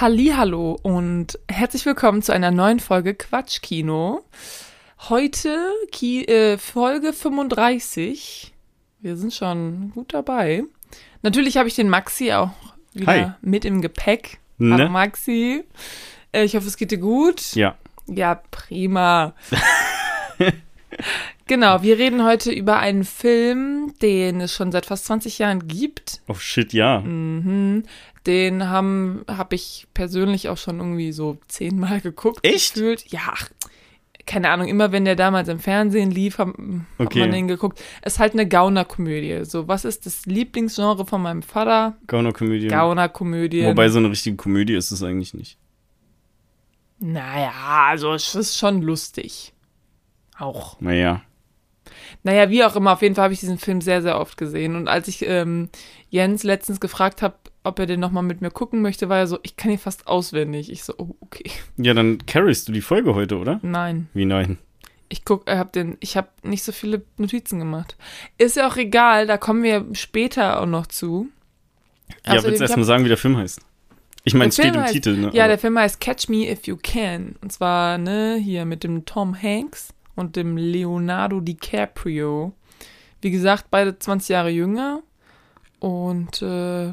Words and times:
Hallo 0.00 0.78
und 0.82 1.38
herzlich 1.46 1.84
willkommen 1.84 2.22
zu 2.22 2.32
einer 2.32 2.50
neuen 2.50 2.80
Folge 2.80 3.12
Quatschkino. 3.12 4.24
Heute 5.10 5.58
Ki 5.92 6.24
äh, 6.24 6.56
Folge 6.56 7.12
35. 7.12 8.54
Wir 9.00 9.16
sind 9.18 9.34
schon 9.34 9.90
gut 9.90 10.14
dabei. 10.14 10.64
Natürlich 11.20 11.58
habe 11.58 11.68
ich 11.68 11.74
den 11.74 11.90
Maxi 11.90 12.32
auch 12.32 12.48
wieder 12.94 13.12
Hi. 13.12 13.32
mit 13.42 13.66
im 13.66 13.82
Gepäck. 13.82 14.38
Ne? 14.56 14.72
Hallo 14.72 14.88
Maxi. 14.88 15.64
Äh, 16.32 16.44
ich 16.44 16.56
hoffe, 16.56 16.68
es 16.68 16.78
geht 16.78 16.92
dir 16.92 16.98
gut. 16.98 17.54
Ja. 17.54 17.76
Ja, 18.06 18.36
prima. 18.50 19.34
genau, 21.46 21.82
wir 21.82 21.98
reden 21.98 22.24
heute 22.24 22.52
über 22.52 22.78
einen 22.78 23.04
Film, 23.04 23.92
den 24.00 24.40
es 24.40 24.54
schon 24.54 24.72
seit 24.72 24.86
fast 24.86 25.04
20 25.04 25.38
Jahren 25.38 25.68
gibt. 25.68 26.22
Oh 26.26 26.34
shit, 26.34 26.72
ja. 26.72 27.00
Mhm. 27.00 27.82
Den 28.26 28.68
haben 28.68 29.24
habe 29.28 29.54
ich 29.54 29.86
persönlich 29.94 30.48
auch 30.48 30.58
schon 30.58 30.78
irgendwie 30.78 31.12
so 31.12 31.38
zehnmal 31.48 32.00
geguckt. 32.00 32.40
Echt? 32.42 32.74
Gefühlt. 32.74 33.04
Ja, 33.10 33.20
ach, 33.32 33.48
keine 34.26 34.50
Ahnung, 34.50 34.68
immer 34.68 34.92
wenn 34.92 35.04
der 35.06 35.16
damals 35.16 35.48
im 35.48 35.58
Fernsehen 35.58 36.10
lief, 36.10 36.38
hab, 36.38 36.48
hat 36.48 36.56
Okay. 36.98 37.20
man 37.20 37.32
den 37.32 37.48
geguckt. 37.48 37.82
Es 38.02 38.14
ist 38.14 38.18
halt 38.18 38.34
eine 38.34 38.46
Gaunerkomödie. 38.46 39.44
So, 39.44 39.66
was 39.68 39.84
ist 39.84 40.04
das 40.06 40.26
Lieblingsgenre 40.26 41.06
von 41.06 41.22
meinem 41.22 41.42
Vater? 41.42 41.96
Gaunerkomödie. 42.06 42.68
Gaunerkomödie. 42.68 43.64
Wobei 43.64 43.88
so 43.88 43.98
eine 43.98 44.10
richtige 44.10 44.36
Komödie 44.36 44.74
ist 44.74 44.90
es 44.90 45.02
eigentlich 45.02 45.34
nicht. 45.34 45.58
Naja, 46.98 47.52
also 47.88 48.12
es 48.12 48.34
ist 48.34 48.58
schon 48.58 48.82
lustig. 48.82 49.54
Auch. 50.38 50.80
Naja. 50.80 51.22
Naja, 52.22 52.50
wie 52.50 52.62
auch 52.64 52.76
immer, 52.76 52.92
auf 52.92 53.02
jeden 53.02 53.14
Fall 53.14 53.24
habe 53.24 53.34
ich 53.34 53.40
diesen 53.40 53.58
Film 53.58 53.80
sehr, 53.80 54.02
sehr 54.02 54.20
oft 54.20 54.36
gesehen. 54.36 54.76
Und 54.76 54.88
als 54.88 55.08
ich 55.08 55.24
ähm, 55.26 55.70
Jens 56.10 56.42
letztens 56.42 56.80
gefragt 56.80 57.22
habe, 57.22 57.36
ob 57.64 57.78
er 57.78 57.86
den 57.86 58.00
nochmal 58.00 58.22
mit 58.22 58.40
mir 58.40 58.50
gucken 58.50 58.80
möchte, 58.82 59.08
war 59.08 59.18
er 59.18 59.26
so, 59.26 59.38
ich 59.42 59.56
kann 59.56 59.70
ihn 59.70 59.78
fast 59.78 60.06
auswendig. 60.06 60.70
Ich 60.72 60.84
so, 60.84 60.94
oh, 60.98 61.14
okay. 61.20 61.50
Ja, 61.76 61.92
dann 61.94 62.18
carryst 62.26 62.68
du 62.68 62.72
die 62.72 62.80
Folge 62.80 63.14
heute, 63.14 63.38
oder? 63.38 63.60
Nein. 63.62 64.08
Wie 64.14 64.24
nein? 64.24 64.58
Ich 65.08 65.24
guck, 65.24 65.48
äh, 65.48 65.56
hab 65.58 65.72
den, 65.72 65.96
ich 66.00 66.16
habe 66.16 66.28
nicht 66.42 66.62
so 66.62 66.72
viele 66.72 67.02
Notizen 67.16 67.58
gemacht. 67.58 67.96
Ist 68.38 68.56
ja 68.56 68.68
auch 68.68 68.76
egal, 68.76 69.26
da 69.26 69.36
kommen 69.38 69.62
wir 69.62 69.84
später 69.92 70.60
auch 70.60 70.66
noch 70.66 70.86
zu. 70.86 71.28
ja, 72.26 72.32
Außerdem, 72.32 72.44
willst 72.44 72.60
du 72.60 72.64
erstmal 72.64 72.80
hab- 72.82 72.86
sagen, 72.86 73.04
wie 73.04 73.08
der 73.08 73.16
Film 73.18 73.36
heißt? 73.36 73.60
Ich 74.24 74.34
meine, 74.34 74.48
es 74.50 74.54
steht 74.54 74.74
im 74.74 74.82
heißt- 74.82 74.92
Titel, 74.92 75.16
ne? 75.16 75.30
Ja, 75.32 75.48
der 75.48 75.58
Film 75.58 75.78
heißt 75.78 76.00
Catch 76.00 76.28
Me 76.28 76.50
If 76.50 76.66
You 76.66 76.76
Can. 76.82 77.36
Und 77.42 77.52
zwar, 77.52 77.98
ne, 77.98 78.36
hier 78.42 78.64
mit 78.66 78.84
dem 78.84 79.04
Tom 79.06 79.34
Hanks 79.40 79.94
und 80.14 80.36
dem 80.36 80.56
Leonardo 80.58 81.40
DiCaprio. 81.40 82.52
Wie 83.22 83.30
gesagt, 83.30 83.66
beide 83.70 83.98
20 83.98 84.28
Jahre 84.28 84.50
jünger. 84.50 85.02
Und 85.78 86.42
äh, 86.42 86.92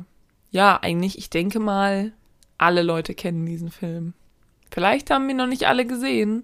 ja, 0.52 0.80
eigentlich, 0.81 1.17
ich 1.17 1.30
denke 1.30 1.59
mal, 1.59 2.12
alle 2.58 2.81
Leute 2.84 3.14
kennen 3.14 3.45
diesen 3.45 3.72
Film. 3.72 4.14
Vielleicht 4.72 5.09
haben 5.12 5.30
ihn 5.30 5.38
noch 5.38 5.48
nicht 5.48 5.67
alle 5.67 5.86
gesehen, 5.86 6.44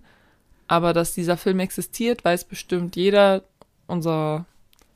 aber 0.68 0.94
dass 0.94 1.14
dieser 1.14 1.38
Film 1.38 1.60
existiert, 1.60 2.24
weiß 2.24 2.46
bestimmt 2.46 2.96
jeder 2.96 3.44
unserer 3.88 4.46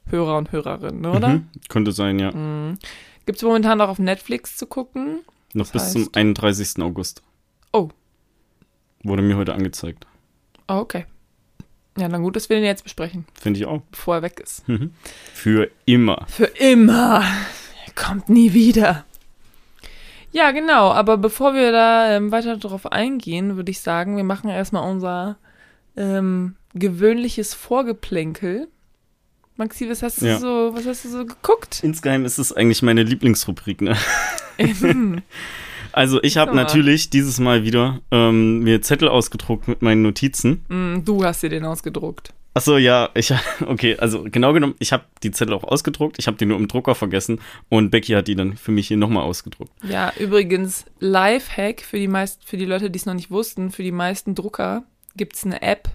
Hörer 0.09 0.37
und 0.37 0.51
Hörerinnen, 0.51 1.05
oder? 1.05 1.27
Mhm. 1.29 1.49
Könnte 1.69 1.91
sein, 1.91 2.19
ja. 2.19 2.31
Mhm. 2.31 2.77
Gibt 3.25 3.37
es 3.37 3.43
momentan 3.43 3.81
auch 3.81 3.89
auf 3.89 3.99
Netflix 3.99 4.55
zu 4.55 4.65
gucken? 4.67 5.19
Noch 5.53 5.69
Das 5.71 5.83
bis 5.83 5.91
zum 5.93 6.03
heißt- 6.03 6.15
31. 6.17 6.81
August. 6.83 7.21
Oh. 7.73 7.89
Wurde 9.03 9.21
mir 9.21 9.35
heute 9.37 9.53
angezeigt. 9.53 10.07
Oh, 10.69 10.75
okay. 10.75 11.05
Ja, 11.97 12.07
dann 12.07 12.21
gut, 12.21 12.35
dass 12.35 12.47
wir 12.49 12.57
den 12.57 12.63
jetzt 12.65 12.83
besprechen, 12.83 13.25
Finde 13.33 13.59
ich 13.59 13.65
auch. 13.65 13.81
bevor 13.91 14.15
er 14.17 14.21
weg 14.21 14.39
ist. 14.39 14.67
Mhm. 14.69 14.91
Für 15.33 15.69
immer. 15.85 16.25
Für 16.27 16.45
immer. 16.45 17.23
Kommt 17.97 18.29
nie 18.29 18.53
wieder. 18.53 19.05
Ja, 20.31 20.51
genau. 20.51 20.91
Aber 20.91 21.17
bevor 21.17 21.53
wir 21.53 21.71
da 21.71 22.15
ähm, 22.15 22.31
weiter 22.31 22.57
darauf 22.57 22.91
eingehen, 22.91 23.55
würde 23.55 23.71
ich 23.71 23.81
sagen, 23.81 24.17
wir 24.17 24.23
machen 24.23 24.49
erstmal 24.49 24.89
unser 24.89 25.37
ähm, 25.95 26.55
gewöhnliches 26.75 27.53
Vorgeplänkel. 27.53 28.67
Maxi, 29.55 29.89
was 29.89 30.03
hast 30.03 30.21
du 30.21 30.27
Ja. 30.27 30.37
so, 30.37 30.71
was 30.73 30.85
hast 30.85 31.05
du 31.05 31.09
so 31.09 31.25
geguckt? 31.25 31.79
Insgeheim 31.83 32.23
ist 32.25 32.37
es 32.37 32.53
eigentlich 32.53 32.83
meine 32.83 33.03
Lieblingsrubrik, 33.03 33.81
ne? 33.81 33.97
Hm. 34.57 35.21
Also 35.93 36.21
ich 36.21 36.37
habe 36.37 36.55
natürlich 36.55 37.09
dieses 37.09 37.39
Mal 37.39 37.63
wieder 37.63 38.01
ähm, 38.11 38.59
mir 38.59 38.83
Zettel 38.83 39.09
ausgedruckt 39.09 39.67
mit 39.67 39.81
meinen 39.81 40.03
Notizen. 40.03 40.63
Mm, 40.67 41.03
du 41.03 41.23
hast 41.23 41.41
dir 41.41 41.49
den 41.49 41.65
ausgedruckt. 41.65 42.33
Achso, 42.57 42.79
ja, 42.79 43.09
ich, 43.13 43.31
okay, 43.67 43.97
also 43.99 44.23
genau 44.23 44.51
genommen, 44.51 44.73
ich 44.79 44.91
habe 44.91 45.03
die 45.21 45.29
Zettel 45.29 45.53
auch 45.53 45.63
ausgedruckt, 45.63 46.17
ich 46.17 46.25
habe 46.25 46.37
die 46.37 46.47
nur 46.47 46.57
im 46.57 46.67
Drucker 46.67 46.95
vergessen 46.95 47.39
und 47.69 47.91
Becky 47.91 48.13
hat 48.13 48.27
die 48.27 48.33
dann 48.33 48.57
für 48.57 48.71
mich 48.71 48.87
hier 48.87 48.97
nochmal 48.97 49.21
ausgedruckt. 49.21 49.71
Ja, 49.87 50.11
übrigens, 50.17 50.85
Lifehack 50.99 51.81
für 51.81 51.99
die 51.99 52.07
meisten, 52.07 52.41
für 52.43 52.57
die 52.57 52.65
Leute, 52.65 52.89
die 52.89 52.97
es 52.97 53.05
noch 53.05 53.13
nicht 53.13 53.29
wussten, 53.29 53.69
für 53.69 53.83
die 53.83 53.91
meisten 53.91 54.33
Drucker 54.33 54.81
gibt 55.15 55.35
es 55.35 55.45
eine 55.45 55.61
App. 55.61 55.87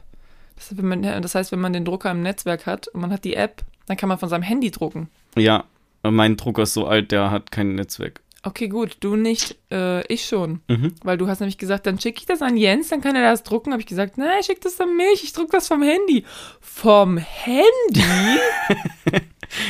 Das, 0.54 0.70
heißt, 0.70 0.78
wenn 0.78 0.86
man, 0.86 1.02
das 1.02 1.34
heißt, 1.34 1.50
wenn 1.50 1.60
man 1.60 1.72
den 1.72 1.84
Drucker 1.84 2.12
im 2.12 2.22
Netzwerk 2.22 2.64
hat 2.66 2.86
und 2.86 3.00
man 3.00 3.10
hat 3.10 3.24
die 3.24 3.34
App, 3.34 3.64
dann 3.86 3.96
kann 3.96 4.08
man 4.08 4.18
von 4.18 4.28
seinem 4.28 4.42
Handy 4.42 4.70
drucken. 4.70 5.08
Ja, 5.36 5.64
mein 6.04 6.36
Drucker 6.36 6.62
ist 6.62 6.74
so 6.74 6.86
alt, 6.86 7.10
der 7.10 7.32
hat 7.32 7.50
kein 7.50 7.74
Netzwerk. 7.74 8.20
Okay, 8.44 8.66
gut, 8.68 8.96
du 9.00 9.14
nicht, 9.14 9.56
äh, 9.70 10.04
ich 10.12 10.24
schon. 10.26 10.60
Mhm. 10.68 10.94
Weil 11.04 11.16
du 11.16 11.28
hast 11.28 11.38
nämlich 11.40 11.58
gesagt, 11.58 11.86
dann 11.86 12.00
schicke 12.00 12.18
ich 12.18 12.26
das 12.26 12.42
an 12.42 12.56
Jens, 12.56 12.88
dann 12.88 13.00
kann 13.00 13.14
er 13.14 13.22
das 13.30 13.44
drucken. 13.44 13.70
Habe 13.72 13.80
ich 13.80 13.86
gesagt, 13.86 14.18
nein, 14.18 14.42
schick 14.42 14.60
das 14.60 14.80
an 14.80 14.96
mich, 14.96 15.22
ich 15.22 15.32
druck 15.32 15.50
das 15.52 15.68
vom 15.68 15.80
Handy. 15.82 16.24
Vom 16.60 17.18
Handy? 17.18 18.02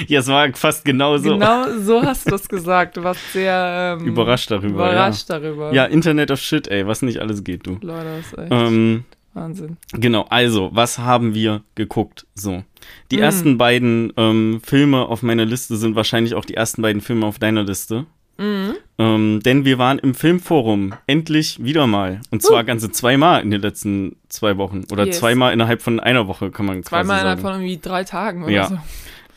Ja, 0.06 0.20
es 0.20 0.28
war 0.28 0.48
fast 0.54 0.84
genau 0.84 1.16
so. 1.18 1.30
Genau 1.32 1.64
so 1.80 2.02
hast 2.02 2.26
du 2.26 2.30
das 2.30 2.48
gesagt. 2.48 2.96
Du 2.96 3.02
warst 3.02 3.32
sehr 3.32 3.96
ähm, 4.00 4.06
Überrascht 4.06 4.48
darüber, 4.48 4.68
Überrascht 4.68 5.28
darüber. 5.28 5.72
Ja, 5.72 5.86
Internet 5.86 6.30
of 6.30 6.38
Shit, 6.40 6.68
ey, 6.68 6.86
was 6.86 7.02
nicht 7.02 7.18
alles 7.18 7.42
geht, 7.42 7.66
du. 7.66 7.78
Leute, 7.82 8.04
das 8.18 8.26
ist 8.26 8.38
echt 8.38 8.52
Ähm, 8.52 9.04
Wahnsinn. 9.34 9.78
genau, 9.92 10.24
also, 10.30 10.70
was 10.72 11.00
haben 11.00 11.34
wir 11.34 11.62
geguckt? 11.74 12.26
So. 12.36 12.62
Die 13.10 13.16
Mm. 13.16 13.22
ersten 13.22 13.58
beiden 13.58 14.12
ähm, 14.16 14.60
Filme 14.64 15.06
auf 15.08 15.22
meiner 15.24 15.44
Liste 15.46 15.76
sind 15.76 15.96
wahrscheinlich 15.96 16.34
auch 16.36 16.44
die 16.44 16.54
ersten 16.54 16.80
beiden 16.80 17.02
Filme 17.02 17.26
auf 17.26 17.40
deiner 17.40 17.64
Liste. 17.64 18.06
Mhm. 18.38 18.74
Ähm, 18.98 19.40
denn 19.44 19.64
wir 19.64 19.78
waren 19.78 19.98
im 19.98 20.14
Filmforum 20.14 20.94
endlich 21.06 21.62
wieder 21.62 21.86
mal. 21.86 22.20
Und 22.30 22.42
zwar 22.42 22.64
ganze 22.64 22.90
zweimal 22.90 23.42
in 23.42 23.50
den 23.50 23.60
letzten 23.60 24.16
zwei 24.28 24.56
Wochen. 24.56 24.84
Oder 24.90 25.06
Yes. 25.06 25.18
zweimal 25.18 25.52
innerhalb 25.52 25.82
von 25.82 26.00
einer 26.00 26.26
Woche, 26.28 26.50
kann 26.50 26.66
man 26.66 26.82
Zweimal 26.82 27.04
quasi 27.06 27.20
innerhalb 27.20 27.40
sagen. 27.40 27.54
von 27.54 27.62
irgendwie 27.62 27.80
drei 27.82 28.04
Tagen 28.04 28.42
oder 28.44 28.52
Ja. 28.52 28.66
so. 28.68 28.78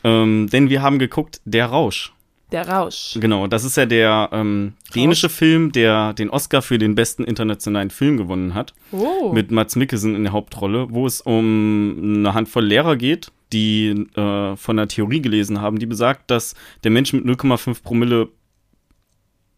Ähm, 0.04 0.48
denn 0.52 0.70
wir 0.70 0.82
haben 0.82 0.98
geguckt, 0.98 1.40
Der 1.44 1.66
Rausch. 1.66 2.12
Der 2.52 2.68
Rausch. 2.68 3.16
Genau, 3.20 3.48
das 3.48 3.64
ist 3.64 3.76
ja 3.76 3.86
der 3.86 4.28
ähm, 4.30 4.74
dänische 4.94 5.28
Film, 5.28 5.72
der 5.72 6.12
den 6.12 6.30
Oscar 6.30 6.62
für 6.62 6.78
den 6.78 6.94
besten 6.94 7.24
internationalen 7.24 7.90
Film 7.90 8.16
gewonnen 8.16 8.54
hat. 8.54 8.72
Oh. 8.92 9.32
Mit 9.32 9.50
Mats 9.50 9.74
Mikkelsen 9.74 10.14
in 10.14 10.22
der 10.22 10.32
Hauptrolle, 10.32 10.86
wo 10.90 11.06
es 11.08 11.20
um 11.20 11.96
eine 12.20 12.34
Handvoll 12.34 12.64
Lehrer 12.64 12.94
geht, 12.94 13.32
die 13.52 14.06
äh, 14.14 14.54
von 14.56 14.78
einer 14.78 14.86
Theorie 14.86 15.20
gelesen 15.20 15.60
haben, 15.60 15.80
die 15.80 15.86
besagt, 15.86 16.30
dass 16.30 16.54
der 16.84 16.92
Mensch 16.92 17.12
mit 17.12 17.24
0,5 17.24 17.82
Promille 17.82 18.28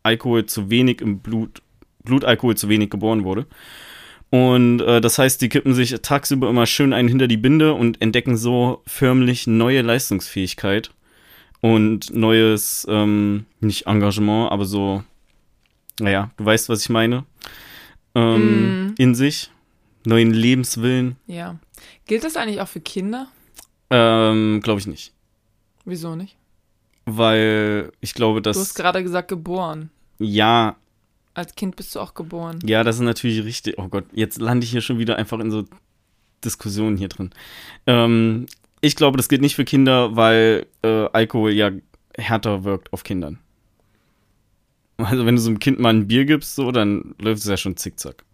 Alkohol 0.08 0.46
zu 0.46 0.70
wenig 0.70 1.00
im 1.02 1.18
Blut, 1.20 1.60
Blutalkohol 2.04 2.56
zu 2.56 2.68
wenig 2.68 2.88
geboren 2.90 3.24
wurde. 3.24 3.46
Und 4.30 4.80
äh, 4.80 5.00
das 5.00 5.18
heißt, 5.18 5.40
die 5.40 5.48
kippen 5.48 5.74
sich 5.74 5.94
tagsüber 6.02 6.48
immer 6.50 6.66
schön 6.66 6.92
einen 6.92 7.08
hinter 7.08 7.28
die 7.28 7.36
Binde 7.36 7.74
und 7.74 8.00
entdecken 8.02 8.36
so 8.36 8.82
förmlich 8.86 9.46
neue 9.46 9.82
Leistungsfähigkeit 9.82 10.90
und 11.60 12.14
neues, 12.14 12.86
ähm, 12.90 13.46
nicht 13.60 13.86
Engagement, 13.86 14.50
aber 14.52 14.64
so, 14.64 15.02
naja, 16.00 16.30
du 16.36 16.44
weißt, 16.44 16.68
was 16.68 16.82
ich 16.82 16.88
meine, 16.90 17.24
ähm, 18.14 18.88
Mm. 18.90 18.94
in 18.98 19.14
sich, 19.14 19.50
neuen 20.04 20.32
Lebenswillen, 20.32 21.16
ja. 21.26 21.58
Gilt 22.06 22.24
das 22.24 22.36
eigentlich 22.36 22.60
auch 22.60 22.68
für 22.68 22.80
Kinder? 22.80 23.28
ähm, 23.90 24.60
glaube 24.62 24.80
ich 24.80 24.86
nicht. 24.86 25.12
Wieso 25.86 26.14
nicht? 26.16 26.36
Weil 27.06 27.92
ich 28.02 28.12
glaube, 28.12 28.42
Du 28.42 28.50
hast 28.50 28.58
dass, 28.58 28.74
gerade 28.74 29.02
gesagt, 29.02 29.28
geboren. 29.28 29.88
Ja, 30.18 30.76
Als 31.34 31.54
Kind 31.54 31.76
bist 31.76 31.94
du 31.94 32.00
auch 32.00 32.14
geboren. 32.14 32.58
ja, 32.64 32.82
das 32.84 32.96
ist 32.96 33.02
natürlich 33.02 33.44
richtig, 33.44 33.78
oh 33.78 33.88
Gott, 33.88 34.04
jetzt 34.12 34.40
lande 34.40 34.64
ich 34.64 34.70
hier 34.70 34.80
schon 34.80 34.98
wieder 34.98 35.16
einfach 35.16 35.38
in 35.38 35.50
so 35.50 35.64
Diskussionen 36.44 36.96
hier 36.96 37.08
drin. 37.08 37.30
Ähm, 37.86 38.46
ich 38.80 38.96
glaube, 38.96 39.16
das 39.16 39.28
gilt 39.28 39.40
nicht 39.40 39.56
für 39.56 39.64
Kinder, 39.64 40.14
weil 40.16 40.66
äh, 40.82 41.06
Alkohol 41.12 41.52
ja 41.52 41.70
härter 42.16 42.64
wirkt 42.64 42.92
auf 42.92 43.02
Kindern. 43.04 43.38
Also 44.98 45.26
wenn 45.26 45.36
du 45.36 45.40
so 45.40 45.50
einem 45.50 45.60
Kind 45.60 45.78
mal 45.78 45.90
ein 45.94 46.08
Bier 46.08 46.24
gibst, 46.24 46.56
so, 46.56 46.72
dann 46.72 47.14
läuft 47.20 47.40
es 47.40 47.46
ja 47.46 47.56
schon 47.56 47.76
zickzack. 47.76 48.24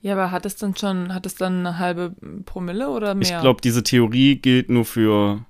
Ja, 0.00 0.14
aber 0.14 0.30
hat 0.30 0.46
es 0.46 0.56
dann 0.56 0.76
schon, 0.76 1.12
hat 1.12 1.26
es 1.26 1.34
dann 1.34 1.58
eine 1.66 1.78
halbe 1.78 2.14
Promille 2.46 2.88
oder 2.88 3.14
mehr? 3.14 3.22
Ich 3.22 3.40
glaube, 3.40 3.60
diese 3.60 3.82
Theorie 3.82 4.36
gilt 4.36 4.70
nur 4.70 4.84
für, 4.84 5.44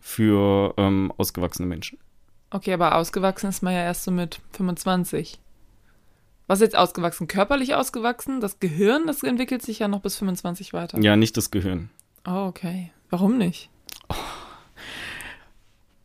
für 0.00 0.74
ähm, 0.76 1.12
ausgewachsene 1.16 1.66
Menschen. 1.66 1.98
Okay, 2.50 2.72
aber 2.72 2.94
ausgewachsen 2.94 3.48
ist 3.48 3.62
man 3.62 3.74
ja 3.74 3.82
erst 3.82 4.04
so 4.04 4.10
mit 4.10 4.40
25. 4.52 5.40
Was 6.46 6.60
ist 6.60 6.66
jetzt 6.66 6.76
ausgewachsen? 6.76 7.26
Körperlich 7.26 7.74
ausgewachsen? 7.74 8.40
Das 8.40 8.60
Gehirn, 8.60 9.06
das 9.06 9.22
entwickelt 9.22 9.62
sich 9.62 9.80
ja 9.80 9.88
noch 9.88 10.00
bis 10.00 10.16
25 10.16 10.72
weiter. 10.72 11.00
Ja, 11.00 11.16
nicht 11.16 11.36
das 11.36 11.50
Gehirn. 11.50 11.90
Oh, 12.26 12.46
okay. 12.48 12.92
Warum 13.10 13.36
nicht? 13.36 13.68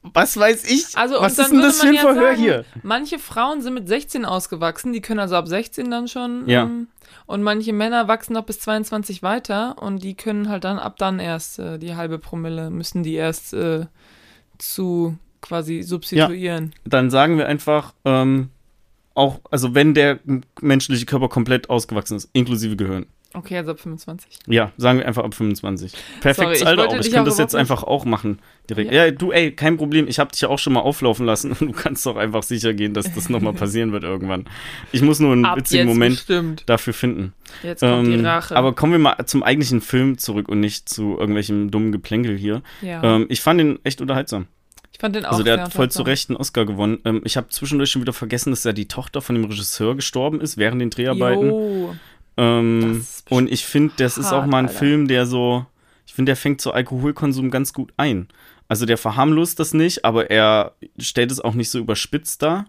was 0.02 0.38
weiß 0.38 0.70
ich? 0.70 0.98
Also, 0.98 1.22
was 1.22 1.38
ist 1.38 1.52
denn 1.52 1.62
das 1.62 1.80
für 1.80 1.90
ein 1.90 1.98
Verhör 1.98 2.32
sagen, 2.32 2.42
hier? 2.42 2.66
Manche 2.82 3.20
Frauen 3.20 3.62
sind 3.62 3.76
mit 3.76 3.88
16 3.88 4.26
ausgewachsen, 4.26 4.94
die 4.94 5.02
können 5.02 5.20
also 5.20 5.36
ab 5.36 5.48
16 5.48 5.92
dann 5.92 6.08
schon. 6.08 6.48
Ja. 6.50 6.64
Ähm, 6.64 6.88
und 7.28 7.44
manche 7.44 7.72
Männer 7.72 8.08
wachsen 8.08 8.34
noch 8.34 8.46
bis 8.46 8.60
22 8.62 9.22
weiter 9.22 9.82
und 9.82 10.02
die 10.04 10.16
können 10.16 10.50
halt 10.50 10.64
dann 10.64 10.80
ab 10.80 10.98
dann 10.98 11.20
erst 11.20 11.60
äh, 11.60 11.78
die 11.78 11.96
halbe 11.96 12.18
Promille, 12.18 12.72
müssen 12.72 13.04
die 13.04 13.14
erst 13.14 13.54
äh, 13.54 13.86
zu 14.58 15.18
quasi 15.42 15.82
substituieren. 15.82 16.74
Dann 16.86 17.10
sagen 17.10 17.38
wir 17.38 17.48
einfach, 17.48 17.94
ähm, 18.06 18.50
auch, 19.14 19.40
also 19.52 19.76
wenn 19.76 19.94
der 19.94 20.20
menschliche 20.62 21.06
Körper 21.06 21.28
komplett 21.30 21.70
ausgewachsen 21.70 22.16
ist, 22.18 22.30
inklusive 22.34 22.76
Gehirn. 22.76 23.06
Okay, 23.34 23.56
also 23.58 23.72
ab 23.72 23.80
25. 23.80 24.40
Ja, 24.48 24.74
sagen 24.76 25.00
wir 25.00 25.08
einfach 25.08 25.24
ab 25.24 25.34
25. 25.34 25.94
Perfektes 26.20 26.60
Sorry, 26.60 26.70
Alter 26.72 26.90
auch. 26.90 27.00
Ich 27.00 27.18
auch 27.18 27.24
das 27.24 27.38
jetzt 27.38 27.54
nicht- 27.54 27.60
einfach 27.62 27.84
auch 27.84 28.04
machen. 28.04 28.40
Direkt. 28.70 28.92
Ja. 28.92 29.06
Ja. 29.06 29.12
du, 29.12 29.32
ey, 29.32 29.54
kein 29.54 29.78
Problem. 29.78 30.06
Ich 30.10 30.20
habe 30.20 30.32
dich 30.32 30.42
ja 30.42 30.50
auch 30.50 30.60
schon 30.60 30.74
mal 30.74 30.82
auflaufen 30.82 31.26
lassen 31.26 31.52
und 31.52 31.62
du 31.62 31.72
kannst 31.72 32.06
doch 32.06 32.18
einfach 32.18 32.44
sicher 32.44 32.74
gehen, 32.74 32.94
dass 32.94 33.14
das 33.14 33.30
nochmal 33.30 33.54
passieren 33.64 33.94
wird 33.94 34.04
irgendwann. 34.04 34.46
Ich 34.92 35.02
muss 35.02 35.22
nur 35.22 35.32
einen 35.32 35.46
Ab 35.46 35.60
witzigen 35.60 35.88
Moment 35.88 36.16
bestimmt. 36.16 36.64
dafür 36.66 36.92
finden. 36.94 37.34
Jetzt 37.64 37.80
kommt 37.80 38.08
die 38.08 38.14
Ähm, 38.16 38.26
Rache. 38.26 38.54
aber 38.58 38.76
kommen 38.76 38.92
wir 38.92 39.00
mal 39.00 39.16
zum 39.26 39.44
eigentlichen 39.44 39.80
Film 39.80 40.18
zurück 40.18 40.50
und 40.50 40.60
nicht 40.60 40.90
zu 40.90 41.18
irgendwelchem 41.18 41.72
dummen 41.72 41.94
Geplänkel 41.94 42.38
hier. 42.38 42.62
ja. 42.82 43.02
Ähm, 43.02 43.28
ich 43.30 43.40
fand 43.42 43.62
ihn 43.62 43.80
echt 43.86 44.02
unterhaltsam. 44.02 44.48
Ich 44.94 45.00
fand 45.00 45.16
den 45.16 45.26
auch 45.26 45.32
Also 45.32 45.44
der 45.44 45.62
hat 45.62 45.74
voll 45.74 45.90
zu. 45.90 46.04
Recht 46.04 46.30
einen 46.30 46.38
Oscar 46.38 46.66
gewonnen. 46.66 47.00
Ähm, 47.06 47.22
ich 47.26 47.38
habe 47.38 47.50
zwischendurch 47.50 47.90
schon 47.92 48.02
wieder 48.02 48.14
vergessen, 48.14 48.52
dass 48.52 48.64
ja 48.64 48.74
die 48.74 48.88
Tochter 48.88 49.22
von 49.22 49.36
dem 49.36 49.46
Regisseur 49.46 49.96
gestorben 49.96 50.42
ist 50.42 50.58
während 50.58 50.82
den 50.82 50.90
Dreharbeiten. 50.90 51.52
Ähm, 52.38 53.00
ist 53.00 53.30
und 53.32 53.52
ich 53.52 53.66
finde, 53.66 53.94
das 53.98 54.18
ist 54.18 54.32
auch 54.32 54.46
mal 54.46 54.60
ein 54.60 54.68
Alter. 54.68 54.80
Film, 54.80 55.08
der 55.08 55.26
so, 55.26 55.66
ich 56.08 56.14
finde, 56.14 56.30
der 56.30 56.36
fängt 56.38 56.62
so 56.62 56.72
Alkoholkonsum 56.72 57.52
ganz 57.52 57.74
gut 57.74 57.92
ein. 57.98 58.28
Also 58.68 58.86
der 58.86 58.98
verharmlost 58.98 59.60
das 59.60 59.74
nicht, 59.74 60.06
aber 60.06 60.30
er 60.32 60.74
stellt 60.98 61.30
es 61.32 61.42
auch 61.42 61.54
nicht 61.56 61.70
so 61.70 61.78
überspitzt 61.80 62.42
dar, 62.42 62.66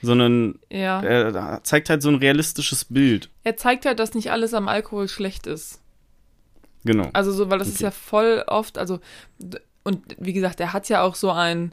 sondern 0.00 0.60
Ja. 0.70 1.02
er 1.02 1.60
zeigt 1.64 1.90
halt 1.90 2.02
so 2.02 2.08
ein 2.08 2.14
realistisches 2.16 2.84
Bild. 2.84 3.28
Er 3.42 3.56
zeigt 3.56 3.84
halt, 3.84 3.98
dass 3.98 4.14
nicht 4.14 4.30
alles 4.30 4.54
am 4.54 4.68
Alkohol 4.68 5.08
schlecht 5.08 5.46
ist. 5.48 5.80
Genau. 6.84 7.10
Also 7.12 7.32
so, 7.32 7.50
weil 7.50 7.58
das 7.58 7.68
ist 7.68 7.74
Okay. 7.76 7.84
ja 7.84 7.90
voll 7.90 8.44
oft, 8.46 8.78
also 8.78 9.00
und 9.84 10.02
wie 10.18 10.32
gesagt, 10.32 10.60
er 10.60 10.72
hat 10.72 10.88
ja 10.88 11.02
auch 11.02 11.14
so 11.14 11.30
ein 11.30 11.72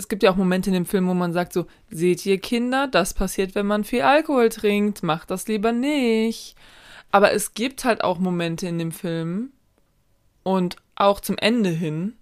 es 0.00 0.08
gibt 0.08 0.22
ja 0.22 0.30
auch 0.30 0.36
Momente 0.36 0.70
in 0.70 0.74
dem 0.74 0.86
Film, 0.86 1.08
wo 1.08 1.14
man 1.14 1.32
sagt 1.32 1.52
so, 1.52 1.66
seht 1.90 2.24
ihr 2.24 2.38
Kinder, 2.38 2.88
das 2.88 3.12
passiert, 3.14 3.54
wenn 3.54 3.66
man 3.66 3.84
viel 3.84 4.02
Alkohol 4.02 4.48
trinkt, 4.48 5.02
macht 5.02 5.30
das 5.30 5.46
lieber 5.46 5.72
nicht. 5.72 6.56
Aber 7.10 7.32
es 7.32 7.54
gibt 7.54 7.84
halt 7.84 8.02
auch 8.02 8.18
Momente 8.18 8.66
in 8.66 8.78
dem 8.78 8.92
Film 8.92 9.50
und 10.42 10.76
auch 10.94 11.20
zum 11.20 11.36
Ende 11.38 11.70
hin, 11.70 12.14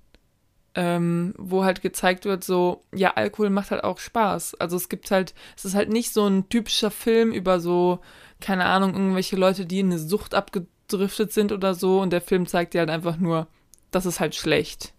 ähm, 0.74 1.34
wo 1.36 1.64
halt 1.64 1.82
gezeigt 1.82 2.24
wird, 2.24 2.42
so, 2.42 2.84
ja, 2.92 3.12
Alkohol 3.14 3.50
macht 3.50 3.70
halt 3.70 3.84
auch 3.84 3.98
Spaß. 3.98 4.54
Also 4.56 4.76
es 4.76 4.88
gibt 4.88 5.10
halt, 5.10 5.34
es 5.56 5.64
ist 5.64 5.74
halt 5.74 5.90
nicht 5.90 6.12
so 6.12 6.26
ein 6.26 6.48
typischer 6.48 6.90
Film 6.90 7.32
über 7.32 7.60
so, 7.60 8.00
keine 8.40 8.64
Ahnung, 8.64 8.94
irgendwelche 8.94 9.36
Leute, 9.36 9.66
die 9.66 9.80
in 9.80 9.86
eine 9.86 9.98
Sucht 9.98 10.34
abgedriftet 10.34 11.32
sind 11.32 11.52
oder 11.52 11.74
so 11.74 12.00
und 12.00 12.10
der 12.10 12.22
Film 12.22 12.46
zeigt 12.46 12.74
dir 12.74 12.80
halt 12.80 12.90
einfach 12.90 13.18
nur, 13.18 13.46
das 13.90 14.06
ist 14.06 14.20
halt 14.20 14.34
schlecht. 14.34 14.92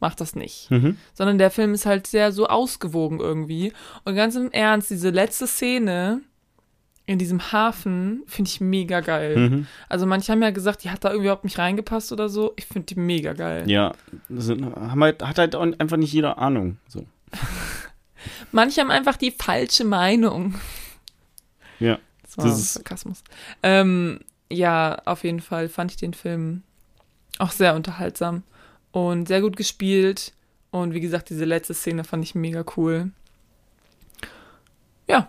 Mach 0.00 0.14
das 0.14 0.36
nicht. 0.36 0.70
Mhm. 0.70 0.96
Sondern 1.14 1.38
der 1.38 1.50
Film 1.50 1.74
ist 1.74 1.84
halt 1.86 2.06
sehr 2.06 2.30
so 2.32 2.46
ausgewogen 2.46 3.18
irgendwie. 3.20 3.72
Und 4.04 4.14
ganz 4.14 4.36
im 4.36 4.50
Ernst, 4.52 4.90
diese 4.90 5.10
letzte 5.10 5.46
Szene 5.48 6.20
in 7.06 7.18
diesem 7.18 7.52
Hafen 7.52 8.22
finde 8.26 8.48
ich 8.50 8.60
mega 8.60 9.00
geil. 9.00 9.36
Mhm. 9.36 9.66
Also 9.88 10.04
manche 10.06 10.30
haben 10.30 10.42
ja 10.42 10.50
gesagt, 10.50 10.84
die 10.84 10.90
hat 10.90 11.02
da 11.04 11.08
irgendwie 11.08 11.26
überhaupt 11.26 11.44
nicht 11.44 11.58
reingepasst 11.58 12.12
oder 12.12 12.28
so. 12.28 12.52
Ich 12.56 12.66
finde 12.66 12.86
die 12.94 13.00
mega 13.00 13.32
geil. 13.32 13.68
Ja, 13.68 13.94
haben 14.30 15.02
halt, 15.02 15.22
hat 15.22 15.38
halt 15.38 15.54
einfach 15.56 15.96
nicht 15.96 16.12
jeder 16.12 16.38
Ahnung. 16.38 16.76
So. 16.86 17.04
Manche 18.52 18.80
haben 18.80 18.90
einfach 18.90 19.16
die 19.16 19.30
falsche 19.30 19.84
Meinung. 19.84 20.54
Ja, 21.80 21.98
Das 22.22 22.36
war 22.38 22.44
Das 22.46 22.58
ist- 22.58 22.74
Sarkasmus. 22.74 23.22
Ähm, 23.62 24.20
ja, 24.50 25.00
auf 25.04 25.24
jeden 25.24 25.40
Fall 25.40 25.68
fand 25.68 25.90
ich 25.92 25.96
den 25.96 26.14
Film 26.14 26.62
auch 27.38 27.50
sehr 27.52 27.74
unterhaltsam 27.74 28.42
und 28.92 29.28
sehr 29.28 29.40
gut 29.40 29.56
gespielt. 29.56 30.32
Und 30.70 30.92
wie 30.94 31.00
gesagt, 31.00 31.30
diese 31.30 31.44
letzte 31.44 31.74
Szene 31.74 32.04
fand 32.04 32.24
ich 32.24 32.34
mega 32.34 32.64
cool. 32.76 33.10
Ja, 35.08 35.28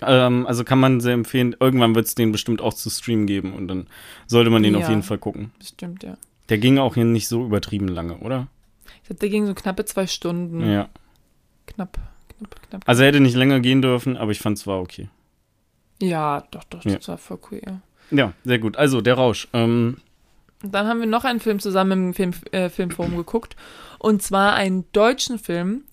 Ähm, 0.00 0.46
also 0.46 0.62
kann 0.62 0.78
man 0.78 1.00
sehr 1.00 1.14
empfehlen. 1.14 1.56
Irgendwann 1.58 1.96
wird 1.96 2.06
es 2.06 2.14
den 2.14 2.30
bestimmt 2.30 2.60
auch 2.62 2.72
zu 2.72 2.88
streamen 2.88 3.26
geben 3.26 3.52
und 3.52 3.66
dann 3.66 3.88
sollte 4.28 4.48
man 4.48 4.62
den 4.62 4.76
auf 4.76 4.82
Ja. 4.82 4.90
jeden 4.90 5.02
Fall 5.02 5.18
gucken. 5.18 5.50
bestimmt, 5.58 6.04
ja. 6.04 6.16
Der 6.50 6.58
ging 6.58 6.78
auch 6.78 6.94
hier 6.94 7.04
nicht 7.04 7.26
so 7.26 7.44
übertrieben 7.44 7.88
lange, 7.88 8.16
oder? 8.18 8.46
Ich 9.02 9.08
glaube, 9.08 9.18
der 9.18 9.28
ging 9.28 9.46
so 9.48 9.54
knappe 9.54 9.84
zwei 9.86 10.06
Stunden. 10.06 10.60
Ja. 10.70 10.88
Knapp, 11.66 11.98
knapp, 12.38 12.62
knapp. 12.68 12.82
Also 12.86 13.02
er 13.02 13.08
hätte 13.08 13.18
nicht 13.18 13.34
länger 13.34 13.58
gehen 13.58 13.82
dürfen, 13.82 14.16
aber 14.16 14.30
ich 14.30 14.38
fand 14.38 14.56
es 14.58 14.68
war 14.68 14.78
okay. 14.80 15.08
ja, 16.00 16.44
doch, 16.52 16.62
doch, 16.64 16.84
Ja. 16.84 16.94
das 16.94 17.08
war 17.08 17.18
voll 17.18 17.40
cool, 17.50 17.60
ja. 17.66 17.80
Ja, 18.12 18.32
sehr 18.44 18.60
gut. 18.60 18.76
Also 18.76 19.00
der 19.00 19.14
Rausch. 19.14 19.48
Ähm, 19.52 19.96
Und 20.62 20.74
dann 20.74 20.86
haben 20.86 21.00
wir 21.00 21.06
noch 21.06 21.24
einen 21.24 21.40
Film 21.40 21.60
zusammen 21.60 22.08
im 22.08 22.14
Film, 22.14 22.32
äh, 22.50 22.68
Filmforum 22.68 23.16
geguckt. 23.16 23.56
Und 23.98 24.22
zwar 24.22 24.54
einen 24.54 24.84
deutschen 24.92 25.38
Film. 25.38 25.84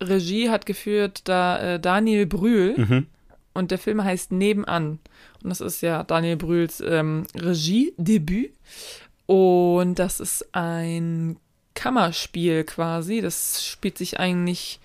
Regie 0.00 0.50
hat 0.50 0.66
geführt 0.66 1.22
da 1.24 1.74
äh, 1.74 1.80
Daniel 1.80 2.26
Brühl. 2.26 2.74
mhm. 2.76 3.06
Und 3.52 3.70
der 3.70 3.78
Film 3.78 4.02
heißt 4.02 4.32
Nebenan. 4.32 4.98
Und 5.42 5.50
das 5.50 5.60
ist 5.60 5.80
ja 5.80 6.02
Daniel 6.02 6.36
Brühls 6.36 6.82
ähm, 6.84 7.26
Regiedebüt. 7.36 8.52
Und 9.26 9.98
das 9.98 10.20
ist 10.20 10.54
ein 10.54 11.36
Kammerspiel 11.74 12.64
quasi. 12.64 13.20
Das 13.20 13.64
spielt 13.64 13.96
sich 13.96 14.18
eigentlich 14.18 14.80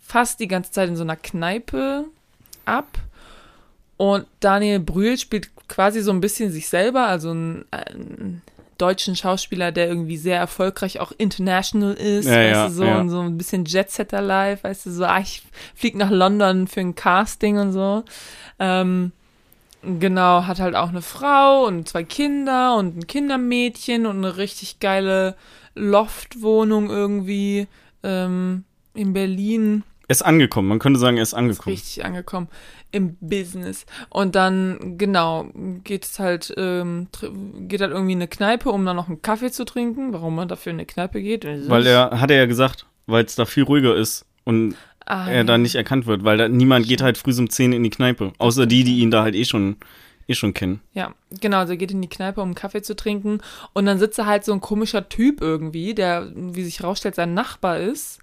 fast 0.00 0.40
die 0.40 0.48
ganze 0.48 0.72
Zeit 0.72 0.88
in 0.88 0.96
so 0.96 1.02
einer 1.02 1.16
Kneipe 1.16 2.06
ab. 2.64 2.98
Und 3.98 4.26
Daniel 4.40 4.80
Brühl 4.80 5.18
spielt 5.18 5.50
quasi 5.68 6.00
so 6.00 6.12
ein 6.12 6.20
bisschen 6.20 6.50
sich 6.50 6.68
selber, 6.68 7.06
also 7.06 7.30
einen, 7.30 7.64
einen 7.70 8.42
deutschen 8.78 9.16
Schauspieler, 9.16 9.72
der 9.72 9.88
irgendwie 9.88 10.16
sehr 10.16 10.38
erfolgreich 10.38 11.00
auch 11.00 11.12
international 11.18 11.94
ist, 11.94 12.26
Ja, 12.26 12.32
weißt 12.32 12.52
ja, 12.54 12.68
du, 12.68 12.74
so, 12.74 12.84
ja. 12.84 13.00
und 13.00 13.10
so 13.10 13.20
ein 13.20 13.36
bisschen 13.36 13.64
Jetsetter 13.64 14.22
live, 14.22 14.64
weißt 14.64 14.86
du, 14.86 14.90
so, 14.90 15.04
ah, 15.04 15.20
ich 15.20 15.42
flieg 15.74 15.96
nach 15.96 16.10
London 16.10 16.66
für 16.68 16.80
ein 16.80 16.94
Casting 16.94 17.58
und 17.58 17.72
so. 17.72 18.04
Ähm, 18.58 19.12
genau, 19.82 20.46
hat 20.46 20.60
halt 20.60 20.74
auch 20.74 20.88
eine 20.88 21.02
Frau 21.02 21.66
und 21.66 21.88
zwei 21.88 22.04
Kinder 22.04 22.76
und 22.76 22.96
ein 22.96 23.06
Kindermädchen 23.06 24.06
und 24.06 24.18
eine 24.18 24.36
richtig 24.36 24.80
geile 24.80 25.34
Loftwohnung 25.74 26.90
irgendwie 26.90 27.66
ähm, 28.02 28.64
in 28.94 29.12
Berlin. 29.12 29.82
Er 30.08 30.12
ist 30.12 30.22
angekommen. 30.22 30.68
Man 30.68 30.78
könnte 30.78 30.98
sagen, 30.98 31.16
er 31.18 31.22
ist 31.22 31.30
Ist 31.30 31.34
angekommen. 31.34 31.74
richtig 31.74 32.04
angekommen 32.04 32.48
im 32.90 33.16
Business. 33.20 33.84
Und 34.08 34.34
dann, 34.34 34.96
genau, 34.96 35.50
geht 35.84 36.04
es 36.06 36.18
halt, 36.18 36.52
ähm, 36.56 37.08
geht 37.68 37.82
halt 37.82 37.92
irgendwie 37.92 38.12
in 38.14 38.18
eine 38.18 38.28
Kneipe, 38.28 38.70
um 38.70 38.86
dann 38.86 38.96
noch 38.96 39.08
einen 39.08 39.20
Kaffee 39.20 39.50
zu 39.50 39.64
trinken. 39.64 40.12
Warum 40.14 40.34
man 40.34 40.48
dafür 40.48 40.70
in 40.70 40.76
eine 40.76 40.86
Kneipe 40.86 41.20
geht? 41.20 41.44
Weil 41.44 41.86
er, 41.86 42.20
hat 42.20 42.30
er 42.30 42.38
ja 42.38 42.46
gesagt, 42.46 42.86
weil 43.06 43.24
es 43.24 43.34
da 43.36 43.44
viel 43.44 43.64
ruhiger 43.64 43.94
ist 43.94 44.24
und 44.44 44.74
ah, 45.04 45.28
er 45.28 45.44
da 45.44 45.58
nicht 45.58 45.74
erkannt 45.74 46.06
wird, 46.06 46.24
weil 46.24 46.38
da 46.38 46.48
niemand 46.48 46.86
geht 46.86 47.02
halt 47.02 47.18
früh 47.18 47.34
um 47.38 47.50
10 47.50 47.72
in 47.74 47.82
die 47.82 47.90
Kneipe. 47.90 48.32
Außer 48.38 48.64
die, 48.66 48.84
die 48.84 49.00
ihn 49.00 49.10
da 49.10 49.22
halt 49.22 49.34
eh 49.34 49.44
schon, 49.44 49.76
eh 50.26 50.34
schon 50.34 50.54
kennen. 50.54 50.80
Ja, 50.94 51.12
genau, 51.40 51.58
also 51.58 51.74
er 51.74 51.76
geht 51.76 51.90
in 51.90 52.00
die 52.00 52.08
Kneipe, 52.08 52.40
um 52.40 52.48
einen 52.48 52.54
Kaffee 52.54 52.80
zu 52.80 52.96
trinken. 52.96 53.40
Und 53.74 53.84
dann 53.84 53.98
sitzt 53.98 54.18
da 54.18 54.24
halt 54.24 54.46
so 54.46 54.54
ein 54.54 54.62
komischer 54.62 55.10
Typ 55.10 55.42
irgendwie, 55.42 55.94
der, 55.94 56.32
wie 56.34 56.64
sich 56.64 56.82
rausstellt, 56.82 57.14
sein 57.16 57.34
Nachbar 57.34 57.78
ist. 57.78 58.20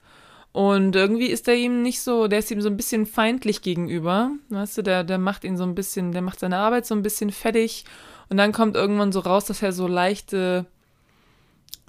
Und 0.55 0.95
irgendwie 0.95 1.25
ist 1.27 1.50
er 1.50 1.55
ihm 1.55 1.81
nicht 1.81 2.00
so, 2.00 2.29
der 2.29 2.39
ist 2.39 2.50
ihm 2.50 2.62
so 2.62 2.69
ein 2.69 2.77
bisschen 2.77 3.05
feindlich 3.05 3.62
gegenüber. 3.62 4.31
Weißt 4.47 4.77
du, 4.77 4.83
der, 4.83 5.03
der 5.03 5.17
macht 5.17 5.43
ihn 5.43 5.57
so 5.57 5.63
ein 5.63 5.75
bisschen, 5.75 6.13
der 6.13 6.21
macht 6.21 6.39
seine 6.39 6.55
Arbeit 6.55 6.85
so 6.85 6.95
ein 6.95 7.01
bisschen 7.01 7.29
fertig. 7.31 7.83
Und 8.29 8.38
dann 8.38 8.53
kommt 8.53 8.77
irgendwann 8.77 9.12
so 9.12 9.19
raus, 9.19 9.43
dass 9.43 9.62
er 9.62 9.74
so 9.74 9.85
leichte 9.85 10.65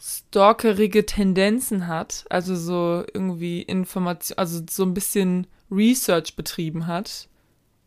stalkerige 0.02 1.06
Tendenzen 1.06 1.86
hat. 1.86 2.24
Also 2.28 2.56
so 2.56 3.04
irgendwie 3.14 3.62
Information, 3.62 4.36
also 4.36 4.60
so 4.68 4.82
ein 4.82 4.94
bisschen 4.94 5.46
Research 5.70 6.34
betrieben 6.34 6.88
hat. 6.88 7.28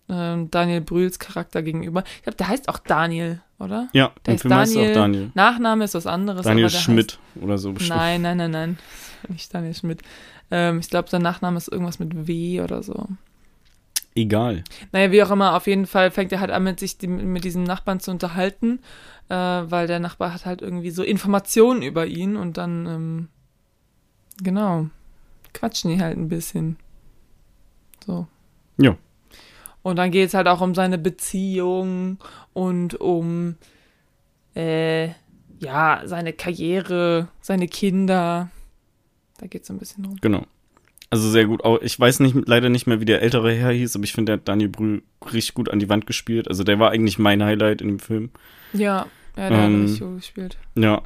Ähm, 0.07 0.49
Daniel 0.49 0.79
Brühls 0.79 1.19
Charakter 1.19 1.61
gegenüber. 1.61 2.05
Ich 2.15 2.23
glaube, 2.23 2.37
der 2.37 2.47
heißt 2.47 2.69
auch 2.69 2.79
Daniel, 2.79 3.41
oder? 3.59 3.89
Ja, 3.91 4.11
Der 4.25 4.35
heißt 4.35 4.45
Daniel, 4.45 4.91
auch 4.91 4.93
Daniel. 4.93 5.31
Nachname 5.33 5.83
ist 5.83 5.93
was 5.93 6.07
anderes. 6.07 6.43
Daniel 6.45 6.67
aber 6.67 6.71
der 6.71 6.79
Schmidt 6.79 7.19
oder 7.41 7.57
so 7.57 7.69
Heißt, 7.71 7.77
bestimmt. 7.79 7.99
nein, 7.99 8.21
nein, 8.21 8.37
nein, 8.37 8.51
nein. 8.51 8.77
Nicht 9.27 9.53
Daniel 9.53 9.75
Schmidt. 9.75 10.01
Ähm, 10.51 10.79
ich 10.79 10.89
glaube, 10.89 11.09
sein 11.09 11.21
Nachname 11.21 11.57
ist 11.57 11.71
irgendwas 11.71 11.99
mit 11.99 12.27
W 12.27 12.61
oder 12.61 12.83
so. 12.83 13.07
Egal. 14.15 14.63
Naja, 14.91 15.11
wie 15.11 15.23
auch 15.23 15.31
immer, 15.31 15.55
auf 15.55 15.67
jeden 15.67 15.85
Fall 15.85 16.11
fängt 16.11 16.31
er 16.31 16.39
halt 16.39 16.51
an, 16.51 16.63
mit 16.63 16.79
sich 16.79 16.97
die, 16.97 17.07
mit 17.07 17.43
diesem 17.43 17.63
Nachbarn 17.63 17.99
zu 17.99 18.11
unterhalten, 18.11 18.79
äh, 19.29 19.35
weil 19.35 19.87
der 19.87 19.99
Nachbar 19.99 20.33
hat 20.33 20.45
halt 20.45 20.61
irgendwie 20.61 20.89
so 20.89 21.03
Informationen 21.03 21.81
über 21.81 22.05
ihn 22.05 22.35
und 22.35 22.57
dann, 22.57 22.85
ähm, 22.85 23.27
genau, 24.43 24.89
quatschen 25.53 25.91
die 25.91 26.01
halt 26.01 26.17
ein 26.17 26.27
bisschen. 26.27 26.77
So. 28.05 28.27
Ja. 28.77 28.97
Und 29.83 29.95
dann 29.95 30.11
geht 30.11 30.27
es 30.27 30.33
halt 30.33 30.47
auch 30.47 30.61
um 30.61 30.75
seine 30.75 30.97
Beziehung 30.97 32.17
und 32.53 32.99
um, 32.99 33.55
äh, 34.55 35.09
ja, 35.59 36.01
seine 36.05 36.33
Karriere, 36.33 37.29
seine 37.41 37.67
Kinder. 37.67 38.49
Da 39.39 39.47
geht 39.47 39.63
es 39.63 39.69
ein 39.71 39.79
bisschen 39.79 40.05
rum. 40.05 40.17
Genau. 40.21 40.45
Also 41.09 41.27
sehr 41.29 41.45
gut. 41.45 41.63
Auch, 41.63 41.81
ich 41.81 41.99
weiß 41.99 42.19
nicht, 42.19 42.35
leider 42.47 42.69
nicht 42.69 42.85
mehr, 42.85 42.99
wie 42.99 43.05
der 43.05 43.21
ältere 43.23 43.51
Herr 43.53 43.71
hieß, 43.71 43.95
aber 43.95 44.03
ich 44.03 44.13
finde, 44.13 44.31
der 44.31 44.33
hat 44.39 44.47
Daniel 44.47 44.69
Brühl 44.69 45.01
richtig 45.33 45.55
gut 45.55 45.69
an 45.69 45.79
die 45.79 45.89
Wand 45.89 46.05
gespielt. 46.05 46.47
Also 46.47 46.63
der 46.63 46.77
war 46.79 46.91
eigentlich 46.91 47.17
mein 47.17 47.43
Highlight 47.43 47.81
in 47.81 47.87
dem 47.87 47.99
Film. 47.99 48.29
Ja, 48.73 49.07
ja, 49.35 49.49
der 49.49 49.51
Ähm, 49.51 49.73
hat 49.73 49.81
richtig 49.83 49.99
gut 50.01 50.15
gespielt. 50.17 50.57
Ja. 50.75 51.01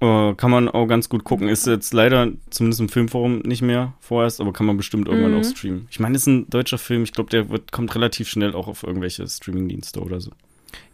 Äh, 0.00 0.34
kann 0.34 0.50
man 0.50 0.68
auch 0.68 0.86
ganz 0.86 1.08
gut 1.08 1.24
gucken. 1.24 1.48
Ist 1.48 1.66
jetzt 1.66 1.92
leider 1.92 2.28
zumindest 2.50 2.80
im 2.80 2.88
Filmforum 2.88 3.40
nicht 3.40 3.60
mehr 3.62 3.92
vorerst, 4.00 4.40
aber 4.40 4.52
kann 4.52 4.64
man 4.66 4.76
bestimmt 4.76 5.08
irgendwann 5.08 5.32
Mhm. 5.34 5.40
auch 5.40 5.44
streamen. 5.44 5.88
Ich 5.90 6.00
meine, 6.00 6.16
es 6.16 6.22
ist 6.22 6.26
ein 6.28 6.48
deutscher 6.48 6.78
Film. 6.78 7.02
Ich 7.02 7.12
glaube, 7.12 7.30
der 7.30 7.50
wird, 7.50 7.72
kommt 7.72 7.94
relativ 7.94 8.28
schnell 8.28 8.54
auch 8.54 8.66
auf 8.68 8.82
irgendwelche 8.82 9.26
Streamingdienste 9.28 10.00
oder 10.00 10.20
so. 10.20 10.30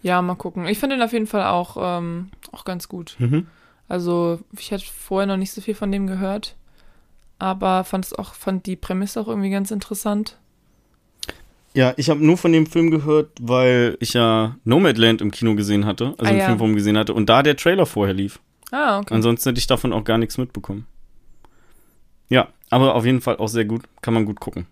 Ja, 0.03 0.23
mal 0.23 0.35
gucken. 0.37 0.67
Ich 0.67 0.79
finde 0.79 0.97
ihn 0.97 1.03
auf 1.03 1.13
jeden 1.13 1.27
Fall 1.27 1.45
auch, 1.45 1.77
ähm, 1.81 2.31
auch 2.51 2.65
ganz 2.65 2.89
gut. 2.89 3.15
Mhm. 3.19 3.47
Also, 3.89 4.41
ich 4.59 4.73
hatte 4.73 4.85
vorher 4.85 5.27
noch 5.27 5.37
nicht 5.37 5.53
so 5.53 5.61
viel 5.61 5.75
von 5.75 5.93
dem 5.93 6.07
gehört, 6.07 6.57
aber 7.39 7.85
fand 7.85 8.05
es 8.07 8.13
auch, 8.13 8.35
fand 8.35 8.67
die 8.67 8.77
Prämisse 8.77 9.21
auch 9.21 9.29
irgendwie 9.29 9.51
ganz 9.51 9.71
interessant. 9.71 10.39
Ja, 11.75 11.93
ich 11.99 12.09
habe 12.11 12.25
nur 12.25 12.37
von 12.39 12.53
dem 12.53 12.67
Film 12.67 12.91
gehört, 12.91 13.31
weil 13.41 13.97
ich 14.01 14.15
ja 14.15 14.57
Nomadland 14.65 15.21
im 15.21 15.31
Kino 15.31 15.55
gesehen 15.55 15.85
hatte, 15.85 16.15
also 16.19 16.25
Ah, 16.25 16.31
im 16.31 16.39
ja. 16.39 16.47
Filmforum 16.47 16.75
gesehen 16.75 16.97
hatte 16.97 17.13
und 17.15 17.27
da 17.29 17.43
der 17.43 17.57
Trailer 17.57 17.85
vorher 17.87 18.15
lief. 18.15 18.41
Ah, 18.73 18.99
okay. 18.99 19.13
Ansonsten 19.15 19.51
hätte 19.51 19.59
ich 19.59 19.67
davon 19.67 19.93
auch 19.93 20.03
gar 20.05 20.17
nichts 20.19 20.39
mitbekommen. 20.39 20.87
Ja, 22.29 22.49
aber 22.71 22.95
auf 22.95 23.05
jeden 23.05 23.21
Fall 23.21 23.37
auch 23.37 23.47
sehr 23.49 23.65
gut. 23.67 23.83
Kann 24.01 24.15
man 24.15 24.25
gut 24.25 24.41
gucken. 24.41 24.67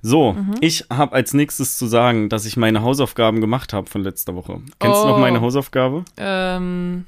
So, 0.00 0.32
Mhm. 0.32 0.54
ich 0.60 0.86
habe 0.88 1.12
als 1.12 1.34
nächstes 1.34 1.76
zu 1.76 1.86
sagen, 1.86 2.30
dass 2.30 2.46
ich 2.46 2.56
meine 2.56 2.80
Hausaufgaben 2.82 3.40
gemacht 3.42 3.74
habe 3.74 3.90
von 3.90 4.02
letzter 4.02 4.34
Woche. 4.34 4.60
Kennst 4.78 5.02
du 5.02 5.08
noch 5.08 5.16
Oh. 5.16 5.20
meine 5.20 5.40
Hausaufgabe? 5.42 6.04
Ähm, 6.16 7.06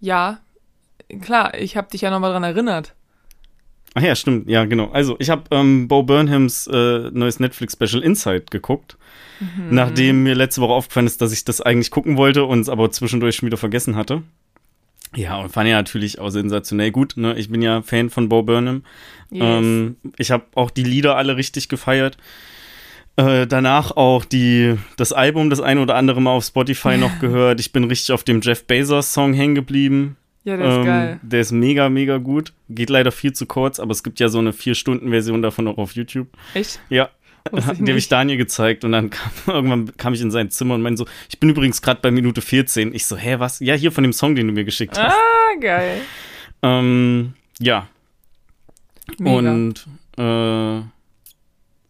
ja, 0.00 0.38
klar, 1.20 1.54
ich 1.58 1.76
habe 1.76 1.90
dich 1.90 2.02
ja 2.02 2.10
nochmal 2.10 2.32
dran 2.32 2.44
erinnert. 2.44 2.94
Ach 3.94 4.02
ja, 4.02 4.14
stimmt. 4.14 4.48
Ja, 4.48 4.64
genau. 4.64 4.90
Also, 4.90 5.16
ich 5.18 5.30
habe 5.30 5.44
ähm, 5.50 5.88
Bo 5.88 6.02
Burnhams 6.02 6.66
äh, 6.66 7.10
neues 7.10 7.40
Netflix-Special 7.40 8.02
Inside 8.02 8.46
geguckt. 8.50 8.96
Mhm. 9.40 9.68
Nachdem 9.70 10.22
mir 10.22 10.34
letzte 10.34 10.60
Woche 10.60 10.72
aufgefallen 10.72 11.06
ist, 11.06 11.20
dass 11.20 11.32
ich 11.32 11.44
das 11.44 11.60
eigentlich 11.60 11.90
gucken 11.90 12.16
wollte 12.16 12.44
und 12.44 12.60
es 12.60 12.68
aber 12.68 12.90
zwischendurch 12.90 13.36
schon 13.36 13.46
wieder 13.46 13.56
vergessen 13.56 13.96
hatte. 13.96 14.22
Ja, 15.16 15.38
und 15.38 15.50
fand 15.50 15.68
ja 15.68 15.76
natürlich 15.76 16.18
auch 16.18 16.30
sensationell 16.30 16.90
gut. 16.90 17.14
Ne? 17.16 17.36
Ich 17.38 17.48
bin 17.48 17.62
ja 17.62 17.82
Fan 17.82 18.10
von 18.10 18.28
Bo 18.28 18.42
Burnham. 18.42 18.84
Yes. 19.30 19.42
Ähm, 19.42 19.96
ich 20.18 20.30
habe 20.30 20.44
auch 20.54 20.70
die 20.70 20.84
Lieder 20.84 21.16
alle 21.16 21.36
richtig 21.36 21.68
gefeiert. 21.68 22.18
Äh, 23.18 23.46
danach 23.48 23.90
auch 23.96 24.24
die, 24.24 24.76
das 24.96 25.12
Album 25.12 25.50
das 25.50 25.60
eine 25.60 25.80
oder 25.82 25.96
andere 25.96 26.22
Mal 26.22 26.30
auf 26.30 26.44
Spotify 26.44 26.96
noch 26.96 27.18
gehört. 27.20 27.58
Ich 27.58 27.72
bin 27.72 27.82
richtig 27.84 28.12
auf 28.12 28.22
dem 28.22 28.40
Jeff 28.40 28.64
Bezos 28.64 29.12
Song 29.12 29.34
hängen 29.34 29.56
geblieben. 29.56 30.16
ja, 30.44 30.56
der 30.56 30.68
ist 30.68 30.76
Ähm, 30.76 30.84
geil. 30.84 31.20
Der 31.22 31.40
ist 31.40 31.50
mega, 31.52 31.88
mega 31.88 32.18
gut. 32.18 32.52
Geht 32.68 32.90
leider 32.90 33.10
viel 33.10 33.32
zu 33.32 33.46
kurz, 33.46 33.80
aber 33.80 33.90
es 33.90 34.04
gibt 34.04 34.20
ja 34.20 34.28
so 34.28 34.38
eine 34.38 34.52
4-Stunden-Version 34.52 35.42
davon 35.42 35.66
auch 35.66 35.78
auf 35.78 35.92
YouTube. 35.96 36.28
Echt? 36.54 36.80
Ja. 36.90 37.08
Die 37.52 37.90
habe 37.90 37.98
ich. 37.98 38.08
Daniel 38.08 38.36
gezeigt 38.38 38.84
und 38.84 38.92
dann 38.92 39.10
kam, 39.10 39.30
irgendwann 39.46 39.96
kam 39.96 40.14
ich 40.14 40.20
in 40.20 40.30
sein 40.30 40.50
Zimmer 40.50 40.74
und 40.76 40.82
meinte 40.82 40.98
so, 40.98 41.06
ich 41.28 41.40
bin 41.40 41.48
übrigens 41.50 41.82
gerade 41.82 42.00
bei 42.00 42.12
Minute 42.12 42.40
14. 42.40 42.94
Ich 42.94 43.06
so, 43.06 43.16
hä, 43.16 43.36
was? 43.38 43.58
Ja, 43.58 43.74
hier 43.74 43.90
von 43.90 44.04
dem 44.04 44.12
Song, 44.12 44.36
den 44.36 44.46
du 44.46 44.52
mir 44.52 44.64
geschickt 44.64 44.96
hast. 44.96 45.12
Ah, 45.12 45.58
geil. 45.60 46.02
Ähm, 46.62 47.32
ja, 47.58 47.88
Mega. 49.18 49.30
und 49.52 49.86
äh, 50.18 50.82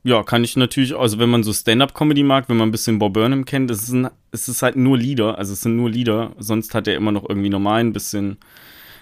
ja, 0.05 0.23
kann 0.23 0.45
ich 0.45 0.57
natürlich, 0.57 0.97
also 0.97 1.19
wenn 1.19 1.29
man 1.29 1.43
so 1.43 1.53
Stand-up-Comedy 1.53 2.23
mag, 2.23 2.49
wenn 2.49 2.57
man 2.57 2.69
ein 2.69 2.73
bisschen 2.73 2.99
Bob 2.99 3.15
Burnham 3.15 3.45
kennt, 3.45 3.71
es 3.71 3.83
ist, 3.83 3.93
ein, 3.93 4.09
es 4.31 4.49
ist 4.49 4.63
halt 4.63 4.77
nur 4.77 4.97
Lieder, 4.97 5.37
also 5.39 5.53
es 5.53 5.61
sind 5.63 5.77
nur 5.77 5.91
Lieder, 5.91 6.33
sonst 6.39 6.75
hat 6.75 6.87
er 6.89 6.95
immer 6.97 7.13
noch 7.13 7.29
irgendwie 7.29 7.51
normal 7.51 7.81
ein 7.81 7.93
bisschen 7.93 8.39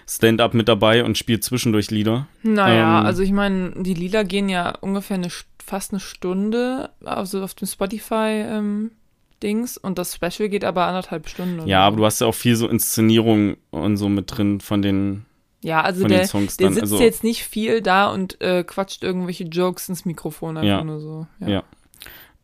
Stand-up 0.09 0.55
mit 0.55 0.69
dabei 0.69 1.05
und 1.05 1.19
spielt 1.19 1.45
zwischendurch 1.45 1.91
Lieder. 1.91 2.27
Naja, 2.43 3.01
ähm, 3.01 3.07
also 3.07 3.23
ich 3.23 3.33
meine, 3.33 3.73
die 3.83 3.95
Lieder 3.95 4.25
gehen 4.25 4.49
ja 4.49 4.71
ungefähr 4.81 5.17
eine, 5.17 5.29
St- 5.29 5.45
fast 5.65 5.93
eine 5.93 6.01
Stunde, 6.01 6.91
also 7.05 7.43
auf 7.43 7.55
dem 7.55 7.67
Spotify-Dings 7.67 9.79
und 9.79 9.99
das 9.99 10.15
Special 10.15 10.49
geht 10.49 10.65
aber 10.65 10.87
anderthalb 10.87 11.29
Stunden. 11.29 11.67
Ja, 11.67 11.81
aber 11.87 11.97
du 11.97 12.05
hast 12.05 12.21
ja 12.21 12.27
auch 12.29 12.35
viel 12.35 12.55
so 12.57 12.69
Inszenierung 12.69 13.57
und 13.71 13.97
so 13.97 14.09
mit 14.09 14.37
drin 14.37 14.61
von 14.61 14.83
den, 14.83 15.25
Ja, 15.67 15.81
also 15.81 16.07
der, 16.07 16.19
der 16.19 16.27
sitzt 16.29 16.63
Also, 16.63 17.01
jetzt 17.01 17.25
nicht 17.25 17.43
viel 17.43 17.81
da 17.83 18.13
und 18.13 18.41
äh, 18.41 18.63
quatscht 18.63 19.03
irgendwelche 19.03 19.43
Jokes 19.43 19.89
ins 19.89 20.05
Mikrofon, 20.05 20.57
einfach 20.59 20.69
Ja. 20.69 20.85
nur 20.85 21.01
so. 21.01 21.27
Ja. 21.45 21.65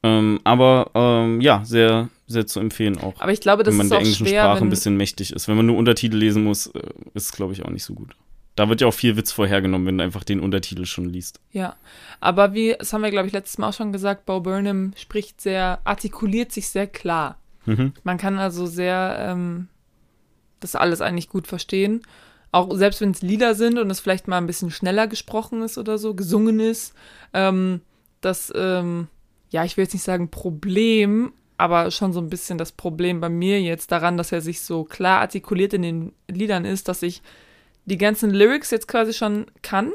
ähm, 0.02 0.40
aber 0.42 0.90
ähm, 0.94 1.40
ja, 1.40 1.64
sehr, 1.64 2.08
sehr 2.26 2.48
zu 2.48 2.58
empfehlen 2.58 2.98
auch. 2.98 3.14
Aber 3.20 3.30
ich 3.30 3.40
glaube, 3.40 3.62
das 3.62 3.74
wenn 3.74 3.76
man 3.78 3.86
ist 3.86 3.90
der 3.90 3.98
auch 3.98 4.02
englischen 4.02 4.26
schwer, 4.26 4.42
Sprache 4.42 4.64
ein 4.64 4.70
bisschen 4.70 4.96
mächtig 4.96 5.32
ist. 5.32 5.46
Wenn 5.46 5.56
man 5.56 5.66
nur 5.66 5.76
Untertitel 5.76 6.16
lesen 6.16 6.42
muss, 6.42 6.66
äh, 6.66 6.80
ist 7.14 7.26
es, 7.26 7.32
glaube 7.32 7.52
ich, 7.52 7.64
auch 7.64 7.70
nicht 7.70 7.84
so 7.84 7.94
gut. 7.94 8.16
Da 8.56 8.68
wird 8.68 8.80
ja 8.80 8.88
auch 8.88 8.92
viel 8.94 9.16
Witz 9.16 9.30
vorhergenommen, 9.30 9.86
wenn 9.86 9.98
du 9.98 10.04
einfach 10.04 10.24
den 10.24 10.40
Untertitel 10.40 10.84
schon 10.84 11.04
liest. 11.08 11.38
Ja, 11.52 11.76
aber 12.18 12.54
wie, 12.54 12.74
das 12.76 12.92
haben 12.92 13.02
wir, 13.02 13.12
glaube 13.12 13.28
ich, 13.28 13.32
letztes 13.32 13.56
Mal 13.58 13.68
auch 13.68 13.72
schon 13.72 13.92
gesagt, 13.92 14.26
Bo 14.26 14.40
Burnham 14.40 14.94
spricht 14.96 15.40
sehr, 15.40 15.78
artikuliert 15.84 16.50
sich 16.50 16.68
sehr 16.68 16.88
klar. 16.88 17.38
Mhm. 17.66 17.92
Man 18.02 18.18
kann 18.18 18.40
also 18.40 18.66
sehr 18.66 19.16
ähm, 19.20 19.68
das 20.58 20.74
alles 20.74 21.00
eigentlich 21.00 21.28
gut 21.28 21.46
verstehen. 21.46 22.02
Auch 22.52 22.74
selbst 22.76 23.00
wenn 23.00 23.10
es 23.10 23.22
Lieder 23.22 23.54
sind 23.54 23.78
und 23.78 23.90
es 23.90 24.00
vielleicht 24.00 24.28
mal 24.28 24.36
ein 24.38 24.46
bisschen 24.46 24.70
schneller 24.70 25.06
gesprochen 25.08 25.62
ist 25.62 25.78
oder 25.78 25.98
so, 25.98 26.14
gesungen 26.14 26.60
ist, 26.60 26.94
ähm, 27.32 27.80
das, 28.20 28.52
ähm, 28.54 29.08
ja, 29.50 29.64
ich 29.64 29.76
will 29.76 29.84
jetzt 29.84 29.94
nicht 29.94 30.04
sagen 30.04 30.30
Problem, 30.30 31.32
aber 31.56 31.90
schon 31.90 32.12
so 32.12 32.20
ein 32.20 32.28
bisschen 32.28 32.58
das 32.58 32.72
Problem 32.72 33.20
bei 33.20 33.28
mir 33.28 33.60
jetzt 33.60 33.90
daran, 33.90 34.16
dass 34.16 34.32
er 34.32 34.40
sich 34.42 34.60
so 34.60 34.84
klar 34.84 35.20
artikuliert 35.20 35.72
in 35.72 35.82
den 35.82 36.12
Liedern 36.30 36.64
ist, 36.64 36.88
dass 36.88 37.02
ich 37.02 37.22
die 37.86 37.98
ganzen 37.98 38.30
Lyrics 38.30 38.70
jetzt 38.70 38.86
quasi 38.86 39.12
schon 39.14 39.46
kann, 39.62 39.92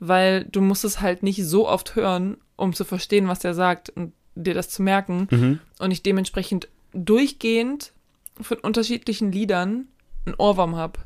weil 0.00 0.44
du 0.44 0.60
musst 0.60 0.84
es 0.84 1.00
halt 1.00 1.22
nicht 1.22 1.44
so 1.46 1.68
oft 1.68 1.94
hören, 1.94 2.36
um 2.56 2.72
zu 2.74 2.84
verstehen, 2.84 3.28
was 3.28 3.44
er 3.44 3.54
sagt 3.54 3.90
und 3.90 4.12
dir 4.34 4.54
das 4.54 4.70
zu 4.70 4.82
merken 4.82 5.28
Mhm. 5.30 5.58
und 5.78 5.90
ich 5.92 6.02
dementsprechend 6.02 6.68
durchgehend 6.92 7.92
von 8.40 8.58
unterschiedlichen 8.58 9.32
Liedern 9.32 9.88
einen 10.26 10.34
Ohrwurm 10.36 10.76
habe. 10.76 11.00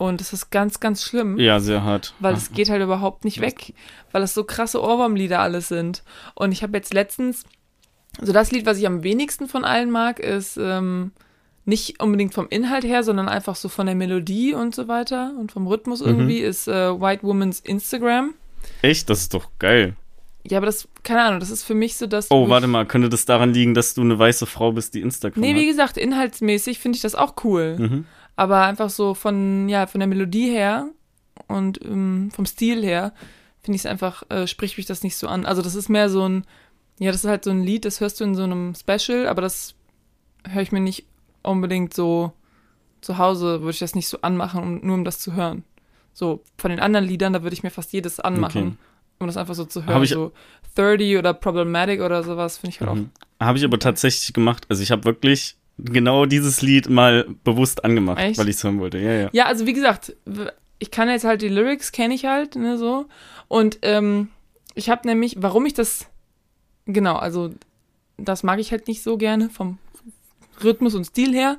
Und 0.00 0.18
das 0.22 0.32
ist 0.32 0.48
ganz, 0.48 0.80
ganz 0.80 1.04
schlimm, 1.04 1.36
Ja, 1.38 1.60
sehr 1.60 1.82
hart. 1.84 2.14
weil 2.20 2.32
es 2.32 2.52
geht 2.52 2.70
halt 2.70 2.82
überhaupt 2.82 3.26
nicht 3.26 3.42
weg, 3.42 3.74
weil 4.12 4.22
es 4.22 4.32
so 4.32 4.44
krasse 4.44 4.82
Ohrwurmlieder 4.82 5.40
alles 5.40 5.68
sind. 5.68 6.02
Und 6.34 6.52
ich 6.52 6.62
habe 6.62 6.74
jetzt 6.78 6.94
letztens, 6.94 7.44
also 8.18 8.32
das 8.32 8.50
Lied, 8.50 8.64
was 8.64 8.78
ich 8.78 8.86
am 8.86 9.02
wenigsten 9.02 9.46
von 9.46 9.62
allen 9.62 9.90
mag, 9.90 10.18
ist 10.18 10.56
ähm, 10.56 11.12
nicht 11.66 12.02
unbedingt 12.02 12.32
vom 12.32 12.48
Inhalt 12.48 12.84
her, 12.84 13.02
sondern 13.04 13.28
einfach 13.28 13.56
so 13.56 13.68
von 13.68 13.84
der 13.84 13.94
Melodie 13.94 14.54
und 14.54 14.74
so 14.74 14.88
weiter 14.88 15.34
und 15.38 15.52
vom 15.52 15.66
Rhythmus 15.66 16.00
irgendwie, 16.00 16.38
ist 16.38 16.66
äh, 16.66 16.98
White 16.98 17.22
Woman's 17.22 17.60
Instagram. 17.60 18.32
Echt? 18.80 19.10
Das 19.10 19.20
ist 19.20 19.34
doch 19.34 19.48
geil. 19.58 19.96
Ja, 20.48 20.56
aber 20.56 20.66
das, 20.66 20.88
keine 21.02 21.20
Ahnung, 21.24 21.40
das 21.40 21.50
ist 21.50 21.64
für 21.64 21.74
mich 21.74 21.98
so 21.98 22.06
das. 22.06 22.30
Oh, 22.30 22.48
warte 22.48 22.66
mal, 22.66 22.86
könnte 22.86 23.10
das 23.10 23.26
daran 23.26 23.52
liegen, 23.52 23.74
dass 23.74 23.92
du 23.92 24.00
eine 24.00 24.18
weiße 24.18 24.46
Frau 24.46 24.72
bist, 24.72 24.94
die 24.94 25.02
Instagram 25.02 25.42
Nee, 25.42 25.54
wie 25.54 25.66
gesagt, 25.66 25.98
inhaltsmäßig 25.98 26.78
finde 26.78 26.96
ich 26.96 27.02
das 27.02 27.14
auch 27.14 27.34
cool. 27.44 27.76
Mhm. 27.78 28.06
Aber 28.40 28.62
einfach 28.64 28.88
so 28.88 29.12
von, 29.12 29.68
ja, 29.68 29.86
von 29.86 29.98
der 29.98 30.08
Melodie 30.08 30.48
her 30.50 30.88
und 31.46 31.78
ähm, 31.84 32.30
vom 32.32 32.46
Stil 32.46 32.82
her 32.82 33.12
finde 33.62 33.76
ich 33.76 33.82
es 33.82 33.86
einfach, 33.86 34.22
äh, 34.30 34.46
spricht 34.46 34.78
mich 34.78 34.86
das 34.86 35.02
nicht 35.02 35.18
so 35.18 35.28
an. 35.28 35.44
Also 35.44 35.60
das 35.60 35.74
ist 35.74 35.90
mehr 35.90 36.08
so 36.08 36.26
ein, 36.26 36.46
ja, 36.98 37.12
das 37.12 37.22
ist 37.22 37.28
halt 37.28 37.44
so 37.44 37.50
ein 37.50 37.62
Lied, 37.62 37.84
das 37.84 38.00
hörst 38.00 38.18
du 38.18 38.24
in 38.24 38.34
so 38.34 38.42
einem 38.44 38.74
Special, 38.74 39.28
aber 39.28 39.42
das 39.42 39.74
höre 40.48 40.62
ich 40.62 40.72
mir 40.72 40.80
nicht 40.80 41.04
unbedingt 41.42 41.92
so 41.92 42.32
zu 43.02 43.18
Hause, 43.18 43.60
würde 43.60 43.72
ich 43.72 43.78
das 43.78 43.94
nicht 43.94 44.08
so 44.08 44.22
anmachen, 44.22 44.62
um, 44.62 44.86
nur 44.86 44.94
um 44.94 45.04
das 45.04 45.18
zu 45.18 45.34
hören. 45.34 45.62
So, 46.14 46.42
von 46.56 46.70
den 46.70 46.80
anderen 46.80 47.04
Liedern, 47.04 47.34
da 47.34 47.42
würde 47.42 47.52
ich 47.52 47.62
mir 47.62 47.70
fast 47.70 47.92
jedes 47.92 48.20
anmachen, 48.20 48.62
Okay. 48.68 48.76
um 49.18 49.26
das 49.26 49.36
einfach 49.36 49.54
so 49.54 49.66
zu 49.66 49.84
hören. 49.84 50.06
so 50.06 50.32
30 50.76 51.18
oder 51.18 51.34
Problematic 51.34 52.00
oder 52.00 52.22
sowas 52.22 52.56
finde 52.56 52.74
ich 52.74 52.80
halt 52.80 52.90
auch. 52.90 52.94
Mhm. 52.94 53.10
Habe 53.38 53.58
ich 53.58 53.64
aber 53.66 53.78
tatsächlich 53.78 54.32
gemacht. 54.32 54.64
Also 54.70 54.82
ich 54.82 54.90
habe 54.92 55.04
wirklich 55.04 55.56
genau 55.78 56.26
dieses 56.26 56.62
Lied 56.62 56.88
mal 56.88 57.26
bewusst 57.44 57.84
angemacht, 57.84 58.18
Echt? 58.18 58.38
weil 58.38 58.48
ich 58.48 58.56
es 58.56 58.64
hören 58.64 58.80
wollte. 58.80 58.98
Ja, 58.98 59.12
ja. 59.12 59.28
Ja, 59.32 59.46
also 59.46 59.66
wie 59.66 59.72
gesagt, 59.72 60.14
ich 60.78 60.90
kann 60.90 61.08
jetzt 61.08 61.24
halt 61.24 61.42
die 61.42 61.48
Lyrics, 61.48 61.92
kenne 61.92 62.14
ich 62.14 62.24
halt, 62.24 62.56
ne, 62.56 62.78
so. 62.78 63.06
Und 63.48 63.78
ähm, 63.82 64.28
ich 64.74 64.90
habe 64.90 65.06
nämlich, 65.06 65.36
warum 65.38 65.66
ich 65.66 65.74
das, 65.74 66.06
genau, 66.86 67.16
also 67.16 67.50
das 68.16 68.42
mag 68.42 68.58
ich 68.58 68.70
halt 68.70 68.88
nicht 68.88 69.02
so 69.02 69.16
gerne 69.16 69.48
vom 69.50 69.78
Rhythmus 70.62 70.94
und 70.94 71.04
Stil 71.04 71.32
her, 71.32 71.58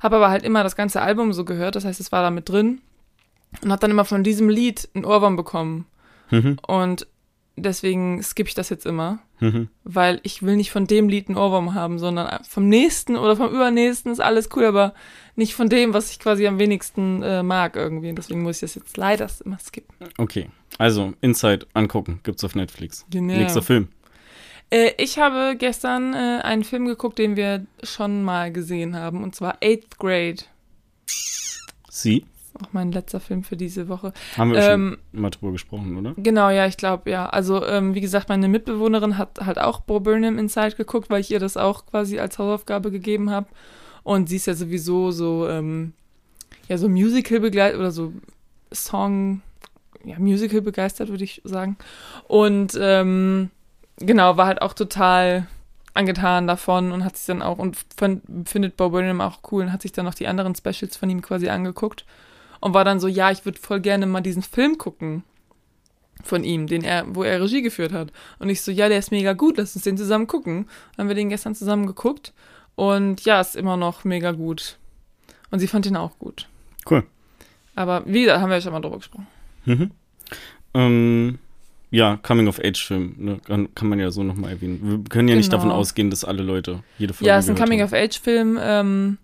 habe 0.00 0.16
aber 0.16 0.30
halt 0.30 0.42
immer 0.42 0.62
das 0.62 0.76
ganze 0.76 1.02
Album 1.02 1.32
so 1.32 1.44
gehört, 1.44 1.76
das 1.76 1.84
heißt, 1.84 2.00
es 2.00 2.12
war 2.12 2.22
da 2.22 2.30
mit 2.30 2.48
drin 2.48 2.80
und 3.62 3.70
habe 3.70 3.80
dann 3.80 3.90
immer 3.90 4.04
von 4.04 4.24
diesem 4.24 4.48
Lied 4.48 4.88
einen 4.94 5.04
Ohrwurm 5.04 5.36
bekommen. 5.36 5.86
Mhm. 6.30 6.58
Und 6.66 7.06
deswegen 7.62 8.22
skippe 8.22 8.48
ich 8.48 8.54
das 8.54 8.68
jetzt 8.68 8.86
immer, 8.86 9.18
Mhm. 9.40 9.68
weil 9.84 10.20
ich 10.22 10.42
will 10.42 10.56
nicht 10.56 10.70
von 10.70 10.86
dem 10.86 11.08
Lied 11.08 11.28
einen 11.28 11.38
Ohrwurm 11.38 11.74
haben, 11.74 11.98
sondern 11.98 12.42
vom 12.44 12.68
nächsten 12.68 13.16
oder 13.16 13.36
vom 13.36 13.48
übernächsten 13.54 14.12
ist 14.12 14.20
alles 14.20 14.48
cool, 14.54 14.64
aber 14.64 14.94
nicht 15.36 15.54
von 15.54 15.68
dem, 15.68 15.94
was 15.94 16.10
ich 16.10 16.18
quasi 16.18 16.46
am 16.46 16.58
wenigsten 16.58 17.22
äh, 17.22 17.42
mag 17.42 17.76
irgendwie. 17.76 18.10
Und 18.10 18.16
deswegen 18.16 18.42
muss 18.42 18.56
ich 18.56 18.60
das 18.60 18.74
jetzt 18.74 18.96
leider 18.96 19.28
immer 19.44 19.58
skippen. 19.58 19.94
Okay. 20.18 20.48
Also, 20.78 21.14
Inside 21.20 21.66
angucken. 21.72 22.20
Gibt's 22.22 22.44
auf 22.44 22.54
Netflix. 22.54 23.06
Genau. 23.10 23.34
Nächster 23.34 23.62
Film. 23.62 23.88
Äh, 24.70 24.92
ich 24.98 25.18
habe 25.18 25.56
gestern 25.56 26.14
äh, 26.14 26.40
einen 26.42 26.62
Film 26.64 26.86
geguckt, 26.86 27.18
den 27.18 27.36
wir 27.36 27.66
schon 27.82 28.22
mal 28.22 28.52
gesehen 28.52 28.94
haben, 28.96 29.22
und 29.22 29.34
zwar 29.34 29.56
Eighth 29.62 29.98
Grade. 29.98 30.42
Sie. 31.88 32.24
Auch 32.62 32.72
mein 32.72 32.92
letzter 32.92 33.20
Film 33.20 33.42
für 33.42 33.56
diese 33.56 33.88
Woche. 33.88 34.12
Haben 34.36 34.52
wir 34.52 34.58
Ähm, 34.58 34.98
schon 35.12 35.20
mal 35.22 35.30
drüber 35.30 35.52
gesprochen, 35.52 35.96
oder? 35.96 36.14
Genau, 36.16 36.50
ja, 36.50 36.66
ich 36.66 36.76
glaube, 36.76 37.10
ja. 37.10 37.28
Also, 37.28 37.64
ähm, 37.66 37.94
wie 37.94 38.00
gesagt, 38.00 38.28
meine 38.28 38.48
Mitbewohnerin 38.48 39.18
hat 39.18 39.40
halt 39.44 39.58
auch 39.58 39.80
Bo 39.80 40.00
Burnham 40.00 40.38
Inside 40.38 40.76
geguckt, 40.76 41.10
weil 41.10 41.20
ich 41.20 41.30
ihr 41.30 41.40
das 41.40 41.56
auch 41.56 41.86
quasi 41.86 42.18
als 42.18 42.38
Hausaufgabe 42.38 42.90
gegeben 42.90 43.30
habe. 43.30 43.46
Und 44.02 44.28
sie 44.28 44.36
ist 44.36 44.46
ja 44.46 44.54
sowieso 44.54 45.10
so, 45.10 45.48
ähm, 45.48 45.92
ja, 46.68 46.78
so 46.78 46.88
Musical 46.88 47.40
begleitet 47.40 47.78
oder 47.78 47.90
so 47.90 48.12
Song, 48.72 49.42
ja, 50.04 50.18
Musical 50.18 50.60
begeistert, 50.62 51.08
würde 51.08 51.24
ich 51.24 51.42
sagen. 51.44 51.76
Und 52.28 52.78
ähm, 52.80 53.50
genau, 53.98 54.36
war 54.36 54.46
halt 54.46 54.62
auch 54.62 54.72
total 54.72 55.46
angetan 55.92 56.46
davon 56.46 56.92
und 56.92 57.04
hat 57.04 57.16
sich 57.16 57.26
dann 57.26 57.42
auch 57.42 57.58
und 57.58 57.76
findet 58.44 58.76
Bo 58.76 58.90
Burnham 58.90 59.20
auch 59.20 59.40
cool 59.50 59.64
und 59.64 59.72
hat 59.72 59.82
sich 59.82 59.92
dann 59.92 60.04
noch 60.04 60.14
die 60.14 60.28
anderen 60.28 60.54
Specials 60.54 60.96
von 60.96 61.10
ihm 61.10 61.20
quasi 61.20 61.48
angeguckt 61.48 62.04
und 62.60 62.74
war 62.74 62.84
dann 62.84 63.00
so, 63.00 63.08
ja, 63.08 63.30
ich 63.30 63.44
würde 63.44 63.58
voll 63.58 63.80
gerne 63.80 64.06
mal 64.06 64.20
diesen 64.20 64.42
Film 64.42 64.78
gucken 64.78 65.22
von 66.22 66.44
ihm, 66.44 66.66
den 66.66 66.84
er, 66.84 67.04
wo 67.14 67.22
er 67.22 67.40
Regie 67.40 67.62
geführt 67.62 67.92
hat. 67.92 68.12
Und 68.38 68.50
ich 68.50 68.60
so, 68.62 68.70
ja, 68.70 68.88
der 68.88 68.98
ist 68.98 69.10
mega 69.10 69.32
gut, 69.32 69.56
lass 69.56 69.74
uns 69.74 69.84
den 69.84 69.96
zusammen 69.96 70.26
gucken. 70.26 70.66
Dann 70.96 71.04
haben 71.04 71.08
wir 71.08 71.14
den 71.14 71.30
gestern 71.30 71.54
zusammen 71.54 71.86
geguckt 71.86 72.32
und 72.76 73.24
ja, 73.24 73.40
ist 73.40 73.56
immer 73.56 73.76
noch 73.76 74.04
mega 74.04 74.32
gut. 74.32 74.76
Und 75.50 75.60
sie 75.60 75.66
fand 75.66 75.86
ihn 75.86 75.96
auch 75.96 76.18
gut. 76.18 76.46
Cool. 76.88 77.04
Aber 77.74 78.02
wie 78.06 78.22
gesagt, 78.22 78.40
haben 78.40 78.50
wir 78.50 78.56
ja 78.56 78.60
schon 78.60 78.72
mal 78.72 78.80
drüber 78.80 78.98
gesprochen. 78.98 79.26
Mhm. 79.64 79.90
Ähm, 80.74 81.38
ja, 81.90 82.18
Coming-of-Age-Film, 82.22 83.14
ne, 83.18 83.40
kann, 83.44 83.74
kann 83.74 83.88
man 83.88 83.98
ja 83.98 84.10
so 84.10 84.22
nochmal 84.22 84.52
erwähnen. 84.52 84.78
Wir 84.82 85.10
können 85.10 85.28
ja 85.28 85.34
nicht 85.34 85.50
Genau. 85.50 85.62
davon 85.62 85.72
ausgehen, 85.72 86.10
dass 86.10 86.24
alle 86.24 86.42
Leute 86.42 86.82
jede 86.98 87.14
Folge 87.14 87.28
Ja, 87.28 87.38
es 87.38 87.46
ist 87.46 87.50
ein. 87.50 87.56
Coming-of-Age-Film, 87.56 88.58
ähm, 88.62 89.18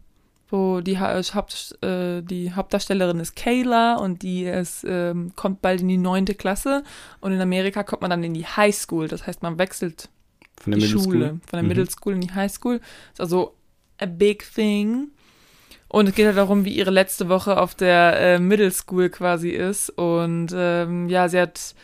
wo 0.48 0.80
die, 0.80 0.98
Ha- 0.98 1.20
Haupt, 1.34 1.76
äh, 1.82 2.22
die 2.22 2.52
Hauptdarstellerin 2.52 3.18
ist 3.20 3.34
Kayla 3.36 3.96
und 3.96 4.22
die 4.22 4.44
ist, 4.44 4.84
ähm, 4.88 5.32
kommt 5.36 5.60
bald 5.62 5.80
in 5.80 5.88
die 5.88 5.96
neunte 5.96 6.34
Klasse 6.34 6.84
und 7.20 7.32
in 7.32 7.40
Amerika 7.40 7.82
kommt 7.82 8.02
man 8.02 8.10
dann 8.10 8.22
in 8.24 8.34
die 8.34 8.46
High 8.46 8.74
School. 8.74 9.08
Das 9.08 9.26
heißt, 9.26 9.42
man 9.42 9.58
wechselt 9.58 10.08
Von 10.60 10.72
der 10.72 10.80
die 10.80 10.86
Middle 10.86 11.02
Schule, 11.02 11.26
School. 11.26 11.40
von 11.40 11.40
der 11.52 11.62
Mhm. 11.62 11.68
Middle 11.68 11.90
School 11.90 12.14
in 12.14 12.20
die 12.20 12.32
High 12.32 12.52
School. 12.52 12.80
Ist 13.12 13.20
also 13.20 13.54
a 13.98 14.06
big 14.06 14.44
thing. 14.54 15.08
Und 15.88 16.08
es 16.08 16.14
geht 16.14 16.26
halt 16.26 16.36
darum, 16.36 16.64
wie 16.64 16.76
ihre 16.76 16.90
letzte 16.90 17.28
Woche 17.28 17.60
auf 17.60 17.74
der 17.74 18.18
äh, 18.20 18.38
Middle 18.38 18.70
School 18.72 19.08
quasi 19.08 19.50
ist. 19.50 19.90
Und 19.90 20.48
ähm, 20.54 21.08
ja, 21.08 21.28
sie 21.28 21.40
hat 21.40 21.74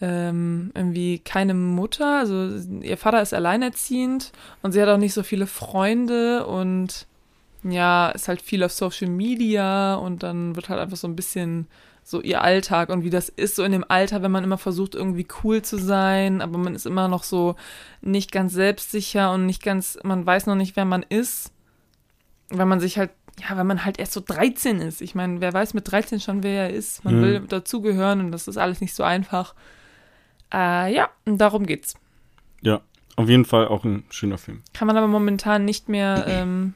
ähm, 0.00 0.70
irgendwie 0.74 1.18
keine 1.18 1.54
Mutter. 1.54 2.18
Also 2.20 2.48
ihr 2.80 2.96
Vater 2.96 3.20
ist 3.22 3.34
alleinerziehend 3.34 4.32
und 4.62 4.72
sie 4.72 4.80
hat 4.80 4.88
auch 4.88 4.96
nicht 4.98 5.14
so 5.14 5.22
viele 5.22 5.46
Freunde 5.46 6.46
und 6.46 7.06
ja, 7.62 8.10
ist 8.10 8.28
halt 8.28 8.42
viel 8.42 8.62
auf 8.64 8.72
Social 8.72 9.08
Media 9.08 9.94
und 9.94 10.22
dann 10.22 10.56
wird 10.56 10.68
halt 10.68 10.80
einfach 10.80 10.96
so 10.96 11.06
ein 11.08 11.16
bisschen 11.16 11.66
so 12.02 12.20
ihr 12.22 12.42
Alltag 12.42 12.88
und 12.88 13.04
wie 13.04 13.10
das 13.10 13.28
ist 13.28 13.54
so 13.56 13.62
in 13.62 13.72
dem 13.72 13.84
Alter, 13.88 14.22
wenn 14.22 14.30
man 14.32 14.42
immer 14.42 14.58
versucht 14.58 14.94
irgendwie 14.94 15.26
cool 15.44 15.62
zu 15.62 15.76
sein, 15.78 16.40
aber 16.40 16.58
man 16.58 16.74
ist 16.74 16.86
immer 16.86 17.08
noch 17.08 17.22
so 17.22 17.56
nicht 18.00 18.32
ganz 18.32 18.52
selbstsicher 18.54 19.32
und 19.32 19.46
nicht 19.46 19.62
ganz, 19.62 19.98
man 20.02 20.24
weiß 20.24 20.46
noch 20.46 20.54
nicht, 20.56 20.76
wer 20.76 20.86
man 20.86 21.04
ist, 21.08 21.52
weil 22.48 22.66
man 22.66 22.80
sich 22.80 22.98
halt, 22.98 23.10
ja, 23.48 23.56
weil 23.56 23.64
man 23.64 23.84
halt 23.84 23.98
erst 23.98 24.12
so 24.14 24.22
13 24.26 24.80
ist. 24.80 25.02
Ich 25.02 25.14
meine, 25.14 25.40
wer 25.40 25.52
weiß 25.52 25.74
mit 25.74 25.90
13 25.90 26.20
schon, 26.20 26.42
wer 26.42 26.64
er 26.64 26.70
ist. 26.70 27.04
Man 27.04 27.18
Mhm. 27.18 27.22
will 27.22 27.40
dazugehören 27.40 28.20
und 28.20 28.32
das 28.32 28.48
ist 28.48 28.56
alles 28.56 28.80
nicht 28.80 28.94
so 28.94 29.02
einfach. 29.04 29.54
Äh, 30.52 30.92
ja, 30.92 31.10
und 31.26 31.38
darum 31.38 31.64
geht's. 31.66 31.94
Ja, 32.62 32.80
auf 33.16 33.28
jeden 33.28 33.44
Fall 33.44 33.68
auch 33.68 33.84
ein 33.84 34.04
schöner 34.10 34.38
Film. 34.38 34.62
Kann 34.72 34.86
man 34.88 34.96
aber 34.96 35.06
momentan 35.06 35.64
nicht 35.64 35.88
mehr, 35.88 36.24
ähm, 36.26 36.74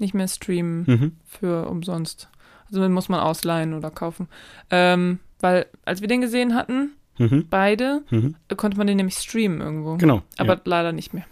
nicht 0.00 0.14
mehr 0.14 0.28
streamen 0.28 0.84
Mhm. 0.86 1.12
für 1.26 1.68
umsonst. 1.68 2.28
Also 2.68 2.80
den 2.82 2.92
muss 2.92 3.08
man 3.08 3.20
ausleihen 3.20 3.74
oder 3.74 3.90
kaufen. 3.90 4.28
Ähm, 4.70 5.18
weil, 5.40 5.66
als 5.84 6.00
wir 6.00 6.08
den 6.08 6.20
gesehen 6.20 6.54
hatten, 6.54 6.92
Mhm. 7.18 7.46
beide, 7.50 8.02
Mhm. 8.10 8.34
konnte 8.56 8.76
man 8.78 8.86
den 8.86 8.96
nämlich 8.96 9.16
streamen 9.16 9.60
irgendwo. 9.60 9.96
Genau. 9.96 10.22
Aber 10.36 10.54
ja. 10.54 10.60
leider 10.64 10.92
nicht 10.92 11.14
mehr. 11.14 11.24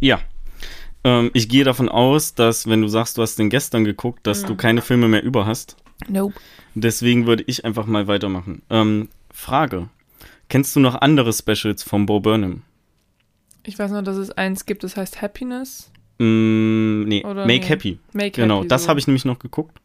Ja. 0.00 0.20
Ähm, 1.04 1.30
ich 1.34 1.48
gehe 1.48 1.64
davon 1.64 1.88
aus, 1.88 2.34
dass, 2.34 2.68
wenn 2.68 2.82
du 2.82 2.88
sagst, 2.88 3.18
du 3.18 3.22
hast 3.22 3.38
den 3.38 3.50
gestern 3.50 3.84
geguckt, 3.84 4.26
dass 4.26 4.42
Mhm. 4.42 4.46
du 4.48 4.56
keine 4.56 4.82
Filme 4.82 5.08
mehr 5.08 5.22
über 5.22 5.46
hast. 5.46 5.76
Nope. 6.08 6.34
Deswegen 6.74 7.26
würde 7.26 7.44
ich 7.46 7.64
einfach 7.64 7.86
mal 7.86 8.06
weitermachen. 8.06 8.62
Ähm, 8.70 9.08
Frage. 9.32 9.88
Kennst 10.48 10.76
du 10.76 10.80
noch 10.80 11.00
andere 11.00 11.32
Specials 11.32 11.82
von 11.82 12.06
Bo 12.06 12.20
Burnham? 12.20 12.62
Ich 13.64 13.78
weiß 13.78 13.90
nur, 13.92 14.02
dass 14.02 14.16
es 14.16 14.30
eins 14.32 14.66
gibt, 14.66 14.82
das 14.84 14.96
heißt 14.96 15.22
Happiness. 15.22 15.90
Mm, 16.18 17.02
nee, 17.04 17.24
Oder 17.24 17.46
Make 17.46 17.60
nee. 17.60 17.66
Happy. 17.66 17.98
Make 18.12 18.30
Genau, 18.32 18.58
Happy, 18.58 18.68
das 18.68 18.84
so. 18.84 18.88
habe 18.88 19.00
ich 19.00 19.06
nämlich 19.06 19.24
noch 19.24 19.38
geguckt. 19.38 19.78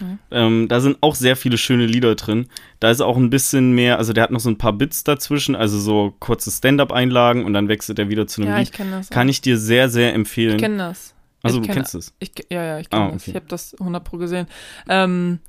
Mhm. 0.00 0.18
Ähm, 0.30 0.68
da 0.68 0.80
sind 0.80 0.98
auch 1.00 1.16
sehr 1.16 1.34
viele 1.34 1.58
schöne 1.58 1.86
Lieder 1.86 2.14
drin. 2.14 2.46
Da 2.78 2.90
ist 2.90 3.00
auch 3.00 3.16
ein 3.16 3.30
bisschen 3.30 3.72
mehr, 3.72 3.98
also 3.98 4.12
der 4.12 4.22
hat 4.24 4.30
noch 4.30 4.38
so 4.40 4.48
ein 4.48 4.56
paar 4.58 4.72
Bits 4.72 5.02
dazwischen, 5.02 5.56
also 5.56 5.76
so 5.78 6.14
kurze 6.20 6.50
Stand-up-Einlagen 6.52 7.44
und 7.44 7.52
dann 7.52 7.66
wechselt 7.68 7.98
er 7.98 8.08
wieder 8.08 8.26
zu 8.28 8.42
einem 8.42 8.50
Ja, 8.50 8.58
Lied. 8.58 8.68
ich 8.68 8.72
kenne 8.72 8.92
das. 8.92 9.10
Kann 9.10 9.28
ich 9.28 9.40
dir 9.40 9.58
sehr, 9.58 9.88
sehr 9.88 10.14
empfehlen. 10.14 10.54
Ich 10.56 10.62
kenne 10.62 10.78
das. 10.78 11.14
also 11.42 11.56
ich 11.60 11.66
du 11.66 11.72
kenn- 11.72 11.74
kennst 11.78 11.94
es. 11.96 12.14
Ich, 12.20 12.30
ja, 12.50 12.62
ja, 12.62 12.78
ich 12.78 12.90
kenne 12.90 13.02
Ah, 13.06 13.10
das. 13.10 13.22
okay. 13.22 13.30
Ich 13.30 13.34
habe 13.36 13.46
das 13.48 13.74
100 13.80 14.04
pro 14.04 14.18
gesehen. 14.18 14.46
Ähm, 14.88 15.40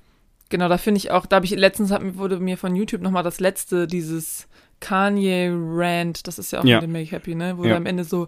genau, 0.50 0.68
da 0.68 0.80
finde 0.80 0.98
ich 0.98 1.12
auch, 1.12 1.28
da 1.28 1.36
habe 1.36 1.46
ich 1.46 1.52
letztens 1.52 1.92
hat, 1.92 2.02
wurde 2.18 2.40
mir 2.40 2.58
von 2.58 2.76
YouTube 2.76 3.02
nochmal 3.04 3.24
das 3.24 3.40
letzte, 3.40 3.86
dieses 3.86 4.48
Kanye 4.84 5.50
Rant, 5.54 6.28
das 6.28 6.38
ist 6.40 6.52
ja 6.52 6.60
auch 6.60 6.66
Ja. 6.66 6.76
mit 6.78 6.84
dem 6.84 6.92
Make 6.92 7.12
Happy, 7.12 7.36
ne? 7.36 7.58
Wo 7.58 7.64
Ja. 7.64 7.72
er 7.72 7.78
am 7.78 7.86
Ende 7.86 8.04
so, 8.04 8.28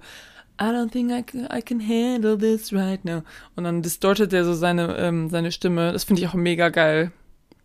I 0.59 0.63
don't 0.65 0.89
think 0.89 1.11
I 1.11 1.21
can, 1.21 1.47
I 1.53 1.61
can 1.61 1.81
handle 1.81 2.37
this 2.37 2.71
right 2.71 3.03
now. 3.03 3.23
Und 3.57 3.65
dann 3.65 3.81
distortet 3.81 4.31
er 4.31 4.45
so 4.45 4.53
seine, 4.53 4.95
ähm, 4.97 5.29
seine 5.29 5.51
Stimme. 5.51 5.91
Das 5.91 6.05
finde 6.05 6.21
ich 6.21 6.27
auch 6.29 6.33
mega 6.33 6.69
geil. 6.69 7.11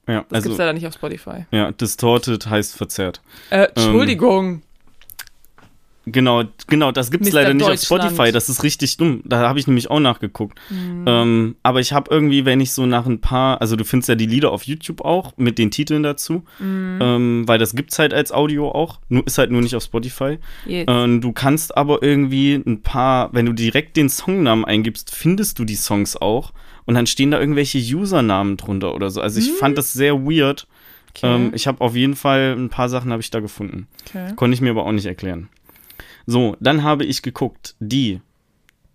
Ja, 0.08 0.24
Das 0.28 0.38
also 0.38 0.48
gibt's 0.48 0.58
leider 0.58 0.72
nicht 0.72 0.86
auf 0.88 0.94
Spotify. 0.94 1.46
ja, 1.52 1.70
distorted 1.70 2.48
heißt 2.50 2.76
verzerrt. 2.76 3.20
Äh, 3.50 3.68
Entschuldigung. 3.76 4.62
Genau, 6.06 6.44
genau, 6.66 6.92
das 6.92 7.10
gibt's 7.10 7.28
Mr. 7.28 7.34
leider 7.34 7.54
nicht 7.54 7.66
auf. 7.68 7.78
Spotify. 7.80 8.32
Das 8.32 8.48
ist 8.48 8.62
richtig 8.62 8.96
dumm. 8.96 9.20
Da 9.24 9.46
habe 9.46 9.58
ich 9.58 9.66
nämlich 9.66 9.90
auch 9.90 10.00
nachgeguckt. 10.00 10.58
Hm. 10.68 11.04
Ähm, 11.06 11.56
aber 11.62 11.80
ich 11.80 11.92
habe 11.92 12.10
irgendwie, 12.10 12.44
wenn 12.46 12.58
ich 12.60 12.72
so 12.72 12.86
nach 12.86 13.04
ein 13.06 13.20
paar, 13.20 13.60
also 13.60 13.76
du 13.76 13.84
findest 13.84 14.08
ja 14.08 14.14
die 14.14 14.26
Lieder 14.26 14.50
auf 14.50 14.62
YouTube 14.64 15.02
auch 15.02 15.34
mit 15.36 15.58
den 15.58 15.70
Titeln 15.70 16.02
dazu, 16.02 16.42
Mhm. 16.58 16.98
ähm, 17.02 17.42
weil 17.46 17.58
das 17.58 17.74
gibt's 17.74 17.98
halt 17.98 18.14
als 18.14 18.32
Audio 18.32 18.70
auch, 18.72 18.98
nur 19.10 19.26
ist 19.26 19.36
halt 19.38 19.50
nur 19.50 19.60
nicht 19.60 19.76
auf 19.76 19.82
Spotify. 19.84 20.38
Ähm, 20.66 21.20
du 21.20 21.32
kannst 21.32 21.76
aber 21.76 22.02
irgendwie 22.02 22.54
ein 22.54 22.80
paar, 22.82 23.32
wenn 23.34 23.44
du 23.46 23.52
direkt 23.52 23.96
den 23.96 24.08
Songnamen 24.08 24.64
eingibst, 24.64 25.14
findest 25.14 25.58
du 25.58 25.64
die 25.64 25.76
Songs 25.76 26.16
auch 26.16 26.52
und 26.86 26.94
dann 26.94 27.06
stehen 27.06 27.30
da 27.30 27.38
irgendwelche 27.38 27.78
Usernamen 27.78 28.56
drunter 28.56 28.94
oder 28.94 29.10
so. 29.10 29.20
Also 29.20 29.38
ich 29.38 29.52
fand 29.52 29.76
das 29.76 29.92
sehr 29.92 30.24
weird. 30.24 30.66
okay. 31.14 31.34
Ähm, 31.34 31.52
ich 31.54 31.66
habe 31.66 31.80
auf 31.82 31.94
jeden 31.94 32.16
Fall 32.16 32.54
ein 32.58 32.70
paar 32.70 32.88
Sachen 32.88 33.12
habe 33.12 33.20
ich 33.20 33.30
da 33.30 33.40
gefunden. 33.40 33.86
okay. 34.08 34.32
Konnte 34.34 34.54
ich 34.54 34.60
mir 34.62 34.70
aber 34.70 34.86
auch 34.86 34.92
nicht 34.92 35.06
erklären. 35.06 35.48
So, 36.26 36.56
dann 36.60 36.82
habe 36.82 37.04
ich 37.04 37.22
geguckt, 37.22 37.74
die 37.80 38.20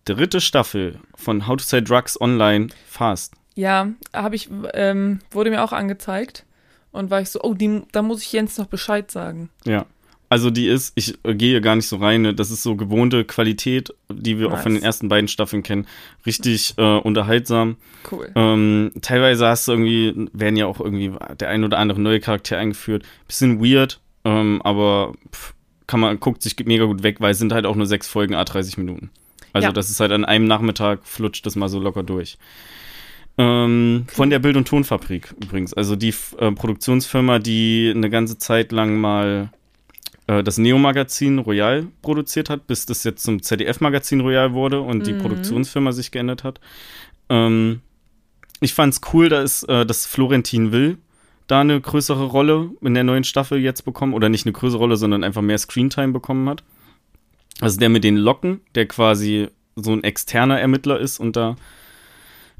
dritte 0.05 0.41
Staffel 0.41 0.99
von 1.15 1.47
How 1.47 1.57
to 1.57 1.63
Sell 1.63 1.83
Drugs 1.83 2.19
Online 2.19 2.67
Fast. 2.87 3.33
Ja, 3.55 3.89
habe 4.13 4.35
ich, 4.35 4.49
ähm, 4.73 5.19
wurde 5.31 5.49
mir 5.49 5.63
auch 5.63 5.73
angezeigt. 5.73 6.45
Und 6.91 7.09
war 7.09 7.19
ich 7.19 7.29
so, 7.29 7.41
oh, 7.41 7.53
die, 7.53 7.81
da 7.91 8.01
muss 8.01 8.21
ich 8.21 8.31
Jens 8.31 8.57
noch 8.57 8.67
Bescheid 8.67 9.11
sagen. 9.11 9.49
Ja. 9.65 9.85
Also 10.29 10.49
die 10.49 10.67
ist, 10.67 10.93
ich 10.95 11.17
äh, 11.23 11.35
gehe 11.35 11.61
gar 11.61 11.75
nicht 11.75 11.87
so 11.87 11.97
rein, 11.97 12.23
ne? 12.23 12.33
das 12.33 12.51
ist 12.51 12.63
so 12.63 12.75
gewohnte 12.75 13.25
Qualität, 13.25 13.93
die 14.09 14.39
wir 14.39 14.51
auch 14.51 14.59
von 14.59 14.71
den 14.71 14.75
Nice. 14.75 14.85
ersten 14.85 15.09
beiden 15.09 15.27
Staffeln 15.27 15.61
kennen. 15.61 15.87
Richtig 16.25 16.73
äh, 16.77 16.97
unterhaltsam. 16.97 17.77
Cool. 18.09 18.31
Ähm, 18.35 18.91
teilweise 19.01 19.47
hast 19.47 19.67
du 19.67 19.73
irgendwie, 19.73 20.29
werden 20.33 20.55
ja 20.55 20.65
auch 20.65 20.79
irgendwie 20.79 21.11
der 21.39 21.49
ein 21.49 21.63
oder 21.63 21.77
andere 21.77 22.01
neue 22.01 22.19
Charakter 22.19 22.57
eingeführt. 22.57 23.03
Bisschen 23.27 23.63
weird, 23.63 23.99
ähm, 24.23 24.61
aber 24.63 25.13
pff, 25.31 25.53
kann 25.87 25.99
man, 25.99 26.19
guckt 26.19 26.41
sich 26.41 26.55
mega 26.65 26.85
gut 26.85 27.03
weg, 27.03 27.17
weil 27.19 27.31
es 27.31 27.39
sind 27.39 27.53
halt 27.53 27.65
auch 27.65 27.75
nur 27.75 27.85
sechs 27.87 28.07
Folgen, 28.07 28.33
a 28.35 28.43
30 28.43 28.77
Minuten. 28.77 29.09
Also 29.53 29.67
Ja. 29.67 29.71
das 29.71 29.89
ist 29.89 29.99
halt 29.99 30.11
an 30.11 30.25
einem 30.25 30.45
Nachmittag 30.45 30.99
flutscht 31.03 31.45
das 31.45 31.55
mal 31.55 31.69
so 31.69 31.79
locker 31.79 32.03
durch. 32.03 32.37
Ähm, 33.37 34.05
Von 34.07 34.29
der 34.29 34.39
Bild- 34.39 34.55
und 34.57 34.67
Tonfabrik 34.67 35.33
übrigens. 35.43 35.73
Also 35.73 35.95
die 35.95 36.13
äh, 36.39 36.51
Produktionsfirma, 36.51 37.39
die 37.39 37.91
eine 37.93 38.09
ganze 38.09 38.37
Zeit 38.37 38.71
lang 38.71 38.97
mal 38.99 39.49
äh, 40.27 40.41
das 40.41 40.57
Neo-Magazin 40.57 41.39
Royal 41.39 41.87
produziert 42.01 42.49
hat, 42.49 42.65
bis 42.67 42.85
das 42.85 43.03
jetzt 43.03 43.23
zum 43.23 43.41
ZDF-Magazin 43.41 44.21
Royal 44.21 44.53
wurde 44.53 44.79
und 44.81 45.05
die 45.05 45.13
Mhm. 45.13 45.19
Produktionsfirma 45.19 45.91
sich 45.91 46.11
geändert 46.11 46.43
hat. 46.45 46.61
Ähm, 47.29 47.81
ich 48.61 48.73
fand's 48.73 49.01
cool, 49.13 49.27
dass, 49.27 49.63
äh, 49.63 49.85
dass 49.85 50.05
Florentin 50.05 50.71
Will 50.71 50.97
da 51.47 51.61
eine 51.61 51.79
größere 51.79 52.25
Rolle 52.25 52.71
in 52.81 52.93
der 52.93 53.03
neuen 53.03 53.23
Staffel 53.23 53.59
jetzt 53.59 53.83
bekommen. 53.85 54.13
Oder 54.13 54.29
nicht 54.29 54.45
eine 54.45 54.53
größere 54.53 54.79
Rolle, 54.79 54.97
sondern 54.97 55.23
einfach 55.23 55.41
mehr 55.41 55.57
Screentime 55.57 56.13
bekommen 56.13 56.47
hat. 56.49 56.63
Also 57.61 57.79
der 57.79 57.89
mit 57.89 58.03
den 58.03 58.17
Locken, 58.17 58.61
der 58.75 58.85
quasi 58.87 59.47
so 59.75 59.93
ein 59.93 60.03
externer 60.03 60.59
Ermittler 60.59 60.99
ist 60.99 61.19
und 61.19 61.35
da 61.35 61.55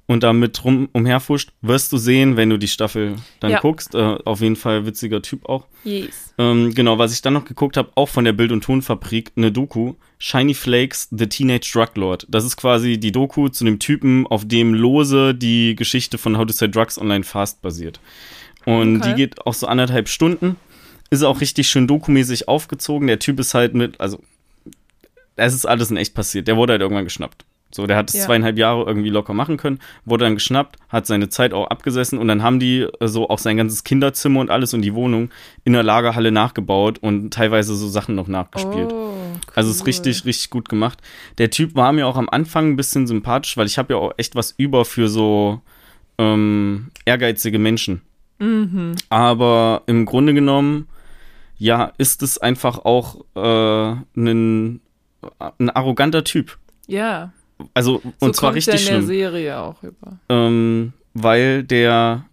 und 0.07 0.21
damit 0.21 0.63
rum 0.63 0.87
umherfuscht, 0.91 1.51
wirst 1.63 1.91
du 1.91 1.97
sehen, 1.97 2.37
wenn 2.37 2.51
du 2.51 2.59
die 2.59 2.67
Staffel 2.67 3.15
dann 3.39 3.49
Ja. 3.51 3.59
guckst. 3.59 3.95
Äh, 3.95 4.17
auf 4.23 4.39
jeden 4.41 4.55
Fall 4.55 4.85
witziger 4.85 5.19
Typ 5.23 5.49
auch. 5.49 5.65
Yes. 5.83 6.35
Ähm, 6.37 6.75
genau, 6.75 6.99
was 6.99 7.11
ich 7.11 7.23
dann 7.23 7.33
noch 7.33 7.45
geguckt 7.45 7.75
habe, 7.75 7.89
auch 7.95 8.07
von 8.09 8.23
der 8.23 8.33
Bild- 8.33 8.51
und 8.51 8.63
Tonfabrik, 8.63 9.31
eine 9.35 9.51
Doku, 9.51 9.95
Shiny 10.19 10.53
Flakes, 10.53 11.07
The 11.09 11.27
Teenage 11.27 11.71
Drug 11.73 11.95
Lord. 11.95 12.27
Das 12.29 12.45
ist 12.45 12.55
quasi 12.55 12.99
die 12.99 13.11
Doku 13.11 13.49
zu 13.49 13.65
dem 13.65 13.79
Typen, 13.79 14.27
auf 14.27 14.47
dem 14.47 14.75
lose 14.75 15.33
die 15.33 15.75
Geschichte 15.75 16.19
von 16.19 16.37
How 16.37 16.45
to 16.45 16.53
Sell 16.53 16.69
Drugs 16.69 16.99
Online 17.01 17.23
Fast 17.23 17.63
basiert. 17.63 17.99
Und 18.65 18.97
Okay. 18.97 19.09
die 19.09 19.15
geht 19.15 19.45
auch 19.45 19.53
so 19.53 19.67
anderthalb 19.67 20.07
Stunden. 20.09 20.55
Ist 21.11 21.23
auch 21.23 21.39
richtig 21.41 21.67
schön 21.69 21.87
dokumäßig 21.87 22.47
aufgezogen. 22.47 23.07
Der 23.07 23.19
Typ 23.19 23.39
ist 23.39 23.53
halt 23.53 23.73
mit, 23.75 23.99
also, 24.01 24.19
es 25.35 25.53
ist 25.53 25.65
alles 25.65 25.91
in 25.91 25.97
echt 25.97 26.13
passiert. 26.15 26.47
Der 26.47 26.57
wurde 26.57 26.73
halt 26.73 26.81
irgendwann 26.81 27.03
geschnappt. 27.03 27.45
So, 27.71 27.87
der 27.87 27.97
hat 27.97 28.09
es 28.09 28.15
Ja. 28.15 28.25
zweieinhalb 28.25 28.57
Jahre 28.57 28.85
irgendwie 28.85 29.09
locker 29.09 29.33
machen 29.33 29.57
können, 29.57 29.79
wurde 30.05 30.23
dann 30.23 30.35
geschnappt, 30.35 30.77
hat 30.87 31.05
seine 31.07 31.27
Zeit 31.27 31.51
auch 31.53 31.67
abgesessen 31.67 32.19
und 32.19 32.27
dann 32.29 32.41
haben 32.41 32.59
die 32.59 32.87
äh, 33.01 33.07
so 33.07 33.29
auch 33.29 33.39
sein 33.39 33.57
ganzes 33.57 33.83
Kinderzimmer 33.83 34.39
und 34.39 34.49
alles 34.49 34.73
und 34.73 34.81
die 34.81 34.93
Wohnung 34.93 35.29
in 35.65 35.73
der 35.73 35.83
Lagerhalle 35.83 36.31
nachgebaut 36.31 36.99
und 36.99 37.33
teilweise 37.33 37.75
so 37.75 37.89
Sachen 37.89 38.15
noch 38.15 38.29
nachgespielt. 38.29 38.93
Oh, 38.93 39.11
Also 39.55 39.71
es 39.71 39.77
ist 39.77 39.81
cool. 39.81 39.87
richtig, 39.87 40.23
richtig 40.25 40.49
gut 40.51 40.69
gemacht. 40.69 40.99
Der 41.37 41.49
Typ 41.49 41.75
war 41.75 41.91
mir 41.91 42.07
auch 42.07 42.15
am 42.15 42.29
Anfang 42.29 42.69
ein 42.69 42.75
bisschen 42.77 43.07
sympathisch, 43.07 43.57
weil 43.57 43.67
ich 43.67 43.77
habe 43.77 43.93
ja 43.93 43.99
auch 43.99 44.13
echt 44.15 44.35
was 44.35 44.53
über 44.57 44.85
für 44.85 45.09
so 45.09 45.59
ähm, 46.17 46.91
ehrgeizige 47.03 47.59
Menschen. 47.59 48.01
Mhm. 48.39 48.95
Aber 49.09 49.83
im 49.87 50.05
Grunde 50.05 50.33
genommen, 50.33 50.87
ja, 51.57 51.93
ist 51.97 52.21
es 52.21 52.37
einfach 52.37 52.79
auch 52.85 53.23
äh, 53.35 53.95
ein, 54.17 54.81
ein 55.57 55.69
arroganter 55.69 56.23
Typ. 56.23 56.57
Ja. 56.87 57.31
Also, 57.73 58.01
So 58.03 58.25
und 58.25 58.35
zwar 58.35 58.51
kommt's 58.51 58.67
richtig 58.67 58.87
ja 58.89 58.95
in 58.95 59.07
der 59.07 59.07
schlimm. 59.07 59.07
Serie 59.07 59.59
auch 59.61 59.81
über. 59.83 60.19
Ähm, 60.29 60.93
weil 61.13 61.63
der 61.63 62.25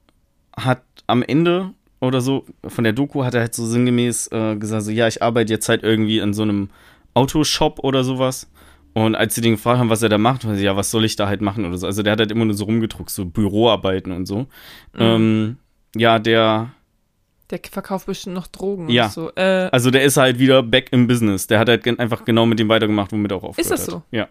hat 0.56 0.82
am 1.06 1.22
Ende 1.22 1.70
oder 2.00 2.20
so 2.20 2.44
von 2.66 2.82
der 2.84 2.92
Doku 2.92 3.22
hat 3.24 3.34
er 3.34 3.42
halt 3.42 3.54
so 3.54 3.64
sinngemäß 3.64 4.28
äh, 4.32 4.56
gesagt, 4.56 4.82
so 4.82 4.90
ja, 4.90 5.06
ich 5.06 5.22
arbeite 5.22 5.52
jetzt 5.52 5.68
halt 5.68 5.84
irgendwie 5.84 6.18
in 6.18 6.34
so 6.34 6.42
einem 6.42 6.70
Autoshop 7.14 7.78
oder 7.84 8.02
sowas. 8.02 8.50
Und 8.94 9.14
als 9.14 9.34
sie 9.34 9.40
den 9.40 9.52
gefragt 9.52 9.78
haben, 9.78 9.88
was 9.88 10.02
er 10.02 10.08
da 10.10 10.18
macht, 10.18 10.46
war 10.46 10.54
sie, 10.54 10.64
ja, 10.64 10.76
was 10.76 10.90
soll 10.90 11.04
ich 11.04 11.16
da 11.16 11.26
halt 11.26 11.40
machen 11.40 11.64
oder 11.64 11.78
so. 11.78 11.86
Also 11.86 12.02
der 12.02 12.12
hat 12.12 12.18
halt 12.20 12.30
immer 12.30 12.44
nur 12.44 12.54
so 12.54 12.64
rumgedruckt, 12.64 13.08
so 13.08 13.24
Büroarbeiten 13.24 14.12
und 14.12 14.26
so. 14.26 14.40
Mhm. 14.40 14.98
Ähm, 14.98 15.56
ja, 15.96 16.18
der, 16.18 16.70
Der 17.50 17.60
verkauft 17.70 18.06
bestimmt 18.06 18.34
noch 18.34 18.46
Drogen. 18.46 18.88
Ja. 18.88 19.06
Und 19.06 19.12
so. 19.12 19.30
Äh, 19.34 19.68
also 19.72 19.90
der 19.90 20.02
ist 20.04 20.16
halt 20.16 20.38
wieder 20.38 20.62
back 20.62 20.88
im 20.92 21.06
Business. 21.06 21.46
Der 21.46 21.58
hat 21.58 21.68
halt 21.68 21.86
einfach 22.00 22.24
genau 22.24 22.46
mit 22.46 22.58
dem 22.58 22.68
weitergemacht, 22.68 23.12
womit 23.12 23.30
er 23.32 23.36
auch 23.38 23.42
aufgehört 23.44 23.70
das 23.72 23.82
hat. 23.82 23.90
so? 23.90 24.02
Ja. 24.10 24.28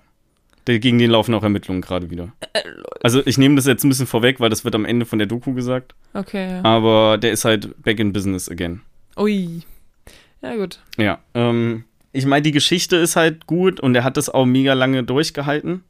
Der, 0.67 0.78
gegen 0.80 1.00
den 1.00 1.10
laufen 1.10 1.34
auch 1.34 1.43
Ermittlungen 1.43 1.82
gerade 1.82 2.10
wieder. 2.12 2.34
Äh, 2.54 2.62
Also 3.02 3.21
ich 3.26 3.38
nehme 3.38 3.56
das 3.56 3.65
jetzt 3.65 3.84
ein 3.84 3.89
bisschen 3.89 4.06
vorweg, 4.08 4.39
weil 4.39 4.50
das 4.50 4.63
wird 4.63 4.76
am 4.76 4.86
Ende 4.86 5.06
von 5.06 5.17
der 5.19 5.28
Doku 5.28 5.54
gesagt. 5.54 5.95
okay. 6.13 6.52
Ja. 6.58 6.63
Aber 6.63 7.17
der 7.17 7.32
ist 7.32 7.45
halt 7.45 7.82
back 7.84 8.00
in 8.00 8.13
business 8.13 8.47
again. 8.50 8.82
Ui. 9.17 9.62
Ja, 10.43 10.56
gut. 10.56 10.80
Ja. 10.97 11.19
Ähm, 11.34 11.86
ich 12.13 12.26
meine, 12.26 12.41
die 12.43 12.52
Geschichte 12.52 12.95
ist 12.97 13.15
halt 13.15 13.47
gut 13.47 13.80
und 13.80 13.95
er 13.95 14.04
hat 14.04 14.17
das 14.17 14.30
auch 14.30 14.45
mega 14.45 14.74
lange 14.74 15.04
durchgehalten. 15.04 15.84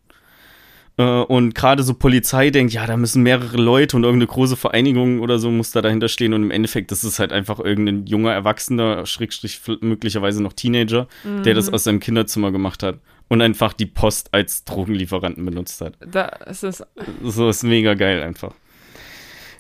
Äh, 0.98 1.04
und 1.04 1.56
gerade 1.56 1.84
so 1.84 1.94
Polizei 1.94 2.50
denkt, 2.50 2.74
ja, 2.74 2.86
da 2.86 2.98
müssen 2.98 3.24
mehrere 3.24 3.58
Leute 3.58 3.96
und 3.96 4.04
irgendeine 4.04 4.28
große 4.28 4.56
Vereinigung 4.58 5.20
oder 5.22 5.40
so 5.40 5.50
muss 5.52 5.72
da 5.72 5.82
dahinter 5.82 6.10
stehen. 6.10 6.34
Und 6.34 6.44
im 6.44 6.52
Endeffekt 6.52 6.92
ist 6.92 7.04
es 7.04 7.20
halt 7.20 7.32
einfach 7.32 7.60
irgendein 7.60 8.06
junger 8.08 8.34
Erwachsener, 8.34 9.06
Schrägstrich 9.06 9.62
möglicherweise 9.82 10.44
noch 10.44 10.54
Teenager, 10.54 11.08
der 11.24 11.54
Mhm. 11.54 11.56
das 11.56 11.72
aus 11.72 11.84
seinem 11.86 12.00
Kinderzimmer 12.00 12.52
gemacht 12.52 12.84
hat 12.84 13.00
und 13.30 13.42
einfach 13.42 13.74
die 13.74 13.86
Post 13.86 14.34
als 14.34 14.66
Drogenlieferanten 14.66 15.46
benutzt 15.46 15.80
hat. 15.82 15.94
Da 16.06 16.26
ist 16.26 16.64
es 16.64 16.84
So 17.24 17.50
ist 17.50 17.64
mega 17.64 17.94
geil 17.94 18.22
einfach. 18.22 18.54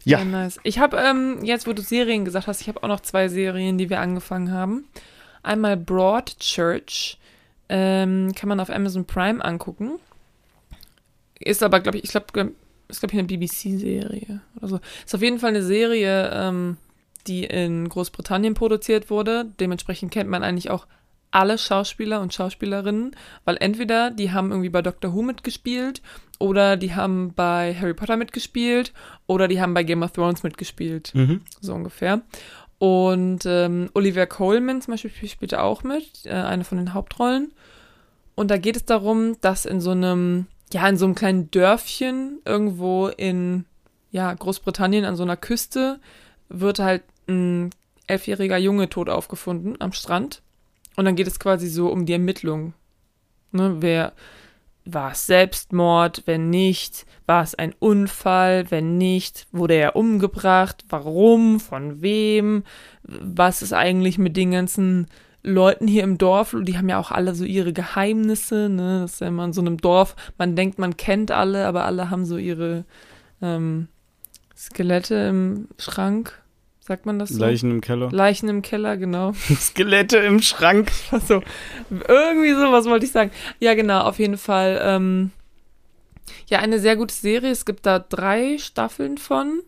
Ja. 0.03 0.17
sehr 0.17 0.25
nice. 0.25 0.59
Ich 0.63 0.79
habe, 0.79 0.97
ähm, 0.97 1.37
jetzt 1.43 1.67
wo 1.67 1.73
du 1.73 1.81
Serien 1.83 2.25
gesagt 2.25 2.47
hast, 2.47 2.59
ich 2.61 2.67
habe 2.67 2.81
auch 2.83 2.87
noch 2.87 3.01
zwei 3.01 3.27
Serien, 3.27 3.77
die 3.77 3.89
wir 3.89 3.99
angefangen 3.99 4.51
haben. 4.51 4.85
Einmal 5.43 5.77
Broadchurch. 5.77 7.17
Ähm, 7.69 8.33
kann 8.35 8.49
man 8.49 8.59
auf 8.59 8.69
Amazon 8.69 9.05
Prime 9.05 9.43
angucken. 9.45 9.91
Ist 11.43 11.63
aber, 11.63 11.79
glaube 11.79 11.97
ich, 11.97 12.05
ich 12.05 12.11
glaube, 12.11 12.51
ist, 12.87 12.99
glaube 12.99 13.13
ich, 13.13 13.19
eine 13.19 13.27
BBC-Serie 13.27 14.41
oder 14.57 14.67
so. 14.67 14.79
Ist 15.05 15.15
auf 15.15 15.21
jeden 15.21 15.39
Fall 15.39 15.49
eine 15.49 15.63
Serie, 15.63 16.29
ähm, 16.33 16.77
die 17.27 17.43
in 17.45 17.87
Großbritannien 17.87 18.53
produziert 18.53 19.09
wurde. 19.09 19.45
Dementsprechend 19.59 20.11
kennt 20.11 20.29
man 20.29 20.43
eigentlich 20.43 20.69
auch 20.69 20.87
alle 21.33 21.57
Schauspieler 21.57 22.19
und 22.19 22.33
Schauspielerinnen, 22.33 23.15
weil 23.45 23.55
entweder 23.61 24.11
die 24.11 24.31
haben 24.31 24.51
irgendwie 24.51 24.69
bei 24.69 24.81
Doctor 24.81 25.13
Who 25.13 25.21
mitgespielt 25.21 26.01
oder 26.39 26.75
die 26.75 26.93
haben 26.93 27.33
bei 27.33 27.73
Harry 27.79 27.93
Potter 27.93 28.17
mitgespielt 28.17 28.91
oder 29.27 29.47
die 29.47 29.61
haben 29.61 29.73
bei 29.73 29.83
Game 29.83 30.03
of 30.03 30.11
Thrones 30.11 30.43
mitgespielt, 30.43 31.11
Mhm. 31.15 31.41
so 31.61 31.73
ungefähr. 31.73 32.21
Und 32.79 33.45
ähm, 33.45 33.89
Olivia 33.93 34.25
Coleman 34.25 34.81
zum 34.81 34.93
Beispiel 34.93 35.11
spielt 35.29 35.53
auch 35.55 35.83
mit, 35.83 36.25
äh, 36.25 36.31
eine 36.31 36.63
von 36.65 36.79
den 36.79 36.93
Hauptrollen. 36.93 37.51
Und 38.35 38.49
da 38.49 38.57
geht 38.57 38.75
es 38.75 38.85
darum, 38.85 39.37
dass 39.41 39.65
in 39.65 39.79
so 39.79 39.91
einem, 39.91 40.47
ja, 40.73 40.87
in 40.87 40.97
so 40.97 41.05
einem 41.05 41.15
kleinen 41.15 41.51
Dörfchen 41.51 42.39
irgendwo 42.45 43.07
in, 43.07 43.65
ja, 44.11 44.33
Großbritannien 44.33 45.05
an 45.05 45.15
so 45.15 45.23
einer 45.23 45.37
Küste 45.37 45.99
wird 46.49 46.79
halt 46.79 47.03
ein 47.27 47.69
elfjähriger 48.07 48.57
Junge 48.57 48.89
tot 48.89 49.09
aufgefunden 49.09 49.75
am 49.79 49.93
Strand. 49.93 50.41
Und 50.95 51.05
dann 51.05 51.15
geht 51.15 51.27
es 51.27 51.39
quasi 51.39 51.67
so 51.67 51.89
um 51.89 52.05
die 52.05 52.13
Ermittlung. 52.13 52.73
Ne, 53.51 53.77
wer 53.79 54.13
war 54.85 55.11
es 55.11 55.27
Selbstmord? 55.27 56.23
Wenn 56.25 56.49
nicht, 56.49 57.05
war 57.25 57.43
es 57.43 57.55
ein 57.55 57.73
Unfall? 57.79 58.69
Wenn 58.69 58.97
nicht, 58.97 59.47
wurde 59.51 59.75
er 59.75 59.95
umgebracht? 59.95 60.85
Warum? 60.89 61.59
Von 61.59 62.01
wem? 62.01 62.63
Was 63.03 63.61
ist 63.61 63.73
eigentlich 63.73 64.17
mit 64.17 64.35
den 64.35 64.51
ganzen 64.51 65.07
Leuten 65.43 65.87
hier 65.87 66.03
im 66.03 66.17
Dorf? 66.17 66.55
Die 66.61 66.77
haben 66.77 66.89
ja 66.89 66.99
auch 66.99 67.11
alle 67.11 67.33
so 67.35 67.45
ihre 67.45 67.73
Geheimnisse. 67.73 68.69
Ne? 68.69 69.01
Das 69.01 69.13
ist 69.13 69.21
ja 69.21 69.27
immer 69.27 69.45
in 69.45 69.53
so 69.53 69.61
einem 69.61 69.77
Dorf. 69.77 70.15
Man 70.37 70.55
denkt, 70.55 70.79
man 70.79 70.97
kennt 70.97 71.31
alle, 71.31 71.65
aber 71.65 71.85
alle 71.85 72.09
haben 72.09 72.25
so 72.25 72.37
ihre 72.37 72.85
ähm, 73.41 73.87
Skelette 74.55 75.15
im 75.15 75.67
Schrank. 75.77 76.41
Sagt 76.79 77.05
man 77.05 77.19
das 77.19 77.29
so? 77.29 77.39
Leichen 77.39 77.71
im 77.71 77.81
Keller. 77.81 78.11
Leichen 78.11 78.49
im 78.49 78.61
Keller, 78.61 78.97
genau. 78.97 79.33
Skelette 79.55 80.17
im 80.17 80.41
Schrank. 80.41 80.91
Also, 81.11 81.41
irgendwie 81.89 82.53
sowas 82.53 82.85
wollte 82.85 83.05
ich 83.05 83.11
sagen. 83.11 83.31
Ja, 83.59 83.73
genau, 83.75 84.01
auf 84.01 84.19
jeden 84.19 84.37
Fall. 84.37 84.79
Ähm, 84.83 85.31
ja, 86.47 86.59
eine 86.59 86.79
sehr 86.79 86.95
gute 86.95 87.13
Serie. 87.13 87.51
Es 87.51 87.65
gibt 87.65 87.85
da 87.85 87.99
drei 87.99 88.57
Staffeln 88.57 89.17
von. 89.17 89.61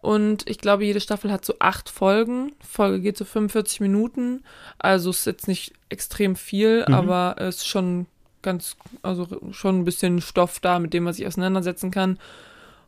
Und 0.00 0.48
ich 0.48 0.58
glaube, 0.58 0.84
jede 0.84 1.00
Staffel 1.00 1.32
hat 1.32 1.44
so 1.44 1.54
acht 1.58 1.88
Folgen. 1.88 2.52
Folge 2.66 3.00
geht 3.00 3.16
so 3.16 3.24
45 3.24 3.80
Minuten. 3.80 4.44
Also 4.78 5.10
ist 5.10 5.26
jetzt 5.26 5.48
nicht 5.48 5.72
extrem 5.88 6.36
viel, 6.36 6.84
Mhm. 6.86 6.94
aber 6.94 7.34
es 7.38 7.56
ist 7.56 7.66
schon 7.66 8.06
ganz, 8.42 8.76
also 9.02 9.26
schon 9.50 9.80
ein 9.80 9.84
bisschen 9.84 10.20
Stoff 10.20 10.60
da, 10.60 10.78
mit 10.78 10.94
dem 10.94 11.02
man 11.04 11.12
sich 11.14 11.26
auseinandersetzen 11.26 11.90
kann. 11.90 12.18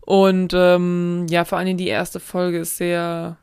Und 0.00 0.52
ähm, 0.54 1.26
ja, 1.28 1.44
vor 1.44 1.58
allen 1.58 1.66
Dingen 1.66 1.78
die 1.78 1.88
erste 1.88 2.20
Folge 2.20 2.58
ist 2.60 2.76
sehr, 2.76 3.36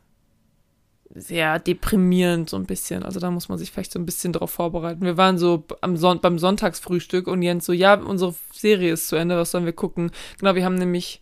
sehr 1.13 1.59
deprimierend, 1.59 2.49
so 2.49 2.57
ein 2.57 2.65
bisschen. 2.65 3.03
Also 3.03 3.19
da 3.19 3.31
muss 3.31 3.49
man 3.49 3.57
sich 3.57 3.71
vielleicht 3.71 3.91
so 3.91 3.99
ein 3.99 4.05
bisschen 4.05 4.33
drauf 4.33 4.51
vorbereiten. 4.51 5.01
Wir 5.01 5.17
waren 5.17 5.37
so 5.37 5.65
am 5.81 5.97
Son 5.97 6.19
beim 6.21 6.39
Sonntagsfrühstück 6.39 7.27
und 7.27 7.41
Jens 7.41 7.65
so, 7.65 7.73
ja, 7.73 7.95
unsere 7.95 8.33
Serie 8.53 8.93
ist 8.93 9.07
zu 9.07 9.15
Ende, 9.17 9.37
was 9.37 9.51
sollen 9.51 9.65
wir 9.65 9.73
gucken? 9.73 10.11
Genau, 10.39 10.55
wir 10.55 10.63
haben 10.65 10.75
nämlich 10.75 11.21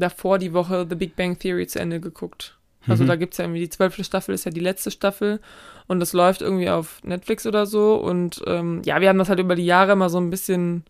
davor 0.00 0.38
die 0.38 0.52
Woche 0.52 0.86
The 0.88 0.96
Big 0.96 1.16
Bang 1.16 1.38
Theory 1.38 1.66
zu 1.66 1.78
Ende 1.78 2.00
geguckt. 2.00 2.56
Also 2.88 3.04
Mhm. 3.04 3.08
da 3.08 3.16
gibt 3.16 3.34
es 3.34 3.38
ja 3.38 3.44
irgendwie 3.44 3.60
die 3.60 3.68
zwölfte 3.68 4.02
Staffel, 4.04 4.34
ist 4.34 4.46
ja 4.46 4.50
die 4.50 4.60
letzte 4.60 4.90
Staffel 4.90 5.38
und 5.86 6.00
das 6.00 6.12
läuft 6.14 6.40
irgendwie 6.40 6.70
auf 6.70 7.02
Netflix 7.04 7.46
oder 7.46 7.66
so. 7.66 7.94
Und 7.96 8.42
ähm, 8.46 8.80
ja, 8.84 9.00
wir 9.00 9.08
haben 9.10 9.18
das 9.18 9.28
halt 9.28 9.38
über 9.38 9.54
die 9.54 9.66
Jahre 9.66 9.96
mal 9.96 10.08
so 10.08 10.18
ein 10.18 10.30
bisschen 10.30 10.84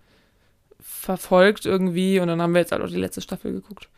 verfolgt 0.78 1.66
irgendwie 1.66 2.20
und 2.20 2.28
dann 2.28 2.40
haben 2.40 2.54
wir 2.54 2.60
jetzt 2.60 2.72
halt 2.72 2.82
auch 2.82 2.88
die 2.88 2.96
letzte 2.96 3.20
Staffel 3.20 3.52
geguckt. 3.52 3.88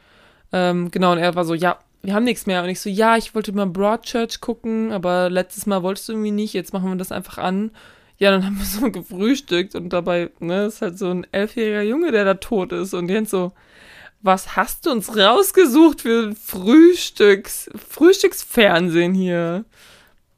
Ähm, 0.53 0.91
genau, 0.91 1.13
und 1.13 1.19
er 1.19 1.35
war 1.35 1.45
so, 1.45 1.55
ja, 1.55 1.79
wir 2.03 2.15
haben 2.15 2.25
nichts 2.25 2.47
mehr. 2.47 2.63
Und 2.63 2.69
ich 2.69 2.81
so, 2.81 2.91
ja, 2.91 3.17
ich 3.17 3.35
wollte 3.35 3.53
mal 3.53 3.67
Broadchurch 3.67 4.41
gucken, 4.41 4.93
aber 4.93 5.31
letztes 5.31 5.67
Mal 5.67 5.83
wolltest 5.83 6.09
du 6.09 6.13
irgendwie 6.13 6.31
nicht, 6.33 6.53
jetzt 6.53 6.73
machen 6.73 6.89
wir 6.89 6.97
das 6.97 7.13
einfach 7.13 7.39
an. 7.39 7.71
Ja, 8.19 8.31
dann 8.31 8.45
haben 8.45 8.59
wir 8.59 8.65
so 8.65 8.91
gefrühstückt 8.91 9.75
und 9.75 9.91
dabei, 9.93 10.31
ne, 10.41 10.65
ist 10.67 10.83
halt 10.83 10.99
so 10.99 11.11
ein 11.11 11.27
elfjähriger 11.33 11.83
Junge, 11.83 12.11
der 12.13 12.25
da 12.25 12.35
tot 12.35 12.73
ist. 12.73 12.95
Und 12.95 13.09
Jens 13.09 13.31
so, 13.31 13.53
was 14.23 14.57
hast 14.57 14.87
du 14.87 14.93
uns 14.93 15.17
rausgesucht 15.17 16.01
für 16.01 16.35
Frühstücks, 16.35 17.69
Frühstücksfernsehen 17.89 19.15
hier? 19.15 19.65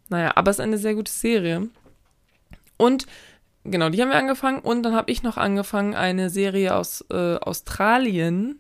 Naja, 0.09 0.33
aber 0.37 0.51
es 0.51 0.59
ist 0.59 0.65
eine 0.65 0.79
sehr 0.79 0.95
gute 0.95 1.13
Serie. 1.13 1.69
Und 2.79 3.07
genau, 3.65 3.91
die 3.91 4.01
haben 4.01 4.09
wir 4.09 4.17
angefangen. 4.17 4.61
Und 4.61 4.83
dann 4.83 4.95
habe 4.95 5.11
ich 5.11 5.23
noch 5.23 5.37
angefangen, 5.37 5.95
eine 5.95 6.31
Serie 6.31 6.75
aus 6.75 7.05
äh, 7.11 7.37
Australien, 7.37 8.59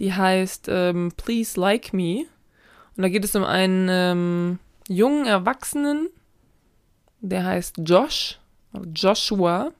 die 0.00 0.12
heißt 0.12 0.66
ähm, 0.68 1.12
Please 1.16 1.58
Like 1.58 1.92
Me. 1.92 2.24
Und 2.96 3.02
da 3.02 3.08
geht 3.08 3.24
es 3.24 3.36
um 3.36 3.44
einen 3.44 3.88
ähm, 3.90 4.58
jungen 4.88 5.26
Erwachsenen, 5.26 6.08
der 7.20 7.44
heißt 7.44 7.76
Josh, 7.84 8.38
Joshua. 8.94 9.70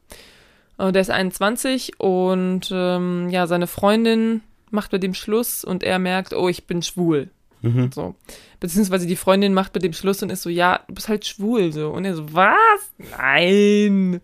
Und 0.77 0.93
der 0.93 1.03
ist 1.03 1.11
21 1.11 1.99
und 1.99 2.69
ähm, 2.71 3.31
ja, 3.31 3.47
seine 3.47 3.67
Freundin 3.67 4.43
macht 4.71 4.93
mit 4.93 5.03
dem 5.03 5.15
Schluss 5.15 5.65
und 5.65 5.83
er 5.83 5.99
merkt, 5.99 6.35
oh, 6.35 6.49
ich 6.49 6.67
bin 6.67 6.83
schwul. 6.83 7.31
Mhm. 7.63 7.91
So. 7.93 8.15
Beziehungsweise 8.61 9.07
die 9.07 9.17
Freundin 9.17 9.55
macht 9.55 9.75
mit 9.75 9.83
dem 9.83 9.93
Schluss 9.93 10.23
und 10.23 10.31
ist 10.31 10.43
so, 10.43 10.51
ja, 10.51 10.81
du 10.87 10.95
bist 10.95 11.09
halt 11.09 11.27
schwul. 11.27 11.73
So. 11.73 11.91
Und 11.91 12.05
er 12.05 12.15
so, 12.15 12.33
was? 12.33 12.57
Nein. 13.19 14.21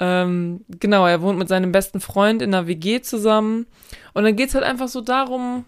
Ähm, 0.00 0.64
genau, 0.68 1.06
er 1.06 1.22
wohnt 1.22 1.38
mit 1.38 1.48
seinem 1.48 1.72
besten 1.72 2.00
Freund 2.00 2.42
in 2.42 2.54
einer 2.54 2.66
WG 2.66 3.00
zusammen. 3.00 3.66
Und 4.12 4.24
dann 4.24 4.36
geht's 4.36 4.54
halt 4.54 4.64
einfach 4.64 4.88
so 4.88 5.00
darum, 5.00 5.64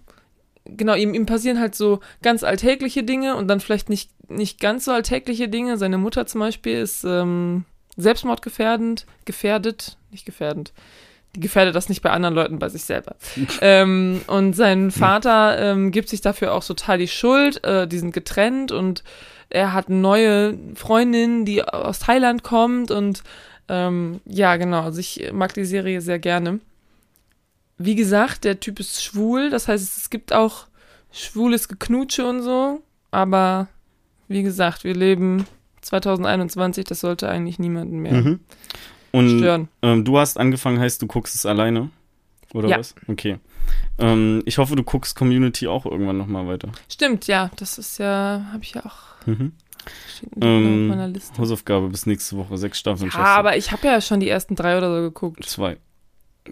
genau, 0.65 0.95
ihm, 0.95 1.15
ihm 1.15 1.27
passieren 1.27 1.61
halt 1.61 1.75
so 1.75 2.01
ganz 2.23 2.43
alltägliche 2.43 3.05
Dinge 3.05 3.37
und 3.37 3.49
dann 3.49 3.61
vielleicht 3.61 3.89
nicht, 3.89 4.11
nicht 4.29 4.61
ganz 4.61 4.85
so 4.85 4.93
alltägliche 4.93 5.49
Dinge. 5.49 5.77
Seine 5.79 5.99
Mutter 5.99 6.27
zum 6.27 6.41
Beispiel 6.41 6.79
ist 6.79 7.05
ähm, 7.05 7.65
selbstmordgefährdend, 7.97 9.07
gefährdet, 9.25 9.97
nicht 10.11 10.27
gefährdend. 10.27 10.73
Gefährdet 11.41 11.75
das 11.75 11.89
nicht 11.89 12.03
bei 12.03 12.11
anderen 12.11 12.35
Leuten, 12.35 12.59
bei 12.59 12.69
sich 12.69 12.85
selber. 12.85 13.17
ähm, 13.61 14.21
und 14.27 14.55
sein 14.55 14.91
Vater 14.91 15.59
ähm, 15.59 15.91
gibt 15.91 16.09
sich 16.09 16.21
dafür 16.21 16.55
auch 16.55 16.65
total 16.65 16.99
die 16.99 17.09
Schuld. 17.09 17.65
Äh, 17.65 17.87
die 17.87 17.99
sind 17.99 18.13
getrennt 18.13 18.73
und 18.73 19.05
er 19.49 19.73
hat 19.73 19.89
eine 19.89 19.99
neue 19.99 20.59
Freundin, 20.75 21.45
die 21.45 21.63
aus 21.63 22.01
Thailand 22.01 22.43
kommt 22.43 22.91
und 22.91 23.23
ähm, 23.69 24.21
ja, 24.25 24.57
genau. 24.57 24.83
Also 24.83 25.01
ich 25.01 25.31
mag 25.33 25.55
die 25.55 25.65
Serie 25.65 26.01
sehr 26.01 26.19
gerne. 26.19 26.61
Wie 27.79 27.95
gesagt, 27.95 28.45
der 28.45 28.61
Typ 28.61 28.81
ist 28.81 29.03
schwul, 29.03 29.51
das 29.51 29.69
heißt, 29.69 29.99
es 29.99 30.11
gibt 30.11 30.33
auch 30.33 30.67
schwules 31.13 31.69
Geknutsche 31.69 32.27
und 32.27 32.43
so, 32.43 32.81
aber 33.11 33.69
wie 34.29 34.43
gesagt, 34.43 34.85
wir 34.85 34.95
leben 34.95 35.47
2021, 35.83 36.85
das 36.85 37.01
sollte 37.01 37.29
eigentlich 37.29 37.59
niemanden 37.59 37.99
mehr 37.99 38.13
Mhm. 38.13 38.41
Und 39.17 39.39
stören. 39.39 39.69
ähm, 39.83 40.05
du 40.05 40.19
hast 40.19 40.39
angefangen, 40.39 40.79
heißt, 40.81 41.01
du 41.03 41.07
guckst 41.07 41.35
es 41.35 41.47
alleine? 41.47 41.91
Oder 42.55 42.69
Ja. 42.69 42.79
was? 42.79 42.95
Okay. 43.09 43.39
Ähm, 43.99 44.43
ich 44.47 44.59
hoffe, 44.59 44.77
du 44.77 44.83
guckst 44.85 45.17
Community 45.17 45.67
auch 45.67 45.85
irgendwann 45.87 46.17
nochmal 46.19 46.47
weiter. 46.47 46.69
Stimmt, 46.89 47.27
ja, 47.27 47.51
das 47.57 47.79
ist 47.79 47.99
ja, 47.99 48.47
habe 48.53 48.63
ich 48.63 48.75
ja 48.75 48.85
auch 48.85 49.27
Mhm. 49.27 49.53
Ähm, 50.41 50.91
auf 50.91 50.97
meiner 50.97 51.09
Liste. 51.09 51.39
Hausaufgabe 51.39 51.89
bis 51.89 52.07
nächste 52.07 52.37
Woche. 52.37 52.57
Sechs 52.57 52.79
Staffeln. 52.79 53.11
Ja, 53.13 53.25
aber 53.37 53.57
ich 53.57 53.71
habe 53.73 53.87
ja 53.87 54.01
schon 54.01 54.21
die 54.21 54.29
ersten 54.29 54.55
drei 54.57 54.77
oder 54.79 54.95
so 54.95 55.03
geguckt. 55.03 55.45
Zwei, 55.45 55.77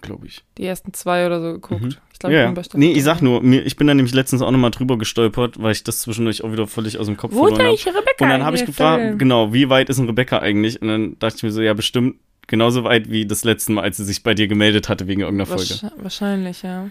glaube 0.01 0.27
ich. 0.27 0.43
Die 0.59 0.65
ersten 0.65 0.93
zwei 0.93 1.27
oder 1.27 1.41
so 1.41 1.53
geguckt. 1.55 1.83
Mhm. 1.83 1.95
Ich 2.13 2.19
glaube, 2.21 2.35
ja, 2.35 2.43
ich 2.43 2.47
bin 2.49 2.55
bei 2.55 2.63
Staffel 2.63 2.81
Nee, 2.81 2.93
ich 2.93 3.03
sag 3.05 3.23
nur, 3.23 3.43
mir, 3.43 3.63
ich 3.65 3.77
bin 3.77 3.87
da 3.87 3.95
nämlich 3.95 4.15
letztens 4.15 4.41
auch 4.43 4.51
nochmal 4.51 4.71
drüber 4.71 4.99
gestolpert, 4.99 5.61
weil 5.61 5.73
ich 5.73 5.83
das 5.85 6.01
zwischendurch 6.01 6.43
auch 6.45 6.53
wieder 6.53 6.67
völlig 6.67 6.99
aus 6.99 7.07
dem 7.07 7.17
Kopf 7.17 7.33
Wo 7.33 7.43
verloren 7.43 7.61
habe. 7.61 7.69
eigentlich 7.71 7.87
Rebecca? 7.87 8.25
Und 8.25 8.29
dann 8.31 8.45
habe 8.45 8.57
ich 8.57 8.65
gefragt, 8.67 9.19
genau, 9.19 9.53
wie 9.53 9.69
weit 9.69 9.89
ist 9.89 9.99
ein 9.99 10.07
Rebecca 10.07 10.39
eigentlich? 10.39 10.81
Und 10.81 10.89
dann 10.89 11.19
dachte 11.19 11.37
ich 11.39 11.43
mir 11.43 11.51
so, 11.53 11.61
ja, 11.63 11.75
bestimmt 11.75 12.17
genauso 12.47 12.85
weit 12.85 13.11
wie 13.11 13.27
das 13.27 13.45
letzte 13.45 13.73
Mal, 13.73 13.83
als 13.83 13.97
sie 13.97 14.05
sich 14.05 14.23
bei 14.23 14.35
dir 14.35 14.47
gemeldet 14.49 14.89
hatte 14.89 15.07
wegen 15.07 15.21
irgendeiner 15.23 15.47
Folge. 15.47 15.63
Wahrsch- 15.75 15.93
Wahrscheinlich, 15.99 16.63
ja. 16.63 16.89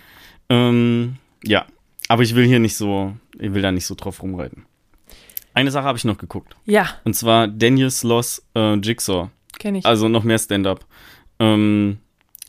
Ähm, 0.49 1.15
ja, 1.43 1.65
aber 2.09 2.23
ich 2.23 2.35
will 2.35 2.45
hier 2.45 2.59
nicht 2.59 2.75
so, 2.75 3.13
ich 3.39 3.53
will 3.53 3.61
da 3.61 3.71
nicht 3.71 3.85
so 3.85 3.95
drauf 3.95 4.21
rumreiten. 4.21 4.65
Eine 5.53 5.71
Sache 5.71 5.85
habe 5.85 5.97
ich 5.97 6.03
noch 6.05 6.17
geguckt. 6.17 6.55
Ja, 6.65 6.89
Und 7.03 7.15
zwar 7.15 7.47
Daniel 7.47 7.91
Sloss 7.91 8.43
äh, 8.55 8.73
Jigsaw. 8.75 9.29
kenne 9.59 9.79
ich. 9.79 9.85
Also 9.85 10.07
noch 10.07 10.23
mehr 10.23 10.39
Stand-up. 10.39 10.85
Ähm, 11.39 11.99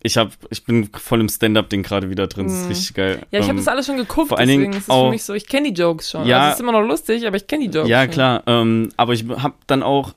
ich, 0.02 0.16
hab, 0.16 0.32
ich 0.50 0.64
bin 0.64 0.88
voll 0.92 1.20
im 1.20 1.28
Stand-up-Ding 1.28 1.82
gerade 1.82 2.08
wieder 2.10 2.26
drin. 2.26 2.46
Das 2.46 2.54
ist 2.56 2.62
Mhm. 2.64 2.68
richtig 2.68 2.94
geil. 2.94 3.18
ja, 3.30 3.38
ich 3.40 3.44
habe 3.44 3.52
ähm, 3.52 3.56
das 3.58 3.68
alles 3.68 3.86
schon 3.86 3.96
geguckt, 3.98 4.28
vor 4.28 4.38
allen 4.38 4.48
Dingen 4.48 4.62
deswegen 4.64 4.78
ist 4.78 4.84
es 4.84 4.90
auch- 4.90 5.06
für 5.06 5.10
mich 5.10 5.22
so, 5.22 5.34
ich 5.34 5.46
kenne 5.46 5.70
die 5.72 5.80
Jokes 5.80 6.10
schon. 6.10 6.26
Ja. 6.26 6.38
also 6.38 6.48
es 6.48 6.54
ist 6.56 6.60
immer 6.60 6.72
noch 6.72 6.86
lustig, 6.86 7.26
aber 7.26 7.36
ich 7.36 7.46
kenne 7.46 7.68
die 7.68 7.74
Jokes 7.76 7.88
Ja, 7.90 8.02
schon. 8.04 8.10
klar. 8.10 8.42
Ähm, 8.46 8.88
aber 8.96 9.12
ich 9.12 9.24
habe 9.28 9.54
dann 9.66 9.82
auch 9.82 10.14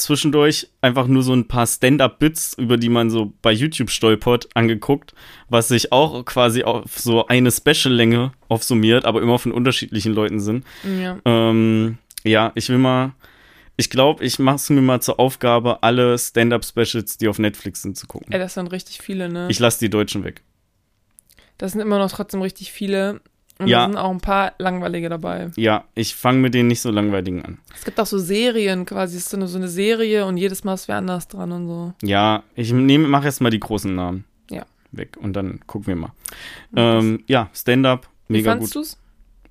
zwischendurch 0.00 0.68
einfach 0.80 1.06
nur 1.06 1.22
so 1.22 1.32
ein 1.32 1.46
paar 1.46 1.66
Stand-up-Bits, 1.66 2.54
über 2.58 2.76
die 2.76 2.88
man 2.88 3.10
so 3.10 3.32
bei 3.42 3.52
YouTube 3.52 3.90
stolpert, 3.90 4.48
angeguckt, 4.54 5.14
was 5.48 5.68
sich 5.68 5.92
auch 5.92 6.24
quasi 6.24 6.64
auf 6.64 6.98
so 6.98 7.26
eine 7.26 7.50
Special-Länge 7.50 8.32
aufsummiert, 8.48 9.04
aber 9.04 9.22
immer 9.22 9.38
von 9.38 9.52
unterschiedlichen 9.52 10.12
Leuten 10.12 10.40
sind. 10.40 10.64
Ja. 10.84 11.18
Ähm, 11.24 11.98
ja, 12.24 12.52
ich 12.54 12.68
will 12.68 12.78
mal, 12.78 13.12
ich 13.76 13.90
glaube, 13.90 14.24
ich 14.24 14.38
mache 14.38 14.56
es 14.56 14.70
mir 14.70 14.82
mal 14.82 15.00
zur 15.00 15.18
Aufgabe, 15.20 15.82
alle 15.82 16.18
Stand-up-Specials, 16.18 17.18
die 17.18 17.28
auf 17.28 17.38
Netflix 17.38 17.82
sind, 17.82 17.96
zu 17.96 18.06
gucken. 18.06 18.32
Ey, 18.32 18.38
das 18.38 18.54
sind 18.54 18.66
richtig 18.68 19.00
viele, 19.00 19.28
ne? 19.28 19.46
Ich 19.50 19.58
lasse 19.58 19.78
die 19.80 19.90
Deutschen 19.90 20.24
weg. 20.24 20.42
das 21.58 21.72
sind 21.72 21.80
immer 21.80 21.98
noch 21.98 22.10
trotzdem 22.10 22.42
richtig 22.42 22.72
viele. 22.72 23.20
Und 23.60 23.68
Ja. 23.68 23.80
da 23.80 23.86
sind 23.92 23.96
auch 23.98 24.10
ein 24.10 24.20
paar 24.20 24.54
langweilige 24.58 25.08
dabei. 25.10 25.50
Ja, 25.56 25.84
ich 25.94 26.14
fange 26.16 26.38
mit 26.40 26.54
den 26.54 26.66
nicht 26.66 26.80
so 26.80 26.90
langweiligen 26.90 27.44
an. 27.44 27.58
Es 27.74 27.84
gibt 27.84 28.00
auch 28.00 28.06
so 28.06 28.18
Serien 28.18 28.86
quasi. 28.86 29.16
Es 29.18 29.24
ist 29.24 29.30
so 29.30 29.36
eine, 29.36 29.46
so 29.48 29.58
eine 29.58 29.68
Serie 29.68 30.24
und 30.26 30.38
jedes 30.38 30.64
Mal 30.64 30.74
ist 30.74 30.88
wer 30.88 30.96
anders 30.96 31.28
dran 31.28 31.52
und 31.52 31.66
so. 31.68 31.92
Ja, 32.02 32.42
ich 32.54 32.72
nehme, 32.72 33.06
mache 33.06 33.26
jetzt 33.26 33.40
mal 33.40 33.50
die 33.50 33.60
großen 33.60 33.94
Namen 33.94 34.24
Ja. 34.50 34.64
weg 34.92 35.16
und 35.20 35.34
dann 35.34 35.60
gucken 35.66 35.88
wir 35.88 35.96
mal. 35.96 36.12
Ähm, 36.74 37.22
ja, 37.26 37.50
Stand-up, 37.52 38.08
Wie 38.28 38.32
mega 38.38 38.52
fandst 38.52 38.72
gut. 38.74 38.82
du's? 38.82 38.98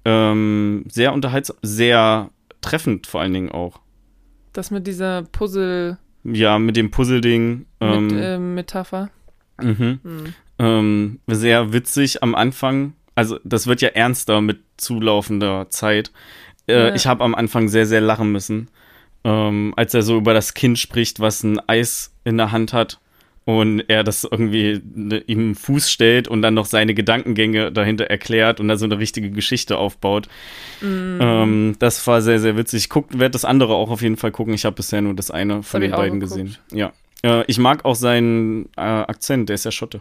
Ähm, 0.05 0.85
sehr 0.89 1.13
unterhaltsam, 1.13 1.57
sehr 1.61 2.29
treffend 2.61 3.05
vor 3.05 3.21
allen 3.21 3.33
Dingen 3.33 3.51
auch. 3.51 3.79
Das 4.53 4.71
mit 4.71 4.87
dieser 4.87 5.21
Puzzle 5.23 5.97
Ja, 6.23 6.57
mit 6.57 6.75
dem 6.77 6.89
Puzzle-Ding. 6.89 7.65
Ähm, 7.79 8.07
mit 8.07 8.15
ähm, 8.17 8.55
Metapher. 8.55 9.09
mhm. 9.61 9.99
Hm. 10.03 10.33
ähm, 10.57 11.19
sehr 11.27 11.71
witzig 11.73 12.23
am 12.23 12.33
Anfang. 12.35 12.93
Also 13.19 13.37
das 13.43 13.67
wird 13.67 13.81
ja 13.81 13.89
ernster 13.89 14.39
mit 14.39 14.61
zulaufender 14.77 15.69
Zeit. 15.69 16.13
Äh, 16.69 16.73
Ja. 16.73 16.95
Ich 16.95 17.05
habe 17.05 17.21
am 17.25 17.35
Anfang 17.35 17.67
sehr, 17.67 17.85
sehr 17.85 17.99
lachen 17.99 18.31
müssen, 18.31 18.69
ähm, 19.25 19.73
als 19.75 19.93
er 19.93 20.03
so 20.03 20.15
über 20.15 20.33
das 20.33 20.53
Kind 20.53 20.79
spricht, 20.79 21.19
was 21.19 21.43
ein 21.43 21.59
Eis 21.67 22.15
in 22.23 22.37
der 22.37 22.53
Hand 22.53 22.71
hat 22.71 23.01
und 23.43 23.81
er 23.89 24.05
das 24.05 24.23
irgendwie 24.23 24.81
ne, 24.95 25.17
ihm 25.27 25.53
Fuß 25.55 25.91
stellt 25.91 26.29
und 26.29 26.41
dann 26.41 26.53
noch 26.53 26.65
seine 26.65 26.93
Gedankengänge 26.93 27.73
dahinter 27.73 28.05
erklärt 28.05 28.61
und 28.61 28.69
da 28.69 28.77
so 28.77 28.85
eine 28.85 28.99
richtige 28.99 29.31
Geschichte 29.31 29.77
aufbaut. 29.77 30.29
Mhm. 30.79 31.19
Ähm, 31.21 31.75
das 31.79 32.07
war 32.07 32.21
sehr, 32.21 32.39
sehr 32.39 32.55
witzig. 32.55 32.87
Ich 32.87 32.95
werde 33.19 33.31
das 33.31 33.43
andere 33.43 33.73
auch 33.73 33.89
auf 33.89 34.01
jeden 34.01 34.15
Fall 34.15 34.31
gucken. 34.31 34.53
Ich 34.53 34.63
habe 34.63 34.77
bisher 34.77 35.01
nur 35.01 35.13
das 35.13 35.29
eine 35.29 35.61
von 35.61 35.81
hab 35.81 35.89
den 35.89 35.91
beiden 35.97 36.19
gesehen. 36.21 36.55
Ja. 36.71 36.93
Äh, 37.21 37.43
ich 37.47 37.57
mag 37.59 37.83
auch 37.83 37.95
seinen 37.95 38.67
äh, 38.77 38.81
Akzent, 38.81 39.49
der 39.49 39.55
ist 39.55 39.65
ja 39.65 39.71
Schotte. 39.71 39.99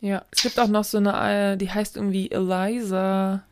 Ja, 0.00 0.24
es 0.30 0.42
gibt 0.42 0.58
auch 0.58 0.68
noch 0.68 0.84
so 0.84 0.98
eine, 0.98 1.52
äh, 1.52 1.56
die 1.56 1.70
heißt 1.70 1.96
irgendwie 1.96 2.30
Eliza. 2.30 3.42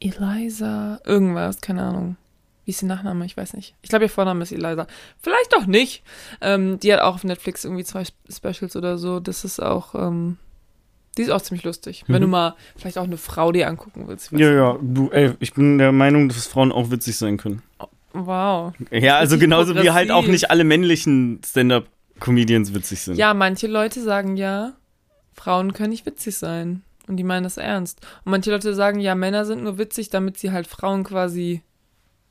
Eliza, 0.00 1.00
irgendwas, 1.04 1.60
keine 1.60 1.82
Ahnung. 1.82 2.16
Wie 2.64 2.70
ist 2.70 2.82
ihr 2.82 2.88
Nachname? 2.88 3.24
Ich 3.24 3.36
weiß 3.36 3.54
nicht. 3.54 3.74
Ich 3.82 3.88
glaube, 3.88 4.04
ihr 4.04 4.10
Vorname 4.10 4.42
ist 4.42 4.52
Eliza. 4.52 4.86
Vielleicht 5.20 5.56
auch 5.56 5.66
nicht. 5.66 6.02
Ähm, 6.40 6.78
die 6.80 6.92
hat 6.92 7.00
auch 7.00 7.14
auf 7.16 7.24
Netflix 7.24 7.64
irgendwie 7.64 7.84
zwei 7.84 8.02
Sp- 8.06 8.14
Specials 8.30 8.76
oder 8.76 8.98
so. 8.98 9.20
Das 9.20 9.44
ist 9.44 9.60
auch, 9.60 9.94
ähm, 9.94 10.36
die 11.16 11.22
ist 11.22 11.30
auch 11.30 11.40
ziemlich 11.42 11.64
lustig. 11.64 12.04
Wenn 12.06 12.16
Mhm. 12.16 12.26
du 12.26 12.28
mal 12.28 12.54
vielleicht 12.76 12.98
auch 12.98 13.04
eine 13.04 13.16
Frau 13.16 13.52
dir 13.52 13.68
angucken 13.68 14.04
willst. 14.06 14.30
Ja, 14.32 14.52
ja, 14.52 14.78
du, 14.80 15.10
ey, 15.10 15.32
ich 15.40 15.54
bin 15.54 15.78
der 15.78 15.92
Meinung, 15.92 16.28
dass 16.28 16.46
Frauen 16.46 16.70
auch 16.70 16.90
witzig 16.90 17.16
sein 17.16 17.38
können. 17.38 17.62
Wow. 18.12 18.74
Ja, 18.90 19.16
also 19.16 19.38
genauso 19.38 19.74
wie 19.74 19.90
halt 19.90 20.10
auch 20.10 20.26
nicht 20.26 20.50
alle 20.50 20.64
männlichen 20.64 21.40
Stand-up-Comedians 22.18 22.74
witzig 22.74 23.00
sind. 23.00 23.16
Ja, 23.16 23.34
manche 23.34 23.66
Leute 23.66 24.00
sagen 24.02 24.36
ja, 24.36 24.74
Frauen 25.34 25.72
können 25.72 25.90
nicht 25.90 26.06
witzig 26.06 26.36
sein. 26.36 26.82
Und 27.06 27.16
die 27.16 27.24
meinen 27.24 27.44
das 27.44 27.56
ernst. 27.56 28.06
Und 28.24 28.32
manche 28.32 28.50
Leute 28.50 28.74
sagen, 28.74 29.00
ja, 29.00 29.14
Männer 29.14 29.46
sind 29.46 29.62
nur 29.62 29.78
witzig, 29.78 30.10
damit 30.10 30.36
sie 30.36 30.52
halt 30.52 30.66
Frauen 30.66 31.04
quasi 31.04 31.62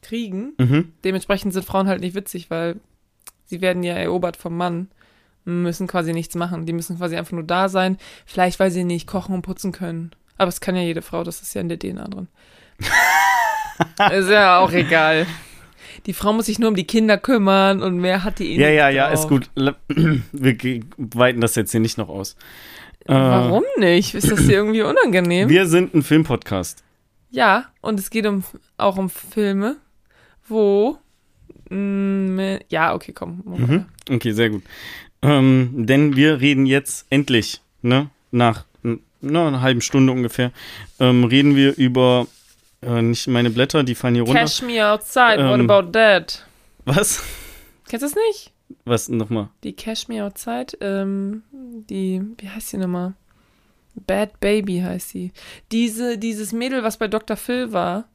kriegen. 0.04 0.54
Mhm. 0.60 0.94
Dementsprechend 1.04 1.54
sind 1.54 1.66
Frauen 1.66 1.88
halt 1.88 2.02
nicht 2.02 2.14
witzig, 2.14 2.52
weil 2.52 2.76
sie 3.46 3.62
werden 3.62 3.82
ja 3.82 3.96
erobert 3.96 4.38
vom 4.38 4.56
Mann. 4.56 4.90
Müssen 5.46 5.88
quasi 5.88 6.14
nichts 6.14 6.36
machen. 6.36 6.68
Die 6.68 6.74
müssen 6.74 6.98
quasi 6.98 7.16
einfach 7.16 7.32
nur 7.32 7.44
da 7.44 7.70
sein. 7.70 7.98
Vielleicht, 8.28 8.60
weil 8.60 8.70
sie 8.70 8.84
nicht 8.84 9.08
kochen 9.08 9.34
und 9.34 9.42
putzen 9.42 9.72
können. 9.72 10.12
Aber 10.38 10.50
es 10.50 10.62
kann 10.62 10.76
ja 10.76 10.84
jede 10.84 11.02
Frau, 11.02 11.24
das 11.24 11.42
ist 11.42 11.56
ja 11.56 11.62
in 11.62 11.70
der 11.70 11.80
DNA 11.80 12.08
drin. 12.08 12.28
ist 14.12 14.30
ja 14.30 14.60
auch 14.60 14.72
egal. 14.72 15.26
Die 16.08 16.14
Frau 16.14 16.34
muss 16.34 16.46
sich 16.48 16.58
nur 16.58 16.70
um 16.70 16.76
die 16.76 16.88
Kinder 16.88 17.18
kümmern 17.18 17.84
und 17.84 17.98
mehr 17.98 18.24
hat 18.24 18.40
die 18.40 18.54
eh 18.56 18.62
Ja, 18.62 18.70
ja, 18.70 18.90
ja, 18.90 19.10
drauf. 19.10 19.14
ist 19.20 19.28
gut. 19.30 19.50
Wir 20.32 20.82
weiten 20.98 21.42
das 21.42 21.56
jetzt 21.56 21.72
hier 21.72 21.80
nicht 21.82 21.98
noch 21.98 22.10
aus. 22.10 22.36
Äh, 23.06 23.14
Warum 23.14 23.64
nicht? 23.78 24.14
Ist 24.16 24.32
das 24.32 24.46
dir 24.48 24.54
irgendwie 24.54 24.82
unangenehm? 24.82 25.50
Wir 25.50 25.66
sind 25.68 25.94
ein 25.94 26.02
Filmpodcast. 26.04 26.84
ja, 27.30 27.66
und 27.82 28.00
es 28.00 28.10
geht 28.10 28.26
um 28.26 28.44
auch 28.78 28.98
um 28.98 29.10
Filme, 29.10 29.78
wo. 30.48 30.98
Mm, 31.70 32.40
ja, 32.70 32.94
okay, 32.96 33.12
komm. 33.14 33.44
Mhm. 33.46 33.86
Okay, 34.10 34.32
sehr 34.32 34.50
gut. 34.50 34.64
Ähm, 35.22 35.72
denn 35.86 36.16
wir 36.16 36.40
reden 36.40 36.66
jetzt 36.66 37.06
endlich, 37.10 37.62
ne, 37.82 38.10
nach 38.32 38.66
einer 39.22 39.62
halben 39.62 39.82
Stunde 39.82 40.14
ungefähr, 40.14 40.52
ähm, 41.00 41.24
reden 41.26 41.56
wir 41.56 41.76
über 41.76 42.28
äh, 42.82 43.02
nicht 43.02 43.28
meine 43.28 43.50
Blätter, 43.50 43.84
die 43.84 43.96
fallen 43.96 44.16
hier 44.16 44.24
runter. 44.24 44.40
Cash 44.42 44.62
me 44.62 44.86
outside, 44.86 45.38
what 45.48 45.60
Ähm. 45.60 45.70
about 45.70 45.92
that? 45.92 46.46
Was? 46.86 47.24
Kennst 47.88 48.04
du 48.04 48.10
das 48.10 48.16
nicht? 48.28 48.52
Was 48.86 49.10
nochmal? 49.10 49.50
Die 49.64 49.74
Cash 49.74 50.08
me 50.08 50.24
outside, 50.24 50.78
ähm, 50.82 51.44
die, 51.52 52.22
wie 52.38 52.50
heißt 52.50 52.74
die 52.74 52.78
nochmal? 52.78 53.14
Bad 53.96 54.40
Baby 54.40 54.80
heißt 54.80 55.10
sie. 55.10 55.32
Diese, 55.72 56.18
dieses 56.18 56.52
Mädel, 56.54 56.84
was 56.84 56.98
bei 56.98 57.08
Dr. 57.08 57.36
Phil 57.38 57.72
war, 57.74 58.08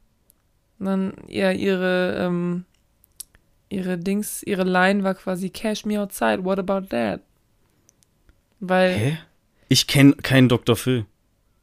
und 0.78 0.86
dann 0.86 1.12
ja, 1.28 1.50
ihre, 1.52 2.16
ähm, 2.18 2.64
ihre 3.68 3.98
Dings, 3.98 4.42
ihre 4.42 4.64
Line 4.64 5.02
war 5.04 5.14
quasi 5.14 5.50
Cash 5.50 5.84
me 5.84 6.00
outside, 6.00 6.44
what 6.44 6.58
about 6.58 6.86
that? 6.88 7.20
Weil, 8.60 8.92
Hä? 8.94 9.18
Ich 9.68 9.86
kenne 9.86 10.12
keinen 10.14 10.48
Dr. 10.48 10.76
Phil. 10.76 11.06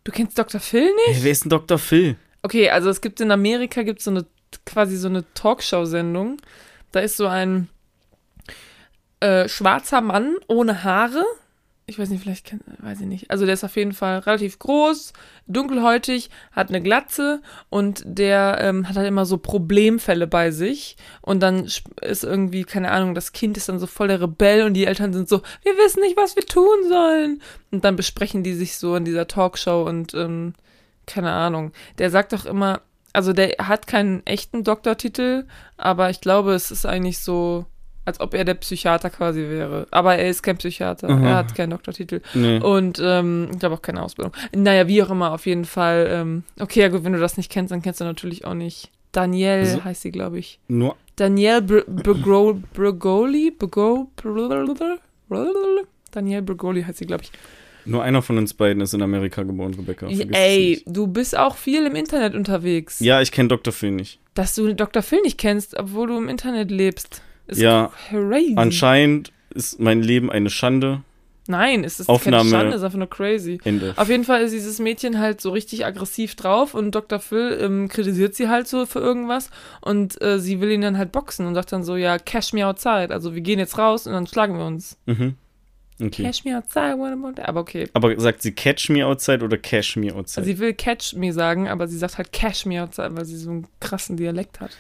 Du 0.03 0.11
kennst 0.11 0.37
Dr. 0.37 0.59
Phil 0.59 0.85
nicht? 1.07 1.17
Hey, 1.17 1.23
wer 1.23 1.31
ist 1.31 1.43
denn 1.43 1.49
Dr. 1.49 1.77
Phil? 1.77 2.15
Okay, 2.41 2.69
also 2.69 2.89
es 2.89 3.01
gibt 3.01 3.19
in 3.21 3.31
Amerika 3.31 3.83
gibt 3.83 4.01
so 4.01 4.11
eine 4.11 4.25
quasi 4.65 4.97
so 4.97 5.07
eine 5.07 5.25
Talkshow-Sendung. 5.33 6.37
Da 6.91 7.01
ist 7.01 7.17
so 7.17 7.27
ein 7.27 7.69
äh, 9.19 9.47
schwarzer 9.47 10.01
Mann 10.01 10.35
ohne 10.47 10.83
Haare. 10.83 11.23
Ich 11.85 11.97
weiß 11.97 12.09
nicht, 12.09 12.21
vielleicht 12.21 12.45
kennt, 12.45 12.61
weiß 12.77 13.01
ich 13.01 13.07
nicht. 13.07 13.31
Also 13.31 13.45
der 13.45 13.55
ist 13.55 13.63
auf 13.63 13.75
jeden 13.75 13.93
Fall 13.93 14.19
relativ 14.19 14.59
groß, 14.59 15.11
dunkelhäutig, 15.47 16.29
hat 16.51 16.69
eine 16.69 16.81
Glatze 16.81 17.41
und 17.69 18.03
der 18.05 18.59
ähm, 18.61 18.87
hat 18.87 18.95
halt 18.95 19.07
immer 19.07 19.25
so 19.25 19.39
Problemfälle 19.39 20.27
bei 20.27 20.51
sich. 20.51 20.97
Und 21.21 21.41
dann 21.41 21.65
ist 21.65 22.23
irgendwie, 22.23 22.63
keine 22.63 22.91
Ahnung, 22.91 23.15
das 23.15 23.31
Kind 23.31 23.57
ist 23.57 23.69
dann 23.69 23.79
so 23.79 23.87
voll 23.87 24.07
der 24.07 24.21
Rebell 24.21 24.63
und 24.63 24.75
die 24.75 24.85
Eltern 24.85 25.13
sind 25.13 25.27
so, 25.27 25.41
wir 25.63 25.73
wissen 25.77 26.01
nicht, 26.01 26.15
was 26.15 26.35
wir 26.35 26.45
tun 26.45 26.87
sollen. 26.87 27.41
Und 27.71 27.83
dann 27.83 27.95
besprechen 27.95 28.43
die 28.43 28.53
sich 28.53 28.77
so 28.77 28.95
in 28.95 29.03
dieser 29.03 29.27
Talkshow 29.27 29.81
und 29.81 30.13
ähm, 30.13 30.53
keine 31.09 31.31
Ahnung. 31.31 31.71
Der 31.97 32.09
sagt 32.09 32.31
doch 32.33 32.45
immer, 32.45 32.81
also 33.11 33.33
der 33.33 33.55
hat 33.59 33.87
keinen 33.87 34.25
echten 34.25 34.63
Doktortitel, 34.63 35.45
aber 35.77 36.09
ich 36.09 36.21
glaube, 36.21 36.53
es 36.53 36.71
ist 36.71 36.85
eigentlich 36.85 37.19
so, 37.19 37.65
als 38.05 38.19
ob 38.21 38.33
er 38.33 38.45
der 38.45 38.53
Psychiater 38.55 39.09
quasi 39.09 39.41
wäre. 39.41 39.87
Aber 39.91 40.15
er 40.15 40.29
ist 40.29 40.41
kein 40.43 40.57
Psychiater, 40.57 41.09
Aha. 41.09 41.27
er 41.27 41.35
hat 41.37 41.55
keinen 41.55 41.71
Doktortitel. 41.71 42.21
Nee. 42.33 42.59
Und 42.59 42.99
ähm, 43.03 43.49
ich 43.51 43.59
glaube 43.59 43.75
auch 43.75 43.81
keine 43.81 44.01
Ausbildung. 44.03 44.33
Naja, 44.55 44.87
wie 44.87 45.03
auch 45.03 45.09
immer, 45.09 45.31
auf 45.33 45.45
jeden 45.45 45.65
Fall. 45.65 46.07
Ähm, 46.11 46.43
okay, 46.59 46.81
ja 46.81 46.87
gut, 46.87 47.03
wenn 47.03 47.13
du 47.13 47.19
das 47.19 47.37
nicht 47.37 47.51
kennst, 47.51 47.71
dann 47.71 47.81
kennst 47.81 47.99
du 47.99 48.05
natürlich 48.05 48.45
auch 48.45 48.53
nicht. 48.53 48.89
Danielle 49.11 49.65
So. 49.65 49.83
heißt 49.83 50.03
sie, 50.03 50.11
glaube 50.11 50.37
ich. 50.37 50.59
Nur 50.67 50.95
Danielle 51.15 51.61
Br- 51.63 51.85
Brgol- 51.87 52.61
Brgoli? 52.73 53.51
Brgol- 53.57 54.05
Brgol- 54.15 55.85
Danielle 56.11 56.41
Brgoli 56.43 56.83
heißt 56.83 56.99
sie, 56.99 57.05
glaube 57.05 57.23
ich. 57.23 57.31
Nur 57.85 58.03
einer 58.03 58.21
von 58.21 58.37
uns 58.37 58.53
beiden 58.53 58.81
ist 58.81 58.93
in 58.93 59.01
Amerika 59.01 59.43
geboren, 59.43 59.73
Rebecca. 59.73 60.07
Vergiss 60.07 60.27
Ey, 60.37 60.83
du 60.85 61.07
bist 61.07 61.37
auch 61.37 61.55
viel 61.55 61.85
im 61.85 61.95
Internet 61.95 62.35
unterwegs. 62.35 62.99
Ja, 62.99 63.21
ich 63.21 63.31
kenne 63.31 63.49
Dr. 63.49 63.73
Phil 63.73 63.91
nicht. 63.91 64.19
Dass 64.33 64.55
du 64.55 64.73
Dr. 64.73 65.01
Phil 65.01 65.21
nicht 65.21 65.37
kennst, 65.37 65.77
obwohl 65.77 66.07
du 66.07 66.17
im 66.17 66.29
Internet 66.29 66.71
lebst. 66.71 67.21
Ist 67.47 67.59
Ja, 67.59 67.91
crazy. 68.09 68.53
Anscheinend 68.55 69.31
ist 69.53 69.79
mein 69.79 70.01
Leben 70.03 70.31
eine 70.31 70.49
Schande. 70.49 71.01
Nein, 71.47 71.83
es 71.83 71.99
ist 71.99 72.07
Aufnahme- 72.09 72.43
keine 72.43 72.49
Schande, 72.51 72.69
es 72.75 72.81
ist 72.81 72.83
einfach 72.83 72.99
nur 72.99 73.09
crazy. 73.09 73.57
Ende. 73.63 73.93
Auf 73.95 74.07
jeden 74.07 74.23
Fall 74.23 74.43
ist 74.43 74.51
dieses 74.51 74.77
Mädchen 74.77 75.17
halt 75.19 75.41
so 75.41 75.49
richtig 75.49 75.83
aggressiv 75.83 76.35
drauf 76.35 76.75
und 76.75 76.93
Dr. 76.93 77.17
Phil 77.17 77.57
ähm, 77.59 77.87
kritisiert 77.87 78.35
sie 78.35 78.49
halt 78.49 78.67
so 78.67 78.85
für 78.85 78.99
irgendwas 78.99 79.49
und 79.81 80.21
äh, 80.21 80.39
sie 80.39 80.61
will 80.61 80.69
ihn 80.69 80.81
dann 80.81 80.99
halt 80.99 81.11
boxen 81.11 81.47
und 81.47 81.55
sagt 81.55 81.71
dann 81.71 81.83
so, 81.83 81.95
ja, 81.95 82.19
cash 82.19 82.53
me 82.53 82.67
outside. 82.67 83.09
Also 83.09 83.33
wir 83.33 83.41
gehen 83.41 83.57
jetzt 83.57 83.79
raus 83.79 84.05
und 84.05 84.13
dann 84.13 84.27
schlagen 84.27 84.59
wir 84.59 84.65
uns. 84.65 84.95
Mhm. 85.07 85.33
Okay. 86.01 86.23
Cash 86.23 86.45
me 86.45 86.55
outside, 86.55 86.97
what 86.97 87.11
about? 87.11 87.41
Aber 87.43 87.59
okay. 87.61 87.87
Aber 87.93 88.17
sagt 88.19 88.41
sie 88.41 88.53
Catch 88.53 88.89
me 88.89 89.05
outside 89.05 89.43
oder 89.43 89.57
Cash 89.57 89.97
me 89.97 90.13
outside? 90.13 90.41
Also 90.41 90.43
sie 90.43 90.59
will 90.59 90.73
catch 90.73 91.13
me 91.13 91.33
sagen, 91.33 91.67
aber 91.67 91.87
sie 91.87 91.97
sagt 91.97 92.17
halt 92.17 92.31
cash 92.31 92.65
me 92.65 92.81
outside, 92.81 93.15
weil 93.15 93.25
sie 93.25 93.37
so 93.37 93.49
einen 93.49 93.67
krassen 93.79 94.15
Dialekt 94.15 94.59
hat. 94.59 94.71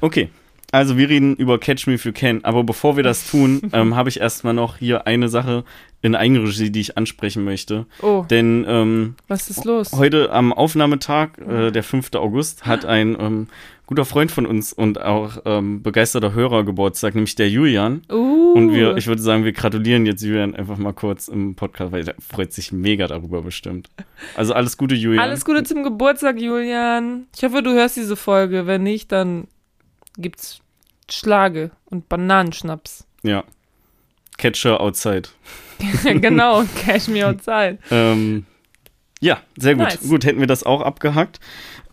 Okay. 0.00 0.30
Also 0.72 0.96
wir 0.96 1.08
reden 1.08 1.34
über 1.34 1.58
Catch 1.58 1.88
Me 1.88 1.94
If 1.94 2.04
You 2.04 2.12
Can, 2.12 2.44
aber 2.44 2.62
bevor 2.62 2.96
wir 2.96 3.02
das 3.02 3.28
tun, 3.28 3.60
ähm, 3.72 3.96
habe 3.96 4.08
ich 4.08 4.20
erstmal 4.20 4.54
noch 4.54 4.76
hier 4.76 5.04
eine 5.06 5.28
Sache 5.28 5.64
in 6.00 6.14
Eigenregie, 6.14 6.70
die 6.70 6.80
ich 6.80 6.96
ansprechen 6.96 7.44
möchte. 7.44 7.86
Oh, 8.02 8.24
Denn 8.30 8.64
ähm, 8.68 9.16
was 9.26 9.50
ist 9.50 9.64
los? 9.64 9.92
heute 9.92 10.30
am 10.30 10.52
Aufnahmetag, 10.52 11.38
äh, 11.38 11.70
der 11.72 11.82
5. 11.82 12.14
August, 12.14 12.66
hat 12.66 12.84
ein 12.86 13.16
ähm, 13.18 13.48
guter 13.90 14.04
Freund 14.04 14.30
von 14.30 14.46
uns 14.46 14.72
und 14.72 15.00
auch 15.00 15.38
ähm, 15.46 15.82
begeisterter 15.82 16.32
Hörer 16.32 16.62
Geburtstag, 16.62 17.16
nämlich 17.16 17.34
der 17.34 17.50
Julian. 17.50 18.02
Uh, 18.08 18.52
Und 18.52 18.72
wir, 18.72 18.96
ich 18.96 19.08
würde 19.08 19.20
sagen, 19.20 19.44
wir 19.44 19.50
gratulieren 19.50 20.06
jetzt 20.06 20.22
Julian 20.22 20.54
einfach 20.54 20.78
mal 20.78 20.92
kurz 20.92 21.26
im 21.26 21.56
Podcast, 21.56 21.90
weil 21.90 22.04
der 22.04 22.14
freut 22.20 22.52
sich 22.52 22.70
mega 22.70 23.08
darüber 23.08 23.42
bestimmt. 23.42 23.88
Also 24.36 24.54
alles 24.54 24.76
Gute, 24.76 24.94
Julian. 24.94 25.24
Alles 25.24 25.44
Gute 25.44 25.64
zum 25.64 25.82
Geburtstag, 25.82 26.40
Julian. 26.40 27.26
Ich 27.34 27.42
hoffe, 27.42 27.64
du 27.64 27.72
hörst 27.72 27.96
diese 27.96 28.14
Folge. 28.14 28.68
Wenn 28.68 28.84
nicht, 28.84 29.10
dann 29.10 29.48
gibt's 30.16 30.60
Schlage 31.10 31.72
und 31.86 32.08
Bananenschnaps. 32.08 33.08
Ja. 33.24 33.42
Catcher 34.38 34.80
outside. 34.80 35.30
genau, 36.04 36.62
cash 36.76 37.08
me 37.08 37.26
outside. 37.26 37.78
Ähm, 37.90 38.46
ja, 39.20 39.40
sehr 39.58 39.74
gut. 39.74 39.86
Nice. 39.86 40.08
Gut, 40.08 40.24
hätten 40.24 40.38
wir 40.38 40.46
das 40.46 40.62
auch 40.62 40.80
abgehackt. 40.80 41.40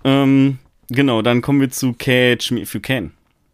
Ähm, 0.04 0.60
genau, 0.90 1.22
dann 1.22 1.42
kommen 1.42 1.62
wir 1.62 1.70
zu 1.70 1.94
Catch 1.94 2.52
Me 2.52 2.62
If 2.62 2.74
You 2.74 2.80
Can. 2.82 3.12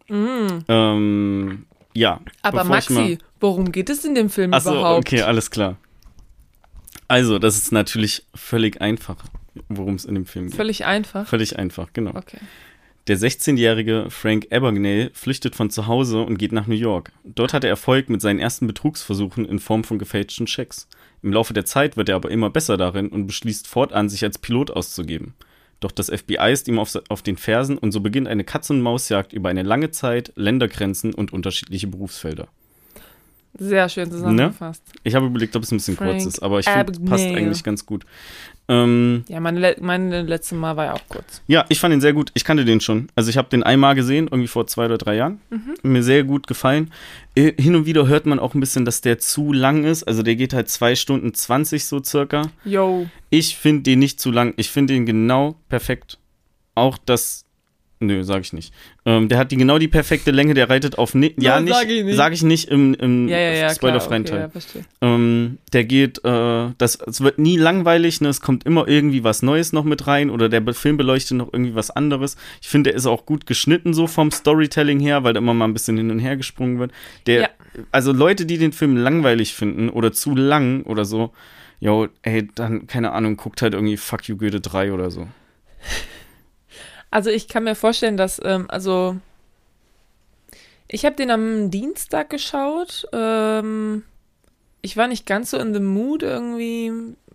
Mm. 0.08 0.64
Ähm, 0.68 1.66
ja. 1.94 2.20
Aber 2.42 2.64
Maxi, 2.64 3.18
worum 3.40 3.72
geht 3.72 3.90
es 3.90 4.04
in 4.04 4.14
dem 4.14 4.30
Film 4.30 4.52
Achso, 4.52 4.72
überhaupt? 4.72 5.06
okay, 5.06 5.22
alles 5.22 5.50
klar. 5.50 5.76
Also, 7.08 7.38
das 7.38 7.56
ist 7.56 7.72
natürlich 7.72 8.24
völlig 8.34 8.80
einfach, 8.80 9.16
worum 9.68 9.94
es 9.94 10.04
in 10.04 10.14
dem 10.14 10.26
Film 10.26 10.46
geht. 10.46 10.56
Völlig 10.56 10.84
einfach. 10.84 11.26
Völlig 11.26 11.58
einfach, 11.58 11.92
genau. 11.92 12.14
Okay. 12.14 12.38
Der 13.06 13.18
16-jährige 13.18 14.06
Frank 14.08 14.46
Abagnale 14.50 15.10
flüchtet 15.12 15.54
von 15.54 15.68
zu 15.68 15.86
Hause 15.86 16.22
und 16.22 16.38
geht 16.38 16.52
nach 16.52 16.66
New 16.66 16.74
York. 16.74 17.12
Dort 17.22 17.52
hat 17.52 17.62
er 17.62 17.68
Erfolg 17.68 18.08
mit 18.08 18.22
seinen 18.22 18.38
ersten 18.38 18.66
Betrugsversuchen 18.66 19.44
in 19.44 19.58
Form 19.58 19.84
von 19.84 19.98
gefälschten 19.98 20.46
Schecks. 20.46 20.88
Im 21.22 21.30
Laufe 21.30 21.52
der 21.52 21.66
Zeit 21.66 21.98
wird 21.98 22.08
er 22.08 22.16
aber 22.16 22.30
immer 22.30 22.48
besser 22.48 22.78
darin 22.78 23.08
und 23.08 23.26
beschließt 23.26 23.68
fortan, 23.68 24.08
sich 24.08 24.24
als 24.24 24.38
Pilot 24.38 24.70
auszugeben. 24.70 25.34
Doch 25.80 25.92
das 25.92 26.08
FBI 26.08 26.52
ist 26.52 26.68
ihm 26.68 26.78
auf, 26.78 26.98
auf 27.08 27.22
den 27.22 27.36
Fersen 27.36 27.78
und 27.78 27.92
so 27.92 28.00
beginnt 28.00 28.28
eine 28.28 28.44
Katz-und-Maus-Jagd 28.44 29.32
über 29.32 29.48
eine 29.48 29.62
lange 29.62 29.90
Zeit, 29.90 30.32
Ländergrenzen 30.36 31.14
und 31.14 31.32
unterschiedliche 31.32 31.86
Berufsfelder. 31.86 32.48
Sehr 33.56 33.88
schön 33.88 34.10
zusammengefasst. 34.10 34.82
Ich 35.04 35.14
habe 35.14 35.26
überlegt, 35.26 35.54
ob 35.54 35.62
es 35.62 35.70
ein 35.70 35.76
bisschen 35.76 35.96
Frank 35.96 36.10
kurz 36.12 36.26
ist, 36.26 36.42
aber 36.42 36.58
ich 36.58 36.68
finde, 36.68 36.98
passt 37.00 37.24
eigentlich 37.24 37.62
ganz 37.62 37.86
gut. 37.86 38.04
Ähm, 38.66 39.24
Ja, 39.28 39.40
meine, 39.40 39.60
le 39.60 39.76
meine 39.80 40.22
letzte 40.22 40.54
Mal 40.54 40.76
war 40.76 40.86
ja 40.86 40.92
auch 40.94 41.08
kurz. 41.08 41.42
Ja, 41.46 41.64
ich 41.68 41.78
fand 41.78 41.92
ihn 41.94 42.00
sehr 42.00 42.14
gut. 42.14 42.30
Ich 42.34 42.44
kannte 42.44 42.64
den 42.64 42.80
schon. 42.80 43.08
Also 43.14 43.30
ich 43.30 43.36
habe 43.36 43.48
den 43.50 43.62
einmal 43.62 43.94
gesehen, 43.94 44.24
irgendwie 44.26 44.48
vor 44.48 44.66
zwei 44.66 44.86
oder 44.86 44.98
drei 44.98 45.16
Jahren. 45.16 45.40
Mir 45.82 46.02
sehr 46.02 46.24
gut 46.24 46.46
gefallen. 46.46 46.90
Äh, 47.36 47.52
Hin 47.60 47.76
und 47.76 47.86
wieder 47.86 48.06
hört 48.08 48.26
man 48.26 48.38
auch 48.38 48.54
ein 48.54 48.60
bisschen, 48.60 48.84
dass 48.84 49.02
der 49.02 49.18
zu 49.18 49.52
lang 49.52 49.84
ist. 49.84 50.02
Also 50.04 50.22
der 50.22 50.34
geht 50.36 50.54
halt 50.54 50.68
zwei 50.68 50.94
Stunden 50.96 51.34
20 51.34 51.84
so 51.84 52.02
circa. 52.02 52.50
Yo. 52.64 53.06
Ich 53.30 53.56
finde 53.56 53.82
den 53.82 53.98
nicht 53.98 54.18
zu 54.18 54.30
lang. 54.30 54.54
Ich 54.56 54.70
finde 54.70 54.94
den 54.94 55.04
genau 55.06 55.56
perfekt. 55.68 56.18
Auch 56.74 56.96
das. 57.04 57.44
Nö, 58.06 58.22
sag 58.22 58.42
ich 58.42 58.52
nicht. 58.52 58.74
Ähm, 59.06 59.28
der 59.28 59.38
hat 59.38 59.50
die 59.50 59.56
genau 59.56 59.78
die 59.78 59.88
perfekte 59.88 60.30
Länge, 60.30 60.54
der 60.54 60.68
reitet 60.68 60.98
auf 60.98 61.14
ni 61.14 61.34
ja, 61.38 61.54
Nein, 61.54 61.64
nicht, 61.64 61.74
sag 61.74 61.88
ich 61.88 62.04
nicht. 62.04 62.16
Sag 62.16 62.32
ich 62.32 62.42
nicht 62.42 62.68
im, 62.68 62.94
im 62.94 63.28
Ja, 63.28 63.38
ja, 63.38 63.52
ja. 63.52 63.74
spoilerfreien 63.74 64.24
klar, 64.24 64.50
Teil. 64.50 64.62
okay, 64.62 64.84
Ja. 65.02 65.14
Ähm, 65.14 65.58
der 65.72 65.84
geht, 65.84 66.24
äh, 66.24 66.68
das, 66.78 66.96
es 67.06 67.20
wird 67.20 67.38
nie 67.38 67.56
langweilig, 67.56 68.20
ne? 68.20 68.28
es 68.28 68.40
kommt 68.40 68.64
immer 68.64 68.86
irgendwie 68.88 69.24
was 69.24 69.42
Neues 69.42 69.72
noch 69.72 69.84
mit 69.84 70.06
rein 70.06 70.28
oder 70.30 70.48
der 70.48 70.62
Film 70.74 70.96
beleuchtet 70.96 71.36
noch 71.38 71.52
irgendwie 71.52 71.74
was 71.74 71.90
anderes. 71.90 72.36
Ich 72.60 72.68
finde, 72.68 72.90
der 72.90 72.96
ist 72.96 73.06
auch 73.06 73.24
gut 73.26 73.46
geschnitten 73.46 73.94
so 73.94 74.06
vom 74.06 74.30
Storytelling 74.30 75.00
her, 75.00 75.24
weil 75.24 75.32
da 75.32 75.38
immer 75.38 75.54
mal 75.54 75.66
ein 75.66 75.72
bisschen 75.74 75.96
hin 75.96 76.10
und 76.10 76.18
her 76.18 76.36
gesprungen 76.36 76.78
wird. 76.78 76.92
Der, 77.26 77.40
Ja. 77.40 77.48
also 77.92 78.12
Leute, 78.12 78.44
die 78.46 78.58
den 78.58 78.72
Film 78.72 78.96
langweilig 78.96 79.54
finden 79.54 79.88
oder 79.88 80.12
zu 80.12 80.34
lang 80.34 80.82
oder 80.82 81.04
so, 81.04 81.32
jo, 81.80 82.08
ey, 82.22 82.48
dann, 82.54 82.86
keine 82.86 83.12
Ahnung, 83.12 83.36
guckt 83.36 83.60
halt 83.62 83.74
irgendwie 83.74 83.96
Fuck 83.96 84.28
You 84.28 84.36
Goethe 84.36 84.60
3 84.60 84.92
oder 84.92 85.10
so. 85.10 85.26
Also 87.14 87.30
ich 87.30 87.46
kann 87.46 87.62
mir 87.62 87.76
vorstellen, 87.76 88.16
dass, 88.16 88.40
ähm, 88.42 88.64
also 88.68 89.16
ich 90.88 91.04
habe 91.04 91.14
den 91.14 91.30
am 91.30 91.70
Dienstag 91.70 92.28
geschaut. 92.28 93.06
Ähm, 93.12 94.02
ich 94.82 94.96
war 94.96 95.06
nicht 95.06 95.24
ganz 95.24 95.52
so 95.52 95.58
in 95.58 95.72
the 95.72 95.78
mood 95.78 96.24
irgendwie, 96.24 96.90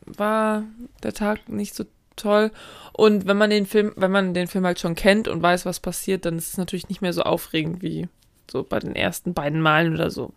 war 0.06 0.66
der 1.02 1.14
Tag 1.14 1.48
nicht 1.48 1.76
so 1.76 1.86
toll. 2.18 2.52
Und 2.92 3.26
wenn 3.26 3.38
man 3.38 3.52
den 3.52 3.66
Film, 3.66 3.94
wenn 3.96 4.12
man 4.12 4.34
den 4.34 4.48
Film 4.48 4.66
halt 4.66 4.82
schon 4.82 4.96
kennt 4.96 5.30
und 5.30 5.42
weiß, 5.42 5.66
was 5.66 5.80
passiert, 5.80 6.26
dann 6.26 6.38
ist 6.38 6.50
es 6.50 6.58
natürlich 6.58 6.90
nicht 6.90 7.02
mehr 7.02 7.14
so 7.14 7.22
aufregend 7.22 7.82
wie 7.82 8.10
so 8.52 8.64
bei 8.64 8.80
den 8.80 8.98
ersten 8.98 9.34
beiden 9.34 9.62
Malen 9.62 9.94
oder 9.94 10.10
so, 10.10 10.34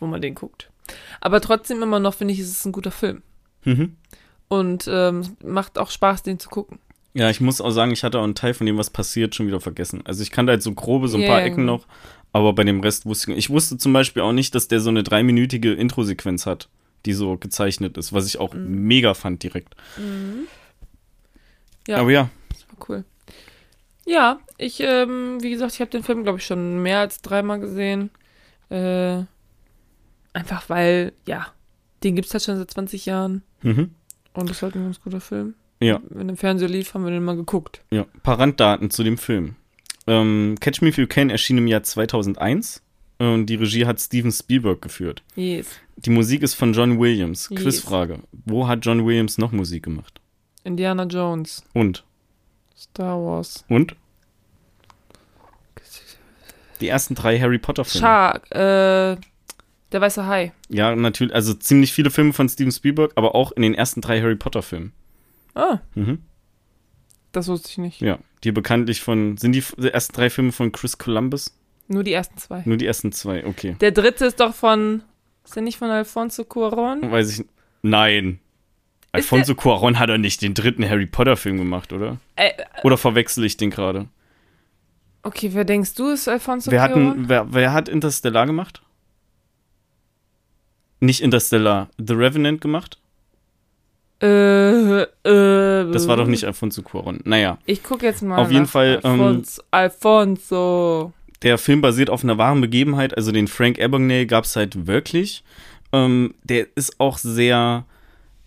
wo 0.00 0.06
man 0.06 0.20
den 0.20 0.34
guckt. 0.34 0.68
Aber 1.20 1.40
trotzdem 1.40 1.80
immer 1.80 2.00
noch 2.00 2.14
finde 2.14 2.34
ich, 2.34 2.40
ist 2.40 2.50
es 2.50 2.64
ein 2.64 2.72
guter 2.72 2.90
Film. 2.90 3.22
Mhm. 3.62 3.94
Und 4.48 4.88
ähm, 4.90 5.36
macht 5.44 5.78
auch 5.78 5.92
Spaß, 5.92 6.24
den 6.24 6.40
zu 6.40 6.48
gucken. 6.48 6.80
Ja, 7.18 7.30
ich 7.30 7.40
muss 7.40 7.60
auch 7.60 7.70
sagen, 7.70 7.90
ich 7.92 8.04
hatte 8.04 8.18
auch 8.18 8.24
einen 8.24 8.34
Teil 8.36 8.54
von 8.54 8.66
dem, 8.66 8.78
was 8.78 8.90
passiert, 8.90 9.34
schon 9.34 9.46
wieder 9.48 9.60
vergessen. 9.60 10.02
Also 10.04 10.22
ich 10.22 10.30
kannte 10.30 10.52
halt 10.52 10.62
so 10.62 10.72
grobe, 10.72 11.08
so 11.08 11.16
ein 11.18 11.22
Ja, 11.24 11.28
paar 11.30 11.42
Ecken 11.42 11.56
genau. 11.62 11.78
noch, 11.78 11.86
aber 12.32 12.52
bei 12.52 12.62
dem 12.64 12.80
Rest 12.80 13.06
wusste 13.06 13.32
ich. 13.32 13.38
Ich 13.38 13.50
wusste 13.50 13.76
zum 13.76 13.92
Beispiel 13.92 14.22
auch 14.22 14.32
nicht, 14.32 14.54
dass 14.54 14.68
der 14.68 14.80
so 14.80 14.90
eine 14.90 15.02
dreiminütige 15.02 15.72
Intro-Sequenz 15.72 16.46
hat, 16.46 16.68
die 17.06 17.12
so 17.14 17.36
gezeichnet 17.36 17.96
ist, 17.98 18.12
was 18.12 18.26
ich 18.26 18.38
auch 18.38 18.54
Mhm. 18.54 18.86
mega 18.86 19.14
fand 19.14 19.42
direkt. 19.42 19.74
Ja. 21.86 21.96
Aber 21.98 22.10
ja, 22.10 22.30
Das 22.50 22.66
war 22.68 22.88
cool. 22.88 23.04
Ja, 24.06 24.38
ich, 24.56 24.80
ähm, 24.80 25.38
wie 25.42 25.50
gesagt, 25.50 25.74
ich 25.74 25.80
habe 25.80 25.90
den 25.90 26.02
Film, 26.02 26.22
glaube 26.22 26.38
ich, 26.38 26.46
schon 26.46 26.82
mehr 26.82 27.00
als 27.00 27.20
dreimal 27.20 27.60
gesehen. 27.60 28.10
Äh, 28.70 29.22
einfach 30.32 30.68
weil, 30.68 31.12
ja, 31.26 31.48
den 32.04 32.14
gibt's 32.14 32.32
halt 32.32 32.44
schon 32.44 32.56
seit 32.58 32.70
20 32.70 33.06
Jahren. 33.06 33.42
mhm. 33.62 33.90
Und 34.34 34.48
das 34.48 34.58
ist 34.58 34.62
halt 34.62 34.76
ein 34.76 34.84
ganz 34.84 35.00
guter 35.00 35.20
Film. 35.20 35.54
Ja. 35.80 36.00
Wenn 36.08 36.28
im 36.28 36.36
Fernseher 36.36 36.68
lief, 36.68 36.94
haben 36.94 37.04
wir 37.04 37.10
den 37.12 37.24
mal 37.24 37.36
geguckt. 37.36 37.82
ja. 37.90 38.02
Ein 38.02 38.20
paar 38.22 38.38
Randdaten 38.38 38.90
zu 38.90 39.04
dem 39.04 39.18
Film. 39.18 39.56
Ähm, 40.06 40.56
Catch 40.60 40.80
Me 40.82 40.88
If 40.88 40.98
You 40.98 41.06
Can 41.06 41.30
erschien 41.30 41.58
im 41.58 41.66
Jahr 41.66 41.82
2001 41.82 42.82
und 43.18 43.46
die 43.46 43.56
Regie 43.56 43.84
hat 43.86 44.00
Steven 44.00 44.32
Spielberg 44.32 44.80
geführt. 44.80 45.22
Yes. 45.36 45.68
Die 45.96 46.10
Musik 46.10 46.42
ist 46.42 46.54
von 46.54 46.72
John 46.72 46.98
Williams. 46.98 47.48
Yes. 47.50 47.62
Quizfrage. 47.62 48.20
Wo 48.46 48.66
hat 48.68 48.84
John 48.84 49.04
Williams 49.06 49.38
noch 49.38 49.52
Musik 49.52 49.82
gemacht? 49.84 50.20
Indiana 50.64 51.04
Jones. 51.04 51.64
Und? 51.74 52.04
Star 52.76 53.18
Wars. 53.20 53.64
Und? 53.68 53.96
Die 56.80 56.88
ersten 56.88 57.14
drei 57.14 57.38
Harry 57.40 57.58
Potter 57.58 57.84
Filme. 57.84 58.06
Shark. 58.06 58.50
Äh, 58.52 59.16
der 59.92 60.00
weiße 60.00 60.26
Hai. 60.26 60.52
Ja, 60.68 60.94
natürlich, 60.94 61.34
also 61.34 61.54
ziemlich 61.54 61.92
viele 61.92 62.10
Filme 62.10 62.32
von 62.32 62.48
Steven 62.48 62.70
Spielberg, 62.72 63.12
aber 63.16 63.34
auch 63.34 63.52
in 63.52 63.62
den 63.62 63.74
ersten 63.74 64.00
drei 64.00 64.20
Harry 64.20 64.36
Potter 64.36 64.62
Filmen. 64.62 64.92
Ah, 65.58 65.80
Mhm. 65.94 66.22
das 67.32 67.48
wusste 67.48 67.68
ich 67.70 67.78
nicht. 67.78 68.00
Ja, 68.00 68.18
die 68.44 68.52
bekanntlich 68.52 69.00
von, 69.00 69.36
sind 69.36 69.52
die, 69.52 69.64
die 69.76 69.88
ersten 69.90 70.14
drei 70.14 70.30
Filme 70.30 70.52
von 70.52 70.70
Chris 70.72 70.96
Columbus? 70.98 71.54
Nur 71.88 72.04
die 72.04 72.12
ersten 72.12 72.38
zwei. 72.38 72.62
Nur 72.64 72.76
die 72.76 72.86
ersten 72.86 73.12
zwei, 73.12 73.44
okay. 73.46 73.76
Der 73.80 73.90
dritte 73.92 74.26
ist 74.26 74.40
doch 74.40 74.54
von. 74.54 75.02
Ist 75.44 75.56
der 75.56 75.62
nicht 75.62 75.78
von 75.78 75.88
Alfonso 75.90 76.44
Cuaron? 76.44 77.10
Weiß 77.10 77.38
ich, 77.40 77.46
nein. 77.82 78.38
Alfonso 79.12 79.54
Cuarón 79.54 79.96
hat 79.98 80.10
er 80.10 80.18
nicht 80.18 80.42
den 80.42 80.52
dritten 80.52 80.86
Harry 80.88 81.06
Potter 81.06 81.36
Film 81.38 81.56
gemacht, 81.56 81.94
oder? 81.94 82.18
Äh, 82.36 82.50
Oder 82.84 82.98
verwechsel 82.98 83.42
ich 83.44 83.56
den 83.56 83.70
gerade? 83.70 84.06
okay, 85.22 85.50
wer 85.54 85.64
denkst 85.64 85.94
du 85.94 86.08
ist 86.10 86.28
Alfonso 86.28 86.70
Wer, 86.70 86.82
hat 86.82 86.92
Cuarón? 86.92 87.12
ein- 87.12 87.28
wer, 87.30 87.52
wer 87.52 87.72
hat 87.72 87.88
Interstellar 87.88 88.44
gemacht? 88.46 88.82
Nicht 91.00 91.20
Interstellar, 91.22 91.88
The 91.98 92.12
Revenant 92.14 92.60
gemacht? 92.60 92.98
Äh, 94.20 95.02
äh, 95.02 95.06
Das 95.92 96.08
war 96.08 96.16
doch 96.16 96.26
nicht 96.26 96.44
Alfonso 96.44 96.82
Cuarón. 96.82 97.20
Naja, 97.24 97.58
Ich 97.66 97.82
gucke 97.82 98.04
jetzt 98.06 98.22
mal. 98.22 98.38
Auf 98.38 98.50
jeden 98.50 98.66
Fall, 98.66 99.00
ähm, 99.04 99.20
Alfonso. 99.20 99.62
Alfonso. 99.70 101.12
der 101.42 101.58
Film 101.58 101.80
basiert 101.80 102.10
auf 102.10 102.24
einer 102.24 102.36
wahren 102.38 102.60
Begebenheit, 102.60 103.16
also 103.16 103.30
den 103.32 103.46
Frank 103.46 103.80
Abagnale 103.80 104.26
gab 104.26 104.44
es 104.44 104.56
halt 104.56 104.86
wirklich. 104.86 105.44
Ähm, 105.92 106.34
der 106.42 106.66
ist 106.74 106.98
auch 107.00 107.16
sehr, 107.16 107.84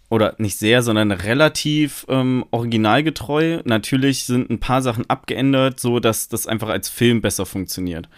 oder 0.09 0.35
nicht 0.37 0.57
sehr, 0.57 0.81
sondern 0.83 1.11
relativ 1.11 2.05
ähm, 2.09 2.43
originalgetreu. 2.51 3.61
Natürlich 3.63 4.25
sind 4.25 4.49
ein 4.49 4.59
paar 4.59 4.81
Sachen 4.81 5.09
abgeändert, 5.09 5.79
so 5.79 5.99
dass 5.99 6.27
das 6.27 6.47
einfach 6.47 6.69
als 6.69 6.89
Film 6.89 7.21
besser 7.21 7.45
funktioniert. 7.45 8.09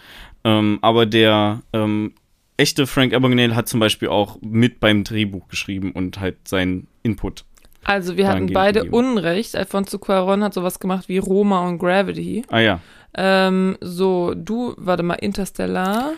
Ähm, 0.43 0.80
aber 0.82 1.06
der 1.06 1.62
ähm, 1.72 2.14
echte 2.58 2.88
Frank 2.88 3.14
Abagnale 3.14 3.56
hat 3.56 3.70
zum 3.70 3.80
Beispiel 3.80 4.10
auch 4.10 4.39
mit 4.41 4.80
beim 4.80 5.04
Drehbuch 5.04 5.47
geschrieben 5.47 5.91
und 5.91 6.20
halt 6.20 6.47
seinen 6.47 6.88
Input. 7.04 7.45
Also, 7.84 8.16
wir 8.18 8.28
hatten 8.30 8.51
beide 8.54 8.80
gegeben. 8.82 8.95
Unrecht. 8.95 9.56
Alfonso 9.56 9.99
Cuaron 9.99 10.43
hat 10.43 10.54
sowas 10.54 10.80
gemacht 10.80 11.10
wie 11.10 11.18
Roma 11.18 11.68
und 11.68 11.80
Gravity. 11.80 12.43
Ah 12.49 12.60
ja, 12.60 12.80
Ähm, 13.14 13.78
so, 13.82 14.34
du, 14.36 14.74
warte 14.78 15.04
mal, 15.04 15.16
Interstellar 15.16 16.14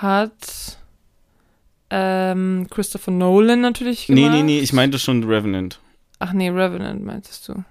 hat 0.00 0.76
ähm, 1.90 2.66
Christopher 2.70 3.10
Nolan 3.12 3.60
natürlich 3.60 4.08
nee, 4.08 4.16
gemacht. 4.22 4.32
nee, 4.32 4.42
nee, 4.42 4.58
ich 4.60 4.72
meinte 4.72 4.98
schon 4.98 5.22
Revenant. 5.24 5.80
Ach 6.18 6.32
nee, 6.32 6.48
Revenant 6.50 7.04
meintest 7.04 7.48
du. 7.48 7.64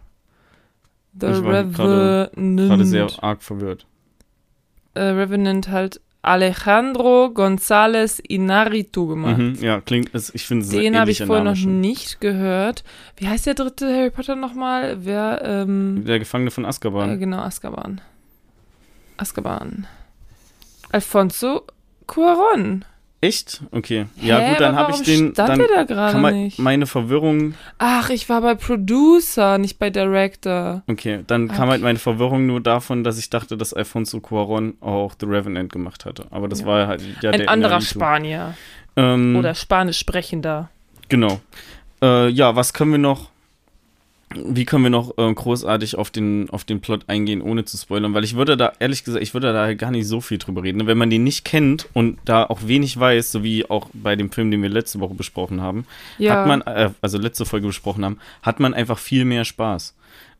The 1.19 1.27
Ich 1.27 1.43
war 1.43 1.63
gerade- 1.65 2.31
Revenant. 2.35 2.69
Gerade 2.69 2.85
sehr 2.85 3.07
arg 3.23 3.43
verwirrt. 3.43 3.85
äh, 4.95 5.01
Revenant 5.01 5.69
halt 5.69 6.01
Alejandro 6.23 7.25
González 7.33 8.19
Inarritu 8.25 9.07
gemacht. 9.07 9.37
Mhm, 9.37 9.57
ja, 9.61 9.81
klingt, 9.81 10.09
ich 10.15 10.45
finde 10.47 10.63
es 10.63 10.71
Den 10.71 10.97
habe 10.97 11.11
ich 11.11 11.21
vorher 11.23 11.43
noch 11.43 11.55
schon. 11.57 11.81
nicht 11.81 12.21
gehört. 12.21 12.83
Wie 13.17 13.27
heißt 13.27 13.45
der 13.45 13.55
dritte 13.55 13.93
Harry 13.93 14.09
Potter 14.09 14.35
nochmal? 14.35 15.05
Wer, 15.05 15.41
ähm, 15.43 16.03
Der 16.07 16.19
Gefangene 16.19 16.49
von 16.49 16.65
Azkaban. 16.65 17.09
äh, 17.11 17.17
genau, 17.17 17.39
Azkaban. 17.39 17.99
Azkaban. 19.17 19.85
Alfonso 20.91 21.63
Cuaron. 22.07 22.85
Echt? 23.23 23.61
Okay. 23.71 24.07
Ja, 24.21 24.37
Hä, 24.39 24.49
gut, 24.49 24.59
dann 24.59 24.75
habe 24.75 24.91
ich 24.91 25.01
den. 25.03 25.31
stand 25.31 25.37
Dann 25.49 25.59
der 25.59 25.67
da 25.69 25.83
gerade 25.83 26.11
kann 26.11 26.21
man 26.21 26.33
nicht? 26.43 26.59
meine 26.59 26.85
Verwirrung. 26.85 27.53
Ach, 27.77 28.09
ich 28.09 28.27
war 28.27 28.41
bei 28.41 28.53
Producer, 28.53 29.57
nicht 29.57 29.79
bei 29.79 29.89
Director. 29.89 30.83
Okay, 30.87 31.23
dann 31.27 31.47
kam 31.47 31.61
Okay. 31.61 31.69
halt 31.69 31.81
meine 31.83 31.99
Verwirrung 31.99 32.45
nur 32.47 32.59
davon, 32.59 33.05
dass 33.05 33.17
ich 33.17 33.29
dachte, 33.29 33.55
dass 33.55 33.73
Alfonso 33.73 34.19
Cuaron 34.19 34.73
auch 34.81 35.13
The 35.17 35.25
Revenant 35.25 35.71
gemacht 35.71 36.03
hatte. 36.03 36.25
Aber 36.31 36.49
das 36.49 36.59
Ja. 36.61 36.65
war 36.65 36.87
halt 36.87 37.01
ja 37.21 37.31
Ein 37.31 37.39
der 37.39 37.49
anderer. 37.49 37.79
Spanier. 37.79 38.55
Ähm, 38.97 39.37
Oder 39.37 39.55
Spanisch 39.55 39.99
sprechender. 39.99 40.69
Genau. 41.07 41.39
Äh, 42.01 42.27
ja, 42.27 42.57
was 42.57 42.73
können 42.73 42.91
wir 42.91 42.97
noch? 42.99 43.29
Wie 44.35 44.65
können 44.65 44.83
wir 44.83 44.89
noch 44.89 45.17
äh, 45.17 45.33
großartig 45.33 45.95
auf 45.97 46.09
den, 46.09 46.49
auf 46.49 46.63
den 46.63 46.81
Plot 46.81 47.05
eingehen, 47.07 47.41
ohne 47.41 47.65
zu 47.65 47.77
spoilern? 47.77 48.13
Weil 48.13 48.23
ich 48.23 48.35
würde 48.35 48.57
da, 48.57 48.73
ehrlich 48.79 49.03
gesagt, 49.03 49.23
ich 49.23 49.33
würde 49.33 49.53
da 49.53 49.73
gar 49.73 49.91
nicht 49.91 50.07
so 50.07 50.21
viel 50.21 50.37
drüber 50.37 50.63
reden. 50.63 50.85
Wenn 50.87 50.97
man 50.97 51.09
den 51.09 51.23
nicht 51.23 51.45
kennt 51.45 51.87
und 51.93 52.17
da 52.25 52.43
auch 52.45 52.67
wenig 52.67 52.99
weiß, 52.99 53.31
so 53.31 53.43
wie 53.43 53.69
auch 53.69 53.89
bei 53.93 54.15
dem 54.15 54.31
Film, 54.31 54.51
den 54.51 54.61
wir 54.61 54.69
letzte 54.69 54.99
Woche 54.99 55.13
besprochen 55.13 55.61
haben, 55.61 55.85
Ja. 56.17 56.33
hat 56.37 56.47
man, 56.47 56.61
äh, 56.61 56.89
also 57.01 57.17
letzte 57.17 57.45
Folge 57.45 57.67
besprochen 57.67 58.03
haben, 58.05 58.17
hat 58.41 58.59
man 58.59 58.73
einfach 58.73 58.97
viel 58.97 59.25
mehr 59.25 59.45
Spaß. 59.45 59.95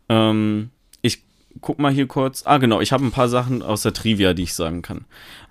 Ähm, 0.10 0.70
ich 1.02 1.22
guck 1.62 1.80
mal 1.80 1.91
hier 1.91 2.08
kurz. 2.08 2.44
Ah, 2.46 2.58
genau, 2.58 2.82
ich 2.82 2.91
habe 2.91 3.06
ein 3.06 3.12
paar 3.12 3.30
Sachen 3.30 3.62
aus 3.62 3.84
der 3.84 3.94
Trivia, 3.94 4.34
die 4.34 4.44
ich 4.44 4.54
sagen 4.54 4.82
kann. 4.82 5.06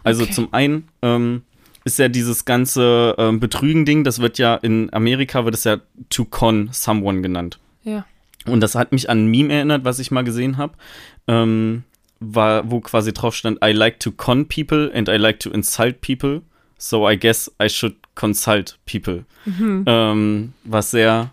Also 0.05 0.25
Okay. 0.25 0.33
zum 0.33 0.53
einen 0.53 0.89
ähm, 1.03 1.43
ist 1.85 1.99
ja 1.99 2.09
dieses 2.09 2.45
ganze 2.45 3.15
ähm, 3.19 3.41
Betrügen-Ding, 3.41 4.05
das 4.05 4.21
wird 4.21 4.39
ja 4.39 4.55
in 4.57 4.93
Amerika 4.93 5.45
wird 5.45 5.55
es 5.55 5.65
ja 5.65 5.79
to 6.11 6.25
con 6.25 6.69
someone 6.73 7.23
genannt. 7.23 7.59
Ja. 7.85 8.05
Und 8.47 8.61
das 8.61 8.75
hat 8.75 8.93
mich 8.93 9.09
an 9.09 9.25
ein 9.25 9.31
Meme 9.31 9.53
erinnert, 9.53 9.85
was 9.85 9.99
ich 9.99 10.11
mal 10.11 10.23
gesehen 10.23 10.57
habe. 10.57 10.75
Ähm, 11.29 11.85
war, 12.21 12.71
wo 12.71 12.81
quasi 12.81 13.13
drauf 13.13 13.35
stand, 13.35 13.59
I 13.65 13.73
like 13.73 14.01
to 14.01 14.11
con 14.11 14.47
people 14.47 14.91
and 14.95 15.09
I 15.09 15.17
like 15.17 15.41
to 15.41 15.51
insult 15.51 16.01
people. 16.01 16.43
So 16.79 17.09
I 17.09 17.17
guess 17.17 17.51
I 17.63 17.69
should 17.69 17.97
consult 18.15 18.79
people. 18.87 19.25
Mhm. 19.45 19.85
Ähm, 19.87 20.53
was 20.65 20.91
sehr, 20.91 21.31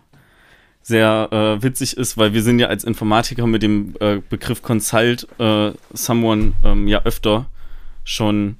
sehr 0.82 1.28
äh, 1.32 1.62
witzig 1.62 1.96
ist, 1.96 2.16
weil 2.16 2.34
wir 2.34 2.42
sind 2.42 2.58
ja 2.58 2.68
als 2.68 2.84
Informatiker 2.84 3.46
mit 3.46 3.62
dem 3.62 3.94
äh, 4.00 4.20
Begriff 4.28 4.62
Consult 4.62 5.26
äh, 5.38 5.72
someone 5.92 6.52
ähm, 6.64 6.88
ja 6.88 7.02
öfter 7.04 7.46
schon 8.04 8.56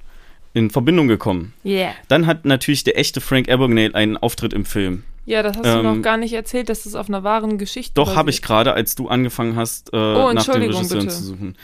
in 0.53 0.69
Verbindung 0.69 1.07
gekommen. 1.07 1.53
Yeah. 1.63 1.93
Dann 2.09 2.27
hat 2.27 2.45
natürlich 2.45 2.83
der 2.83 2.97
echte 2.97 3.21
Frank 3.21 3.49
Abagnale 3.49 3.95
einen 3.95 4.17
Auftritt 4.17 4.53
im 4.53 4.65
Film. 4.65 5.03
Ja, 5.25 5.43
das 5.43 5.55
hast 5.57 5.65
du 5.65 5.69
Ähm, 5.69 5.83
noch 5.83 6.01
gar 6.01 6.17
nicht 6.17 6.33
erzählt, 6.33 6.67
dass 6.69 6.83
das 6.83 6.95
auf 6.95 7.07
einer 7.07 7.23
wahren 7.23 7.57
Geschichte 7.57 7.93
Doch, 7.93 8.15
habe 8.15 8.31
ich 8.31 8.41
gerade, 8.41 8.73
als 8.73 8.95
du 8.95 9.07
angefangen 9.07 9.55
hast, 9.55 9.93
äh, 9.93 9.97
nach 9.97 10.45
dem 10.45 10.53
Oh, 10.53 10.65
Regisseur 10.65 10.99
bitte. 11.01 11.07
zu 11.11 11.23
suchen. 11.23 11.55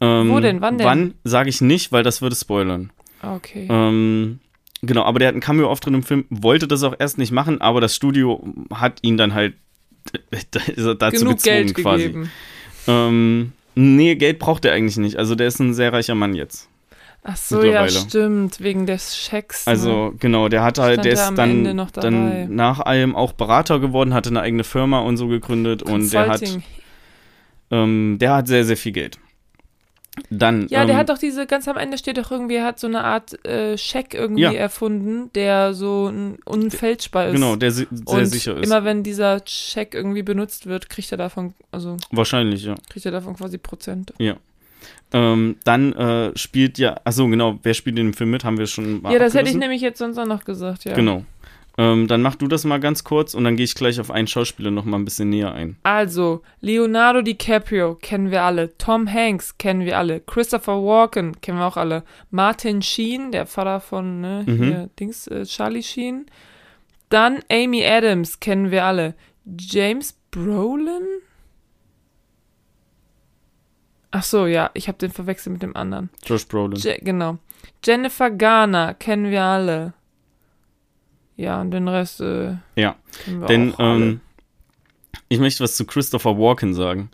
Ähm, 0.00 0.30
Wo 0.30 0.40
denn? 0.40 0.60
Wann 0.60 0.78
denn? 0.78 0.86
Wann, 0.86 1.14
sage 1.24 1.48
ich 1.50 1.60
nicht, 1.60 1.92
weil 1.92 2.02
das 2.04 2.22
würde 2.22 2.36
spoilern. 2.36 2.90
Okay. 3.22 3.66
Ähm, 3.68 4.38
genau, 4.80 5.02
aber 5.02 5.18
der 5.18 5.28
hat 5.28 5.34
einen 5.34 5.42
Cameo-Auftritt 5.42 5.92
im 5.92 6.02
Film, 6.02 6.24
wollte 6.30 6.66
das 6.68 6.82
auch 6.84 6.94
erst 6.98 7.18
nicht 7.18 7.32
machen, 7.32 7.60
aber 7.60 7.80
das 7.82 7.94
Studio 7.96 8.42
hat 8.72 9.00
ihn 9.02 9.16
dann 9.18 9.34
halt 9.34 9.54
dazu 10.52 11.18
Genug 11.18 11.36
gezwungen 11.36 11.36
Geld 11.42 11.74
quasi. 11.74 12.02
gegeben. 12.04 12.30
Ähm, 12.86 13.52
nee, 13.74 14.14
Geld 14.14 14.38
braucht 14.38 14.64
er 14.64 14.72
eigentlich 14.72 14.96
nicht. 14.96 15.16
Also 15.16 15.34
der 15.34 15.48
ist 15.48 15.58
ein 15.58 15.74
sehr 15.74 15.92
reicher 15.92 16.14
Mann 16.14 16.34
jetzt. 16.34 16.69
Ach 17.22 17.36
so, 17.36 17.62
ja, 17.62 17.86
stimmt, 17.88 18.60
wegen 18.60 18.86
des 18.86 19.16
Schecks. 19.16 19.66
ne? 19.66 19.72
Also 19.72 20.14
genau, 20.18 20.48
der 20.48 20.62
hatte 20.62 20.82
halt, 20.82 21.00
Stand 21.00 21.04
der 21.04 21.12
er 21.12 21.28
ist 21.28 21.38
dann, 21.38 21.64
dann 21.92 22.54
nach 22.54 22.80
allem 22.80 23.14
auch 23.14 23.32
Berater 23.32 23.78
geworden, 23.78 24.14
hatte 24.14 24.30
eine 24.30 24.40
eigene 24.40 24.64
Firma 24.64 25.00
und 25.00 25.16
so 25.18 25.28
gegründet 25.28 25.82
und 25.82 26.10
der 26.12 26.28
hat, 26.28 26.42
ähm, 27.70 28.16
der 28.18 28.34
hat 28.34 28.48
sehr, 28.48 28.64
sehr 28.64 28.76
viel 28.76 28.92
Geld. 28.92 29.18
Dann, 30.28 30.66
Ja, 30.68 30.84
der 30.84 30.94
ähm, 30.94 31.00
hat 31.00 31.08
doch 31.08 31.18
diese, 31.18 31.46
ganz 31.46 31.68
am 31.68 31.76
Ende 31.76 31.96
steht 31.96 32.18
doch 32.18 32.30
irgendwie, 32.30 32.56
er 32.56 32.64
hat 32.64 32.80
so 32.80 32.86
eine 32.86 33.04
Art 33.04 33.44
äh, 33.46 33.78
Scheck 33.78 34.12
irgendwie 34.12 34.42
Ja. 34.42 34.52
erfunden, 34.52 35.30
der 35.34 35.72
so 35.72 36.12
unfälschbar 36.44 37.28
ist. 37.28 37.34
genau, 37.34 37.56
der 37.56 37.70
si 37.70 37.86
sehr 37.90 38.06
und 38.18 38.26
sicher 38.26 38.56
ist. 38.56 38.64
immer 38.66 38.84
wenn 38.84 39.02
dieser 39.02 39.40
Scheck 39.46 39.94
irgendwie 39.94 40.22
benutzt 40.22 40.66
wird, 40.66 40.90
kriegt 40.90 41.12
er 41.12 41.18
davon, 41.18 41.54
also 41.70 41.96
Wahrscheinlich, 42.10 42.64
ja. 42.64 42.74
kriegt 42.88 43.06
er 43.06 43.12
davon 43.12 43.36
quasi 43.36 43.58
Prozente. 43.58 44.14
Ähm, 45.12 45.56
dann 45.64 45.92
äh, 45.92 46.30
spielt 46.38 46.78
ja, 46.78 46.96
achso, 47.04 47.26
genau, 47.28 47.58
wer 47.62 47.74
spielt 47.74 47.98
in 47.98 48.06
dem 48.08 48.14
Film 48.14 48.30
mit, 48.30 48.44
haben 48.44 48.58
wir 48.58 48.66
schon 48.66 49.02
mal 49.02 49.12
ja, 49.12 49.18
das 49.18 49.34
hätte 49.34 49.50
ich 49.50 49.56
nämlich 49.56 49.80
jetzt 49.80 49.98
sonst 49.98 50.18
auch 50.18 50.26
noch 50.26 50.44
gesagt, 50.44 50.84
ja. 50.84 50.94
Genau. 50.94 51.24
Ähm, 51.78 52.08
dann 52.08 52.20
mach 52.20 52.34
du 52.34 52.46
das 52.46 52.64
mal 52.64 52.78
ganz 52.78 53.04
kurz 53.04 53.32
und 53.32 53.44
dann 53.44 53.56
gehe 53.56 53.64
ich 53.64 53.74
gleich 53.74 54.00
auf 54.00 54.10
einen 54.10 54.26
Schauspieler 54.26 54.70
noch 54.70 54.84
mal 54.84 54.98
ein 54.98 55.04
bisschen 55.04 55.30
näher 55.30 55.52
ein. 55.54 55.76
Also, 55.82 56.42
Leonardo 56.60 57.22
DiCaprio 57.22 57.94
kennen 57.94 58.30
wir 58.30 58.42
alle, 58.42 58.76
Tom 58.76 59.10
Hanks 59.10 59.56
kennen 59.56 59.84
wir 59.84 59.96
alle, 59.96 60.20
Christopher 60.20 60.74
Walken 60.82 61.40
kennen 61.40 61.58
wir 61.58 61.66
auch 61.66 61.76
alle, 61.76 62.02
Martin 62.30 62.82
Sheen, 62.82 63.32
der 63.32 63.46
Vater 63.46 63.80
von 63.80 64.20
ne, 64.20 64.44
Mhm. 64.46 64.62
hier, 64.62 64.90
Dings, 64.98 65.26
äh, 65.28 65.44
Charlie 65.44 65.82
Sheen. 65.82 66.26
Dann 67.08 67.40
Amy 67.50 67.84
Adams 67.84 68.38
kennen 68.40 68.70
wir 68.70 68.84
alle. 68.84 69.14
James 69.58 70.16
Brolin? 70.30 71.02
Ach 74.12 74.22
so, 74.22 74.46
ja, 74.46 74.70
ich 74.74 74.88
habe 74.88 74.98
den 74.98 75.10
verwechselt 75.12 75.52
mit 75.52 75.62
dem 75.62 75.76
anderen. 75.76 76.10
Josh 76.26 76.46
Brolin. 76.46 76.78
Je 76.80 76.98
genau. 77.00 77.38
Jennifer 77.84 78.30
Garner 78.30 78.94
kennen 78.94 79.30
wir 79.30 79.42
alle. 79.42 79.92
Ja, 81.36 81.60
und 81.60 81.70
den 81.70 81.88
Rest 81.88 82.20
äh, 82.20 82.54
Ja, 82.76 82.96
Denn 83.26 83.72
auch 83.74 83.78
alle. 83.78 84.04
ähm, 84.04 84.20
ich 85.28 85.38
möchte 85.38 85.62
was 85.64 85.76
zu 85.76 85.86
Christopher 85.86 86.36
Walken 86.38 86.74
sagen. 86.74 87.10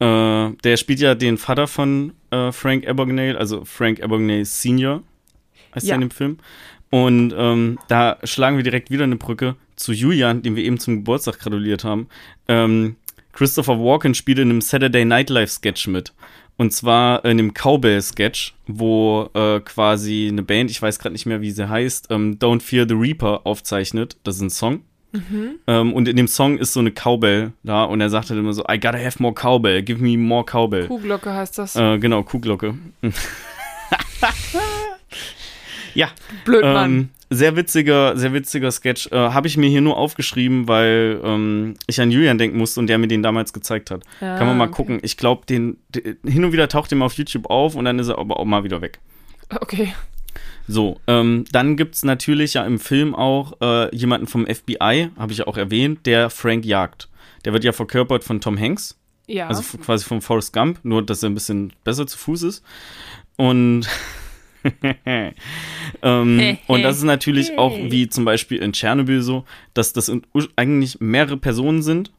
Äh, 0.00 0.50
der 0.62 0.76
spielt 0.76 1.00
ja 1.00 1.14
den 1.14 1.38
Vater 1.38 1.66
von 1.66 2.12
äh, 2.30 2.52
Frank 2.52 2.86
Abagnale, 2.86 3.36
also 3.36 3.64
Frank 3.64 4.02
Abagnale 4.02 4.44
Senior, 4.44 5.02
heißt 5.74 5.86
Ja. 5.86 5.92
er 5.92 5.96
in 5.96 6.00
dem 6.02 6.10
Film. 6.10 6.38
Und 6.90 7.34
ähm, 7.36 7.78
da 7.88 8.16
schlagen 8.24 8.56
wir 8.56 8.64
direkt 8.64 8.90
wieder 8.90 9.04
eine 9.04 9.16
Brücke 9.16 9.56
zu 9.76 9.92
Julian, 9.92 10.40
dem 10.42 10.56
wir 10.56 10.64
eben 10.64 10.78
zum 10.78 10.96
Geburtstag 10.98 11.38
gratuliert 11.40 11.84
haben. 11.84 12.08
Ähm, 12.46 12.96
Christopher 13.38 13.78
Walken 13.78 14.14
spielt 14.14 14.40
in 14.40 14.50
einem 14.50 14.60
Saturday 14.60 15.04
Night 15.04 15.30
Live 15.30 15.52
Sketch 15.52 15.86
mit. 15.86 16.12
Und 16.56 16.72
zwar 16.72 17.24
in 17.24 17.38
einem 17.38 17.54
Cowbell-Sketch, 17.54 18.56
wo 18.66 19.30
äh, 19.32 19.60
quasi 19.60 20.26
eine 20.28 20.42
Band, 20.42 20.72
ich 20.72 20.82
weiß 20.82 20.98
gerade 20.98 21.12
nicht 21.12 21.24
mehr, 21.24 21.40
wie 21.40 21.52
sie 21.52 21.68
heißt, 21.68 22.08
ähm, 22.10 22.40
Don't 22.40 22.62
Fear 22.62 22.86
the 22.88 22.94
Reaper 22.94 23.46
aufzeichnet. 23.46 24.16
Das 24.24 24.34
ist 24.34 24.40
ein 24.40 24.50
Song. 24.50 24.80
Mhm. 25.12 25.60
Ähm, 25.68 25.92
und 25.92 26.08
in 26.08 26.16
dem 26.16 26.26
Song 26.26 26.58
ist 26.58 26.72
so 26.72 26.80
eine 26.80 26.90
Cowbell 26.90 27.52
da 27.62 27.84
und 27.84 28.00
er 28.00 28.10
sagt 28.10 28.30
halt 28.30 28.40
immer 28.40 28.52
so, 28.52 28.64
I 28.68 28.80
gotta 28.80 28.98
have 28.98 29.22
more 29.22 29.34
Cowbell, 29.34 29.84
give 29.84 30.02
me 30.02 30.18
more 30.18 30.44
Cowbell. 30.44 30.88
Kuhglocke 30.88 31.32
heißt 31.32 31.58
das. 31.58 31.76
Äh, 31.76 31.98
genau, 31.98 32.24
Kuhglocke. 32.24 32.74
ja. 35.94 36.08
Blöd, 36.44 36.64
Mann. 36.64 36.90
Ähm, 36.90 37.08
sehr 37.30 37.56
witziger, 37.56 38.16
sehr 38.16 38.32
witziger 38.32 38.70
Sketch. 38.70 39.08
Äh, 39.12 39.16
Habe 39.16 39.46
ich 39.48 39.56
mir 39.56 39.68
hier 39.68 39.80
nur 39.80 39.96
aufgeschrieben, 39.96 40.66
weil 40.68 41.20
ähm, 41.22 41.74
ich 41.86 42.00
an 42.00 42.10
Julian 42.10 42.38
denken 42.38 42.56
musste 42.58 42.80
und 42.80 42.86
der 42.86 42.98
mir 42.98 43.08
den 43.08 43.22
damals 43.22 43.52
gezeigt 43.52 43.90
hat. 43.90 44.02
Ja, 44.20 44.38
Kann 44.38 44.46
man 44.46 44.56
mal 44.56 44.64
okay. 44.68 44.74
gucken. 44.76 44.98
Ich 45.02 45.16
glaube, 45.16 45.44
den, 45.46 45.78
den 45.90 46.16
hin 46.24 46.44
und 46.44 46.52
wieder 46.52 46.68
taucht 46.68 46.90
der 46.90 46.98
mal 46.98 47.04
auf 47.06 47.14
YouTube 47.14 47.50
auf 47.50 47.74
und 47.74 47.84
dann 47.84 47.98
ist 47.98 48.08
er 48.08 48.18
aber 48.18 48.38
auch 48.38 48.44
mal 48.44 48.64
wieder 48.64 48.80
weg. 48.80 48.98
Okay. 49.60 49.94
So, 50.66 51.00
ähm, 51.06 51.44
dann 51.50 51.76
gibt 51.76 51.94
es 51.94 52.02
natürlich 52.04 52.54
ja 52.54 52.64
im 52.64 52.78
Film 52.78 53.14
auch 53.14 53.54
äh, 53.62 53.94
jemanden 53.96 54.26
vom 54.26 54.46
FBI, 54.46 55.10
habe 55.18 55.32
ich 55.32 55.38
ja 55.38 55.46
auch 55.46 55.56
erwähnt, 55.56 56.04
der 56.04 56.28
Frank 56.28 56.64
jagt. 56.66 57.08
Der 57.44 57.52
wird 57.54 57.64
ja 57.64 57.72
verkörpert 57.72 58.22
von 58.24 58.40
Tom 58.42 58.58
Hanks, 58.58 58.98
Ja. 59.26 59.46
also 59.48 59.62
quasi 59.78 60.04
von 60.04 60.20
Forrest 60.20 60.52
Gump, 60.52 60.80
nur 60.82 61.02
dass 61.02 61.22
er 61.22 61.30
ein 61.30 61.34
bisschen 61.34 61.72
besser 61.84 62.06
zu 62.06 62.18
Fuß 62.18 62.42
ist. 62.42 62.62
Und, 63.36 63.86
ähm, 66.02 66.58
und 66.66 66.82
das 66.82 66.98
ist 66.98 67.04
natürlich 67.04 67.58
auch 67.58 67.76
wie 67.76 68.08
zum 68.08 68.24
Beispiel 68.24 68.58
in 68.58 68.72
Tschernobyl 68.72 69.22
so, 69.22 69.44
dass 69.74 69.92
das 69.92 70.10
eigentlich 70.56 71.00
mehrere 71.00 71.36
Personen 71.36 71.82
sind, 71.82 72.12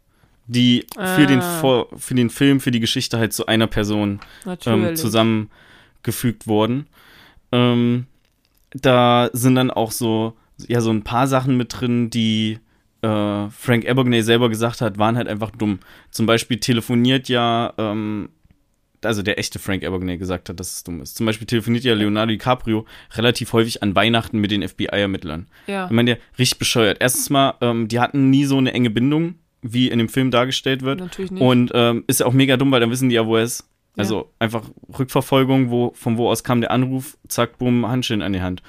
die 0.47 0.85
für, 1.15 1.27
den, 1.27 1.41
Ah. 1.41 1.85
Für 1.95 2.15
den 2.15 2.29
Film, 2.29 2.59
für 2.59 2.71
die 2.71 2.79
Geschichte 2.79 3.19
halt 3.19 3.33
zu 3.33 3.45
einer 3.45 3.67
Person 3.67 4.19
ähm, 4.65 4.95
zusammengefügt 4.95 6.47
worden. 6.47 6.87
Ähm, 7.51 8.07
da 8.71 9.29
sind 9.33 9.55
dann 9.55 9.71
auch 9.71 9.91
so, 9.91 10.33
ja, 10.67 10.81
so 10.81 10.91
ein 10.91 11.03
paar 11.03 11.27
Sachen 11.27 11.57
mit 11.57 11.79
drin, 11.79 12.09
die 12.09 12.59
äh, 13.01 13.49
Frank 13.49 13.87
Abagnale 13.87 14.23
selber 14.23 14.49
gesagt 14.49 14.81
hat, 14.81 14.97
waren 14.97 15.17
halt 15.17 15.27
einfach 15.27 15.51
dumm. 15.51 15.79
Zum 16.11 16.25
Beispiel 16.25 16.59
telefoniert 16.59 17.29
ja, 17.29 17.73
ähm, 17.77 18.29
also 19.03 19.21
der 19.21 19.39
echte 19.39 19.59
Frank 19.59 19.83
Abagnale 19.83 20.17
gesagt 20.17 20.49
hat, 20.49 20.59
dass 20.59 20.73
es 20.73 20.83
dumm 20.83 21.01
ist. 21.01 21.15
Zum 21.15 21.25
Beispiel 21.25 21.47
telefoniert 21.47 21.83
ja 21.83 21.93
Leonardo 21.93 22.31
DiCaprio 22.31 22.85
relativ 23.13 23.53
häufig 23.53 23.83
an 23.83 23.95
Weihnachten 23.95 24.39
mit 24.39 24.51
den 24.51 24.67
FBI-Ermittlern. 24.67 25.47
Ja. 25.67 25.85
Ich 25.85 25.91
meine, 25.91 26.15
der 26.15 26.23
richtig 26.37 26.59
bescheuert. 26.59 26.97
Erstens 26.99 27.29
mal, 27.29 27.55
ähm, 27.61 27.87
die 27.87 27.99
hatten 27.99 28.29
nie 28.29 28.45
so 28.45 28.57
eine 28.57 28.73
enge 28.73 28.89
Bindung, 28.89 29.35
wie 29.61 29.89
in 29.89 29.99
dem 29.99 30.09
Film 30.09 30.31
dargestellt 30.31 30.81
wird. 30.81 30.99
Natürlich 30.99 31.31
nicht. 31.31 31.41
Und 31.41 31.71
ähm, 31.73 32.03
ist 32.07 32.19
ja 32.19 32.25
auch 32.25 32.33
mega 32.33 32.57
dumm, 32.57 32.71
weil 32.71 32.79
dann 32.79 32.91
wissen 32.91 33.09
die 33.09 33.15
ja, 33.15 33.25
wo 33.25 33.37
er 33.37 33.43
ist. 33.43 33.61
Ja. 33.95 34.03
Also 34.03 34.31
einfach 34.39 34.63
Rückverfolgung, 34.97 35.69
wo, 35.69 35.91
von 35.95 36.17
wo 36.17 36.29
aus 36.29 36.43
kam 36.43 36.61
der 36.61 36.71
Anruf, 36.71 37.17
zack, 37.27 37.57
bumm, 37.57 37.87
Handschellen 37.87 38.21
an 38.21 38.33
die 38.33 38.41
Hand. 38.41 38.63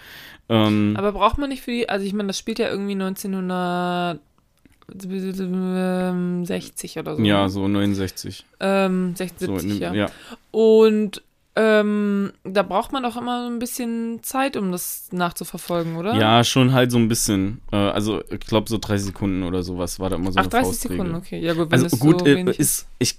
Ähm, 0.48 0.94
Aber 0.96 1.12
braucht 1.12 1.38
man 1.38 1.48
nicht 1.48 1.62
für 1.62 1.70
die, 1.70 1.88
also 1.88 2.04
ich 2.04 2.12
meine, 2.12 2.26
das 2.26 2.38
spielt 2.38 2.58
ja 2.58 2.68
irgendwie 2.68 2.96
1960 4.92 6.98
oder 6.98 7.16
so. 7.16 7.22
ja, 7.22 7.42
ne? 7.42 7.50
so 7.50 7.68
69. 7.68 8.44
Ähm, 8.60 9.14
60, 9.16 9.46
So 9.46 9.58
70, 9.58 9.70
in 9.70 9.80
dem, 9.80 9.94
ja. 9.94 9.94
ja. 9.94 10.10
Und 10.50 11.22
ähm, 11.56 12.32
da 12.44 12.62
braucht 12.62 12.92
man 12.92 13.02
doch 13.02 13.16
immer 13.16 13.44
so 13.44 13.50
ein 13.52 13.58
bisschen 13.58 14.22
Zeit, 14.22 14.56
um 14.56 14.70
das 14.70 15.08
nachzuverfolgen, 15.10 15.96
oder? 15.96 16.14
Ja, 16.14 16.44
schon 16.44 16.72
halt 16.72 16.92
so 16.92 16.98
ein 16.98 17.08
bisschen. 17.08 17.60
Äh, 17.72 17.76
also, 17.76 18.22
ich 18.30 18.40
glaube, 18.40 18.68
so 18.68 18.78
30 18.78 19.06
Sekunden 19.08 19.42
oder 19.42 19.62
sowas 19.62 19.98
war 19.98 20.10
da 20.10 20.16
immer 20.16 20.32
so 20.32 20.38
Ach, 20.38 20.44
eine 20.44 20.50
30 20.50 20.66
Faustregel. 20.66 20.96
Sekunden, 20.96 21.16
okay. 21.16 21.40
Ja, 21.40 21.54
gut, 21.54 21.70
wenn 21.70 21.82
Also 21.82 21.96
gut, 21.96 22.20
so 22.20 22.26
äh, 22.26 22.36
wenig 22.36 22.58
ist, 22.58 22.86
ich, 22.98 23.18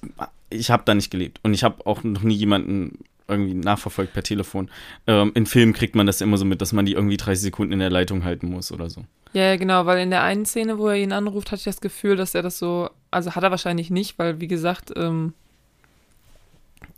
ich 0.50 0.72
habe 0.72 0.84
da 0.86 0.96
nicht 0.96 1.12
gelebt 1.12 1.40
und 1.44 1.54
ich 1.54 1.64
habe 1.64 1.86
auch 1.86 2.04
noch 2.04 2.24
nie 2.24 2.36
jemanden 2.36 3.00
irgendwie 3.32 3.54
nachverfolgt 3.54 4.14
per 4.14 4.24
Telefon. 4.24 4.70
Ähm, 5.08 5.32
in 5.34 5.46
Filmen 5.46 5.74
kriegt 5.74 5.96
man 5.96 6.06
das 6.06 6.22
immer 6.22 6.38
so 6.38 6.46
mit, 6.46 6.62
dass 6.62 6.74
man 6.74 6.86
die 6.86 6.94
irgendwie 6.94 7.18
30 7.18 7.42
Sekunden 7.42 7.74
in 7.74 7.80
der 7.80 7.90
Leitung 7.90 8.24
halten 8.24 8.50
muss 8.50 8.72
oder 8.72 8.90
so. 8.90 9.04
Ja, 9.34 9.56
genau, 9.56 9.86
weil 9.86 10.00
in 10.00 10.10
der 10.10 10.24
einen 10.24 10.46
Szene, 10.46 10.78
wo 10.78 10.90
er 10.90 10.98
ihn 10.98 11.14
anruft, 11.14 11.52
hatte 11.52 11.60
ich 11.60 11.66
das 11.66 11.82
Gefühl, 11.82 12.16
dass 12.16 12.36
er 12.36 12.42
das 12.42 12.60
so, 12.60 12.90
also 13.12 13.34
hat 13.34 13.44
er 13.44 13.52
wahrscheinlich 13.52 13.90
nicht, 13.90 14.20
weil 14.20 14.42
wie 14.42 14.48
gesagt, 14.48 14.92
ähm, 14.96 15.34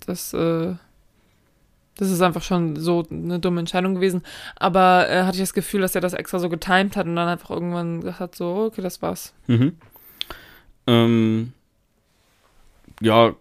das, 0.06 0.34
äh, 0.34 0.74
das 1.98 2.10
ist 2.10 2.22
einfach 2.22 2.42
schon 2.42 2.76
so 2.76 3.06
eine 3.10 3.40
dumme 3.40 3.60
Entscheidung 3.60 3.96
gewesen. 3.96 4.24
Aber 4.56 5.08
äh, 5.10 5.24
hatte 5.24 5.36
ich 5.36 5.44
das 5.44 5.54
Gefühl, 5.54 5.82
dass 5.82 5.96
er 5.96 6.02
das 6.02 6.14
extra 6.14 6.40
so 6.40 6.50
getimed 6.50 6.96
hat 6.96 7.06
und 7.06 7.16
dann 7.16 7.28
einfach 7.28 7.52
irgendwann 7.52 8.02
gesagt 8.02 8.20
hat, 8.20 8.36
so, 8.36 8.66
okay, 8.68 8.82
das 8.82 9.02
war's. 9.02 9.34
Mhm. 9.48 9.78
Ähm, 10.88 11.54
ja, 13.00 13.36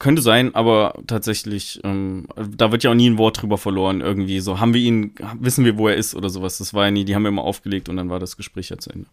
könnte 0.00 0.20
sein, 0.22 0.52
aber 0.56 0.94
tatsächlich, 1.06 1.80
ähm, 1.84 2.26
da 2.56 2.72
wird 2.72 2.82
ja 2.82 2.90
auch 2.90 2.94
nie 2.94 3.08
ein 3.08 3.18
Wort 3.18 3.40
drüber 3.40 3.58
verloren, 3.58 4.00
irgendwie 4.00 4.40
so. 4.40 4.58
Haben 4.58 4.74
wir 4.74 4.80
ihn, 4.80 5.14
wissen 5.38 5.64
wir, 5.64 5.78
wo 5.78 5.86
er 5.86 5.94
ist 5.94 6.16
oder 6.16 6.28
sowas. 6.30 6.58
Das 6.58 6.74
war 6.74 6.86
ja 6.86 6.90
nie, 6.90 7.04
die 7.04 7.14
haben 7.14 7.22
wir 7.22 7.28
immer 7.28 7.44
aufgelegt 7.44 7.88
und 7.88 7.96
dann 7.96 8.10
war 8.10 8.18
das 8.18 8.36
Gespräch 8.36 8.70
ja 8.70 8.78
zu 8.78 8.90
Ende. 8.90 9.06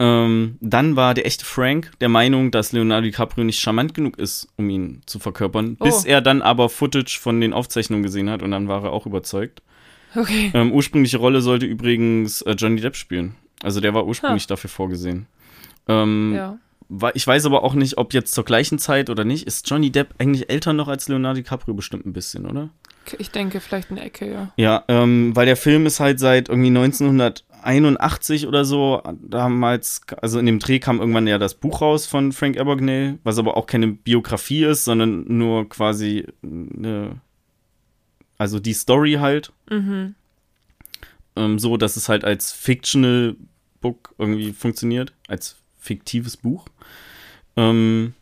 Ähm, 0.00 0.56
dann 0.60 0.94
war 0.94 1.12
der 1.14 1.26
echte 1.26 1.44
Frank 1.44 1.90
der 2.00 2.08
Meinung, 2.08 2.52
dass 2.52 2.70
Leonardo 2.72 3.04
DiCaprio 3.06 3.42
nicht 3.44 3.58
charmant 3.60 3.94
genug 3.94 4.16
ist, 4.18 4.46
um 4.56 4.70
ihn 4.70 5.02
zu 5.06 5.18
verkörpern, 5.18 5.74
bis 5.76 6.04
Oh. 6.04 6.08
er 6.08 6.20
dann 6.20 6.40
aber 6.40 6.68
Footage 6.68 7.18
von 7.20 7.40
den 7.40 7.52
Aufzeichnungen 7.52 8.04
gesehen 8.04 8.30
hat 8.30 8.42
und 8.42 8.52
dann 8.52 8.68
war 8.68 8.84
er 8.84 8.92
auch 8.92 9.06
überzeugt. 9.06 9.60
Okay. 10.14 10.52
Ähm, 10.54 10.72
ursprüngliche 10.72 11.18
Rolle 11.18 11.42
sollte 11.42 11.66
übrigens 11.66 12.42
äh, 12.42 12.52
Johnny 12.52 12.80
Depp 12.80 12.94
spielen. 12.96 13.34
Also 13.62 13.80
der 13.80 13.92
war 13.92 14.06
ursprünglich 14.06 14.46
dafür 14.46 14.70
vorgesehen. 14.70 15.26
Ähm, 15.88 16.32
Ja. 16.34 16.58
Ich 17.12 17.26
weiß 17.26 17.44
aber 17.44 17.64
auch 17.64 17.74
nicht, 17.74 17.98
ob 17.98 18.14
jetzt 18.14 18.32
zur 18.32 18.44
gleichen 18.44 18.78
Zeit 18.78 19.10
oder 19.10 19.24
nicht. 19.24 19.46
Ist 19.46 19.68
Johnny 19.68 19.90
Depp 19.90 20.14
eigentlich 20.18 20.48
älter 20.48 20.72
noch 20.72 20.88
als 20.88 21.08
Leonardo 21.08 21.40
DiCaprio 21.40 21.74
bestimmt 21.74 22.06
ein 22.06 22.14
bisschen, 22.14 22.46
oder? 22.46 22.70
Ich 23.18 23.30
denke, 23.30 23.60
vielleicht 23.60 23.90
eine 23.90 24.00
Ecke, 24.02 24.30
ja. 24.30 24.52
Ja, 24.56 24.84
ähm, 24.88 25.34
weil 25.34 25.46
der 25.46 25.56
Film 25.56 25.86
ist 25.86 26.00
halt 26.00 26.18
seit 26.18 26.48
irgendwie 26.48 26.68
1981 26.68 28.46
oder 28.46 28.64
so. 28.64 29.02
Damals, 29.22 30.02
also 30.20 30.38
in 30.38 30.46
dem 30.46 30.58
Dreh 30.58 30.78
kam 30.78 31.00
irgendwann 31.00 31.26
ja 31.26 31.38
das 31.38 31.54
Buch 31.54 31.80
raus 31.80 32.06
von 32.06 32.32
Frank 32.32 32.58
Abagnale, 32.58 33.18
was 33.22 33.38
aber 33.38 33.56
auch 33.56 33.66
keine 33.66 33.88
Biografie 33.88 34.64
ist, 34.64 34.84
sondern 34.84 35.24
nur 35.28 35.68
quasi 35.68 36.26
eine, 36.42 37.20
also 38.38 38.60
die 38.60 38.74
Story 38.74 39.14
halt. 39.20 39.52
Mhm. 39.70 40.14
Ähm, 41.36 41.58
so, 41.58 41.76
dass 41.76 41.96
es 41.96 42.08
halt 42.08 42.24
als 42.24 42.52
Fictional 42.52 43.36
Book 43.80 44.14
irgendwie 44.18 44.52
funktioniert, 44.52 45.12
als 45.28 45.56
fiktives 45.88 46.36
Buch. 46.36 46.66
Ähm, 47.56 48.12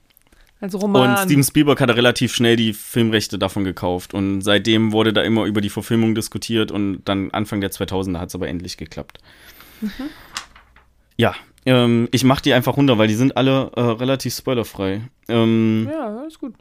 Also 0.60 0.78
Roman. 0.78 1.10
und 1.10 1.18
Steven 1.18 1.42
Spielberg 1.44 1.80
hatte 1.80 1.96
relativ 1.96 2.34
schnell 2.34 2.56
die 2.56 2.72
Filmrechte 2.72 3.38
davon 3.38 3.64
gekauft 3.64 4.14
und 4.14 4.40
seitdem 4.40 4.92
wurde 4.92 5.12
da 5.12 5.22
immer 5.22 5.44
über 5.44 5.60
die 5.60 5.68
Verfilmung 5.70 6.14
diskutiert 6.14 6.70
und 6.70 7.02
dann 7.04 7.30
Anfang 7.32 7.60
der 7.60 7.70
2000er 7.70 8.18
hat 8.18 8.28
es 8.30 8.34
aber 8.34 8.48
endlich 8.48 8.76
geklappt. 8.76 9.18
Ja, 11.16 11.34
ähm, 11.66 12.08
ich 12.12 12.24
mach 12.24 12.40
die 12.40 12.52
einfach 12.54 12.76
runter, 12.76 12.96
weil 12.98 13.08
die 13.08 13.14
sind 13.14 13.36
alle 13.36 13.70
äh, 13.76 13.80
relativ 13.80 14.34
spoilerfrei. 14.34 15.02
Ähm, 15.28 15.88
ja, 15.90 16.22
ist 16.24 16.38
gut. 16.38 16.54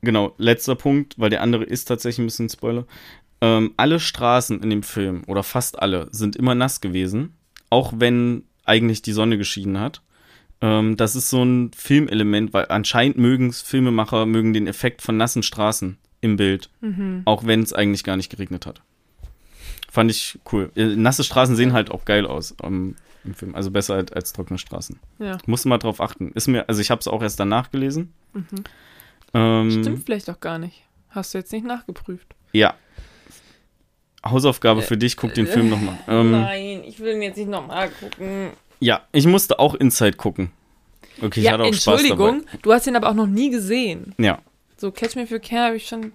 Genau, 0.00 0.34
letzter 0.38 0.76
Punkt, 0.76 1.18
weil 1.18 1.30
der 1.30 1.42
andere 1.42 1.64
ist 1.64 1.84
tatsächlich 1.86 2.20
ein 2.20 2.26
bisschen 2.26 2.48
Spoiler. 2.48 2.86
Ähm, 3.40 3.72
alle 3.76 3.98
Straßen 4.00 4.62
in 4.62 4.70
dem 4.70 4.82
Film, 4.82 5.22
oder 5.26 5.42
fast 5.42 5.80
alle, 5.80 6.08
sind 6.12 6.36
immer 6.36 6.54
nass 6.54 6.80
gewesen, 6.80 7.34
auch 7.70 7.92
wenn 7.96 8.44
eigentlich 8.68 9.02
die 9.02 9.12
Sonne 9.12 9.38
geschieden 9.38 9.78
hat. 9.80 10.02
Ähm, 10.60 10.96
das 10.96 11.14
ist 11.16 11.30
so 11.30 11.42
ein 11.44 11.70
Filmelement, 11.76 12.52
weil 12.52 12.66
anscheinend 12.68 13.16
mögen 13.18 13.52
Filmemacher 13.52 14.26
mögen 14.26 14.52
den 14.52 14.66
Effekt 14.66 15.02
von 15.02 15.16
nassen 15.16 15.42
Straßen 15.42 15.98
im 16.20 16.36
Bild, 16.36 16.68
Mhm. 16.80 17.22
auch 17.24 17.46
wenn 17.46 17.62
es 17.62 17.72
eigentlich 17.72 18.02
gar 18.04 18.16
nicht 18.16 18.30
geregnet 18.30 18.66
hat. 18.66 18.82
Fand 19.90 20.10
ich 20.10 20.38
cool. 20.52 20.70
Äh, 20.74 20.96
nasse 20.96 21.24
Straßen 21.24 21.56
sehen 21.56 21.72
halt 21.72 21.90
auch 21.90 22.04
geil 22.04 22.26
aus 22.26 22.54
ähm, 22.62 22.96
im 23.24 23.34
Film, 23.34 23.54
also 23.54 23.70
besser 23.70 23.94
als, 23.94 24.12
als 24.12 24.32
trockene 24.32 24.58
Straßen. 24.58 24.98
Ja. 25.18 25.38
Muss 25.46 25.64
mal 25.64 25.78
drauf 25.78 26.00
achten. 26.00 26.32
Ist 26.32 26.48
mir, 26.48 26.68
also 26.68 26.80
ich 26.80 26.90
habe 26.90 27.00
es 27.00 27.08
auch 27.08 27.22
erst 27.22 27.38
danach 27.40 27.70
gelesen. 27.70 28.12
Mhm. 28.34 28.44
Ähm, 29.34 29.70
Stimmt 29.82 30.04
vielleicht 30.04 30.28
auch 30.30 30.40
gar 30.40 30.58
nicht. 30.58 30.82
Hast 31.10 31.32
du 31.34 31.38
jetzt 31.38 31.52
nicht 31.52 31.64
nachgeprüft? 31.64 32.34
Ja. 32.52 32.74
Hausaufgabe 34.24 34.82
für 34.82 34.96
dich, 34.96 35.16
guck 35.16 35.34
den 35.34 35.46
Film 35.46 35.68
nochmal. 35.70 35.98
Ähm, 36.08 36.32
Nein, 36.32 36.82
ich 36.86 36.98
will 37.00 37.14
ihn 37.14 37.22
jetzt 37.22 37.36
nicht 37.36 37.48
nochmal 37.48 37.88
gucken. 37.90 38.50
ja, 38.80 39.02
ich 39.12 39.26
musste 39.26 39.58
auch 39.58 39.74
Inside 39.74 40.16
gucken. 40.16 40.50
Okay, 41.20 41.40
ich 41.40 41.46
ja, 41.46 41.52
hatte 41.52 41.64
auch 41.64 41.74
Spaß 41.74 42.00
Entschuldigung, 42.00 42.44
du 42.62 42.72
hast 42.72 42.86
ihn 42.86 42.96
aber 42.96 43.10
auch 43.10 43.14
noch 43.14 43.26
nie 43.26 43.50
gesehen. 43.50 44.14
dabei. 44.16 44.28
Ja, 44.28 44.38
So 44.76 44.90
Catch 44.92 45.16
Me 45.16 45.22
If 45.22 45.30
You 45.30 45.38
Can 45.40 45.58
habe 45.58 45.76
ich 45.76 45.86
schon 45.88 46.12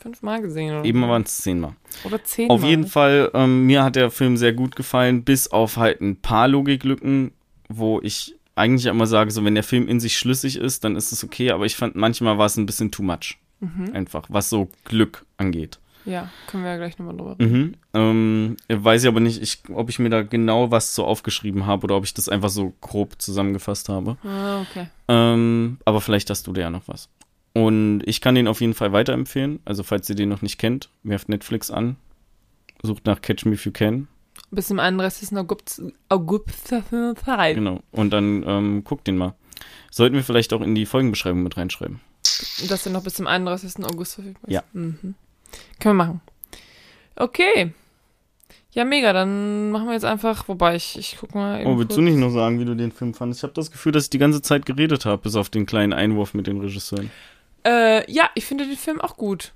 fünfmal 0.00 0.42
gesehen. 0.42 0.74
Oder, 0.74 0.84
eben 0.84 1.00
waren 1.02 1.22
es 1.22 1.38
zehnmal. 1.38 1.74
oder 2.04 2.22
zehnmal. 2.24 2.56
Auf 2.56 2.64
jeden 2.64 2.86
Fall, 2.86 3.30
ähm, 3.34 3.66
mir 3.66 3.84
hat 3.84 3.94
der 3.96 4.10
Film 4.10 4.36
sehr 4.36 4.52
gut 4.52 4.74
gefallen, 4.74 5.22
bis 5.22 5.48
auf 5.48 5.76
halt 5.76 6.00
ein 6.00 6.16
paar 6.16 6.48
Logiklücken, 6.48 7.32
wo 7.68 8.00
ich 8.02 8.34
eigentlich 8.54 8.86
immer 8.86 9.06
sage, 9.06 9.30
so 9.30 9.44
wenn 9.44 9.54
der 9.54 9.62
Film 9.64 9.88
in 9.88 10.00
sich 10.00 10.18
schlüssig 10.18 10.56
ist, 10.56 10.84
dann 10.84 10.96
ist 10.96 11.12
es 11.12 11.24
okay, 11.24 11.50
aber 11.52 11.64
ich 11.64 11.76
fand 11.76 11.94
manchmal 11.94 12.36
war 12.36 12.46
es 12.46 12.56
ein 12.56 12.66
bisschen 12.66 12.90
too 12.90 13.02
much. 13.02 13.38
Mhm. 13.60 13.90
Einfach, 13.94 14.24
was 14.28 14.50
so 14.50 14.68
Glück 14.84 15.24
angeht. 15.36 15.78
Ja, 16.04 16.30
können 16.46 16.64
wir 16.64 16.70
ja 16.72 16.76
gleich 16.76 16.98
nochmal 16.98 17.16
drüber 17.16 17.38
reden. 17.38 17.52
Mhm. 17.52 17.74
Ähm, 17.94 18.56
weiß 18.68 19.02
ich 19.02 19.08
aber 19.08 19.20
nicht, 19.20 19.40
ich, 19.40 19.62
ob 19.72 19.88
ich 19.88 19.98
mir 19.98 20.10
da 20.10 20.22
genau 20.22 20.70
was 20.70 20.94
so 20.94 21.04
aufgeschrieben 21.04 21.66
habe 21.66 21.84
oder 21.84 21.96
ob 21.96 22.04
ich 22.04 22.14
das 22.14 22.28
einfach 22.28 22.50
so 22.50 22.74
grob 22.80 23.20
zusammengefasst 23.20 23.88
habe. 23.88 24.16
Ah, 24.24 24.60
okay. 24.62 24.88
Ähm, 25.08 25.78
aber 25.84 26.00
vielleicht 26.00 26.30
hast 26.30 26.46
du 26.46 26.52
da 26.52 26.62
ja 26.62 26.70
noch 26.70 26.88
was. 26.88 27.08
Und 27.54 28.02
ich 28.06 28.20
kann 28.20 28.34
den 28.34 28.48
auf 28.48 28.60
jeden 28.60 28.74
Fall 28.74 28.92
weiterempfehlen. 28.92 29.60
Also, 29.64 29.82
falls 29.82 30.08
ihr 30.08 30.16
den 30.16 30.28
noch 30.30 30.42
nicht 30.42 30.58
kennt, 30.58 30.88
werft 31.02 31.28
Netflix 31.28 31.70
an, 31.70 31.96
sucht 32.82 33.06
nach 33.06 33.20
Catch 33.20 33.44
Me 33.44 33.54
If 33.54 33.66
You 33.66 33.72
Can. 33.72 34.08
Bis 34.50 34.68
zum 34.68 34.78
31. 34.78 35.36
August. 35.36 35.82
August. 36.08 36.74
Genau. 37.54 37.80
Und 37.90 38.10
dann 38.10 38.42
ähm, 38.46 38.84
guckt 38.84 39.06
den 39.06 39.18
mal. 39.18 39.34
Sollten 39.90 40.16
wir 40.16 40.24
vielleicht 40.24 40.52
auch 40.52 40.62
in 40.62 40.74
die 40.74 40.86
Folgenbeschreibung 40.86 41.42
mit 41.42 41.56
reinschreiben. 41.56 42.00
Dass 42.68 42.82
der 42.82 42.92
noch 42.92 43.02
bis 43.02 43.14
zum 43.14 43.26
31. 43.26 43.84
August 43.84 44.14
verfügbar 44.14 44.48
ist. 44.48 44.54
Ja. 44.54 44.62
Mhm. 44.72 45.14
Können 45.80 45.96
wir 45.96 46.04
machen. 46.04 46.20
Okay. 47.16 47.72
Ja, 48.72 48.84
mega. 48.84 49.12
Dann 49.12 49.70
machen 49.70 49.86
wir 49.86 49.92
jetzt 49.92 50.04
einfach, 50.04 50.48
wobei 50.48 50.76
ich, 50.76 50.96
ich 50.98 51.16
guck 51.20 51.34
mal. 51.34 51.60
eben 51.60 51.70
Oh, 51.70 51.76
willst 51.78 51.88
kurz. 51.90 51.96
du 51.96 52.02
nicht 52.02 52.16
noch 52.16 52.30
sagen, 52.30 52.58
wie 52.58 52.64
du 52.64 52.74
den 52.74 52.92
Film 52.92 53.12
fandest? 53.14 53.40
Ich 53.40 53.42
habe 53.44 53.52
das 53.52 53.70
Gefühl, 53.70 53.92
dass 53.92 54.04
ich 54.04 54.10
die 54.10 54.18
ganze 54.18 54.40
Zeit 54.42 54.64
geredet 54.66 55.04
habe, 55.04 55.22
bis 55.22 55.36
auf 55.36 55.50
den 55.50 55.66
kleinen 55.66 55.92
Einwurf 55.92 56.32
mit 56.34 56.46
den 56.46 56.60
Regisseuren. 56.60 57.10
Äh, 57.66 58.10
ja, 58.10 58.30
ich 58.34 58.46
finde 58.46 58.66
den 58.66 58.76
Film 58.76 59.00
auch 59.00 59.16
gut. 59.16 59.52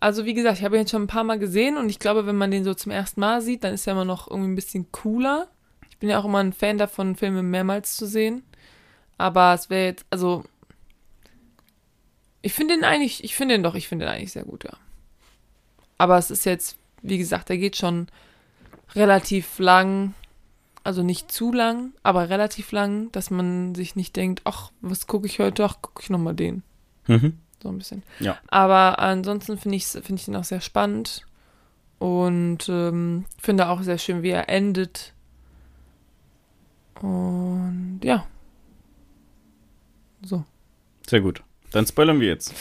Also, 0.00 0.24
wie 0.24 0.34
gesagt, 0.34 0.58
ich 0.58 0.64
habe 0.64 0.76
ihn 0.76 0.80
jetzt 0.80 0.90
schon 0.90 1.02
ein 1.02 1.06
paar 1.08 1.24
Mal 1.24 1.38
gesehen 1.38 1.76
und 1.76 1.88
ich 1.88 1.98
glaube, 1.98 2.26
wenn 2.26 2.36
man 2.36 2.50
den 2.50 2.64
so 2.64 2.74
zum 2.74 2.92
ersten 2.92 3.20
Mal 3.20 3.40
sieht, 3.40 3.62
dann 3.64 3.74
ist 3.74 3.86
er 3.86 3.92
immer 3.92 4.04
noch 4.04 4.28
irgendwie 4.30 4.50
ein 4.50 4.54
bisschen 4.56 4.90
cooler. 4.90 5.48
Ich 5.90 5.98
bin 5.98 6.08
ja 6.10 6.18
auch 6.18 6.24
immer 6.24 6.38
ein 6.38 6.52
Fan 6.52 6.76
davon, 6.76 7.16
Filme 7.16 7.42
mehrmals 7.42 7.96
zu 7.96 8.06
sehen. 8.06 8.42
Aber 9.16 9.54
es 9.54 9.70
wäre 9.70 9.86
jetzt, 9.86 10.06
also. 10.10 10.44
Ich 12.42 12.52
finde 12.52 12.74
den 12.74 12.84
eigentlich, 12.84 13.22
ich 13.24 13.34
finde 13.34 13.54
den 13.54 13.62
doch, 13.62 13.74
ich 13.74 13.88
finde 13.88 14.04
den 14.06 14.12
eigentlich 14.14 14.32
sehr 14.32 14.44
gut, 14.44 14.64
ja. 14.64 14.72
Aber 15.98 16.18
es 16.18 16.30
ist 16.30 16.44
jetzt, 16.44 16.76
wie 17.02 17.18
gesagt, 17.18 17.48
der 17.48 17.58
geht 17.58 17.76
schon 17.76 18.08
relativ 18.94 19.58
lang. 19.58 20.14
Also 20.82 21.02
nicht 21.02 21.32
zu 21.32 21.50
lang, 21.50 21.94
aber 22.02 22.28
relativ 22.28 22.70
lang, 22.70 23.10
dass 23.12 23.30
man 23.30 23.74
sich 23.74 23.96
nicht 23.96 24.16
denkt, 24.16 24.42
ach, 24.44 24.70
was 24.82 25.06
gucke 25.06 25.26
ich 25.26 25.38
heute? 25.38 25.64
Ach, 25.64 25.80
gucke 25.80 26.02
ich 26.02 26.10
nochmal 26.10 26.34
den. 26.34 26.62
Mhm. 27.06 27.38
So 27.62 27.70
ein 27.70 27.78
bisschen. 27.78 28.02
Ja. 28.20 28.36
Aber 28.48 28.98
ansonsten 28.98 29.56
finde 29.56 29.76
ich, 29.76 29.86
finde 29.86 30.16
ich 30.16 30.28
ihn 30.28 30.36
auch 30.36 30.44
sehr 30.44 30.60
spannend. 30.60 31.24
Und 31.98 32.68
ähm, 32.68 33.24
finde 33.40 33.68
auch 33.68 33.80
sehr 33.80 33.96
schön, 33.96 34.22
wie 34.22 34.30
er 34.30 34.50
endet. 34.50 35.14
Und 37.00 38.00
ja. 38.04 38.26
So. 40.22 40.44
Sehr 41.06 41.22
gut. 41.22 41.42
Dann 41.70 41.86
spoilern 41.86 42.20
wir 42.20 42.28
jetzt. 42.28 42.54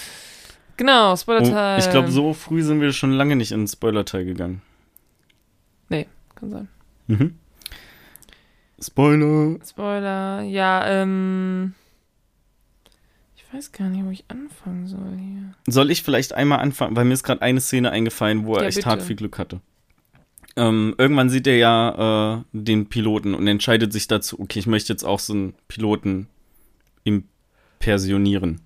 Genau, 0.78 1.14
Oh, 1.14 1.16
Spoiler-Teil. 1.16 1.80
ich 1.80 1.90
glaube, 1.90 2.12
so 2.12 2.34
früh 2.34 2.64
sind 2.64 2.82
wir 2.82 2.92
schon 2.94 3.12
lange 3.12 3.36
nicht 3.36 3.52
in 3.52 3.62
den 3.62 3.68
Spoiler-Teil 3.68 4.26
gegangen. 4.26 4.62
Kann 6.36 6.50
sein. 6.50 6.68
Mhm. 7.08 7.36
Spoiler. 8.82 9.60
Spoiler. 9.66 10.42
Ja, 10.42 10.86
ähm. 10.88 11.74
Ich 13.36 13.46
weiß 13.54 13.72
gar 13.72 13.88
nicht, 13.88 14.04
wo 14.04 14.10
ich 14.10 14.26
anfangen 14.30 14.88
soll 14.88 15.16
hier. 15.16 15.54
Soll 15.72 15.92
ich 15.92 16.02
vielleicht 16.02 16.34
einmal 16.34 16.60
anfangen, 16.60 16.96
weil 16.96 17.06
mir 17.06 17.14
ist 17.14 17.24
gerade 17.24 17.44
eine 17.44 17.62
Szene 17.62 17.92
eingefallen, 17.92 18.46
wo 18.46 18.56
er 18.56 18.64
Ja, 18.64 18.68
echt 18.70 18.78
bitte. 18.78 18.90
hart 18.90 19.04
viel 19.04 19.16
Glück 19.16 19.38
hatte. 19.38 19.62
Ähm, 20.56 20.96
irgendwann 20.98 21.30
sieht 21.30 21.46
er 21.48 21.58
ja 21.58 22.38
äh, 22.40 22.44
den 22.52 22.90
Piloten 22.90 23.36
und 23.36 23.48
entscheidet 23.48 23.94
sich 23.94 24.08
dazu, 24.08 24.40
okay, 24.40 24.58
ich 24.60 24.68
möchte 24.68 24.92
jetzt 24.92 25.04
auch 25.04 25.20
so 25.20 25.34
einen 25.34 25.54
Piloten 25.68 26.28
impersonieren. 27.04 28.62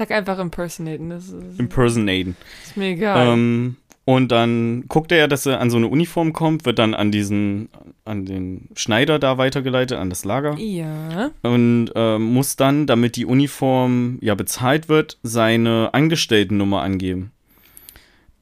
Sag 0.00 0.12
einfach 0.12 0.38
impersonaten, 0.38 1.10
das 1.10 1.28
ist, 1.28 1.60
Impersonaten. 1.60 2.34
ist 2.64 2.74
mir 2.78 2.86
egal. 2.92 3.34
Ähm, 3.34 3.76
und 4.06 4.32
dann 4.32 4.84
guckt 4.88 5.12
er 5.12 5.18
ja, 5.18 5.26
dass 5.26 5.44
er 5.44 5.60
an 5.60 5.68
so 5.68 5.76
eine 5.76 5.88
Uniform 5.88 6.32
kommt, 6.32 6.64
wird 6.64 6.78
dann 6.78 6.94
an 6.94 7.12
diesen, 7.12 7.68
an 8.06 8.24
den 8.24 8.70
Schneider 8.74 9.18
da 9.18 9.36
weitergeleitet, 9.36 9.98
an 9.98 10.08
das 10.08 10.24
Lager. 10.24 10.56
ja. 10.58 11.30
Und 11.42 11.90
ähm, 11.94 12.22
muss 12.32 12.56
dann, 12.56 12.86
damit 12.86 13.16
die 13.16 13.26
Uniform 13.26 14.16
ja 14.22 14.34
bezahlt 14.34 14.88
wird, 14.88 15.18
seine 15.22 15.90
Angestelltennummer 15.92 16.80
angeben. 16.80 17.30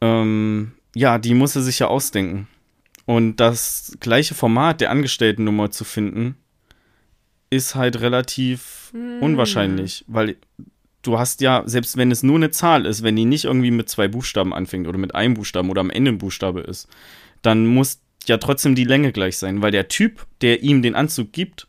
Ähm, 0.00 0.74
ja, 0.94 1.18
die 1.18 1.34
muss 1.34 1.56
er 1.56 1.62
sich 1.62 1.80
ja 1.80 1.88
ausdenken. 1.88 2.46
Und 3.04 3.38
das 3.38 3.96
gleiche 3.98 4.36
Format 4.36 4.80
der 4.80 4.90
Angestelltennummer 4.92 5.72
zu 5.72 5.82
finden, 5.82 6.36
ist 7.50 7.74
halt 7.74 8.00
relativ 8.00 8.90
Hm. 8.92 9.22
unwahrscheinlich, 9.22 10.04
weil 10.06 10.36
du 11.09 11.18
hast 11.18 11.40
ja, 11.40 11.62
selbst 11.64 11.96
wenn 11.96 12.11
es 12.11 12.22
nur 12.22 12.36
eine 12.36 12.50
Zahl 12.50 12.84
ist, 12.84 13.02
wenn 13.02 13.16
die 13.16 13.24
nicht 13.24 13.46
irgendwie 13.46 13.70
mit 13.70 13.88
zwei 13.88 14.09
Buchstaben 14.09 14.52
anfängt 14.52 14.86
oder 14.86 14.98
mit 14.98 15.14
einem 15.14 15.34
Buchstaben 15.34 15.70
oder 15.70 15.80
am 15.80 15.90
Ende 15.90 16.12
ein 16.12 16.18
Buchstabe 16.18 16.61
ist, 16.61 16.86
dann 17.40 17.66
muss 17.66 18.00
ja 18.26 18.36
trotzdem 18.36 18.74
die 18.74 18.84
Länge 18.84 19.11
gleich 19.11 19.38
sein, 19.38 19.62
weil 19.62 19.70
der 19.70 19.88
Typ, 19.88 20.26
der 20.42 20.62
ihm 20.62 20.82
den 20.82 20.94
Anzug 20.94 21.32
gibt, 21.32 21.66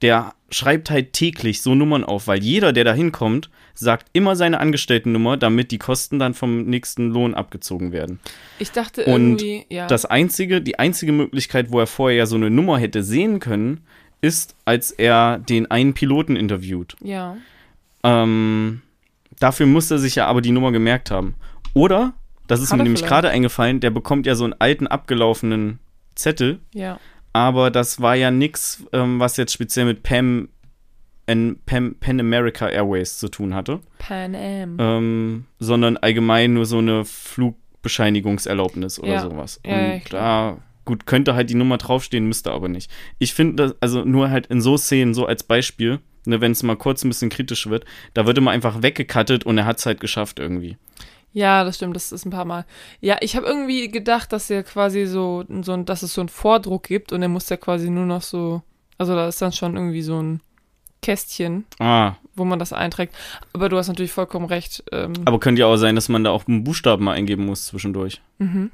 der 0.00 0.34
schreibt 0.50 0.90
halt 0.90 1.12
täglich 1.12 1.60
so 1.60 1.74
Nummern 1.74 2.04
auf, 2.04 2.26
weil 2.26 2.42
jeder, 2.42 2.72
der 2.72 2.84
da 2.84 2.94
hinkommt, 2.94 3.50
sagt 3.74 4.08
immer 4.14 4.34
seine 4.34 4.60
Angestelltennummer, 4.60 5.36
damit 5.36 5.70
die 5.70 5.78
Kosten 5.78 6.18
dann 6.18 6.32
vom 6.32 6.64
nächsten 6.64 7.10
Lohn 7.10 7.34
abgezogen 7.34 7.92
werden. 7.92 8.18
Ich 8.58 8.70
dachte 8.70 9.04
Und 9.04 9.42
irgendwie, 9.42 9.66
ja. 9.68 9.86
Das 9.88 10.06
einzige, 10.06 10.62
die 10.62 10.78
einzige 10.78 11.12
Möglichkeit, 11.12 11.70
wo 11.70 11.80
er 11.80 11.86
vorher 11.86 12.16
ja 12.16 12.26
so 12.26 12.36
eine 12.36 12.50
Nummer 12.50 12.78
hätte 12.78 13.02
sehen 13.02 13.40
können, 13.40 13.80
ist, 14.22 14.56
als 14.64 14.90
er 14.90 15.38
den 15.38 15.70
einen 15.70 15.92
Piloten 15.92 16.36
interviewt. 16.36 16.96
ja. 17.02 17.36
Ähm, 18.04 18.82
dafür 19.40 19.66
muss 19.66 19.90
er 19.90 19.98
sich 19.98 20.14
ja 20.14 20.26
aber 20.26 20.40
die 20.42 20.52
Nummer 20.52 20.70
gemerkt 20.72 21.10
haben. 21.10 21.34
Oder, 21.74 22.14
das 22.46 22.60
ist 22.60 22.70
Hat 22.70 22.76
mir 22.78 22.84
nämlich 22.84 23.04
gerade 23.04 23.30
eingefallen, 23.30 23.80
der 23.80 23.90
bekommt 23.90 24.26
ja 24.26 24.34
so 24.34 24.44
einen 24.44 24.54
alten, 24.58 24.86
abgelaufenen 24.86 25.78
Zettel, 26.14 26.60
Ja. 26.72 27.00
aber 27.32 27.70
das 27.70 28.00
war 28.00 28.14
ja 28.14 28.30
nix, 28.30 28.84
ähm, 28.92 29.18
was 29.18 29.36
jetzt 29.36 29.52
speziell 29.52 29.86
mit 29.86 30.02
Pam, 30.02 30.48
N, 31.26 31.58
Pam, 31.66 31.96
Pan 31.98 32.20
America 32.20 32.68
Airways 32.68 33.18
zu 33.18 33.28
tun 33.28 33.54
hatte, 33.54 33.80
Pan 33.98 34.34
Am. 34.34 34.76
ähm, 34.78 35.44
sondern 35.58 35.96
allgemein 35.96 36.52
nur 36.54 36.66
so 36.66 36.78
eine 36.78 37.04
Flugbescheinigungserlaubnis 37.04 38.98
oder 39.00 39.14
Ja. 39.14 39.20
sowas. 39.22 39.60
Ja, 39.64 39.70
ja, 39.72 39.84
Und 39.92 39.96
ich 39.98 40.04
da, 40.04 40.58
gut, 40.84 41.06
könnte 41.06 41.34
halt 41.34 41.50
die 41.50 41.54
Nummer 41.54 41.78
draufstehen, 41.78 42.26
müsste 42.26 42.52
aber 42.52 42.68
nicht. 42.68 42.90
Ich 43.18 43.34
finde 43.34 43.64
das, 43.68 43.74
also 43.80 44.04
nur 44.04 44.30
halt 44.30 44.46
in 44.48 44.60
so 44.60 44.76
Szenen, 44.76 45.14
so 45.14 45.26
als 45.26 45.42
Beispiel, 45.42 46.00
ne, 46.26 46.40
wenn 46.40 46.52
es 46.52 46.62
mal 46.62 46.76
kurz 46.76 47.04
ein 47.04 47.08
bisschen 47.08 47.30
kritisch 47.30 47.68
wird, 47.68 47.84
da 48.14 48.26
wird 48.26 48.38
immer 48.38 48.50
einfach 48.50 48.82
weggekattet 48.82 49.44
und 49.44 49.58
er 49.58 49.64
hat 49.66 49.78
es 49.78 49.86
halt 49.86 50.00
geschafft 50.00 50.38
irgendwie. 50.38 50.76
Ja, 51.32 51.64
das 51.64 51.76
stimmt, 51.76 51.96
das 51.96 52.12
ist 52.12 52.24
ein 52.24 52.30
paar 52.30 52.44
Mal. 52.44 52.64
Ja, 53.00 53.16
ich 53.20 53.34
habe 53.34 53.46
irgendwie 53.46 53.88
gedacht, 53.88 54.32
dass 54.32 54.50
er 54.50 54.62
quasi 54.62 55.04
so, 55.06 55.44
so 55.62 55.72
ein, 55.72 55.84
dass 55.84 56.02
es 56.02 56.14
so 56.14 56.20
einen 56.20 56.28
Vordruck 56.28 56.84
gibt 56.84 57.12
und 57.12 57.22
er 57.22 57.28
muss 57.28 57.48
ja 57.48 57.56
quasi 57.56 57.90
nur 57.90 58.06
noch 58.06 58.22
so, 58.22 58.62
also 58.98 59.14
da 59.16 59.26
ist 59.26 59.42
dann 59.42 59.52
schon 59.52 59.76
irgendwie 59.76 60.02
so 60.02 60.22
ein 60.22 60.40
Kästchen, 61.02 61.64
Ah, 61.80 62.14
wo 62.34 62.44
man 62.44 62.58
das 62.58 62.72
einträgt. 62.72 63.14
Aber 63.52 63.68
du 63.68 63.76
hast 63.76 63.88
natürlich 63.88 64.12
vollkommen 64.12 64.46
recht. 64.46 64.84
Ähm, 64.92 65.12
aber 65.24 65.38
könnte 65.40 65.60
ja 65.60 65.66
auch 65.66 65.76
sein, 65.76 65.96
dass 65.96 66.08
man 66.08 66.24
da 66.24 66.30
auch 66.30 66.46
einen 66.46 66.64
Buchstaben 66.64 67.04
mal 67.04 67.12
eingeben 67.12 67.44
muss 67.44 67.66
zwischendurch. 67.66 68.22
mhm. 68.38 68.70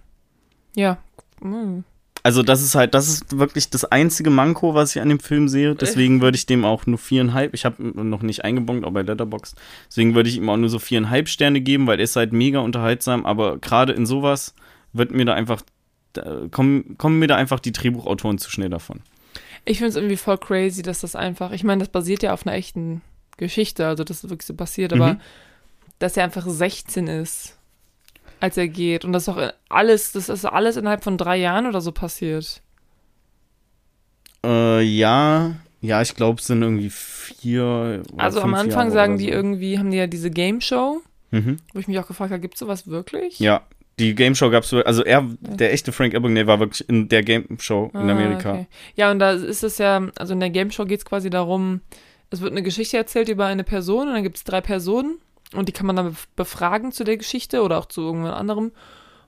Ja. 0.77 0.99
Mhm. 1.41 1.85
Also 2.23 2.43
das 2.43 2.63
ist 2.63 2.75
halt, 2.75 2.95
das 2.95 3.09
ist 3.09 3.39
wirklich 3.39 3.71
das 3.71 3.85
einzige 3.87 4.31
Manko, 4.31 4.75
was 4.75 4.95
ich 4.95 5.01
an 5.01 5.09
dem 5.09 5.21
Film 5.21 5.49
sehe. 5.49 5.75
Deswegen 5.75 6.21
würde 6.21 6.37
ich 6.37 6.45
dem 6.47 6.65
auch 6.65 6.87
nur 6.87 6.99
viereinhalb, 6.99 7.55
ich 7.55 7.65
habe 7.65 7.83
noch 7.83 8.23
nicht 8.23 8.45
eingebongt, 8.45 8.85
auch 8.85 8.93
bei 8.93 9.03
Letterboxd. 9.03 9.57
Deswegen 9.89 10.15
würde 10.15 10.29
ich 10.29 10.37
ihm 10.37 10.49
auch 10.51 10.57
nur 10.59 10.69
so 10.69 10.79
viereinhalb 10.79 11.29
Sterne 11.29 11.61
geben, 11.61 11.87
weil 11.87 11.99
er 11.99 12.05
ist 12.05 12.17
halt 12.17 12.33
mega 12.33 12.59
unterhaltsam. 12.59 13.25
Aber 13.25 13.59
gerade 13.59 13.93
in 13.95 14.05
sowas 14.05 14.55
wird 14.93 15.13
mir 15.13 15.25
da 15.25 15.35
einfach, 15.35 15.63
da 16.13 16.43
kommen, 16.51 16.99
kommen 16.99 17.19
mir 17.19 17.27
da 17.27 17.37
einfach 17.37 17.61
die 17.61 17.73
Drehbuchautoren 17.73 18.39
zu 18.39 18.51
schnell 18.51 18.69
davon. 18.71 19.01
Ich 19.65 19.79
finde 19.79 19.91
es 19.91 19.97
irgendwie 19.97 20.17
voll 20.17 20.39
crazy, 20.39 20.83
dass 20.83 21.01
das 21.01 21.15
einfach, 21.17 21.53
ich 21.53 21.65
meine, 21.65 21.81
das 21.81 21.89
basiert 21.89 22.23
ja 22.23 22.33
auf 22.33 22.47
einer 22.47 22.57
echten 22.57 23.03
Geschichte, 23.37 23.87
also 23.87 24.05
das 24.05 24.25
ist 24.25 24.31
wirklich 24.31 24.47
so 24.47 24.55
passiert, 24.55 24.93
aber 24.93 25.15
Mhm. 25.15 25.21
dass 25.99 26.17
er 26.17 26.25
einfach 26.25 26.47
16 26.47 27.07
ist, 27.07 27.57
als 28.41 28.57
er 28.57 28.69
geht 28.69 29.05
und 29.05 29.13
das 29.13 29.29
ist 29.29 29.35
doch 29.37 29.53
alles, 29.69 30.13
das 30.13 30.29
ist 30.29 30.45
alles 30.45 30.77
innerhalb 30.77 31.05
von 31.05 31.17
drei 31.19 31.37
Jahren 31.37 31.67
oder 31.67 31.81
so 31.81 31.93
passiert. 31.93 32.63
Äh, 34.45 34.83
ja, 34.83 35.55
ja, 35.83 36.03
ich 36.03 36.15
glaube, 36.15 36.41
es 36.41 36.47
sind 36.47 36.63
irgendwie 36.63 36.91
vier. 36.91 38.03
Also 38.17 38.41
am 38.41 38.55
Anfang 38.55 38.71
Jahre 38.89 38.91
sagen 38.91 39.19
die 39.19 39.27
so. 39.27 39.31
irgendwie, 39.33 39.79
haben 39.79 39.91
die 39.91 39.97
ja 39.99 40.07
diese 40.07 40.31
Game 40.31 40.61
Show, 40.61 41.01
Mhm. 41.31 41.59
wo 41.73 41.79
ich 41.79 41.87
mich 41.89 41.99
auch 41.99 42.07
gefragt 42.09 42.33
habe, 42.33 42.41
gibt 42.41 42.55
es 42.55 42.61
sowas 42.61 42.87
wirklich? 42.89 43.39
Ja, 43.39 43.63
die 43.99 44.15
Game 44.15 44.35
Show 44.35 44.51
gab 44.51 44.65
es, 44.65 44.73
also 44.73 45.05
er, 45.05 45.27
der 45.41 45.73
echte 45.73 45.93
Frank 45.93 46.15
Abagnale 46.15 46.47
war 46.47 46.59
wirklich 46.59 46.89
in 46.89 47.09
der 47.09 47.23
Game 47.23 47.47
Show 47.61 47.91
in 47.95 48.01
Ah, 48.09 48.13
Amerika. 48.13 48.53
okay. 48.53 48.67
Ja, 48.97 49.11
und 49.11 49.19
da 49.19 49.33
ist 49.33 49.63
es 49.63 49.79
ja, 49.79 50.09
also 50.17 50.33
in 50.33 50.41
der 50.41 50.51
Game 50.51 50.71
Show 50.71 50.87
geht 50.87 51.01
es 51.01 51.05
quasi 51.05 51.29
darum, 51.31 51.83
es 52.31 52.41
wird 52.41 52.53
eine 52.53 52.63
Geschichte 52.63 52.97
erzählt 52.97 53.29
über 53.29 53.47
eine 53.47 53.65
Person 53.65 54.09
und 54.09 54.15
dann 54.15 54.23
gibt 54.23 54.37
es 54.39 54.45
drei 54.45 54.61
Personen 54.61 55.19
und 55.55 55.69
die 55.69 55.73
kann 55.73 55.87
man 55.87 55.97
dann 55.97 56.13
bef- 56.13 56.27
befragen 56.37 56.93
zu 56.93 57.05
der 57.05 57.17
Geschichte 57.17 57.63
oder 57.63 57.79
auch 57.79 57.87
zu 57.87 58.03
irgendwas 58.03 58.35
anderem. 58.35 58.73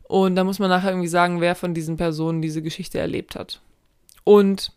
Und 0.04 0.36
da 0.36 0.44
muss 0.44 0.58
man 0.58 0.68
nachher 0.68 0.90
irgendwie 0.90 1.08
sagen, 1.08 1.40
wer 1.40 1.54
von 1.54 1.74
diesen 1.74 1.96
Personen 1.96 2.42
diese 2.42 2.62
Geschichte 2.62 2.98
erlebt 2.98 3.34
hat. 3.34 3.60
Und 4.24 4.72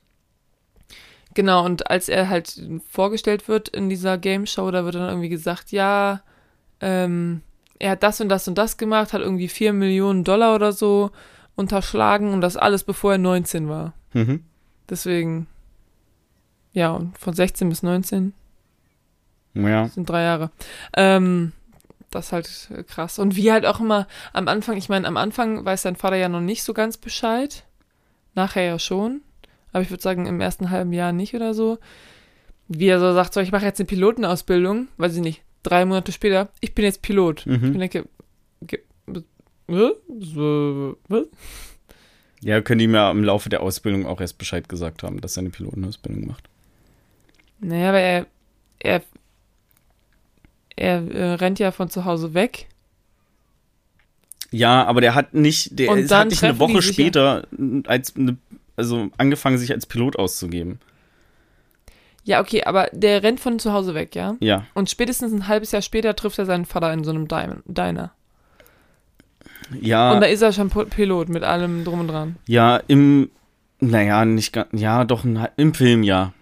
genau, 1.34 1.66
und 1.66 1.90
als 1.90 2.10
er 2.10 2.30
halt 2.30 2.62
vorgestellt 2.90 3.48
wird 3.48 3.68
in 3.70 3.90
dieser 3.90 4.18
Game 4.18 4.46
Show, 4.46 4.72
da 4.72 4.86
wird 4.86 4.96
dann 4.96 5.10
irgendwie 5.10 5.30
gesagt, 5.30 5.72
ja, 5.72 6.22
ähm, 6.82 7.42
er 7.80 7.92
hat 7.92 8.04
das 8.04 8.22
und 8.22 8.30
das 8.30 8.48
und 8.48 8.58
das 8.58 8.78
gemacht, 8.78 9.14
hat 9.14 9.22
irgendwie 9.22 9.50
4 9.50 9.74
Millionen 9.74 10.24
Dollar 10.24 10.56
oder 10.56 10.72
so 10.72 11.12
unterschlagen 11.56 12.34
und 12.34 12.42
das 12.42 12.58
alles 12.58 12.84
bevor 12.84 13.14
er 13.14 13.18
19 13.18 13.70
war. 13.70 13.94
Mhm. 14.14 14.44
Deswegen, 14.90 15.48
ja, 16.74 16.92
und 16.92 17.18
von 17.18 17.34
16 17.34 17.68
bis 17.70 17.84
19 17.84 18.34
Ja. 19.56 19.88
sind 19.88 20.08
drei 20.10 20.24
Jahre. 20.24 20.52
Ähm, 20.96 21.52
das 22.12 22.28
ist 22.28 22.32
halt 22.32 22.88
krass. 22.88 23.20
Und 23.20 23.36
wie 23.36 23.52
halt 23.52 23.66
auch 23.66 23.80
immer 23.80 24.08
am 24.34 24.48
Anfang, 24.48 24.78
ich 24.78 24.88
meine, 24.90 25.08
am 25.08 25.18
Anfang 25.18 25.66
weiß 25.66 25.82
sein 25.82 25.96
Vater 25.96 26.16
ja 26.18 26.30
noch 26.30 26.42
nicht 26.42 26.64
so 26.64 26.74
ganz 26.74 26.98
Bescheid. 26.98 27.64
Nachher 28.36 28.64
ja 28.64 28.80
schon. 28.80 29.22
Aber 29.72 29.82
ich 29.82 29.90
würde 29.90 30.04
sagen, 30.04 30.26
im 30.26 30.40
ersten 30.42 30.70
halben 30.70 30.94
Jahr 30.94 31.12
nicht 31.12 31.34
oder 31.36 31.54
so. 31.54 31.78
Wie 32.68 32.88
er 32.88 33.00
so 33.00 33.14
sagt, 33.14 33.34
so, 33.34 33.42
ich 33.42 33.52
mache 33.52 33.66
jetzt 33.66 33.80
eine 33.80 33.88
Pilotenausbildung, 33.88 34.88
weiß 34.98 35.16
ich 35.16 35.22
nicht, 35.22 35.42
drei 35.64 35.86
Monate 35.86 36.12
später, 36.12 36.50
ich 36.62 36.74
bin 36.74 36.86
jetzt 36.86 37.02
Pilot. 37.02 37.42
Ich 37.42 37.62
Mhm. 37.62 37.78
denke, 37.80 38.06
äh, 39.68 39.92
was? 41.08 41.28
Ja, 42.42 42.62
können 42.62 42.80
die 42.80 42.88
mir 42.88 43.10
im 43.12 43.24
Laufe 43.24 43.50
der 43.50 43.62
Ausbildung 43.62 44.06
auch 44.06 44.22
erst 44.22 44.38
Bescheid 44.38 44.70
gesagt 44.70 45.04
haben, 45.04 45.20
dass 45.22 45.38
er 45.38 45.42
eine 45.42 45.50
Pilotenausbildung 45.50 46.28
macht. 46.28 46.48
Naja, 47.60 47.90
aber 47.90 48.00
er, 48.00 48.26
er, 48.80 49.02
er 50.76 51.08
äh, 51.12 51.34
rennt 51.36 51.60
ja 51.60 51.72
von 51.72 51.90
zu 51.90 52.06
Hause 52.06 52.34
weg. 52.34 52.68
Ja, 54.52 54.86
aber 54.86 55.02
der 55.02 55.16
hat 55.16 55.34
nicht, 55.34 55.78
der 55.80 55.88
dann 55.88 56.10
hat 56.20 56.30
nicht 56.30 56.44
eine 56.44 56.60
Woche 56.60 56.82
später 56.82 57.48
als 57.88 58.16
eine, 58.16 58.38
also 58.78 59.10
angefangen, 59.18 59.58
sich 59.58 59.72
als 59.72 59.86
Pilot 59.86 60.18
auszugeben. 60.18 60.80
Ja, 62.24 62.42
okay, 62.42 62.64
aber 62.64 62.88
der 62.92 63.22
rennt 63.22 63.40
von 63.40 63.60
zu 63.60 63.72
Hause 63.74 63.94
weg, 63.94 64.16
ja? 64.16 64.36
Ja. 64.40 64.66
Und 64.74 64.90
spätestens 64.90 65.32
ein 65.32 65.48
halbes 65.48 65.72
Jahr 65.72 65.82
später 65.82 66.16
trifft 66.16 66.40
er 66.40 66.46
seinen 66.46 66.66
Vater 66.66 66.92
in 66.94 67.04
so 67.04 67.12
einem 67.12 67.28
Diner. 67.28 68.12
Ja, 69.82 70.14
Und 70.14 70.22
da 70.22 70.28
ist 70.28 70.42
er 70.42 70.52
schon 70.54 70.70
Pi- 70.70 70.86
Pilot 70.86 71.30
mit 71.30 71.44
allem 71.44 71.84
drum 71.84 72.02
und 72.02 72.08
dran. 72.08 72.36
ja, 72.48 72.78
im, 72.88 73.30
naja, 73.80 74.26
nicht 74.26 74.54
ganz, 74.54 74.68
ja, 74.74 75.04
doch, 75.06 75.24
ein- 75.24 75.48
im 75.58 75.74
Film 75.74 76.04
ja. 76.04 76.34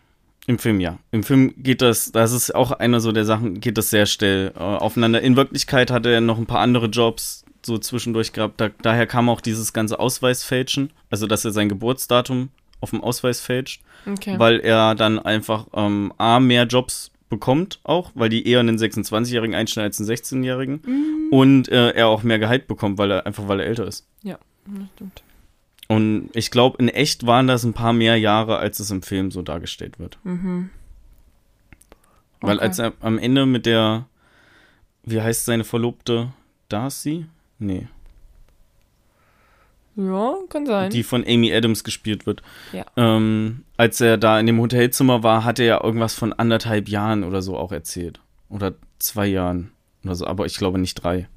Im 0.46 0.60
Film 0.60 0.80
ja. 0.82 1.00
Im 1.12 1.24
Film 1.24 1.54
geht 1.58 1.82
das, 1.82 2.12
das 2.12 2.34
ist 2.34 2.54
auch 2.54 2.72
einer 2.72 3.00
so 3.00 3.12
der 3.12 3.24
Sachen, 3.26 3.62
geht 3.62 3.78
das 3.78 3.90
sehr 3.90 4.06
schnell 4.06 4.52
äh, 4.56 4.60
aufeinander. 4.60 5.22
In 5.22 5.36
Wirklichkeit 5.38 5.90
hatte 5.90 6.10
er 6.12 6.20
noch 6.22 6.38
ein 6.38 6.46
paar 6.48 6.60
andere 6.60 6.88
Jobs 6.88 7.46
so 7.66 7.78
zwischendurch 7.78 8.34
gehabt. 8.34 8.60
Da, 8.60 8.70
daher 8.82 9.08
kam 9.08 9.30
auch 9.30 9.40
dieses 9.40 9.72
ganze 9.72 10.00
Ausweisfälschen, 10.00 10.92
also 11.10 11.28
dass 11.28 11.46
er 11.46 11.52
sein 11.52 11.70
Geburtsdatum 11.70 12.50
auf 12.82 12.90
dem 12.90 13.02
Ausweis 13.02 13.40
fälscht. 13.40 13.82
Okay. 14.06 14.38
weil 14.38 14.60
er 14.60 14.96
dann 14.96 15.18
einfach 15.18 15.68
ähm, 15.74 16.12
A, 16.18 16.42
mehr 16.42 16.66
Jobs 16.66 17.12
bekommt 17.30 17.80
auch, 17.84 18.12
weil 18.16 18.28
die 18.28 18.46
eher 18.46 18.60
einen 18.60 18.78
26-Jährigen 18.78 19.56
einstellen 19.56 19.86
als 19.86 19.98
einen 20.02 20.10
16-Jährigen 20.10 20.82
Mhm. 20.86 21.28
und 21.32 21.70
äh, 21.70 21.92
er 21.92 22.08
auch 22.10 22.22
mehr 22.24 22.38
Gehalt 22.38 22.68
bekommt, 22.68 22.98
weil 22.98 23.12
er 23.12 23.26
einfach 23.26 23.48
weil 23.48 23.62
er 23.62 23.66
älter 23.68 23.88
ist. 23.88 24.06
ja, 24.24 24.38
das 24.66 24.88
stimmt. 24.96 25.24
Und 25.96 26.30
ich 26.34 26.50
glaube, 26.52 26.78
in 26.80 26.90
echt 26.90 27.26
waren 27.26 27.48
das 27.48 27.64
ein 27.64 27.74
paar 27.74 27.94
mehr 27.94 28.18
Jahre, 28.18 28.58
als 28.58 28.80
es 28.80 28.90
im 28.92 29.02
Film 29.02 29.32
so 29.32 29.42
dargestellt 29.42 30.00
wird. 30.00 30.18
Mhm. 30.24 30.70
Weil 32.42 32.58
Okay. 32.58 32.66
als 32.66 32.80
er 32.80 32.94
am 33.02 33.18
Ende 33.18 33.46
mit 33.46 33.66
der, 33.66 34.06
wie 35.04 35.22
heißt 35.22 35.46
seine 35.46 35.64
Verlobte, 35.64 36.34
Darcy? 36.70 37.26
Nee, 37.60 37.88
Ja, 39.96 40.36
kann 40.50 40.66
sein. 40.66 40.90
die 40.90 41.04
von 41.04 41.24
Amy 41.28 41.54
Adams 41.54 41.84
gespielt 41.84 42.26
wird. 42.26 42.42
Ja. 42.72 42.86
Ähm, 42.98 43.64
als 43.78 44.02
er 44.02 44.18
da 44.18 44.40
in 44.40 44.48
dem 44.48 44.60
Hotelzimmer 44.60 45.22
war, 45.24 45.44
hat 45.46 45.60
er 45.60 45.66
ja 45.66 45.84
irgendwas 45.84 46.16
von 46.16 46.34
anderthalb 46.34 46.90
Jahren 46.90 47.24
oder 47.24 47.42
so 47.42 47.56
auch 47.58 47.72
erzählt. 47.72 48.20
Oder 48.50 48.74
zwei 49.00 49.28
Jahren 49.28 49.72
oder 50.04 50.16
so, 50.16 50.26
aber 50.28 50.46
ich 50.46 50.58
glaube 50.58 50.80
nicht 50.80 50.96
drei. 50.96 51.28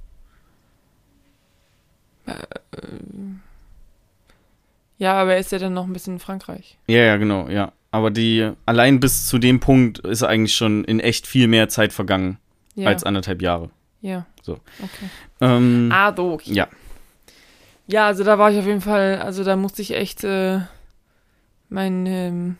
Ja, 4.99 5.14
aber 5.14 5.34
er 5.34 5.38
ist 5.40 5.53
ja 5.53 5.59
dann 5.59 5.74
noch 5.74 5.86
ein 5.86 5.92
bisschen 5.92 6.14
in 6.14 6.20
Frankreich. 6.20 6.78
Ja, 6.88 6.99
ja, 7.03 7.16
genau, 7.16 7.49
ja. 7.49 7.72
Aber 7.90 8.11
die, 8.11 8.51
allein 8.66 9.01
bis 9.01 9.26
zu 9.26 9.38
dem 9.38 9.61
Punkt 9.61 9.99
ist 10.01 10.22
eigentlich 10.22 10.55
schon 10.55 10.84
in 10.84 11.01
echt 11.01 11.26
viel 11.26 11.47
mehr 11.49 11.68
Zeit 11.68 11.92
vergangen 11.92 12.38
Ja. 12.74 12.88
als 12.88 13.05
anderthalb 13.05 13.40
Jahre. 13.42 13.70
ja. 14.01 14.26
So. 14.42 14.55
Okay. 14.80 15.09
Ähm, 15.40 15.90
Ah, 15.92 16.14
so. 16.16 16.32
okay. 16.34 16.53
Ja. 16.53 16.68
Ja, 17.88 18.07
also 18.07 18.22
da 18.22 18.38
war 18.38 18.51
ich 18.53 18.59
auf 18.59 18.66
jeden 18.66 18.80
Fall, 18.80 19.16
also 19.20 19.42
da 19.44 19.57
musste 19.57 19.82
ich 19.82 19.92
echt 19.94 20.22
äh, 20.24 20.61
mein, 21.68 22.07
ähm, 22.07 22.57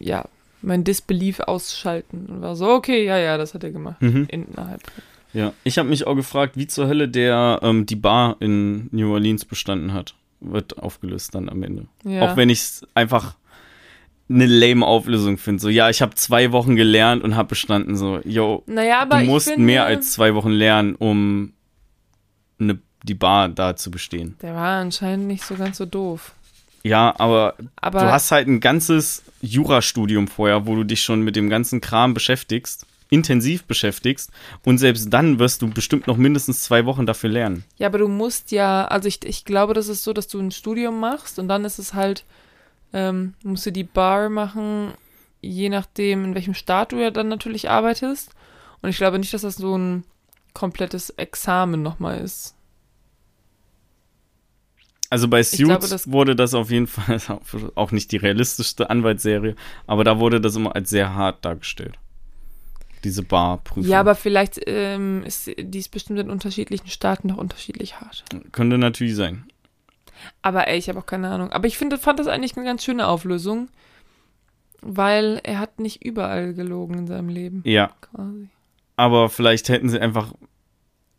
ja, 0.00 0.24
mein 0.62 0.84
Disbelief 0.84 1.40
ausschalten 1.40 2.26
und 2.26 2.40
war 2.42 2.56
so, 2.56 2.68
okay, 2.70 3.04
ja, 3.04 3.18
ja, 3.18 3.36
das 3.36 3.54
hat 3.54 3.64
er 3.64 3.70
gemacht. 3.72 4.00
mhm. 4.00 4.26
Innerhalb. 4.30 4.80
Ja, 5.32 5.52
ich 5.64 5.78
habe 5.78 5.88
mich 5.88 6.06
auch 6.06 6.14
gefragt, 6.14 6.56
wie 6.56 6.66
zur 6.66 6.86
Hölle 6.86 7.08
der 7.08 7.58
ähm, 7.62 7.86
die 7.86 7.96
Bar 7.96 8.36
in 8.40 8.88
New 8.92 9.12
Orleans 9.12 9.44
bestanden 9.44 9.92
hat. 9.92 10.14
Wird 10.44 10.78
aufgelöst 10.78 11.34
dann 11.34 11.48
am 11.48 11.62
Ende. 11.62 11.86
Ja. 12.04 12.22
Auch 12.22 12.36
wenn 12.36 12.48
ich 12.48 12.60
es 12.60 12.86
einfach 12.94 13.36
eine 14.28 14.46
lame 14.46 14.86
Auflösung 14.86 15.36
finde. 15.38 15.60
So, 15.60 15.68
ja, 15.68 15.90
ich 15.90 16.00
habe 16.00 16.14
zwei 16.14 16.52
Wochen 16.52 16.76
gelernt 16.76 17.22
und 17.22 17.36
habe 17.36 17.50
bestanden. 17.50 17.96
So, 17.96 18.20
yo, 18.24 18.62
naja, 18.66 19.00
aber 19.00 19.20
du 19.20 19.26
musst 19.26 19.48
finde, 19.48 19.64
mehr 19.64 19.84
als 19.84 20.12
zwei 20.12 20.34
Wochen 20.34 20.50
lernen, 20.50 20.94
um 20.94 21.52
eine, 22.58 22.78
die 23.02 23.14
Bar 23.14 23.48
da 23.48 23.76
zu 23.76 23.90
bestehen. 23.90 24.36
Der 24.40 24.54
war 24.54 24.80
anscheinend 24.80 25.26
nicht 25.26 25.44
so 25.44 25.54
ganz 25.56 25.76
so 25.76 25.84
doof. 25.84 26.32
Ja, 26.82 27.14
aber, 27.18 27.54
Aber 27.76 28.00
du 28.00 28.12
hast 28.12 28.30
halt 28.30 28.46
ein 28.46 28.60
ganzes 28.60 29.22
Jurastudium 29.40 30.28
vorher, 30.28 30.66
wo 30.66 30.74
du 30.74 30.84
dich 30.84 31.02
schon 31.02 31.22
mit 31.22 31.34
dem 31.34 31.48
ganzen 31.48 31.80
Kram 31.80 32.12
beschäftigst, 32.12 32.86
intensiv 33.10 33.64
beschäftigst 33.64 34.30
und 34.64 34.78
selbst 34.78 35.12
dann 35.12 35.38
wirst 35.38 35.62
du 35.62 35.68
bestimmt 35.68 36.06
noch 36.06 36.16
mindestens 36.16 36.62
zwei 36.62 36.84
Wochen 36.86 37.06
dafür 37.06 37.30
lernen. 37.30 37.64
Ja, 37.76 37.86
aber 37.88 37.98
du 37.98 38.08
musst 38.08 38.50
ja, 38.50 38.86
also 38.86 39.08
ich, 39.08 39.24
ich 39.24 39.44
glaube, 39.44 39.74
das 39.74 39.88
ist 39.88 40.02
so, 40.04 40.12
dass 40.12 40.26
du 40.28 40.38
ein 40.40 40.50
Studium 40.50 40.98
machst 41.00 41.38
und 41.38 41.48
dann 41.48 41.64
ist 41.64 41.78
es 41.78 41.94
halt, 41.94 42.24
ähm, 42.92 43.34
musst 43.42 43.66
du 43.66 43.72
die 43.72 43.84
Bar 43.84 44.28
machen, 44.30 44.92
je 45.42 45.68
nachdem, 45.68 46.24
in 46.24 46.34
welchem 46.34 46.54
Staat 46.54 46.92
du 46.92 46.96
ja 46.96 47.10
dann 47.10 47.28
natürlich 47.28 47.68
arbeitest. 47.70 48.30
Und 48.82 48.90
ich 48.90 48.96
glaube 48.96 49.18
nicht, 49.18 49.32
dass 49.34 49.42
das 49.42 49.56
so 49.56 49.76
ein 49.76 50.04
komplettes 50.52 51.10
Examen 51.10 51.82
nochmal 51.82 52.20
ist. 52.20 52.54
Also 55.10 55.28
bei 55.28 55.40
Ich 55.40 55.52
glaube, 55.58 55.74
Suits 55.86 55.90
das- 55.90 56.10
wurde 56.10 56.34
das 56.34 56.54
auf 56.54 56.70
jeden 56.70 56.86
Fall 56.86 57.20
auch 57.74 57.92
nicht 57.92 58.10
die 58.12 58.16
realistischste 58.16 58.90
Anwaltsserie, 58.90 59.54
aber 59.86 60.02
da 60.04 60.18
wurde 60.18 60.40
das 60.40 60.56
immer 60.56 60.74
als 60.74 60.90
sehr 60.90 61.14
hart 61.14 61.44
dargestellt. 61.44 61.98
Diese 63.04 63.22
Barprüfung. 63.22 63.90
Ja, 63.90 64.00
aber 64.00 64.14
vielleicht 64.14 64.60
ähm, 64.66 65.22
ist 65.24 65.50
die 65.58 65.78
ist 65.78 65.90
bestimmt 65.90 66.18
in 66.18 66.30
unterschiedlichen 66.30 66.88
Staaten 66.88 67.28
noch 67.28 67.36
unterschiedlich 67.36 68.00
hart. 68.00 68.24
Könnte 68.50 68.78
natürlich 68.78 69.14
sein. 69.14 69.44
Aber 70.42 70.68
ey, 70.68 70.78
ich 70.78 70.88
habe 70.88 70.98
auch 70.98 71.06
keine 71.06 71.28
Ahnung. 71.28 71.52
Aber 71.52 71.66
ich 71.66 71.76
finde, 71.76 71.98
fand 71.98 72.18
das 72.18 72.26
eigentlich 72.26 72.56
eine 72.56 72.64
ganz 72.64 72.82
schöne 72.82 73.06
Auflösung, 73.06 73.68
weil 74.80 75.40
er 75.44 75.58
hat 75.58 75.80
nicht 75.80 76.04
überall 76.04 76.54
gelogen 76.54 76.98
in 76.98 77.06
seinem 77.06 77.28
Leben. 77.28 77.62
Ja, 77.66 77.92
Quasi. 78.00 78.48
aber 78.96 79.28
vielleicht 79.28 79.68
hätten 79.68 79.88
sie 79.90 80.00
einfach 80.00 80.32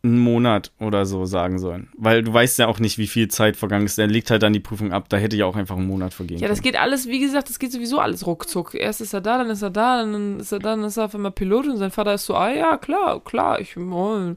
einen 0.05 0.19
Monat 0.19 0.71
oder 0.79 1.05
so 1.05 1.25
sagen 1.25 1.59
sollen. 1.59 1.89
Weil 1.97 2.21
du 2.23 2.33
weißt 2.33 2.59
ja 2.59 2.67
auch 2.67 2.79
nicht, 2.79 2.97
wie 2.97 3.07
viel 3.07 3.27
Zeit 3.27 3.57
vergangen 3.57 3.85
ist. 3.85 3.97
Da 3.97 4.05
liegt 4.05 4.29
halt 4.31 4.43
dann 4.43 4.53
die 4.53 4.59
Prüfung 4.59 4.93
ab. 4.93 5.09
Da 5.09 5.17
hätte 5.17 5.35
ja 5.35 5.45
auch 5.45 5.55
einfach 5.55 5.75
ein 5.77 5.85
Monat 5.87 6.13
vergehen 6.13 6.39
Ja, 6.39 6.47
das 6.47 6.59
können. 6.61 6.73
geht 6.73 6.81
alles, 6.81 7.07
wie 7.07 7.19
gesagt, 7.19 7.49
das 7.49 7.59
geht 7.59 7.71
sowieso 7.71 7.99
alles 7.99 8.25
ruckzuck. 8.25 8.75
Erst 8.75 9.01
ist 9.01 9.13
er 9.13 9.21
da, 9.21 9.37
dann 9.39 9.49
ist 9.49 9.61
er 9.61 9.69
da, 9.71 9.97
dann 10.05 10.39
ist 10.39 10.51
er 10.51 10.59
da, 10.59 10.75
dann 10.75 10.83
ist 10.85 10.97
er 10.97 11.05
auf 11.05 11.15
einmal 11.15 11.31
Pilot 11.31 11.67
und 11.67 11.77
sein 11.77 11.91
Vater 11.91 12.13
ist 12.13 12.25
so, 12.25 12.35
ah 12.35 12.51
ja, 12.51 12.77
klar, 12.77 13.21
klar, 13.23 13.59
ich 13.59 13.75
oh, 13.77 14.35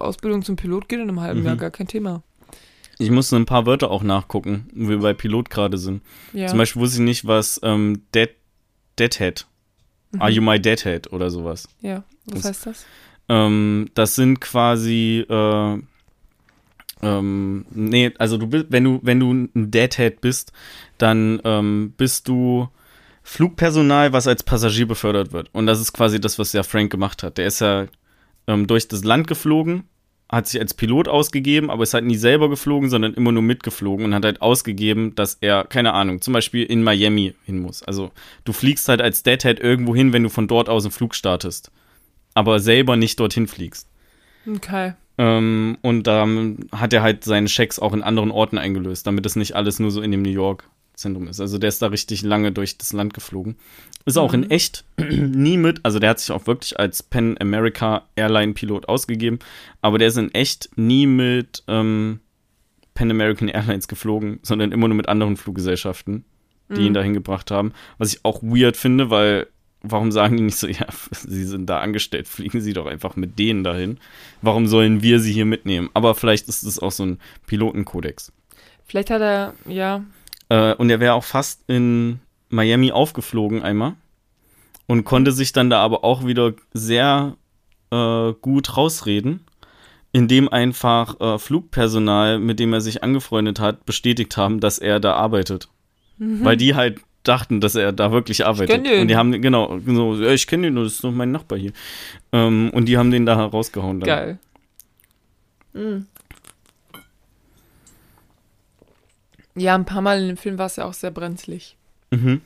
Ausbildung 0.00 0.42
zum 0.42 0.56
Pilot 0.56 0.88
geht 0.88 1.00
in 1.00 1.08
einem 1.08 1.20
halben 1.20 1.40
Mhm. 1.40 1.46
Jahr, 1.46 1.56
gar 1.56 1.70
kein 1.70 1.86
Thema. 1.88 2.22
Ich 2.98 3.10
musste 3.10 3.36
ein 3.36 3.46
paar 3.46 3.66
Wörter 3.66 3.90
auch 3.90 4.02
nachgucken, 4.04 4.68
wo 4.74 4.88
wir 4.88 4.98
bei 5.00 5.14
Pilot 5.14 5.50
gerade 5.50 5.78
sind. 5.78 6.02
Ja. 6.32 6.46
Zum 6.46 6.58
Beispiel 6.58 6.80
wusste 6.80 6.98
ich 6.98 7.04
nicht, 7.04 7.26
was 7.26 7.58
ähm, 7.64 8.02
Dead, 8.14 8.30
Deadhead, 8.98 9.46
Mhm. 10.12 10.22
Are 10.22 10.30
You 10.30 10.42
My 10.42 10.60
Deadhead 10.60 11.12
oder 11.12 11.28
sowas. 11.30 11.66
Ja, 11.80 12.04
was 12.26 12.42
Das- 12.42 12.44
heißt 12.50 12.66
das? 12.66 12.86
Ähm, 13.28 13.88
das 13.94 14.14
sind 14.14 14.40
quasi, 14.40 15.24
äh, 15.28 15.78
ähm, 17.02 17.66
nee, 17.70 18.12
also 18.18 18.36
du 18.38 18.46
bist, 18.46 18.66
wenn 18.70 18.84
du, 18.84 19.00
wenn 19.02 19.20
du 19.20 19.32
ein 19.32 19.70
Deadhead 19.70 20.20
bist, 20.20 20.52
dann 20.98 21.40
ähm, 21.44 21.94
bist 21.96 22.28
du 22.28 22.68
Flugpersonal, 23.22 24.12
was 24.12 24.26
als 24.26 24.42
Passagier 24.42 24.86
befördert 24.86 25.32
wird. 25.32 25.48
Und 25.52 25.66
das 25.66 25.80
ist 25.80 25.92
quasi 25.92 26.20
das, 26.20 26.38
was 26.38 26.52
ja 26.52 26.62
Frank 26.62 26.90
gemacht 26.90 27.22
hat. 27.22 27.38
Der 27.38 27.46
ist 27.46 27.60
ja 27.60 27.86
ähm, 28.46 28.66
durch 28.66 28.86
das 28.86 29.02
Land 29.02 29.26
geflogen, 29.26 29.84
hat 30.30 30.46
sich 30.46 30.60
als 30.60 30.74
Pilot 30.74 31.08
ausgegeben, 31.08 31.70
aber 31.70 31.82
ist 31.82 31.94
halt 31.94 32.04
nie 32.04 32.16
selber 32.16 32.50
geflogen, 32.50 32.90
sondern 32.90 33.14
immer 33.14 33.32
nur 33.32 33.42
mitgeflogen 33.42 34.04
und 34.04 34.14
hat 34.14 34.24
halt 34.24 34.42
ausgegeben, 34.42 35.14
dass 35.14 35.38
er, 35.40 35.64
keine 35.64 35.94
Ahnung, 35.94 36.20
zum 36.20 36.34
Beispiel 36.34 36.64
in 36.64 36.82
Miami 36.82 37.34
hin 37.44 37.60
muss. 37.60 37.82
Also 37.82 38.10
du 38.44 38.52
fliegst 38.52 38.88
halt 38.88 39.00
als 39.00 39.22
Deadhead 39.22 39.58
irgendwo 39.58 39.94
hin, 39.94 40.12
wenn 40.12 40.22
du 40.22 40.28
von 40.28 40.46
dort 40.46 40.68
aus 40.68 40.84
einen 40.84 40.92
Flug 40.92 41.14
startest. 41.14 41.70
Aber 42.34 42.58
selber 42.60 42.96
nicht 42.96 43.20
dorthin 43.20 43.46
fliegst. 43.46 43.88
Okay. 44.46 44.94
Ähm, 45.16 45.78
und 45.82 46.06
dann 46.08 46.66
hat 46.72 46.92
er 46.92 47.02
halt 47.02 47.24
seine 47.24 47.48
Schecks 47.48 47.78
auch 47.78 47.92
in 47.92 48.02
anderen 48.02 48.30
Orten 48.32 48.58
eingelöst, 48.58 49.06
damit 49.06 49.24
es 49.26 49.36
nicht 49.36 49.54
alles 49.54 49.78
nur 49.78 49.90
so 49.92 50.02
in 50.02 50.10
dem 50.10 50.22
New 50.22 50.30
York 50.30 50.68
Zentrum 50.94 51.26
ist. 51.28 51.40
Also 51.40 51.58
der 51.58 51.68
ist 51.68 51.82
da 51.82 51.88
richtig 51.88 52.22
lange 52.22 52.52
durch 52.52 52.78
das 52.78 52.92
Land 52.92 53.14
geflogen. 53.14 53.56
Ist 54.06 54.16
auch 54.16 54.32
Mhm. 54.32 54.44
in 54.44 54.50
echt 54.50 54.84
nie 54.98 55.56
mit, 55.56 55.80
also 55.84 55.98
der 55.98 56.10
hat 56.10 56.20
sich 56.20 56.30
auch 56.32 56.46
wirklich 56.46 56.78
als 56.78 57.02
Pan 57.02 57.36
America 57.40 58.02
Airline 58.16 58.52
Pilot 58.54 58.88
ausgegeben, 58.88 59.38
aber 59.82 59.98
der 59.98 60.08
ist 60.08 60.18
in 60.18 60.32
echt 60.34 60.70
nie 60.76 61.06
mit 61.06 61.62
ähm, 61.68 62.20
Pan 62.94 63.10
American 63.10 63.48
Airlines 63.48 63.88
geflogen, 63.88 64.38
sondern 64.42 64.70
immer 64.72 64.86
nur 64.88 64.96
mit 64.96 65.08
anderen 65.08 65.36
Fluggesellschaften, 65.36 66.24
die 66.70 66.82
ihn 66.82 66.88
Mhm. 66.90 66.94
dahin 66.94 67.14
gebracht 67.14 67.50
haben. 67.50 67.72
Was 67.98 68.12
ich 68.14 68.24
auch 68.24 68.40
weird 68.42 68.76
finde, 68.76 69.10
weil 69.10 69.48
warum 69.84 70.10
sagen 70.10 70.36
die 70.36 70.42
nicht 70.42 70.56
so, 70.56 70.66
ja, 70.68 70.86
sie 71.10 71.44
sind 71.44 71.66
da 71.66 71.78
angestellt, 71.80 72.26
fliegen 72.26 72.60
sie 72.60 72.72
doch 72.72 72.86
einfach 72.86 73.16
mit 73.16 73.38
denen 73.38 73.62
dahin. 73.62 73.98
Warum 74.42 74.66
sollen 74.66 75.02
wir 75.02 75.20
sie 75.20 75.32
hier 75.32 75.44
mitnehmen? 75.44 75.90
Aber 75.94 76.14
vielleicht 76.14 76.48
ist 76.48 76.62
es 76.64 76.78
auch 76.78 76.92
so 76.92 77.04
ein 77.04 77.18
Pilotenkodex. 77.46 78.32
Vielleicht 78.86 79.10
hat 79.10 79.22
er, 79.22 79.54
ja, 79.66 80.02
Äh, 80.50 80.74
und 80.74 80.90
er 80.90 81.00
wäre 81.00 81.14
auch 81.14 81.24
fast 81.24 81.62
in 81.68 82.20
Miami 82.50 82.92
aufgeflogen 82.92 83.62
einmal 83.62 83.94
und 84.86 85.04
konnte 85.04 85.32
sich 85.32 85.52
dann 85.52 85.70
da 85.70 85.80
aber 85.80 86.04
auch 86.04 86.26
wieder 86.26 86.52
sehr 86.74 87.36
äh, 87.90 88.32
gut 88.40 88.76
rausreden, 88.76 89.40
indem 90.12 90.48
einfach 90.50 91.18
äh, 91.20 91.38
Flugpersonal, 91.38 92.38
mit 92.38 92.60
dem 92.60 92.74
er 92.74 92.82
sich 92.82 93.02
angefreundet 93.02 93.58
hat, 93.58 93.86
bestätigt 93.86 94.36
haben, 94.36 94.60
dass 94.60 94.78
er 94.78 95.00
da 95.00 95.14
arbeitet. 95.14 95.68
Weil 96.18 96.56
die 96.56 96.74
halt 96.74 97.00
dachten, 97.24 97.60
dass 97.60 97.74
er 97.74 97.92
da 97.92 98.12
wirklich 98.12 98.46
arbeitet. 98.46 98.70
kenn 98.70 98.84
den. 98.84 99.00
Und 99.02 99.08
die 99.08 99.16
haben, 99.16 99.32
genau, 99.42 99.78
so, 99.84 100.14
ja, 100.22 100.30
ich 100.30 100.46
kenne 100.46 100.68
den, 100.68 100.76
das 100.76 100.94
ist 100.94 101.04
doch 101.04 101.10
mein 101.12 101.32
Nachbar 101.32 101.58
hier. 101.58 101.72
Ähm, 102.32 102.70
und 102.72 102.86
die 102.86 102.96
haben 102.96 103.10
den 103.10 103.26
da 103.26 103.34
rausgehauen. 103.44 104.00
Dann. 104.00 104.06
geil. 104.06 104.38
Mhm. 105.72 106.06
Ja, 109.56 109.74
ein 109.74 109.84
paar 109.84 110.02
Mal 110.02 110.20
in 110.20 110.28
dem 110.28 110.36
Film 110.36 110.58
war 110.58 110.66
es 110.66 110.76
ja 110.76 110.84
auch 110.84 110.94
sehr 110.94 111.10
brenzlig. 111.10 111.76
Mhm. 112.10 112.40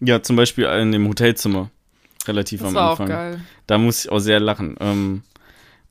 Ja, 0.00 0.22
zum 0.22 0.36
Beispiel 0.36 0.64
in 0.66 0.92
dem 0.92 1.08
Hotelzimmer. 1.08 1.70
Relativ 2.26 2.60
Das 2.60 2.68
am 2.70 2.74
war 2.74 2.90
Anfang. 2.90 3.06
auch 3.06 3.10
geil. 3.10 3.40
Da 3.66 3.78
muss 3.78 4.04
ich 4.04 4.10
auch 4.10 4.18
sehr 4.18 4.40
lachen. 4.40 4.76
Ähm, 4.80 5.22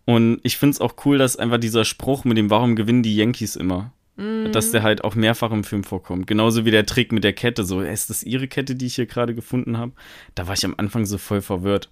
und 0.06 0.40
ich 0.44 0.58
finde 0.58 0.74
es 0.74 0.82
auch 0.82 0.94
cool, 1.06 1.18
dass 1.18 1.38
einfach 1.38 1.58
dieser 1.58 1.86
Spruch 1.86 2.26
mit 2.26 2.38
dem 2.38 2.50
Warum 2.50 2.76
gewinnen 2.76 3.02
die 3.04 3.16
Yankees 3.16 3.56
immer, 3.56 3.92
Dass 4.18 4.72
der 4.72 4.82
halt 4.82 5.04
auch 5.04 5.16
mehrfach 5.16 5.52
im 5.52 5.66
Film 5.66 5.84
vorkommt. 5.84 6.26
Genauso 6.26 6.64
wie 6.64 6.72
der 6.72 6.86
Trick 6.86 7.12
mit 7.12 7.26
der 7.26 7.34
Kette. 7.34 7.66
So, 7.66 7.82
ist 7.82 8.10
das 8.10 8.24
ihre 8.24 8.48
Kette, 8.48 8.76
die 8.76 8.86
ich 8.86 8.96
hier 8.96 9.08
gerade 9.08 9.36
gefunden 9.36 9.78
habe? 9.78 9.92
Da 10.36 10.48
war 10.48 10.54
ich 10.54 10.64
am 10.64 10.76
Anfang 10.78 11.06
so 11.06 11.18
voll 11.18 11.42
verwirrt, 11.42 11.90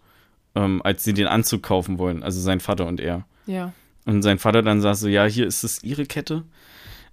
ähm, 0.56 0.82
als 0.84 1.04
sie 1.04 1.14
den 1.14 1.28
Anzug 1.28 1.64
kaufen 1.64 1.98
wollen. 1.98 2.24
Also 2.24 2.40
sein 2.40 2.62
Vater 2.62 2.88
und 2.88 3.02
er. 3.02 3.26
Ja. 3.46 3.74
Und 4.06 4.22
sein 4.22 4.40
Vater 4.40 4.62
dann 4.62 4.80
sagt 4.80 5.00
so, 5.00 5.10
ja, 5.10 5.26
hier 5.26 5.46
ist 5.46 5.64
es 5.66 5.84
ihre 5.84 6.06
Kette. 6.06 6.44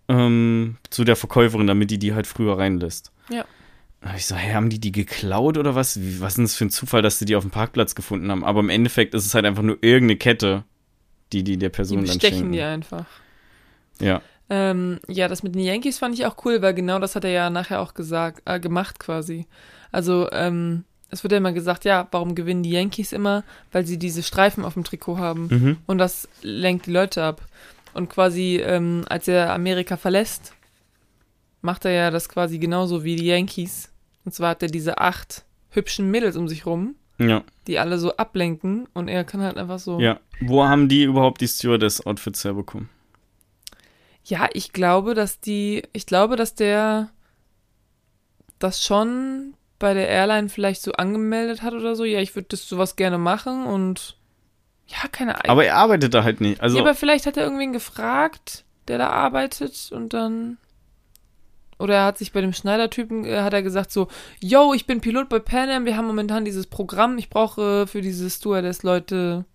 Ähm, 0.08 0.76
zu 0.90 1.02
der 1.02 1.16
Verkäuferin, 1.16 1.66
damit 1.66 1.90
die 1.90 1.98
die 1.98 2.14
halt 2.14 2.28
früher 2.28 2.56
reinlässt. 2.58 3.10
Ja. 3.30 3.44
Da 4.00 4.10
hab 4.10 4.16
ich 4.16 4.26
so, 4.26 4.34
hä, 4.36 4.54
haben 4.54 4.70
die 4.70 4.78
die 4.80 4.92
geklaut 4.92 5.58
oder 5.58 5.74
was? 5.74 6.00
Wie, 6.00 6.20
was 6.20 6.30
ist 6.32 6.36
denn 6.38 6.44
das 6.44 6.54
für 6.54 6.64
ein 6.66 6.70
Zufall, 6.70 7.02
dass 7.02 7.18
sie 7.18 7.24
die 7.26 7.34
auf 7.36 7.44
dem 7.44 7.50
Parkplatz 7.50 7.94
gefunden 7.96 8.30
haben? 8.30 8.44
Aber 8.44 8.60
im 8.60 8.70
Endeffekt 8.70 9.14
ist 9.14 9.26
es 9.26 9.34
halt 9.34 9.44
einfach 9.44 9.62
nur 9.62 9.78
irgendeine 9.82 10.18
Kette, 10.18 10.64
die 11.32 11.42
die 11.44 11.58
der 11.58 11.68
Die 11.70 11.74
Person 11.74 11.98
dann 11.98 12.06
bestechen 12.06 12.38
schenken. 12.38 12.52
die 12.52 12.62
einfach. 12.62 13.06
Ja, 14.00 14.22
Ähm, 14.50 14.98
ja, 15.06 15.28
das 15.28 15.44
mit 15.44 15.54
den 15.54 15.62
Yankees 15.62 15.98
fand 15.98 16.14
ich 16.14 16.26
auch 16.26 16.44
cool, 16.44 16.60
weil 16.60 16.74
genau 16.74 16.98
das 16.98 17.14
hat 17.14 17.24
er 17.24 17.30
ja 17.30 17.50
nachher 17.50 17.80
auch 17.80 17.94
gesagt, 17.94 18.42
äh, 18.44 18.58
gemacht 18.58 18.98
quasi. 18.98 19.46
Also, 19.92 20.28
ähm, 20.32 20.84
es 21.08 21.22
wird 21.22 21.32
ja 21.32 21.38
immer 21.38 21.52
gesagt, 21.52 21.84
ja, 21.84 22.08
warum 22.10 22.34
gewinnen 22.34 22.62
die 22.62 22.70
Yankees 22.70 23.12
immer? 23.12 23.44
Weil 23.72 23.86
sie 23.86 23.98
diese 23.98 24.22
Streifen 24.22 24.64
auf 24.64 24.74
dem 24.74 24.84
Trikot 24.84 25.18
haben. 25.18 25.48
mhm. 25.50 25.76
Und 25.86 25.98
das 25.98 26.28
lenkt 26.42 26.86
die 26.86 26.92
Leute 26.92 27.22
ab. 27.22 27.42
Und 27.94 28.10
quasi, 28.10 28.60
ähm, 28.64 29.04
als 29.08 29.26
er 29.28 29.52
Amerika 29.52 29.96
verlässt, 29.96 30.52
macht 31.62 31.84
er 31.84 31.92
ja 31.92 32.10
das 32.10 32.28
quasi 32.28 32.58
genauso 32.58 33.04
wie 33.04 33.16
die 33.16 33.26
Yankees. 33.26 33.90
Und 34.24 34.32
zwar 34.32 34.50
hat 34.50 34.62
er 34.62 34.68
diese 34.68 34.98
acht 34.98 35.44
hübschen 35.70 36.10
Mädels 36.10 36.36
um 36.36 36.48
sich 36.48 36.66
rum, 36.66 36.94
ja, 37.18 37.42
die 37.66 37.78
alle 37.78 37.98
so 37.98 38.16
ablenken 38.16 38.88
und 38.94 39.08
er 39.08 39.24
kann 39.24 39.40
halt 39.40 39.56
einfach 39.56 39.78
so. 39.78 40.00
ja. 40.00 40.18
Wo 40.40 40.64
haben 40.64 40.88
die 40.88 41.02
überhaupt 41.02 41.42
die 41.42 41.48
Stewardess-Outfits 41.48 42.44
herbekommen? 42.44 42.88
Ja, 44.24 44.48
ich 44.52 44.72
glaube, 44.72 45.14
dass 45.14 45.40
die, 45.40 45.82
ich 45.92 46.06
glaube, 46.06 46.36
dass 46.36 46.54
der 46.54 47.10
das 48.58 48.84
schon 48.84 49.54
bei 49.78 49.94
der 49.94 50.08
Airline 50.08 50.48
vielleicht 50.48 50.82
so 50.82 50.92
angemeldet 50.92 51.62
hat 51.62 51.72
oder 51.72 51.96
so. 51.96 52.04
Ja, 52.04 52.20
ich 52.20 52.34
würde 52.36 52.48
das 52.50 52.68
sowas 52.68 52.96
gerne 52.96 53.18
machen 53.18 53.66
und 53.66 54.16
ja, 54.86 55.08
keine 55.10 55.36
Ahnung. 55.36 55.50
Aber 55.50 55.64
er 55.64 55.76
arbeitet 55.76 56.14
da 56.14 56.24
halt 56.24 56.40
nicht. 56.40 56.60
Also, 56.60 56.76
ja, 56.76 56.82
aber 56.82 56.94
vielleicht 56.94 57.26
hat 57.26 57.36
er 57.36 57.44
irgendwen 57.44 57.72
gefragt, 57.72 58.64
der 58.88 58.98
da 58.98 59.08
arbeitet 59.08 59.90
und 59.92 60.12
dann 60.12 60.58
oder 61.78 61.94
er 61.94 62.04
hat 62.04 62.18
sich 62.18 62.32
bei 62.32 62.42
dem 62.42 62.52
Schneidertypen 62.52 63.24
äh, 63.24 63.40
hat 63.40 63.54
er 63.54 63.62
gesagt 63.62 63.90
so, 63.90 64.08
yo, 64.40 64.74
ich 64.74 64.86
bin 64.86 65.00
Pilot 65.00 65.30
bei 65.30 65.38
Pan 65.38 65.70
Am, 65.70 65.86
wir 65.86 65.96
haben 65.96 66.06
momentan 66.06 66.44
dieses 66.44 66.66
Programm, 66.66 67.16
ich 67.16 67.30
brauche 67.30 67.86
für 67.86 68.02
diese 68.02 68.28
Stewardess 68.28 68.82
Leute. 68.82 69.46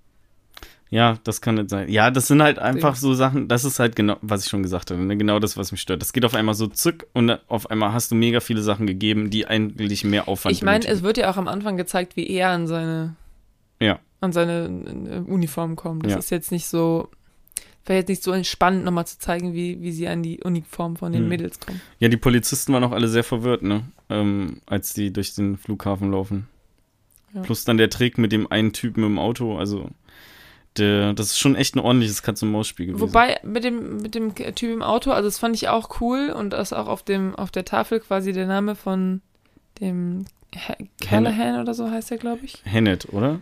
Ja, 0.96 1.18
das 1.26 1.42
kann 1.42 1.56
nicht 1.56 1.70
sein. 1.70 1.90
Ja, 1.90 2.10
das 2.10 2.28
sind 2.28 2.42
halt 2.42 2.58
einfach 2.58 2.96
so 2.96 3.14
Sachen, 3.14 3.50
das 3.50 3.66
ist 3.66 3.80
halt 3.80 3.98
genau, 3.98 4.16
was 4.22 4.46
ich 4.46 4.50
schon 4.50 4.64
gesagt 4.64 4.92
habe, 4.92 5.02
ne? 5.02 5.18
genau 5.18 5.40
das, 5.40 5.58
was 5.58 5.74
mich 5.74 5.82
stört. 5.82 6.02
Das 6.02 6.14
geht 6.14 6.24
auf 6.24 6.34
einmal 6.36 6.56
so 6.56 6.68
zück 6.68 7.06
und 7.12 7.30
auf 7.50 7.70
einmal 7.70 7.92
hast 7.92 8.12
du 8.12 8.16
mega 8.16 8.40
viele 8.40 8.62
Sachen 8.62 8.88
gegeben, 8.88 9.30
die 9.30 9.46
eigentlich 9.46 10.06
mehr 10.06 10.30
Aufwand 10.30 10.56
Ich 10.56 10.64
meine, 10.64 10.86
es 10.88 11.04
wird 11.04 11.18
ja 11.18 11.30
auch 11.30 11.36
am 11.38 11.50
Anfang 11.50 11.76
gezeigt, 11.76 12.16
wie 12.16 12.30
er 12.30 12.50
an 12.50 12.66
seine 12.68 13.16
Ja. 13.82 14.00
an 14.22 14.32
seine 14.32 14.66
äh, 15.28 15.30
Uniform 15.30 15.76
kommt. 15.76 16.06
Das 16.06 16.14
Ja. 16.14 16.18
ist 16.20 16.30
jetzt 16.30 16.52
nicht 16.54 16.68
so 16.68 17.10
wäre 17.86 18.00
jetzt 18.00 18.08
nicht 18.10 18.24
so 18.24 18.44
spannend 18.44 18.84
nochmal 18.86 19.06
zu 19.06 19.20
zeigen, 19.20 19.54
wie, 19.54 19.82
wie 19.82 19.92
sie 19.92 20.08
an 20.08 20.24
die 20.24 20.42
Uniform 20.42 20.96
von 20.96 21.12
den 21.12 21.24
Hm. 21.24 21.30
Mädels 21.30 21.60
kommen. 21.60 21.82
Ja, 22.00 22.08
die 22.08 22.18
Polizisten 22.18 22.74
waren 22.74 22.84
auch 22.84 22.92
alle 22.94 23.08
sehr 23.10 23.24
verwirrt, 23.24 23.62
ne? 23.62 23.84
Ähm, 24.10 24.62
als 24.66 24.94
die 24.94 25.12
durch 25.14 25.36
den 25.36 25.58
Flughafen 25.58 26.10
laufen. 26.12 26.48
Ja. 27.34 27.42
Plus 27.42 27.64
dann 27.66 27.78
der 27.78 27.90
Trick 27.90 28.18
mit 28.18 28.32
dem 28.32 28.50
einen 28.50 28.72
Typen 28.74 29.04
im 29.04 29.20
Auto, 29.20 29.58
also 29.60 29.90
der, 30.78 31.14
das 31.14 31.28
ist 31.28 31.40
schon 31.40 31.56
echt 31.56 31.76
ein 31.76 31.80
ordentliches 31.80 32.22
Katz-und-Maus-Spiel 32.24 32.88
gewesen. 32.88 33.02
Wobei 33.02 33.40
mit 33.44 33.64
dem, 33.64 33.98
mit 33.98 34.16
dem 34.16 34.34
Typ 34.36 34.72
im 34.72 34.82
Auto, 34.82 35.12
also 35.12 35.28
das 35.28 35.40
fand 35.40 35.56
ich 35.56 35.70
auch 35.70 36.02
cool 36.02 36.30
und 36.30 36.52
das 36.52 36.74
auch 36.74 36.88
auf 36.88 37.04
dem, 37.04 37.36
auf 37.36 37.52
der 37.52 37.66
Tafel 37.66 38.00
quasi 38.00 38.34
der 38.34 38.48
Name 38.48 38.76
von 38.76 39.22
dem 39.80 40.26
Ha- 40.56 40.78
Callahan 41.02 41.62
oder 41.62 41.74
so 41.74 41.90
heißt 41.90 42.12
er, 42.12 42.18
glaube 42.18 42.46
ich. 42.46 42.62
Hennet, 42.64 43.12
oder? 43.14 43.40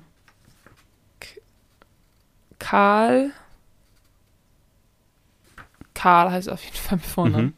Karl. 2.60 3.32
Karl 5.94 6.32
heißt 6.32 6.50
auf 6.50 6.64
jeden 6.64 6.76
Fall 6.78 6.98
mit 6.98 7.06
Vornamen. 7.06 7.46
Mhm. 7.46 7.54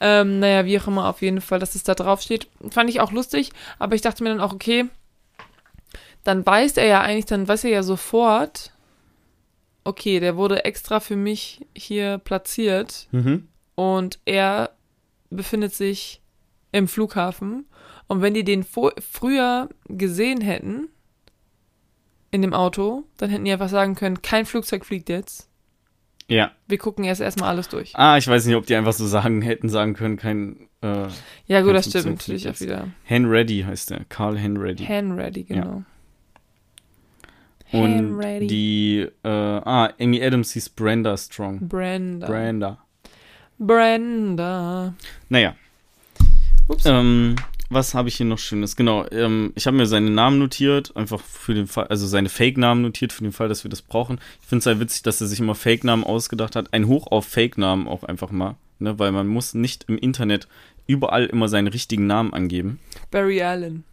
Ähm, 0.00 0.38
naja, 0.40 0.64
wie 0.66 0.78
auch 0.78 0.86
immer, 0.86 1.08
auf 1.08 1.22
jeden 1.22 1.40
Fall, 1.40 1.58
dass 1.58 1.74
es 1.74 1.82
da 1.82 1.94
drauf 1.94 2.20
steht. 2.20 2.48
Fand 2.70 2.90
ich 2.90 3.00
auch 3.00 3.10
lustig, 3.12 3.50
aber 3.78 3.94
ich 3.94 4.02
dachte 4.02 4.22
mir 4.22 4.30
dann 4.30 4.40
auch, 4.40 4.52
okay, 4.52 4.86
dann 6.24 6.44
weiß 6.44 6.76
er 6.76 6.86
ja 6.86 7.00
eigentlich, 7.00 7.26
dann 7.26 7.48
weiß 7.48 7.64
er 7.64 7.70
ja 7.70 7.82
sofort, 7.82 8.72
okay, 9.84 10.20
der 10.20 10.36
wurde 10.36 10.64
extra 10.64 11.00
für 11.00 11.16
mich 11.16 11.66
hier 11.76 12.18
platziert 12.18 13.08
Mhm. 13.12 13.48
und 13.74 14.18
er 14.24 14.70
befindet 15.30 15.74
sich 15.74 16.20
im 16.72 16.88
Flughafen. 16.88 17.66
Und 18.06 18.20
wenn 18.20 18.34
die 18.34 18.44
den 18.44 18.64
früher 18.64 19.68
gesehen 19.88 20.40
hätten, 20.40 20.88
in 22.30 22.42
dem 22.42 22.52
Auto, 22.52 23.04
dann 23.16 23.30
hätten 23.30 23.44
die 23.44 23.52
einfach 23.52 23.68
sagen 23.68 23.94
können, 23.94 24.20
kein 24.20 24.44
Flugzeug 24.44 24.84
fliegt 24.84 25.08
jetzt. 25.08 25.48
Ja. 26.28 26.50
Wir 26.66 26.78
gucken 26.78 27.04
erst 27.04 27.20
erstmal 27.20 27.50
alles 27.50 27.68
durch. 27.68 27.92
Ah, 27.94 28.16
ich 28.16 28.26
weiß 28.26 28.46
nicht, 28.46 28.56
ob 28.56 28.66
die 28.66 28.74
einfach 28.74 28.92
so 28.92 29.06
sagen, 29.06 29.40
hätten 29.42 29.68
sagen 29.68 29.94
können, 29.94 30.16
kein 30.16 30.68
äh, 30.82 31.06
Ja, 31.46 31.60
gut, 31.60 31.68
kein 31.68 31.74
das 31.74 31.88
stimmt 31.88 32.04
Flugzeug 32.04 32.12
natürlich 32.16 32.42
fliegt 32.42 32.56
auch 32.56 32.60
wieder. 32.60 32.88
Henready 33.04 33.62
heißt 33.62 33.90
der. 33.90 34.04
Carl 34.08 34.38
Henready. 34.38 34.84
Hand-ready, 34.84 35.44
genau. 35.44 35.84
Und 37.74 37.98
Hand-ready. 37.98 38.46
die, 38.46 39.08
äh, 39.22 39.28
ah, 39.28 39.92
Amy 40.00 40.22
Adams 40.22 40.52
hieß 40.52 40.70
Brenda 40.70 41.16
Strong. 41.16 41.68
Brenda. 41.68 42.26
Brenda. 42.26 42.78
Brenda. 43.58 44.94
Naja. 45.28 45.54
Ups. 46.68 46.84
Ähm, 46.86 47.36
was 47.70 47.94
habe 47.94 48.08
ich 48.08 48.16
hier 48.16 48.26
noch 48.26 48.38
Schönes? 48.38 48.76
Genau, 48.76 49.06
ähm, 49.10 49.52
ich 49.56 49.66
habe 49.66 49.76
mir 49.76 49.86
seinen 49.86 50.14
Namen 50.14 50.38
notiert, 50.38 50.96
einfach 50.96 51.20
für 51.20 51.54
den 51.54 51.66
Fall, 51.66 51.86
also 51.88 52.06
seine 52.06 52.28
Fake-Namen 52.28 52.82
notiert, 52.82 53.12
für 53.12 53.24
den 53.24 53.32
Fall, 53.32 53.48
dass 53.48 53.64
wir 53.64 53.68
das 53.68 53.82
brauchen. 53.82 54.20
Ich 54.40 54.46
finde 54.46 54.60
es 54.60 54.66
halt 54.66 54.80
witzig, 54.80 55.02
dass 55.02 55.20
er 55.20 55.26
sich 55.26 55.40
immer 55.40 55.54
Fake-Namen 55.54 56.04
ausgedacht 56.04 56.56
hat. 56.56 56.72
Ein 56.72 56.86
Hoch 56.86 57.08
auf 57.10 57.26
Fake-Namen 57.26 57.88
auch 57.88 58.04
einfach 58.04 58.30
mal, 58.30 58.56
ne? 58.78 58.98
weil 58.98 59.12
man 59.12 59.26
muss 59.26 59.54
nicht 59.54 59.86
im 59.88 59.98
Internet 59.98 60.46
überall 60.86 61.26
immer 61.26 61.48
seinen 61.48 61.68
richtigen 61.68 62.06
Namen 62.06 62.32
angeben. 62.32 62.78
Barry 63.10 63.42
Allen. 63.42 63.84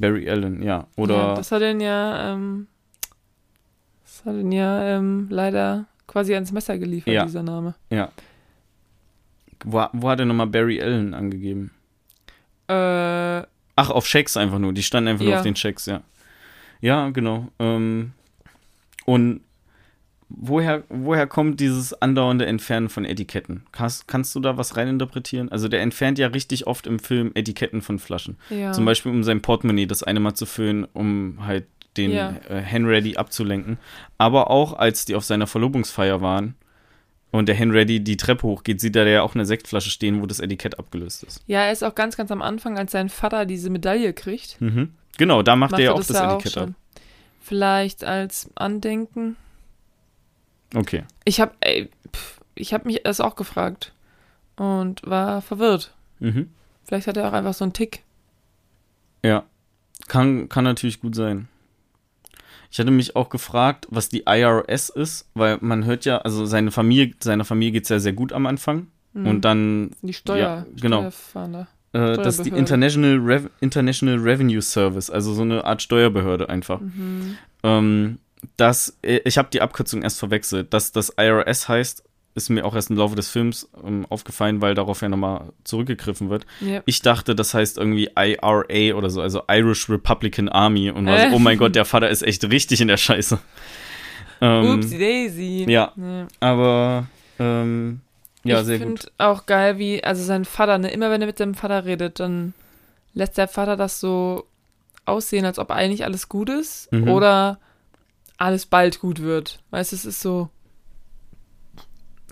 Barry 0.00 0.28
Allen, 0.28 0.62
ja. 0.62 0.86
Oder 0.96 1.14
Ja, 1.16 1.34
das 1.34 1.52
hat 1.52 1.62
ihn 1.62 1.80
ja, 1.80 2.32
ähm, 2.32 2.66
das 4.02 4.24
hat 4.24 4.34
ihn 4.34 4.50
ja 4.52 4.82
ähm, 4.96 5.26
leider 5.30 5.86
quasi 6.06 6.34
ans 6.34 6.50
Messer 6.52 6.78
geliefert, 6.78 7.12
Ja. 7.14 7.24
dieser 7.24 7.42
Name. 7.42 7.74
Ja. 7.90 8.10
Wo, 9.64 9.84
wo 9.92 10.08
hat 10.08 10.18
er 10.20 10.26
nochmal 10.26 10.46
Barry 10.46 10.80
Allen 10.82 11.12
angegeben? 11.14 11.70
Äh, 12.68 13.42
Ach, 13.76 13.90
auf 13.90 14.06
Schecks 14.06 14.36
einfach 14.36 14.58
nur. 14.58 14.72
Die 14.72 14.82
standen 14.82 15.08
einfach 15.08 15.22
nur 15.24 15.32
Ja. 15.32 15.38
auf 15.38 15.44
den 15.44 15.56
Schecks, 15.56 15.86
ja. 15.86 16.02
Ja, 16.80 17.10
genau. 17.10 17.48
Ähm, 17.58 18.12
und 19.04 19.42
woher, 20.30 20.84
woher 20.88 21.26
kommt 21.26 21.60
dieses 21.60 21.92
andauernde 22.00 22.46
Entfernen 22.46 22.88
von 22.88 23.04
Etiketten? 23.04 23.64
Kannst, 23.72 24.08
kannst 24.08 24.34
du 24.34 24.40
da 24.40 24.56
was 24.56 24.76
reininterpretieren? 24.76 25.50
Also 25.50 25.68
der 25.68 25.82
entfernt 25.82 26.18
ja 26.18 26.28
richtig 26.28 26.66
oft 26.66 26.86
im 26.86 26.98
Film 26.98 27.32
Etiketten 27.34 27.82
von 27.82 27.98
Flaschen. 27.98 28.38
Ja. 28.48 28.72
Zum 28.72 28.84
Beispiel, 28.84 29.12
um 29.12 29.22
sein 29.24 29.42
Portemonnaie 29.42 29.86
das 29.86 30.02
eine 30.02 30.20
Mal 30.20 30.34
zu 30.34 30.46
füllen, 30.46 30.86
um 30.92 31.46
halt 31.46 31.66
den 31.96 32.12
Ja. 32.12 32.36
äh, 32.48 32.60
Henready 32.60 33.16
abzulenken. 33.16 33.78
Aber 34.16 34.50
auch, 34.50 34.74
als 34.74 35.04
die 35.04 35.14
auf 35.16 35.24
seiner 35.24 35.46
Verlobungsfeier 35.48 36.20
waren 36.20 36.54
und 37.32 37.48
der 37.48 37.56
Henready 37.56 38.00
die 38.00 38.16
Treppe 38.16 38.44
hochgeht, 38.46 38.80
sieht 38.80 38.94
er 38.96 39.06
ja 39.08 39.22
auch 39.22 39.34
eine 39.34 39.44
Sektflasche 39.44 39.90
stehen, 39.90 40.22
wo 40.22 40.26
das 40.26 40.38
Etikett 40.40 40.78
abgelöst 40.78 41.24
ist. 41.24 41.42
Ja, 41.48 41.62
er 41.64 41.72
ist 41.72 41.82
auch 41.82 41.94
ganz, 41.96 42.16
ganz 42.16 42.30
am 42.30 42.42
Anfang, 42.42 42.78
als 42.78 42.92
sein 42.92 43.08
Vater 43.08 43.44
diese 43.44 43.70
Medaille 43.70 44.12
kriegt. 44.12 44.60
Mhm. 44.60 44.90
Genau, 45.18 45.42
da 45.42 45.56
macht, 45.56 45.72
er 45.72 45.80
ja 45.80 45.92
auch 45.92 45.98
das, 45.98 46.06
da 46.08 46.34
Etikett 46.36 46.56
ab. 46.56 46.62
schon. 46.64 46.74
Vielleicht 47.40 48.04
als 48.04 48.48
Andenken. 48.54 49.36
Okay. 50.74 51.04
Ich 51.24 51.40
habe, 51.40 51.52
ich 52.54 52.72
habe 52.72 52.86
mich 52.86 53.02
das 53.02 53.20
auch 53.20 53.36
gefragt 53.36 53.92
und 54.56 55.02
war 55.04 55.42
verwirrt. 55.42 55.94
Mhm. 56.18 56.50
Vielleicht 56.84 57.06
hat 57.06 57.16
er 57.16 57.28
auch 57.28 57.32
einfach 57.32 57.54
so 57.54 57.64
einen 57.64 57.72
Tick. 57.72 58.02
Ja. 59.24 59.44
Kann, 60.08 60.48
kann 60.48 60.64
natürlich 60.64 61.00
gut 61.00 61.14
sein. 61.14 61.48
Ich 62.70 62.78
hatte 62.78 62.90
mich 62.90 63.16
auch 63.16 63.28
gefragt, 63.28 63.86
was 63.90 64.08
die 64.08 64.24
IRS 64.26 64.90
ist, 64.90 65.28
weil 65.34 65.58
man 65.60 65.84
hört 65.84 66.04
ja, 66.04 66.18
also 66.18 66.46
seine 66.46 66.70
Familie, 66.70 67.14
seiner 67.20 67.44
Familie 67.44 67.72
geht 67.72 67.84
es 67.84 67.88
ja 67.88 67.98
sehr 67.98 68.12
gut 68.12 68.32
am 68.32 68.46
Anfang. 68.46 68.86
Hm. 69.12 69.26
Und 69.26 69.44
dann 69.44 69.90
die 70.02 70.12
Steuer, 70.12 70.38
ja, 70.38 70.66
genau. 70.80 70.98
Steuerfahnder. 70.98 71.68
Äh, 71.92 72.16
das 72.16 72.38
ist 72.38 72.46
die. 72.46 72.50
International, 72.50 73.18
Rev 73.18 73.50
International 73.60 74.18
Revenue 74.18 74.62
Service, 74.62 75.10
also 75.10 75.34
so 75.34 75.42
eine 75.42 75.64
Art 75.64 75.82
Steuerbehörde 75.82 76.48
einfach. 76.48 76.80
Mhm. 76.80 77.36
Ähm, 77.64 78.18
das, 78.56 78.96
äh, 79.02 79.20
ich 79.24 79.38
habe 79.38 79.48
die 79.52 79.60
Abkürzung 79.62 80.02
erst 80.02 80.18
verwechselt. 80.18 80.72
Dass 80.72 80.92
das 80.92 81.12
IRS 81.18 81.68
heißt, 81.68 82.02
ist 82.36 82.48
mir 82.48 82.64
auch 82.64 82.74
erst 82.74 82.90
im 82.90 82.96
Laufe 82.96 83.16
des 83.16 83.28
Films 83.28 83.68
ähm, 83.84 84.06
aufgefallen, 84.08 84.60
weil 84.62 84.74
darauf 84.74 85.02
ja 85.02 85.08
nochmal 85.08 85.46
zurückgegriffen 85.64 86.30
wird. 86.30 86.46
Ja. 86.60 86.80
Ich 86.86 87.02
dachte, 87.02 87.34
das 87.34 87.54
heißt 87.54 87.76
irgendwie 87.76 88.08
IRA 88.16 88.94
oder 88.96 89.10
so, 89.10 89.20
also 89.20 89.42
Irish 89.50 89.88
Republican 89.90 90.48
Army. 90.48 90.90
Und 90.90 91.06
war 91.06 91.18
Äh. 91.18 91.30
so, 91.30 91.36
oh 91.36 91.38
mein 91.40 91.58
Gott, 91.58 91.74
der 91.74 91.84
Vater 91.84 92.08
ist 92.08 92.22
echt 92.22 92.44
richtig 92.44 92.80
in 92.80 92.88
der 92.88 92.96
Scheiße. 92.98 93.38
Ähm, 94.40 94.78
Upsi 94.78 94.98
Daisy. 94.98 95.66
ja. 95.68 95.92
Ja. 95.96 96.26
aber 96.40 97.06
ähm, 97.38 98.00
ja, 98.44 98.60
ich 98.60 98.66
sehr 98.66 98.78
finde 98.78 99.02
gut. 99.02 99.12
auch 99.18 99.44
geil, 99.44 99.78
wie, 99.78 100.02
also 100.02 100.22
sein 100.22 100.46
Vater, 100.46 100.78
ne, 100.78 100.90
immer 100.92 101.10
wenn 101.10 101.20
er 101.20 101.26
mit 101.26 101.36
seinem 101.36 101.54
Vater 101.54 101.84
redet, 101.84 102.20
dann 102.20 102.54
lässt 103.12 103.36
der 103.36 103.48
Vater 103.48 103.76
das 103.76 104.00
so 104.00 104.46
aussehen, 105.04 105.44
als 105.44 105.58
ob 105.58 105.70
eigentlich 105.70 106.04
alles 106.04 106.28
gut 106.30 106.48
ist 106.48 106.90
Mhm. 106.92 107.08
oder 107.10 107.58
alles 108.40 108.66
bald 108.66 109.00
gut 109.00 109.20
wird. 109.20 109.62
Weißt 109.70 109.92
du, 109.92 109.96
es 109.96 110.04
ist 110.06 110.20
so, 110.20 110.48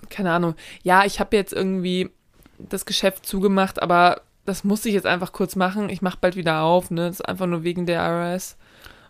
keine 0.09 0.31
Ahnung. 0.31 0.55
Ja, 0.81 1.05
ich 1.05 1.19
habe 1.19 1.37
jetzt 1.37 1.53
irgendwie 1.53 2.09
das 2.57 2.85
Geschäft 2.85 3.25
zugemacht, 3.25 3.81
aber 3.81 4.21
das 4.45 4.63
muss 4.63 4.85
ich 4.85 4.93
jetzt 4.93 5.05
einfach 5.05 5.31
kurz 5.31 5.55
machen. 5.55 5.89
Ich 5.89 6.01
mache 6.01 6.17
bald 6.19 6.35
wieder 6.35 6.63
auf, 6.63 6.89
ne? 6.89 7.07
Das 7.07 7.19
ist 7.19 7.27
einfach 7.27 7.45
nur 7.45 7.63
wegen 7.63 7.85
der 7.85 8.01
IRS 8.01 8.57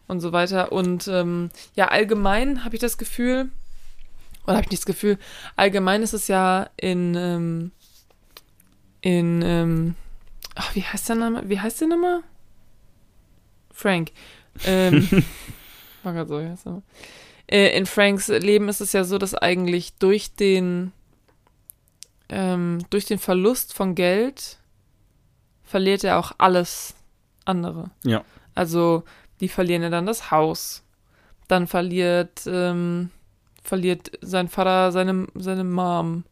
und 0.08 0.20
so 0.20 0.34
weiter. 0.34 0.74
Und 0.74 1.08
ähm, 1.08 1.52
ja, 1.74 1.88
allgemein 1.88 2.66
habe 2.66 2.76
ich 2.76 2.82
das 2.82 2.98
Gefühl, 2.98 3.50
oder 4.44 4.58
habe 4.58 4.66
ich 4.66 4.72
nicht 4.72 4.82
das 4.82 4.86
Gefühl, 4.86 5.18
allgemein 5.56 6.04
ist 6.04 6.14
es 6.14 6.28
ja 6.28 6.70
in, 6.76 7.16
ähm, 7.16 7.72
in, 9.00 9.42
ähm, 9.42 9.96
ach, 10.56 10.76
wie 10.76 10.84
heißt 10.84 11.08
der 11.08 11.16
Name? 11.16 11.44
Wie 11.48 11.62
heißt 11.62 11.80
der 11.80 11.88
Name? 11.88 12.24
Frank. 13.72 14.12
Ähm, 14.66 15.08
so, 16.04 16.40
der 16.40 16.56
Name? 16.66 16.84
Äh, 17.48 17.78
in 17.78 17.86
Franks 17.86 18.28
Leben 18.28 18.70
ist 18.70 18.82
es 18.82 18.94
ja 18.94 19.04
so, 19.04 19.18
dass 19.18 19.34
eigentlich 19.34 19.96
durch 19.96 20.36
den, 20.36 20.92
ähm, 22.30 22.80
durch 22.90 23.06
den 23.06 23.18
Verlust 23.18 23.74
von 23.74 23.96
Geld 23.96 24.60
verliert 25.64 26.04
er 26.04 26.20
auch 26.20 26.34
alles 26.38 26.96
andere. 27.46 27.90
Ja. 28.04 28.24
Also, 28.54 29.04
die 29.40 29.50
verlieren 29.50 29.84
ja 29.84 29.90
dann 29.90 30.06
das 30.06 30.32
Haus. 30.32 30.84
Dann 31.48 31.66
verliert, 31.66 32.42
ähm, 32.46 33.10
verliert 33.64 34.12
sein 34.22 34.48
Vater 34.48 34.92
seine, 34.92 35.28
seine 35.34 35.64
Mom. 35.64 36.26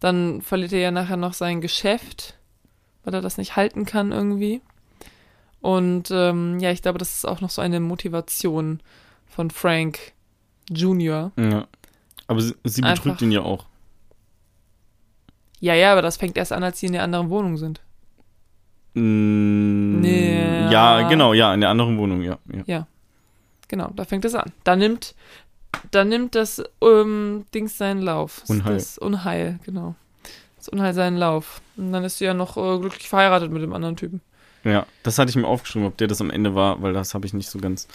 Dann 0.00 0.42
verliert 0.42 0.72
er 0.72 0.80
ja 0.80 0.90
nachher 0.90 1.16
noch 1.16 1.34
sein 1.34 1.60
Geschäft, 1.60 2.34
weil 3.04 3.14
er 3.14 3.22
das 3.22 3.38
nicht 3.38 3.54
halten 3.54 3.84
kann 3.86 4.10
irgendwie. 4.10 4.60
Und 5.60 6.10
ähm, 6.10 6.58
ja, 6.58 6.70
ich 6.70 6.82
glaube, 6.82 6.98
das 6.98 7.14
ist 7.14 7.26
auch 7.26 7.40
noch 7.40 7.50
so 7.50 7.62
eine 7.62 7.80
Motivation 7.80 8.80
von 9.28 9.50
Frank 9.50 10.12
Jr. 10.70 11.32
Ja. 11.36 11.66
Aber 12.26 12.40
sie, 12.40 12.54
sie 12.64 12.82
Einfach. 12.82 13.04
betrügt 13.04 13.22
ihn 13.22 13.32
ja 13.32 13.40
auch. 13.42 13.66
Ja, 15.60 15.74
ja, 15.74 15.92
aber 15.92 16.02
das 16.02 16.16
fängt 16.16 16.36
erst 16.36 16.52
an, 16.52 16.62
als 16.62 16.80
sie 16.80 16.86
in 16.86 16.92
der 16.92 17.02
anderen 17.02 17.30
Wohnung 17.30 17.56
sind. 17.56 17.80
Mm, 18.94 20.00
Nee. 20.00 20.70
Ja, 20.70 21.08
genau, 21.08 21.32
ja, 21.32 21.54
in 21.54 21.60
der 21.60 21.70
anderen 21.70 21.96
Wohnung, 21.98 22.22
ja. 22.22 22.38
ja. 22.66 22.86
Genau, 23.68 23.90
da 23.94 24.04
fängt 24.04 24.24
es 24.24 24.34
an. 24.34 24.52
Da 24.64 24.76
nimmt, 24.76 25.14
da 25.90 26.04
nimmt 26.04 26.34
das 26.34 26.62
ähm, 26.82 27.44
Dings 27.54 27.78
seinen 27.78 28.02
Lauf. 28.02 28.42
Unheil. 28.48 28.74
Das 28.74 28.98
Unheil, 28.98 29.58
genau. 29.64 29.94
Das 30.56 30.68
Unheil 30.68 30.94
seinen 30.94 31.16
Lauf. 31.16 31.60
Und 31.76 31.92
dann 31.92 32.04
ist 32.04 32.18
sie 32.18 32.24
ja 32.24 32.34
noch 32.34 32.56
äh, 32.56 32.78
glücklich 32.78 33.08
verheiratet 33.08 33.50
mit 33.50 33.62
dem 33.62 33.72
anderen 33.72 33.96
Typen. 33.96 34.20
Ja, 34.64 34.86
das 35.02 35.18
hatte 35.18 35.30
ich 35.30 35.36
mir 35.36 35.46
aufgeschrieben, 35.46 35.86
ob 35.86 35.96
der 35.96 36.08
das 36.08 36.20
am 36.20 36.30
Ende 36.30 36.54
war, 36.54 36.82
weil 36.82 36.92
das 36.92 37.14
habe 37.14 37.26
ich 37.26 37.32
nicht 37.32 37.48
so 37.48 37.58
ganz, 37.58 37.86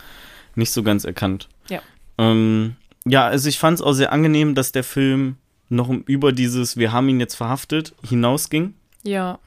nicht 0.56 0.72
so 0.72 0.84
ganz 0.84 1.04
erkannt. 1.04 1.47
Ja. 1.70 1.82
Ähm, 2.18 2.76
ja, 3.06 3.26
also 3.28 3.49
ich 3.49 3.60
fand 3.60 3.76
es 3.76 3.82
auch 3.82 3.93
sehr 3.93 4.12
angenehm, 4.12 4.56
dass 4.56 4.72
der 4.72 4.84
Film 4.84 5.38
noch 5.70 5.89
über 5.89 6.32
dieses 6.34 6.78
Wir 6.78 6.91
haben 6.91 7.10
ihn 7.10 7.20
jetzt 7.20 7.36
verhaftet 7.36 7.93
hinausging. 8.08 8.74
Ja, 9.04 9.39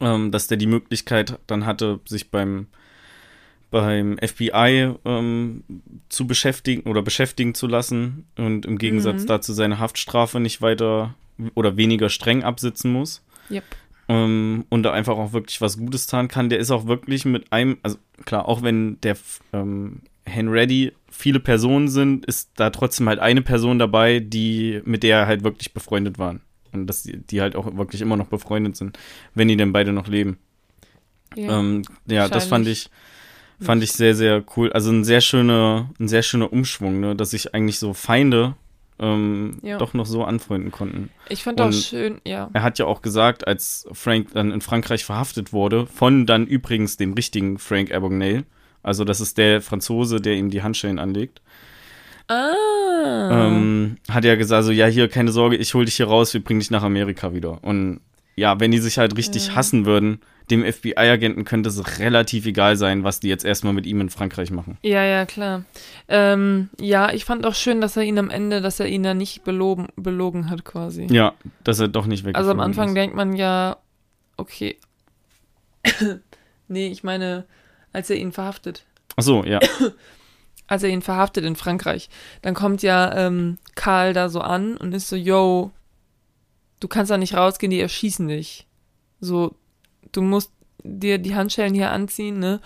ähm, 0.00 0.30
dass 0.30 0.46
der 0.48 0.56
die 0.56 0.66
Möglichkeit 0.66 1.38
dann 1.46 1.66
hatte, 1.66 2.00
sich 2.06 2.30
beim, 2.30 2.66
beim 3.70 4.16
FBI 4.18 4.94
ähm, 5.04 5.64
zu 6.08 6.26
beschäftigen 6.26 6.88
oder 6.88 7.02
beschäftigen 7.02 7.54
zu 7.54 7.66
lassen 7.66 8.26
und 8.36 8.66
im 8.66 8.78
Gegensatz 8.78 9.22
Mhm. 9.22 9.26
dazu 9.26 9.52
seine 9.52 9.78
Haftstrafe 9.78 10.40
nicht 10.40 10.62
weiter 10.62 11.14
oder 11.54 11.76
weniger 11.76 12.08
streng 12.08 12.44
absitzen 12.44 12.92
muss. 12.92 13.22
Yep. 13.50 13.64
Ähm, 14.08 14.64
und 14.68 14.82
da 14.84 14.92
einfach 14.92 15.16
auch 15.16 15.32
wirklich 15.32 15.60
was 15.60 15.78
Gutes 15.78 16.06
tun 16.06 16.28
kann. 16.28 16.48
Der 16.48 16.58
ist 16.58 16.70
auch 16.70 16.86
wirklich 16.86 17.24
mit 17.24 17.52
einem, 17.52 17.78
also 17.82 17.98
klar, 18.24 18.48
auch 18.48 18.62
wenn 18.62 19.00
der 19.02 19.16
ähm, 19.52 20.00
Henready 20.26 20.92
viele 21.10 21.40
Personen 21.40 21.88
sind, 21.88 22.26
ist 22.26 22.50
da 22.56 22.70
trotzdem 22.70 23.08
halt 23.08 23.20
eine 23.20 23.42
Person 23.42 23.78
dabei, 23.78 24.20
die 24.20 24.80
mit 24.84 25.02
der 25.02 25.20
er 25.20 25.26
halt 25.26 25.44
wirklich 25.44 25.72
befreundet 25.72 26.18
waren. 26.18 26.40
Und 26.72 26.86
dass 26.88 27.04
die, 27.04 27.16
die 27.18 27.40
halt 27.40 27.56
auch 27.56 27.76
wirklich 27.76 28.02
immer 28.02 28.16
noch 28.16 28.26
befreundet 28.26 28.76
sind, 28.76 28.98
wenn 29.34 29.48
die 29.48 29.56
denn 29.56 29.72
beide 29.72 29.92
noch 29.92 30.08
leben. 30.08 30.38
ja. 31.34 31.58
Ähm, 31.58 31.82
ja, 32.06 32.28
das 32.28 32.46
fand 32.46 32.66
ich, 32.68 32.90
fand 33.60 33.82
ich 33.82 33.92
sehr, 33.92 34.14
sehr 34.14 34.44
cool. 34.56 34.72
Also 34.72 34.90
ein 34.90 35.04
sehr 35.04 35.20
schöner, 35.20 35.90
ein 35.98 36.08
sehr 36.08 36.22
schöner 36.22 36.52
Umschwung, 36.52 37.00
ne? 37.00 37.16
dass 37.16 37.30
sich 37.30 37.54
eigentlich 37.54 37.78
so 37.78 37.94
Feinde 37.94 38.56
ähm, 38.98 39.58
Ja. 39.62 39.78
doch 39.78 39.94
noch 39.94 40.06
so 40.06 40.24
anfreunden 40.24 40.70
konnten. 40.70 41.10
ich 41.28 41.42
fand 41.44 41.60
auch 41.60 41.66
und- 41.66 41.74
schön, 41.74 42.20
ja. 42.26 42.50
Er 42.52 42.62
hat 42.62 42.78
ja 42.78 42.86
auch 42.86 43.00
gesagt, 43.02 43.46
als 43.46 43.86
Frank 43.92 44.32
dann 44.32 44.50
in 44.52 44.60
Frankreich 44.60 45.04
verhaftet 45.04 45.52
wurde, 45.52 45.86
von 45.86 46.26
dann 46.26 46.46
übrigens 46.46 46.96
dem 46.96 47.12
richtigen 47.14 47.58
Frank 47.58 47.92
Abagnale, 47.92 48.44
also 48.86 49.04
das 49.04 49.20
ist 49.20 49.36
der 49.36 49.60
Franzose, 49.60 50.20
der 50.20 50.34
ihm 50.34 50.48
die 50.50 50.62
Handschellen 50.62 50.98
anlegt, 50.98 51.42
Ah. 52.28 53.46
ähm, 53.46 53.98
hat 54.10 54.24
er 54.24 54.36
gesagt, 54.36 54.64
so, 54.64 54.72
ja, 54.72 54.86
hier, 54.86 55.08
keine 55.08 55.30
Sorge, 55.30 55.56
ich 55.56 55.74
hol 55.74 55.84
dich 55.84 55.94
hier 55.96 56.08
raus, 56.08 56.34
wir 56.34 56.42
bringen 56.42 56.60
dich 56.60 56.70
nach 56.70 56.82
Amerika 56.82 57.32
wieder. 57.34 57.62
Und 57.62 58.00
ja, 58.34 58.58
wenn 58.60 58.70
die 58.72 58.78
sich 58.78 58.98
halt 58.98 59.16
richtig 59.16 59.48
Ja. 59.48 59.54
hassen 59.54 59.86
würden, 59.86 60.20
dem 60.50 60.64
FBI-Agenten 60.64 61.44
könnte 61.44 61.68
es 61.68 61.98
relativ 61.98 62.46
egal 62.46 62.76
sein, 62.76 63.02
was 63.04 63.18
die 63.20 63.28
jetzt 63.28 63.44
erstmal 63.44 63.72
mit 63.72 63.86
ihm 63.86 64.00
in 64.00 64.10
Frankreich 64.10 64.50
machen. 64.50 64.76
Ja, 64.82 65.02
ja, 65.04 65.24
klar. 65.26 65.64
Ähm, 66.08 66.68
ja, 66.80 67.12
ich 67.12 67.24
fand 67.24 67.46
auch 67.46 67.54
schön, 67.54 67.80
dass 67.80 67.96
er 67.96 68.02
ihn 68.04 68.18
am 68.18 68.30
Ende, 68.30 68.60
dass 68.60 68.78
er 68.80 68.86
ihn 68.86 69.02
da 69.02 69.14
nicht 69.14 69.42
belogen, 69.44 69.88
belogen 69.96 70.50
hat 70.50 70.64
quasi. 70.64 71.06
Ja, 71.10 71.32
dass 71.64 71.78
er 71.80 71.88
doch 71.88 72.06
nicht 72.06 72.24
weg 72.24 72.36
Also 72.36 72.50
am 72.50 72.60
Anfang 72.60 72.94
denkt 72.94 73.16
man 73.16 73.34
ja, 73.36 73.76
okay. 74.36 74.76
nee, 76.68 76.88
ich 76.88 77.02
meine, 77.04 77.44
als 77.92 78.10
er 78.10 78.16
ihn 78.16 78.32
verhaftet. 78.32 78.84
Ach 79.16 79.22
so, 79.22 79.44
ja. 79.44 79.60
Als 80.68 80.82
er 80.82 80.88
ihn 80.88 81.02
verhaftet 81.02 81.44
in 81.44 81.54
Frankreich, 81.54 82.08
dann 82.42 82.54
kommt 82.54 82.82
ja 82.82 83.14
ähm, 83.14 83.56
Karl 83.76 84.12
da 84.12 84.28
so 84.28 84.40
an 84.40 84.76
und 84.76 84.92
ist 84.92 85.08
so, 85.08 85.14
yo, 85.14 85.70
du 86.80 86.88
kannst 86.88 87.12
da 87.12 87.18
nicht 87.18 87.34
rausgehen, 87.34 87.70
die 87.70 87.80
erschießen 87.80 88.26
dich. 88.26 88.66
So, 89.20 89.54
du 90.10 90.22
musst 90.22 90.50
dir 90.82 91.18
die 91.18 91.36
Handschellen 91.36 91.72
hier 91.72 91.92
anziehen, 91.92 92.40
ne? 92.40 92.60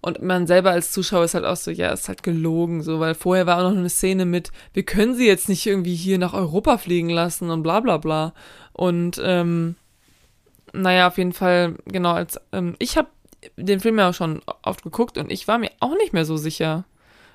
Und 0.00 0.22
man 0.22 0.46
selber 0.46 0.70
als 0.70 0.92
Zuschauer 0.92 1.24
ist 1.24 1.34
halt 1.34 1.44
auch 1.44 1.56
so, 1.56 1.70
ja, 1.70 1.90
ist 1.90 2.08
halt 2.08 2.22
gelogen, 2.22 2.82
so, 2.82 3.00
weil 3.00 3.14
vorher 3.14 3.46
war 3.46 3.58
auch 3.58 3.70
noch 3.70 3.76
eine 3.76 3.88
Szene 3.88 4.26
mit, 4.26 4.52
wir 4.72 4.84
können 4.84 5.14
sie 5.14 5.26
jetzt 5.26 5.48
nicht 5.48 5.66
irgendwie 5.66 5.96
hier 5.96 6.18
nach 6.18 6.34
Europa 6.34 6.78
fliegen 6.78 7.08
lassen 7.08 7.50
und 7.50 7.62
bla 7.64 7.80
bla 7.80 7.96
bla. 7.96 8.32
Und 8.72 9.20
ähm, 9.24 9.74
naja, 10.72 11.08
auf 11.08 11.18
jeden 11.18 11.32
Fall, 11.32 11.76
genau, 11.86 12.12
als 12.12 12.40
ähm, 12.52 12.76
ich 12.78 12.96
habe 12.96 13.08
den 13.56 13.80
Film 13.80 13.98
ja 13.98 14.08
auch 14.10 14.14
schon 14.14 14.42
oft 14.62 14.82
geguckt 14.82 15.18
und 15.18 15.30
ich 15.32 15.48
war 15.48 15.58
mir 15.58 15.70
auch 15.80 15.94
nicht 15.96 16.12
mehr 16.12 16.24
so 16.24 16.36
sicher. 16.36 16.84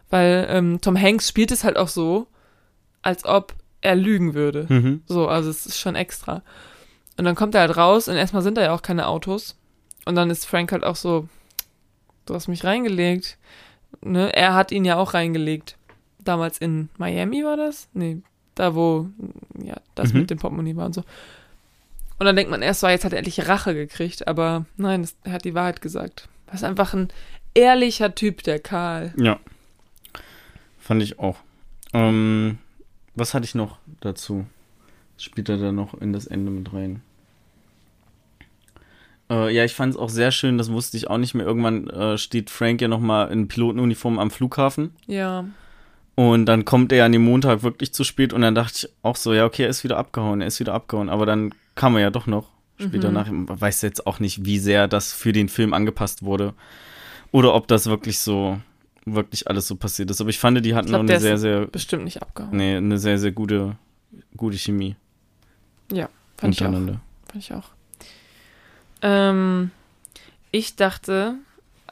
Weil 0.09 0.45
ähm, 0.49 0.80
Tom 0.82 0.99
Hanks 0.99 1.28
spielt 1.28 1.51
es 1.51 1.64
halt 1.64 1.76
auch 1.78 1.88
so, 1.88 2.28
als 3.01 3.26
ob 3.26 3.53
er 3.82 3.95
lügen 3.95 4.34
würde. 4.34 4.66
Mhm. 4.70 5.01
So, 5.07 5.28
also 5.28 5.49
es 5.49 5.66
ist 5.66 5.80
schon 5.80 5.95
extra. 5.95 6.43
Und 7.18 7.26
dann 7.26 7.36
kommt 7.36 7.55
er 7.55 7.61
halt 7.61 7.78
raus 7.78 8.07
und 8.07 8.16
erstmal 8.16 8.41
sind 8.43 8.57
da 8.57 8.61
ja 8.64 8.74
auch 8.74 8.82
keine 8.82 9.07
Autos. 9.07 9.55
Und 10.05 10.16
dann 10.16 10.30
ist 10.30 10.45
Frank 10.45 10.72
halt 10.72 10.84
auch 10.84 10.95
so, 10.95 11.28
du 12.26 12.34
hast 12.36 12.47
mich 12.47 12.64
reingelegt. 12.64 13.38
Ne? 14.01 14.36
Er 14.36 14.53
hat 14.53 14.72
ihn 14.72 14.86
ja 14.86 14.97
auch 14.97 15.14
reingelegt. 15.14 15.78
Damals 16.20 16.57
in 16.57 16.89
Miami 16.97 17.43
war 17.43 17.57
das? 17.57 17.89
Nee, 17.93 18.22
da 18.55 18.76
wo, 18.76 19.07
ja, 19.64 19.76
das 19.95 20.14
Mhm. 20.14 20.20
mit 20.22 20.30
dem 20.30 20.38
Portemonnaie 20.39 20.76
war 20.76 20.86
und 20.86 20.93
so. 20.93 21.03
Und 22.24 22.28
dann 22.28 22.38
denkt 22.38 22.52
man 22.52 22.62
erst 22.62 22.80
so, 22.80 22.88
jetzt 22.88 23.04
hat 23.04 23.12
er 23.12 23.18
endlich 23.18 23.50
Rache 23.50 23.74
gekriegt, 23.74 24.30
aber 24.30 24.66
nein, 24.78 25.02
das, 25.02 25.14
er 25.26 25.34
hat 25.34 25.44
die 25.44 25.56
Wahrheit 25.56 25.82
gesagt. 25.82 26.30
Das 26.46 26.62
ist 26.62 26.64
einfach 26.64 26.94
ein 26.94 27.10
ehrlicher 27.54 28.16
Typ, 28.16 28.44
der 28.44 28.60
Karl. 28.60 29.14
Ja. 29.18 29.42
Fand 30.80 31.04
ich 31.04 31.20
auch. 31.20 31.36
Ähm, 31.92 32.60
was 33.14 33.34
hatte 33.34 33.44
ich 33.44 33.56
noch 33.56 33.78
dazu? 34.00 34.46
Spielt 35.18 35.50
er 35.50 35.58
da 35.58 35.74
noch 35.74 35.96
in 35.96 36.14
das 36.14 36.26
Ende 36.26 36.50
mit 36.50 36.72
rein? 36.72 37.02
Äh, 39.30 39.54
ja, 39.54 39.66
ich 39.66 39.74
fand 39.74 39.96
es 39.96 40.00
auch 40.00 40.08
sehr 40.08 40.32
schön, 40.32 40.58
das 40.58 40.72
wusste 40.72 40.96
ich 40.96 41.10
auch 41.10 41.18
nicht 41.18 41.34
mehr. 41.34 41.46
Irgendwann 41.46 41.90
äh, 41.90 42.18
steht 42.18 42.50
Frank 42.50 42.80
ja 42.80 42.88
nochmal 42.88 43.34
in 43.34 43.50
Pilotenuniform 43.50 44.18
am 44.18 44.32
Flughafen. 44.32 44.96
Ja, 45.08 45.44
Und 46.16 46.46
dann 46.46 46.64
kommt 46.64 46.94
er 46.94 47.04
an 47.04 47.12
dem 47.12 47.26
Montag 47.26 47.64
wirklich 47.64 47.94
zu 47.94 48.06
spät 48.06 48.32
und 48.32 48.44
dann 48.44 48.56
dachte 48.56 48.88
ich 48.88 48.94
auch 49.02 49.18
so, 49.18 49.34
ja, 49.34 49.46
okay, 49.46 49.64
er 49.64 49.70
ist 49.70 49.84
wieder 49.84 49.98
abgehauen, 49.98 50.40
er 50.40 50.48
ist 50.48 50.62
wieder 50.62 50.74
abgehauen. 50.74 51.10
Aber 51.10 51.26
dann 51.26 51.54
kam 51.76 51.96
er 51.96 52.02
ja 52.02 52.10
doch 52.10 52.28
noch 52.28 52.50
später 52.78 53.10
Mhm. 53.10 53.14
nach. 53.14 53.28
Ich 53.56 53.62
weiß 53.62 53.82
jetzt 53.84 54.08
auch 54.08 54.20
nicht, 54.20 54.46
wie 54.46 54.60
sehr 54.60 54.88
das 54.88 55.14
für 55.14 55.32
den 55.32 55.50
Film 55.50 55.74
angepasst 55.74 56.24
wurde. 56.24 56.54
Oder 57.32 57.54
ob 57.56 57.68
das 57.68 57.88
wirklich 57.88 58.20
so, 58.20 58.60
wirklich 59.06 59.48
alles 59.48 59.68
so 59.68 59.76
passiert 59.76 60.12
ist. 60.12 60.22
Aber 60.22 60.30
ich 60.30 60.40
fand, 60.40 60.64
die 60.66 60.76
hatten 60.76 60.88
glaub, 60.88 61.04
noch 61.04 61.10
eine 61.10 61.20
sehr, 61.20 61.38
sehr, 61.38 61.66
bestimmt 61.68 62.04
nicht 62.04 62.22
abgehauen. 62.22 62.56
nee, 62.56 62.76
eine 62.78 62.98
sehr, 63.00 63.18
sehr 63.18 63.32
gute, 63.32 63.76
gute 64.38 64.58
Chemie 64.58 64.96
Fand 66.38 66.56
ich 66.56 66.66
auch. 66.66 66.72
Fand 66.72 67.00
ich 67.36 67.54
auch. 67.54 67.70
Ähm, 69.02 69.72
ich 70.52 70.76
dachte, 70.76 71.36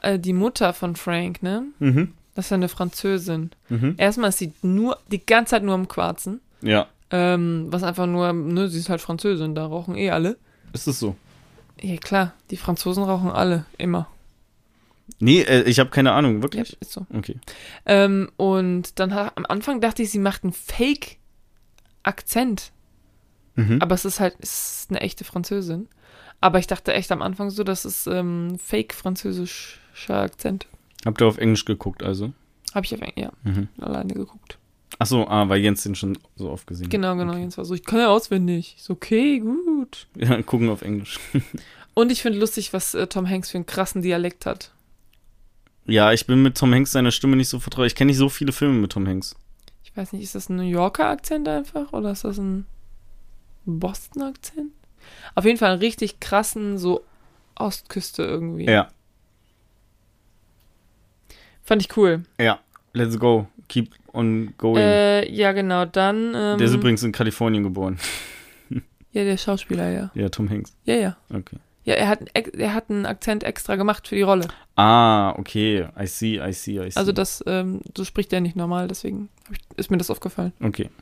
äh, 0.02 0.18
die 0.18 0.32
Mutter 0.32 0.72
von 0.72 0.96
Frank, 0.96 1.42
ne? 1.42 1.64
Mhm. 1.78 2.12
Das 2.34 2.46
ist 2.46 2.50
ja 2.50 2.56
eine 2.56 2.68
Französin. 2.68 3.50
Mhm. 3.68 3.94
Erstmal 3.98 4.30
ist 4.30 4.38
sie 4.38 4.52
nur, 4.62 4.98
die 5.10 5.24
ganze 5.24 5.50
Zeit 5.50 5.62
nur 5.62 5.74
am 5.74 5.88
Quarzen. 5.88 6.40
Ja, 6.62 6.88
Ähm, 7.12 7.66
was 7.70 7.82
einfach 7.82 8.06
nur, 8.06 8.32
ne, 8.32 8.68
sie 8.68 8.78
ist 8.78 8.88
halt 8.88 9.00
Französin, 9.02 9.54
da 9.54 9.66
rauchen 9.66 9.94
eh 9.96 10.10
alle. 10.10 10.38
ist 10.72 10.86
es 10.88 10.98
so? 10.98 11.14
Ja, 11.80 11.96
klar, 11.96 12.32
die 12.50 12.56
Franzosen 12.56 13.04
rauchen 13.04 13.30
alle, 13.30 13.66
immer. 13.78 14.08
Nee, 15.18 15.42
äh, 15.42 15.62
ich 15.64 15.78
habe 15.78 15.90
keine 15.90 16.12
Ahnung, 16.12 16.36
Ja, 16.36 16.42
wirklich? 16.42 16.76
ist 16.80 16.92
so. 16.92 17.06
Okay. 17.12 17.36
Ähm, 17.86 18.30
und 18.36 18.98
dann 18.98 19.14
ha- 19.14 19.32
am 19.34 19.44
Anfang 19.46 19.80
dachte 19.80 20.02
ich, 20.02 20.10
sie 20.10 20.18
macht 20.18 20.42
einen 20.44 20.52
Fake-Akzent. 22.02 22.72
Mhm. 23.56 23.78
Aber 23.82 23.94
es 23.94 24.04
ist 24.04 24.20
halt, 24.20 24.36
es 24.40 24.80
ist 24.82 24.90
eine 24.90 25.00
echte 25.00 25.24
Französin. 25.24 25.88
Aber 26.40 26.58
ich 26.58 26.66
dachte 26.66 26.92
echt 26.94 27.12
am 27.12 27.20
Anfang 27.22 27.50
so, 27.50 27.62
das 27.64 27.84
ist 27.84 28.06
ähm, 28.06 28.58
Fake-französischer 28.58 30.16
Akzent. 30.20 30.66
Habt 31.04 31.20
ihr 31.20 31.26
auf 31.26 31.38
Englisch 31.38 31.64
geguckt, 31.64 32.02
also? 32.02 32.32
Habe 32.74 32.86
ich 32.86 32.94
auf, 32.94 33.00
ja, 33.16 33.30
Mhm. 33.44 33.68
alleine 33.80 34.14
geguckt. 34.14 34.58
Ach 34.98 35.06
so, 35.06 35.26
ah, 35.26 35.48
weil 35.48 35.60
Jens 35.60 35.82
den 35.82 35.94
schon 35.94 36.18
so 36.36 36.50
oft 36.50 36.66
gesehen 36.66 36.86
hat. 36.86 36.90
Genau, 36.90 37.16
genau. 37.16 37.34
Jens 37.34 37.56
war 37.58 37.64
so, 37.64 37.74
ich 37.74 37.84
kann 37.84 37.98
ja 37.98 38.08
auswendig. 38.08 38.76
Ist 38.78 38.90
okay, 38.90 39.40
gut. 39.40 40.06
Ja, 40.16 40.40
gucken 40.42 40.68
auf 40.68 40.82
Englisch. 40.82 41.18
Und 41.94 42.10
ich 42.10 42.22
finde 42.22 42.38
lustig, 42.38 42.72
was 42.72 42.94
äh, 42.94 43.06
Tom 43.06 43.28
Hanks 43.28 43.50
für 43.50 43.58
einen 43.58 43.66
krassen 43.66 44.02
Dialekt 44.02 44.46
hat. 44.46 44.72
Ja, 45.86 46.12
ich 46.12 46.26
bin 46.26 46.42
mit 46.42 46.56
Tom 46.56 46.72
Hanks 46.72 46.92
seiner 46.92 47.10
Stimme 47.10 47.36
nicht 47.36 47.48
so 47.48 47.58
vertraut. 47.58 47.86
Ich 47.86 47.94
kenne 47.94 48.08
nicht 48.10 48.18
so 48.18 48.28
viele 48.28 48.52
Filme 48.52 48.74
mit 48.74 48.92
Tom 48.92 49.06
Hanks. 49.06 49.34
Ich 49.84 49.96
weiß 49.96 50.12
nicht, 50.12 50.22
ist 50.22 50.34
das 50.34 50.48
ein 50.48 50.56
New 50.56 50.62
Yorker 50.62 51.08
Akzent 51.08 51.48
einfach 51.48 51.92
oder 51.92 52.12
ist 52.12 52.24
das 52.24 52.38
ein 52.38 52.66
Boston 53.66 54.22
Akzent? 54.22 54.72
Auf 55.34 55.44
jeden 55.44 55.58
Fall 55.58 55.72
einen 55.72 55.80
richtig 55.80 56.20
krassen, 56.20 56.78
so 56.78 57.02
Ostküste 57.56 58.22
irgendwie. 58.22 58.64
Ja, 58.64 58.88
Fand 61.62 61.80
ich 61.82 61.96
cool. 61.96 62.24
ja. 62.38 62.58
Let's 62.94 63.18
go. 63.18 63.46
Keep 63.68 63.94
on 64.12 64.54
going. 64.58 64.76
Äh, 64.82 65.30
ja, 65.30 65.52
genau, 65.52 65.84
dann. 65.84 66.34
Ähm, 66.34 66.58
Der 66.58 66.66
ist 66.66 66.74
übrigens 66.74 67.02
in 67.02 67.12
Kalifornien 67.12 67.62
geboren. 67.62 67.98
Ja, 69.12 69.24
der 69.24 69.36
Schauspieler, 69.36 69.90
ja. 69.90 70.10
Ja, 70.14 70.30
Tom 70.30 70.48
Hanks. 70.48 70.74
Ja, 70.84 70.94
ja. 70.94 71.16
Okay. 71.28 71.58
Ja, 71.84 71.94
er 71.94 72.08
hat, 72.08 72.20
er 72.34 72.74
hat 72.74 72.90
einen 72.90 73.06
Akzent 73.06 73.42
extra 73.44 73.76
gemacht 73.76 74.06
für 74.08 74.14
die 74.14 74.22
Rolle. 74.22 74.46
Ah, 74.76 75.30
okay. 75.36 75.88
I 76.00 76.06
see, 76.06 76.36
I 76.38 76.52
see, 76.52 76.78
I 76.78 76.90
see. 76.90 76.98
Also 76.98 77.12
das, 77.12 77.42
ähm, 77.46 77.80
so 77.96 78.04
spricht 78.04 78.32
er 78.32 78.40
nicht 78.40 78.56
normal, 78.56 78.88
deswegen 78.88 79.28
ich, 79.50 79.58
ist 79.76 79.90
mir 79.90 79.98
das 79.98 80.10
aufgefallen. 80.10 80.52
Okay. 80.60 80.88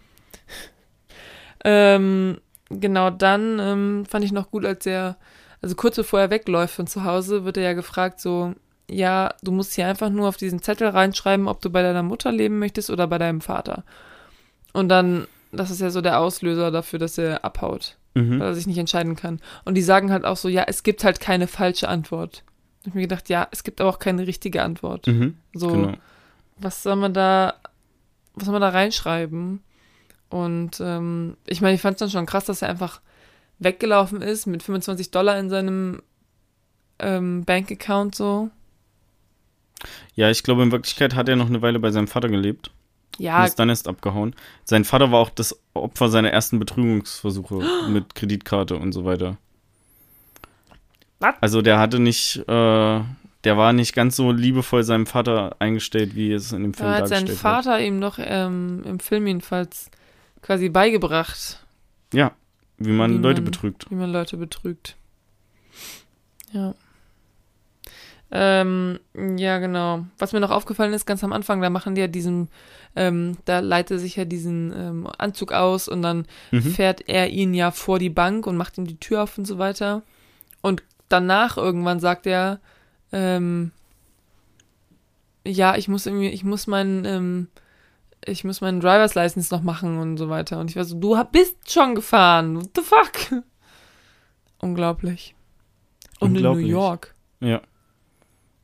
Ähm, 1.62 2.38
genau, 2.70 3.10
dann 3.10 3.58
ähm, 3.60 4.06
fand 4.08 4.24
ich 4.24 4.32
noch 4.32 4.50
gut, 4.50 4.64
als 4.64 4.86
er, 4.86 5.18
also 5.60 5.74
kurz 5.74 5.96
bevor 5.96 6.20
er 6.20 6.30
wegläuft 6.30 6.74
von 6.74 6.86
zu 6.86 7.04
Hause, 7.04 7.44
wird 7.44 7.58
er 7.58 7.62
ja 7.64 7.72
gefragt, 7.74 8.18
so, 8.18 8.54
ja, 8.90 9.34
du 9.42 9.52
musst 9.52 9.74
hier 9.74 9.86
einfach 9.86 10.10
nur 10.10 10.28
auf 10.28 10.36
diesen 10.36 10.62
Zettel 10.62 10.88
reinschreiben, 10.88 11.48
ob 11.48 11.60
du 11.60 11.70
bei 11.70 11.82
deiner 11.82 12.02
Mutter 12.02 12.32
leben 12.32 12.58
möchtest 12.58 12.90
oder 12.90 13.06
bei 13.06 13.18
deinem 13.18 13.40
Vater. 13.40 13.84
Und 14.72 14.88
dann, 14.88 15.26
das 15.52 15.70
ist 15.70 15.80
ja 15.80 15.90
so 15.90 16.00
der 16.00 16.18
Auslöser 16.20 16.70
dafür, 16.70 16.98
dass 16.98 17.18
er 17.18 17.44
abhaut, 17.44 17.96
Mhm. 18.14 18.40
weil 18.40 18.48
er 18.48 18.54
sich 18.54 18.66
nicht 18.66 18.78
entscheiden 18.78 19.14
kann. 19.16 19.40
Und 19.64 19.74
die 19.74 19.82
sagen 19.82 20.10
halt 20.10 20.24
auch 20.24 20.36
so, 20.36 20.48
ja, 20.48 20.64
es 20.66 20.82
gibt 20.82 21.04
halt 21.04 21.20
keine 21.20 21.46
falsche 21.46 21.88
Antwort. 21.88 22.42
Ich 22.82 22.88
hab 22.88 22.94
mir 22.94 23.02
gedacht, 23.02 23.28
ja, 23.28 23.46
es 23.52 23.62
gibt 23.62 23.80
aber 23.80 23.90
auch 23.90 23.98
keine 23.98 24.26
richtige 24.26 24.62
Antwort. 24.62 25.06
Mhm. 25.06 25.36
So, 25.54 25.68
Genau. 25.68 25.92
was 26.56 26.82
soll 26.82 26.96
man 26.96 27.14
da, 27.14 27.54
was 28.34 28.44
soll 28.46 28.52
man 28.52 28.62
da 28.62 28.70
reinschreiben? 28.70 29.60
Und 30.30 30.80
ähm, 30.80 31.36
ich 31.46 31.60
meine, 31.60 31.74
ich 31.74 31.80
fand 31.80 31.94
es 31.96 31.98
dann 32.00 32.10
schon 32.10 32.26
krass, 32.26 32.44
dass 32.46 32.62
er 32.62 32.68
einfach 32.68 33.00
weggelaufen 33.58 34.22
ist 34.22 34.46
mit 34.46 34.62
25 34.62 35.10
Dollar 35.10 35.38
in 35.38 35.50
seinem 35.50 36.00
ähm, 36.98 37.44
Bankaccount 37.44 38.14
so. 38.14 38.50
Ja, 40.14 40.30
ich 40.30 40.42
glaube, 40.42 40.62
in 40.62 40.72
Wirklichkeit 40.72 41.14
hat 41.14 41.28
er 41.28 41.36
noch 41.36 41.48
eine 41.48 41.62
Weile 41.62 41.78
bei 41.78 41.90
seinem 41.90 42.08
Vater 42.08 42.28
gelebt. 42.28 42.70
Und 43.18 43.24
Ja, 43.24 43.44
ist 43.44 43.58
dann 43.58 43.68
erst 43.68 43.88
abgehauen. 43.88 44.34
Sein 44.64 44.84
Vater 44.84 45.10
war 45.12 45.20
auch 45.20 45.30
das 45.30 45.58
Opfer 45.74 46.08
seiner 46.08 46.30
ersten 46.30 46.58
Betrügungsversuche 46.58 47.62
mit 47.90 48.14
Kreditkarte 48.14 48.76
und 48.76 48.92
so 48.92 49.04
weiter. 49.04 49.36
Was? 51.18 51.34
Also 51.40 51.60
der 51.62 51.78
hatte 51.78 51.98
nicht, 51.98 52.36
äh, 52.48 53.00
der 53.44 53.56
war 53.56 53.72
nicht 53.72 53.94
ganz 53.94 54.16
so 54.16 54.32
liebevoll 54.32 54.84
seinem 54.84 55.06
Vater 55.06 55.56
eingestellt, 55.58 56.14
wie 56.14 56.32
es 56.32 56.52
in 56.52 56.62
dem 56.62 56.74
Film 56.74 56.88
da 56.90 56.96
hat 56.96 57.08
sein 57.08 57.26
dargestellt 57.26 57.38
Vater 57.40 57.80
ihm 57.80 58.00
doch 58.00 58.18
ähm, 58.18 58.82
im 58.86 59.00
Film 59.00 59.26
jedenfalls 59.26 59.90
quasi 60.42 60.68
beigebracht, 60.70 61.58
wird. 62.10 62.20
Ja, 62.20 62.32
wie 62.78 62.92
man 62.92 63.18
Wie 63.18 63.22
Leute 63.22 63.42
man- 63.42 63.50
betrügt. 63.50 63.90
wie 63.90 63.94
man 63.96 64.10
Leute 64.10 64.38
betrügt. 64.38 64.96
Ja. 66.52 66.74
Ähm, 68.32 69.00
ja, 69.36 69.58
genau. 69.58 70.04
Was 70.18 70.32
mir 70.32 70.38
noch 70.40 70.50
aufgefallen 70.52 70.92
ist, 70.92 71.04
ganz 71.06 71.24
am 71.24 71.32
Anfang, 71.32 71.60
da 71.60 71.68
machen 71.70 71.94
die 71.96 72.00
ja 72.00 72.06
diesen, 72.06 72.48
ähm, 72.94 73.36
da 73.44 73.58
leitet 73.58 73.92
er 73.92 73.98
sich 73.98 74.14
ja 74.16 74.24
diesen 74.24 74.72
ähm, 74.76 75.08
Anzug 75.18 75.52
aus 75.52 75.88
und 75.88 76.02
dann 76.02 76.26
Mhm. 76.52 76.62
fährt 76.62 77.08
er 77.08 77.28
ihn 77.30 77.54
ja 77.54 77.70
vor 77.72 77.98
die 77.98 78.10
Bank 78.10 78.46
und 78.46 78.56
macht 78.56 78.78
ihm 78.78 78.86
die 78.86 79.00
Tür 79.00 79.24
auf 79.24 79.36
und 79.36 79.46
so 79.46 79.58
weiter. 79.58 80.02
Und 80.62 80.82
danach 81.08 81.56
irgendwann 81.56 81.98
sagt 81.98 82.26
er, 82.26 82.60
ähm, 83.12 83.72
ja, 85.44 85.74
ich 85.76 85.88
muss 85.88 86.06
irgendwie, 86.06 86.28
ich 86.28 86.44
muss 86.44 86.66
meinen, 86.68 87.04
ähm, 87.04 87.48
ich 88.24 88.44
muss 88.44 88.60
meinen 88.60 88.78
Driver's 88.80 89.14
License 89.14 89.52
noch 89.52 89.62
machen 89.62 89.98
und 89.98 90.18
so 90.18 90.28
weiter. 90.28 90.60
Und 90.60 90.70
ich 90.70 90.76
war 90.76 90.84
so, 90.84 90.96
du 90.98 91.20
bist 91.32 91.72
schon 91.72 91.94
gefahren. 91.96 92.56
What 92.60 92.70
the 92.76 92.82
fuck? 92.82 93.42
Unglaublich. 94.60 95.34
Und 96.18 96.28
in 96.36 96.42
New 96.42 96.48
Unglaublich. 96.50 96.68
York. 96.70 97.14
Ja, 97.40 97.62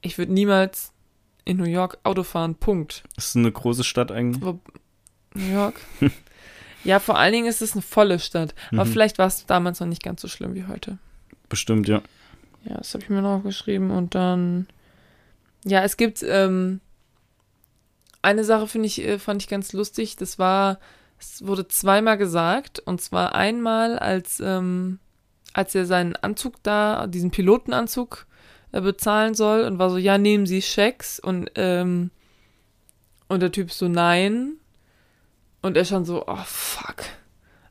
Ich 0.07 0.19
würde 0.19 0.33
niemals 0.33 0.93
in 1.45 1.57
New 1.59 1.65
York 1.65 1.99
Auto 2.05 2.23
fahren. 2.23 2.55
Punkt. 2.55 3.05
ist 3.17 3.37
eine 3.37 3.51
große 3.53 3.85
Stadt 3.85 4.11
eigentlich. 4.11 4.43
Wo, 4.45 4.59
New 5.35 5.53
York? 5.53 5.81
ja, 6.85 6.99
vor 7.01 7.19
allen 7.19 7.33
Dingen 7.33 7.47
ist 7.47 7.63
es 7.63 7.73
eine 7.73 7.83
volle 7.83 8.19
Stadt. 8.19 8.55
Aber 8.73 8.85
Mhm. 8.85 8.91
vielleicht 8.93 9.19
war 9.19 9.27
es 9.27 9.47
damals 9.47 9.81
noch 9.81 9.87
nicht 9.87 10.03
ganz 10.03 10.23
so 10.23 10.29
schlimm 10.29 10.55
wie 10.55 10.67
heute. 10.67 10.99
Bestimmt, 11.49 11.89
ja. 11.89 12.03
Ja, 12.65 12.77
das 12.79 12.95
habe 12.95 13.05
ich 13.05 13.11
mir 13.11 13.23
noch 13.23 13.37
aufgeschrieben. 13.39 13.91
Und 13.91 14.15
dann, 14.15 14.67
ja, 15.65 15.83
es 15.85 15.97
gibt 15.97 16.23
ähm, 16.23 16.81
eine 18.23 18.45
Sache, 18.45 18.67
finde 18.67 18.87
ich, 18.87 19.01
äh, 19.05 19.19
fand 19.19 19.43
ich 19.43 19.49
ganz 19.49 19.73
lustig. 19.73 20.17
Das 20.17 20.39
war, 20.39 20.79
es 21.19 21.47
wurde 21.47 21.69
zweimal 21.69 22.19
gesagt. 22.19 22.81
Und 22.81 23.01
zwar 23.01 23.35
einmal, 23.35 23.99
als, 23.99 24.41
ähm, 24.41 24.99
als 25.53 25.75
er 25.77 25.87
seinen 25.87 26.17
Anzug 26.17 26.63
da, 26.65 27.07
diesen 27.07 27.31
Pilotenanzug 27.31 28.27
bezahlen 28.73 29.35
soll 29.35 29.65
und 29.65 29.79
war 29.79 29.91
so, 29.91 29.97
ja, 29.97 30.19
nehmen 30.19 30.47
Sie 30.47 30.63
Schecks. 30.63 31.19
Und, 31.19 31.51
ähm, 31.55 32.11
und 33.29 33.41
der 33.41 33.53
Typ 33.53 33.73
so, 33.73 33.89
nein. 33.89 34.57
Und 35.63 35.77
er 35.77 35.85
schon 35.85 36.05
so, 36.05 36.25
oh, 36.27 36.45
fuck. 36.45 36.97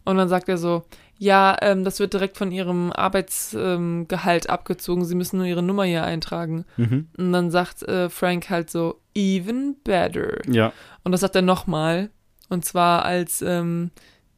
Und 0.04 0.18
dann 0.18 0.30
sagt 0.30 0.50
er 0.50 0.58
so, 0.58 0.86
ja, 1.18 1.58
ähm, 1.62 1.84
das 1.84 2.00
wird 2.00 2.14
direkt 2.14 2.38
von 2.38 2.52
ihrem 2.52 2.92
Arbeitsgehalt 2.92 4.46
ähm, 4.46 4.52
abgezogen. 4.52 5.06
Sie 5.06 5.16
müssen 5.16 5.38
nur 5.38 5.46
ihre 5.46 5.64
Nummer 5.64 5.84
hier 5.86 6.04
eintragen. 6.04 6.66
Mhm. 6.78 7.08
Und 7.18 7.32
dann 7.32 7.52
sagt 7.52 7.84
äh, 7.84 8.10
Frank 8.10 8.50
halt 8.50 8.70
so, 8.70 9.00
even 9.14 9.78
better. 9.84 10.42
Ja, 10.48 10.74
Und 11.04 11.12
das 11.12 11.22
sagt 11.22 11.36
er 11.36 11.42
nochmal. 11.42 12.10
Und 12.50 12.66
zwar 12.66 13.06
als 13.06 13.42
ähm, 13.42 13.92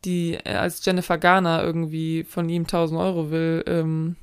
die, 0.05 0.35
äh, 0.35 0.53
als 0.53 0.85
Jennifer 0.85 1.17
Garner 1.17 1.63
irgendwie 1.63 2.23
von 2.23 2.47
ihm 2.47 2.63
1000 2.63 2.99
Euro 2.99 3.31
will, 3.31 3.63
ähm, 3.67 4.15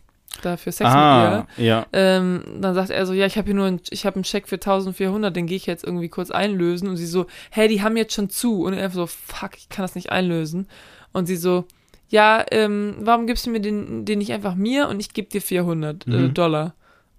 da 0.42 0.56
für 0.56 0.72
Sex 0.72 0.88
ah, 0.90 1.46
mit 1.48 1.58
ihr. 1.58 1.64
ja. 1.64 1.86
Ähm, 1.92 2.42
dann 2.60 2.74
sagt 2.74 2.90
er 2.90 3.06
so, 3.06 3.12
ja, 3.12 3.26
ich 3.26 3.36
habe 3.36 3.46
hier 3.46 3.54
nur, 3.54 3.66
einen, 3.66 3.80
ich 3.90 4.04
habe 4.06 4.16
einen 4.16 4.24
Scheck 4.24 4.48
für 4.48 4.56
1400, 4.56 5.34
den 5.34 5.46
gehe 5.46 5.56
ich 5.56 5.66
jetzt 5.66 5.84
irgendwie 5.84 6.08
kurz 6.08 6.30
einlösen. 6.30 6.88
Und 6.88 6.96
sie 6.96 7.06
so, 7.06 7.26
hey, 7.50 7.68
die 7.68 7.82
haben 7.82 7.96
jetzt 7.96 8.14
schon 8.14 8.30
zu. 8.30 8.62
Und 8.64 8.74
er 8.74 8.90
so, 8.90 9.06
fuck, 9.06 9.56
ich 9.56 9.68
kann 9.68 9.82
das 9.84 9.94
nicht 9.94 10.10
einlösen. 10.12 10.68
Und 11.12 11.26
sie 11.26 11.36
so, 11.36 11.64
ja, 12.08 12.44
ähm, 12.50 12.96
warum 13.00 13.26
gibst 13.26 13.46
du 13.46 13.50
mir 13.50 13.60
den, 13.60 14.04
den 14.04 14.18
nicht 14.18 14.32
einfach 14.32 14.54
mir 14.54 14.88
und 14.88 15.00
ich 15.00 15.12
gebe 15.14 15.28
dir 15.28 15.40
400 15.40 16.06
äh, 16.06 16.10
Mhm. 16.10 16.34
Dollar? 16.34 16.74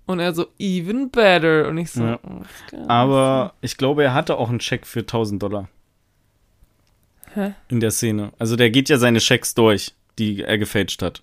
Und 0.08 0.20
er 0.20 0.34
so, 0.36 0.46
even 0.60 1.10
better. 1.10 1.68
Und 1.68 1.78
ich 1.80 1.92
so, 1.92 2.04
Ja. 2.04 2.20
oh, 2.24 2.78
Aber 2.88 3.54
ich 3.62 3.78
glaube, 3.78 4.04
er 4.04 4.14
hatte 4.14 4.38
auch 4.38 4.50
einen 4.50 4.60
Scheck 4.60 4.86
für 4.86 5.00
1000 5.00 5.42
Dollar 5.42 5.68
Hä? 7.34 7.54
in 7.70 7.80
der 7.80 7.92
Szene. 7.92 8.32
Also 8.40 8.56
der 8.56 8.70
geht 8.70 8.88
ja 8.90 8.98
seine 8.98 9.20
Schecks 9.20 9.56
durch, 9.56 9.94
die 10.20 10.44
er 10.44 10.58
gefälscht 10.58 11.02
hat. 11.02 11.22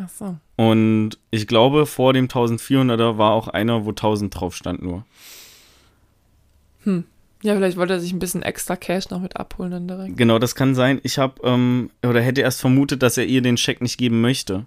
Ach 0.00 0.08
so. 0.08 0.36
Und 0.56 1.18
ich 1.30 1.46
glaube, 1.46 1.86
vor 1.86 2.12
dem 2.12 2.28
1400er 2.28 3.18
war 3.18 3.32
auch 3.32 3.48
einer, 3.48 3.84
wo 3.84 3.90
1000 3.90 4.34
drauf 4.34 4.54
stand 4.54 4.82
nur. 4.82 5.04
Ja, 7.42 7.54
vielleicht 7.54 7.76
wollte 7.76 7.92
er 7.94 8.00
sich 8.00 8.12
ein 8.12 8.18
bisschen 8.18 8.42
extra 8.42 8.74
Cash 8.76 9.10
noch 9.10 9.20
mit 9.20 9.36
abholen 9.36 9.70
dann 9.70 9.86
direkt. 9.88 10.16
Genau, 10.16 10.38
das 10.38 10.54
kann 10.54 10.74
sein. 10.74 11.00
Ich 11.02 11.18
habe 11.18 11.34
ähm, 11.44 11.90
oder 12.04 12.20
hätte 12.22 12.40
erst 12.40 12.60
vermutet, 12.60 13.02
dass 13.02 13.18
er 13.18 13.26
ihr 13.26 13.42
den 13.42 13.56
Scheck 13.56 13.80
nicht 13.82 13.98
geben 13.98 14.20
möchte. 14.20 14.64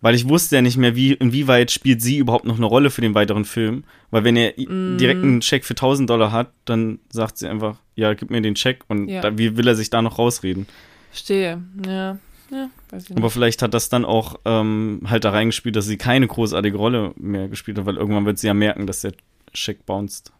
Weil 0.00 0.14
ich 0.14 0.28
wusste 0.28 0.54
ja 0.56 0.62
nicht 0.62 0.76
mehr, 0.76 0.94
wie, 0.94 1.14
inwieweit 1.14 1.72
spielt 1.72 2.00
sie 2.02 2.18
überhaupt 2.18 2.44
noch 2.44 2.56
eine 2.58 2.66
Rolle 2.66 2.90
für 2.90 3.00
den 3.00 3.14
weiteren 3.14 3.44
Film. 3.44 3.82
Weil 4.12 4.22
wenn 4.22 4.36
er 4.36 4.52
Mm. 4.56 4.96
direkt 4.98 5.24
einen 5.24 5.42
Scheck 5.42 5.64
für 5.64 5.74
1000 5.74 6.08
Dollar 6.08 6.30
hat, 6.30 6.52
dann 6.66 7.00
sagt 7.10 7.36
sie 7.38 7.48
einfach, 7.48 7.78
ja, 7.96 8.14
gib 8.14 8.30
mir 8.30 8.40
den 8.40 8.54
Scheck. 8.54 8.84
Und 8.88 9.08
Ja. 9.08 9.22
da, 9.22 9.36
wie 9.36 9.56
will 9.56 9.66
er 9.66 9.74
sich 9.74 9.90
da 9.90 10.00
noch 10.02 10.18
rausreden? 10.18 10.66
Verstehe. 11.10 11.60
Ja. 11.84 12.18
Ja, 12.50 12.70
weiß 12.90 13.04
ich 13.04 13.10
nicht. 13.10 13.18
Aber 13.18 13.30
vielleicht 13.30 13.62
hat 13.62 13.74
das 13.74 13.88
dann 13.88 14.04
auch 14.04 14.38
ähm, 14.44 15.02
halt 15.06 15.24
da 15.24 15.30
reingespielt, 15.30 15.76
dass 15.76 15.86
sie 15.86 15.98
keine 15.98 16.26
großartige 16.26 16.76
Rolle 16.76 17.12
mehr 17.16 17.48
gespielt 17.48 17.78
hat, 17.78 17.86
weil 17.86 17.96
irgendwann 17.96 18.24
wird 18.26 18.38
sie 18.38 18.46
ja 18.46 18.54
merken, 18.54 18.86
dass 18.86 19.02
der 19.02 19.12
Scheck 19.52 19.84
bounced. 19.86 20.32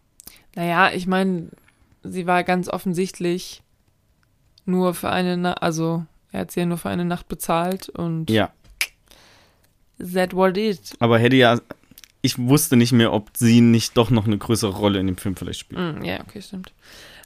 Naja, 0.55 0.90
ich 0.93 1.06
meine, 1.06 1.48
sie 2.02 2.26
war 2.26 2.44
ganz 2.44 2.68
offensichtlich 2.68 3.62
nur 4.64 4.94
für 4.94 5.10
eine 5.10 5.36
Nacht, 5.36 5.62
also 5.62 6.05
er 6.32 6.40
hat 6.40 6.51
sie 6.51 6.60
ja 6.60 6.66
nur 6.66 6.78
für 6.78 6.89
eine 6.90 7.05
Nacht 7.05 7.28
bezahlt 7.28 7.89
und 7.89 8.30
Ja, 8.30 8.51
that 9.98 10.35
what 10.35 10.56
it. 10.56 10.94
aber 10.98 11.18
hätte 11.18 11.36
ja, 11.36 11.60
ich 12.20 12.39
wusste 12.39 12.76
nicht 12.76 12.93
mehr, 12.93 13.12
ob 13.12 13.30
sie 13.36 13.60
nicht 13.60 13.97
doch 13.97 14.10
noch 14.10 14.26
eine 14.26 14.39
größere 14.39 14.72
Rolle 14.72 14.98
in 14.98 15.06
dem 15.06 15.16
Film 15.16 15.36
vielleicht 15.36 15.60
spielt. 15.60 16.01
Mm, 16.01 16.05
ja, 16.05 16.20
okay, 16.20 16.43
stimmt. 16.43 16.72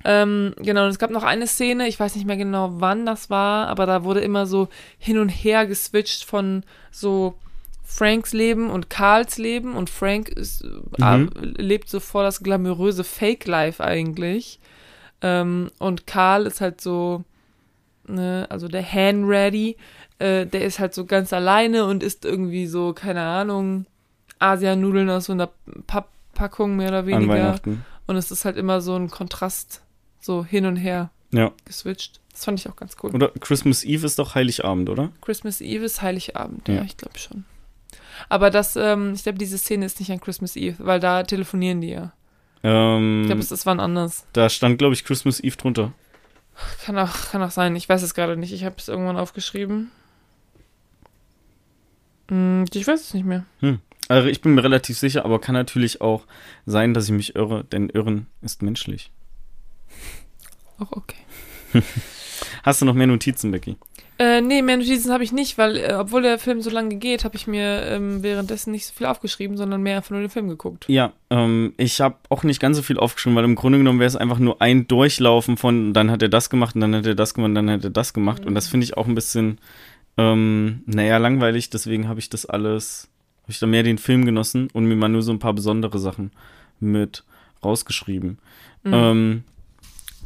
Ähm, 0.04 0.54
genau, 0.58 0.84
und 0.84 0.90
es 0.90 0.98
gab 0.98 1.10
noch 1.10 1.22
eine 1.22 1.46
Szene, 1.46 1.86
ich 1.88 1.98
weiß 2.00 2.14
nicht 2.16 2.26
mehr 2.26 2.36
genau, 2.36 2.70
wann 2.80 3.06
das 3.06 3.30
war, 3.30 3.68
aber 3.68 3.86
da 3.86 4.04
wurde 4.04 4.20
immer 4.20 4.46
so 4.46 4.68
hin 4.98 5.18
und 5.18 5.28
her 5.28 5.66
geswitcht 5.66 6.24
von 6.24 6.64
so 6.90 7.34
Franks 7.84 8.32
Leben 8.32 8.70
und 8.70 8.88
Karls 8.90 9.38
Leben 9.38 9.74
und 9.76 9.90
Frank 9.90 10.28
ist, 10.28 10.62
äh, 10.64 10.68
Mhm. 11.18 11.54
lebt 11.56 11.88
so 11.88 12.00
vor 12.00 12.22
das 12.22 12.42
glamouröse 12.42 13.04
Fake-Life 13.04 13.82
eigentlich. 13.84 14.58
Ähm, 15.20 15.70
und 15.78 16.06
Karl 16.06 16.46
ist 16.46 16.60
halt 16.60 16.80
so, 16.80 17.22
ne, 18.06 18.46
also 18.48 18.66
der 18.66 18.82
Han-Ready, 18.90 19.76
äh, 20.18 20.46
der 20.46 20.64
ist 20.64 20.78
halt 20.78 20.94
so 20.94 21.04
ganz 21.04 21.32
alleine 21.32 21.84
und 21.84 22.02
isst 22.02 22.24
irgendwie 22.24 22.66
so, 22.66 22.92
keine 22.92 23.22
Ahnung, 23.22 23.86
Asianudeln 24.38 25.08
aus 25.10 25.26
so 25.26 25.32
einer 25.32 25.50
Papppackung 25.86 26.76
mehr 26.76 26.88
oder 26.88 27.06
weniger. 27.06 27.52
Und 28.06 28.16
es 28.16 28.30
ist 28.32 28.44
halt 28.44 28.56
immer 28.56 28.80
so 28.80 28.96
ein 28.96 29.10
Kontrast, 29.10 29.82
so 30.22 30.42
hin 30.44 30.64
und 30.64 30.76
her 30.76 31.10
Ja. 31.32 31.52
geswitcht. 31.66 32.20
Das 32.32 32.46
fand 32.46 32.58
ich 32.58 32.66
auch 32.68 32.76
ganz 32.76 32.96
cool. 33.02 33.10
Oder 33.14 33.28
Christmas 33.40 33.84
Eve 33.84 34.06
ist 34.06 34.18
doch 34.18 34.34
Heiligabend, 34.34 34.88
oder? 34.88 35.10
Christmas 35.20 35.60
Eve 35.60 35.84
ist 35.84 36.00
Heiligabend, 36.00 36.66
ja, 36.68 36.76
Ja. 36.76 36.82
ich 36.82 36.96
glaube 36.96 37.18
schon. 37.18 37.44
Aber 38.30 38.48
das, 38.50 38.76
ähm, 38.76 39.12
ich 39.14 39.22
glaube, 39.24 39.38
diese 39.38 39.58
Szene 39.58 39.84
ist 39.84 40.00
nicht 40.00 40.10
an 40.10 40.20
Christmas 40.20 40.56
Eve, 40.56 40.76
weil 40.78 40.98
da 41.00 41.22
telefonieren 41.24 41.80
die 41.82 41.90
ja. 41.90 42.12
Ähm, 42.62 43.22
Ich 43.22 43.26
glaube, 43.26 43.40
es 43.42 43.50
ist 43.52 43.66
wann 43.66 43.80
anders. 43.80 44.24
da 44.32 44.48
stand, 44.48 44.78
glaube 44.78 44.94
ich, 44.94 45.04
Christmas 45.04 45.40
Eve 45.40 45.56
drunter. 45.56 45.92
Kann 46.84 46.96
auch, 46.98 47.30
kann 47.32 47.42
auch 47.42 47.50
sein. 47.50 47.74
Ich 47.76 47.88
weiß 47.88 48.02
es 48.02 48.14
gerade 48.14 48.36
nicht. 48.36 48.52
Ich 48.52 48.64
habe 48.64 48.76
es 48.78 48.88
irgendwann 48.88 49.16
aufgeschrieben. 49.16 49.90
Hm, 52.28 52.64
ich 52.72 52.86
weiß 52.86 53.00
es 53.00 53.14
nicht 53.14 53.24
mehr. 53.26 53.44
Also 54.08 54.28
ich 54.28 54.40
bin 54.40 54.54
mir 54.54 54.62
relativ 54.64 54.98
sicher, 54.98 55.24
aber 55.24 55.40
kann 55.40 55.54
natürlich 55.54 56.00
auch 56.00 56.24
sein, 56.66 56.94
dass 56.94 57.06
ich 57.06 57.12
mich 57.12 57.34
irre, 57.34 57.64
denn 57.64 57.88
Irren 57.88 58.26
ist 58.42 58.62
menschlich. 58.62 59.10
Auch 60.82 60.92
okay. 60.92 61.16
Hast 62.64 62.82
du 62.82 62.86
noch 62.86 62.94
mehr 62.94 63.06
Notizen, 63.06 63.52
Becky? 63.52 63.76
Äh, 64.18 64.40
nee, 64.40 64.62
mehr 64.62 64.76
Notizen 64.76 65.12
habe 65.12 65.24
ich 65.24 65.32
nicht, 65.32 65.58
weil, 65.58 65.76
äh, 65.76 65.94
obwohl 65.98 66.22
der 66.22 66.38
Film 66.38 66.60
so 66.60 66.70
lange 66.70 66.96
geht, 66.96 67.24
habe 67.24 67.36
ich 67.36 67.46
mir 67.46 67.82
ähm, 67.86 68.22
währenddessen 68.22 68.72
nicht 68.72 68.86
so 68.86 68.92
viel 68.94 69.06
aufgeschrieben, 69.06 69.56
sondern 69.56 69.82
mehr 69.82 69.96
einfach 69.96 70.10
nur 70.10 70.20
den 70.20 70.28
Film 70.28 70.48
geguckt. 70.48 70.84
Ja, 70.88 71.12
ähm, 71.30 71.72
ich 71.76 72.00
habe 72.00 72.16
auch 72.28 72.42
nicht 72.42 72.60
ganz 72.60 72.76
so 72.76 72.82
viel 72.82 72.98
aufgeschrieben, 72.98 73.36
weil 73.36 73.44
im 73.44 73.54
Grunde 73.54 73.78
genommen 73.78 74.00
wäre 74.00 74.08
es 74.08 74.16
einfach 74.16 74.38
nur 74.38 74.60
ein 74.60 74.86
Durchlaufen 74.86 75.56
von, 75.56 75.92
dann 75.92 76.10
hat 76.10 76.22
er 76.22 76.28
das 76.28 76.50
gemacht 76.50 76.74
und 76.74 76.82
dann 76.82 76.94
hat 76.94 77.06
er 77.06 77.14
das 77.14 77.34
gemacht 77.34 77.48
und 77.48 77.54
dann 77.54 77.70
hat 77.70 77.84
er 77.84 77.90
das 77.90 78.12
gemacht. 78.12 78.44
Und 78.44 78.54
das 78.54 78.68
finde 78.68 78.84
ich 78.84 78.96
auch 78.96 79.06
ein 79.06 79.14
bisschen, 79.14 79.58
ähm, 80.18 80.82
naja, 80.86 81.18
langweilig. 81.18 81.70
Deswegen 81.70 82.08
habe 82.08 82.20
ich 82.20 82.28
das 82.28 82.44
alles, 82.44 83.08
habe 83.42 83.52
ich 83.52 83.60
da 83.60 83.66
mehr 83.66 83.82
den 83.82 83.98
Film 83.98 84.24
genossen 84.24 84.68
und 84.72 84.84
mir 84.84 84.96
mal 84.96 85.08
nur 85.08 85.22
so 85.22 85.32
ein 85.32 85.38
paar 85.38 85.54
besondere 85.54 85.98
Sachen 85.98 86.32
mit 86.80 87.24
rausgeschrieben. 87.64 88.38
Mhm. 88.84 88.92
Ähm, 88.92 89.44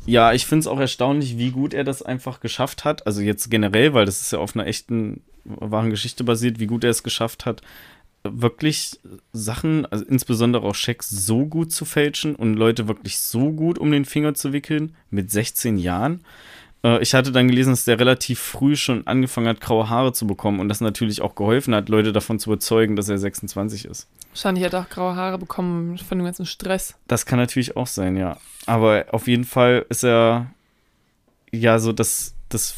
ja, 0.07 0.33
ich 0.33 0.47
finde 0.47 0.61
es 0.61 0.67
auch 0.67 0.81
erstaunlich, 0.81 1.37
wie 1.37 1.51
gut 1.51 1.75
er 1.75 1.85
das 1.85 2.03
einfach 2.03 2.41
geschafft 2.41 2.85
hat. 2.85 3.07
Also 3.07 3.21
jetzt 3.21 3.51
generell, 3.51 3.93
weil 3.93 4.07
das 4.07 4.21
ist 4.21 4.33
ja 4.33 4.39
auf 4.39 4.55
einer 4.55 4.67
echten, 4.67 5.23
wahren 5.45 5.91
Geschichte 5.91 6.25
basiert, 6.25 6.61
wie 6.61 6.67
gut 6.67 6.85
er 6.85 6.91
es 6.91 7.03
geschafft 7.03 7.47
hat, 7.47 7.63
wirklich 8.23 8.99
Sachen, 9.33 9.87
also 9.87 10.05
insbesondere 10.05 10.67
auch 10.67 10.75
Schecks, 10.75 11.11
so 11.11 11.47
gut 11.47 11.73
zu 11.73 11.85
fälschen 11.85 12.35
und 12.35 12.55
Leute 12.55 12.89
wirklich 12.89 13.19
so 13.19 13.53
gut 13.53 13.79
um 13.79 13.91
den 13.91 14.05
Finger 14.05 14.35
zu 14.35 14.53
wickeln 14.53 14.97
mit 15.11 15.31
16 15.31 15.79
Jahren. 15.79 16.25
Äh, 16.85 17.03
ich 17.03 17.15
hatte 17.15 17.33
dann 17.33 17.49
gelesen, 17.49 17.71
dass 17.71 17.85
der 17.85 17.99
relativ 17.99 18.41
früh 18.41 18.77
schon 18.77 19.07
angefangen 19.07 19.49
hat, 19.49 19.61
graue 19.61 19.89
Haare 19.89 20.13
zu 20.13 20.27
bekommen 20.27 20.61
und 20.61 20.69
das 20.69 20.81
natürlich 20.81 21.21
auch 21.21 21.35
geholfen 21.35 21.75
hat, 21.75 21.89
Leute 21.89 22.13
davon 22.13 22.39
zu 22.39 22.51
überzeugen, 22.51 22.97
dass 22.97 23.09
er 23.09 23.19
26 23.19 23.85
ist. 23.85 24.09
Wahrscheinlich 24.31 24.65
hat 24.65 24.75
er 24.75 24.81
auch 24.83 24.89
graue 24.89 25.17
Haare 25.17 25.39
bekommen 25.39 25.99
von 25.99 26.19
dem 26.19 26.25
ganzen 26.25 26.47
Stress. 26.47 26.95
Das 27.09 27.27
kann 27.27 27.39
natürlich 27.39 27.77
auch 27.77 27.87
sein, 27.87 28.17
ja. 28.17 28.37
Aber 28.67 29.07
auf 29.11 29.29
jeden 29.29 29.45
Fall 29.45 29.87
ist 29.89 30.05
er 30.05 30.51
ja 31.53 31.79
so 31.79 31.93
das, 31.93 32.35
das 32.49 32.75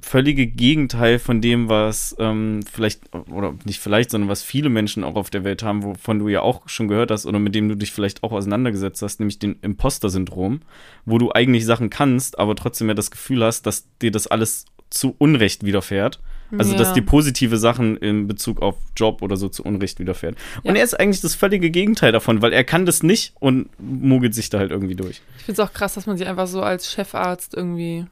völlige 0.00 0.46
Gegenteil 0.46 1.18
von 1.18 1.40
dem, 1.40 1.68
was 1.68 2.16
ähm, 2.18 2.60
vielleicht, 2.70 3.02
oder 3.30 3.54
nicht 3.64 3.80
vielleicht, 3.80 4.10
sondern 4.10 4.30
was 4.30 4.42
viele 4.42 4.68
Menschen 4.70 5.04
auch 5.04 5.16
auf 5.16 5.28
der 5.30 5.44
Welt 5.44 5.62
haben, 5.62 5.82
wovon 5.82 6.18
du 6.18 6.28
ja 6.28 6.40
auch 6.40 6.68
schon 6.68 6.88
gehört 6.88 7.10
hast 7.10 7.26
oder 7.26 7.38
mit 7.38 7.54
dem 7.54 7.68
du 7.68 7.76
dich 7.76 7.92
vielleicht 7.92 8.22
auch 8.22 8.32
auseinandergesetzt 8.32 9.02
hast, 9.02 9.20
nämlich 9.20 9.38
den 9.38 9.56
Imposter-Syndrom, 9.60 10.60
wo 11.04 11.18
du 11.18 11.32
eigentlich 11.32 11.66
Sachen 11.66 11.90
kannst, 11.90 12.38
aber 12.38 12.56
trotzdem 12.56 12.88
ja 12.88 12.94
das 12.94 13.10
Gefühl 13.10 13.44
hast, 13.44 13.66
dass 13.66 13.86
dir 14.00 14.10
das 14.10 14.26
alles 14.26 14.64
zu 14.90 15.14
Unrecht 15.18 15.64
widerfährt. 15.64 16.20
Also, 16.58 16.74
dass 16.76 16.88
Ja. 16.88 16.94
dir 16.94 17.02
positive 17.06 17.56
Sachen 17.56 17.96
in 17.96 18.26
Bezug 18.26 18.60
auf 18.60 18.76
Job 18.94 19.22
oder 19.22 19.36
so 19.38 19.48
zu 19.48 19.62
Unrecht 19.64 19.98
widerfährt. 20.00 20.36
Und 20.64 20.74
Ja. 20.74 20.80
er 20.80 20.84
ist 20.84 20.98
eigentlich 21.00 21.22
das 21.22 21.34
völlige 21.34 21.70
Gegenteil 21.70 22.12
davon, 22.12 22.42
weil 22.42 22.52
er 22.52 22.62
kann 22.62 22.84
das 22.84 23.02
nicht 23.02 23.32
und 23.40 23.70
mogelt 23.80 24.34
sich 24.34 24.50
da 24.50 24.58
halt 24.58 24.70
irgendwie 24.70 24.94
durch. 24.94 25.22
Ich 25.38 25.44
finde 25.44 25.62
es 25.62 25.66
auch 25.66 25.72
krass, 25.72 25.94
dass 25.94 26.04
man 26.06 26.18
sich 26.18 26.26
einfach 26.28 26.46
so 26.46 26.60
als 26.62 26.92
Chefarzt 26.92 27.54
irgendwie. 27.54 28.04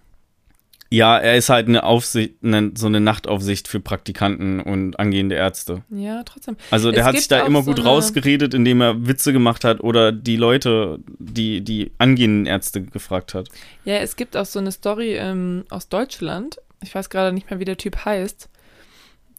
Ja, 0.92 1.16
er 1.18 1.36
ist 1.36 1.48
halt 1.50 1.68
eine 1.68 1.84
Aufsicht, 1.84 2.34
eine, 2.42 2.72
so 2.76 2.86
eine 2.88 2.98
Nachtaufsicht 3.00 3.68
für 3.68 3.78
Praktikanten 3.78 4.58
und 4.60 4.98
angehende 4.98 5.36
Ärzte. 5.36 5.84
Ja, 5.88 6.24
trotzdem. 6.24 6.56
Also 6.72 6.90
der 6.90 7.02
Es 7.02 7.06
hat 7.06 7.16
sich 7.16 7.28
da 7.28 7.46
immer 7.46 7.62
so 7.62 7.70
gut 7.70 7.78
eine- 7.80 7.88
rausgeredet, 7.88 8.54
indem 8.54 8.80
er 8.80 9.06
Witze 9.06 9.32
gemacht 9.32 9.62
hat 9.62 9.80
oder 9.84 10.10
die 10.10 10.34
Leute, 10.36 10.98
die, 11.18 11.60
die 11.60 11.92
angehenden 11.98 12.46
Ärzte 12.46 12.82
gefragt 12.82 13.34
hat. 13.34 13.48
Ja, 13.84 13.98
es 13.98 14.16
gibt 14.16 14.36
auch 14.36 14.46
so 14.46 14.58
eine 14.58 14.72
Story 14.72 15.14
ähm, 15.16 15.64
aus 15.70 15.88
Deutschland. 15.88 16.58
Ich 16.82 16.92
weiß 16.92 17.08
gerade 17.08 17.32
nicht 17.32 17.48
mehr, 17.50 17.60
wie 17.60 17.64
der 17.64 17.76
Typ 17.76 18.04
heißt. 18.04 18.48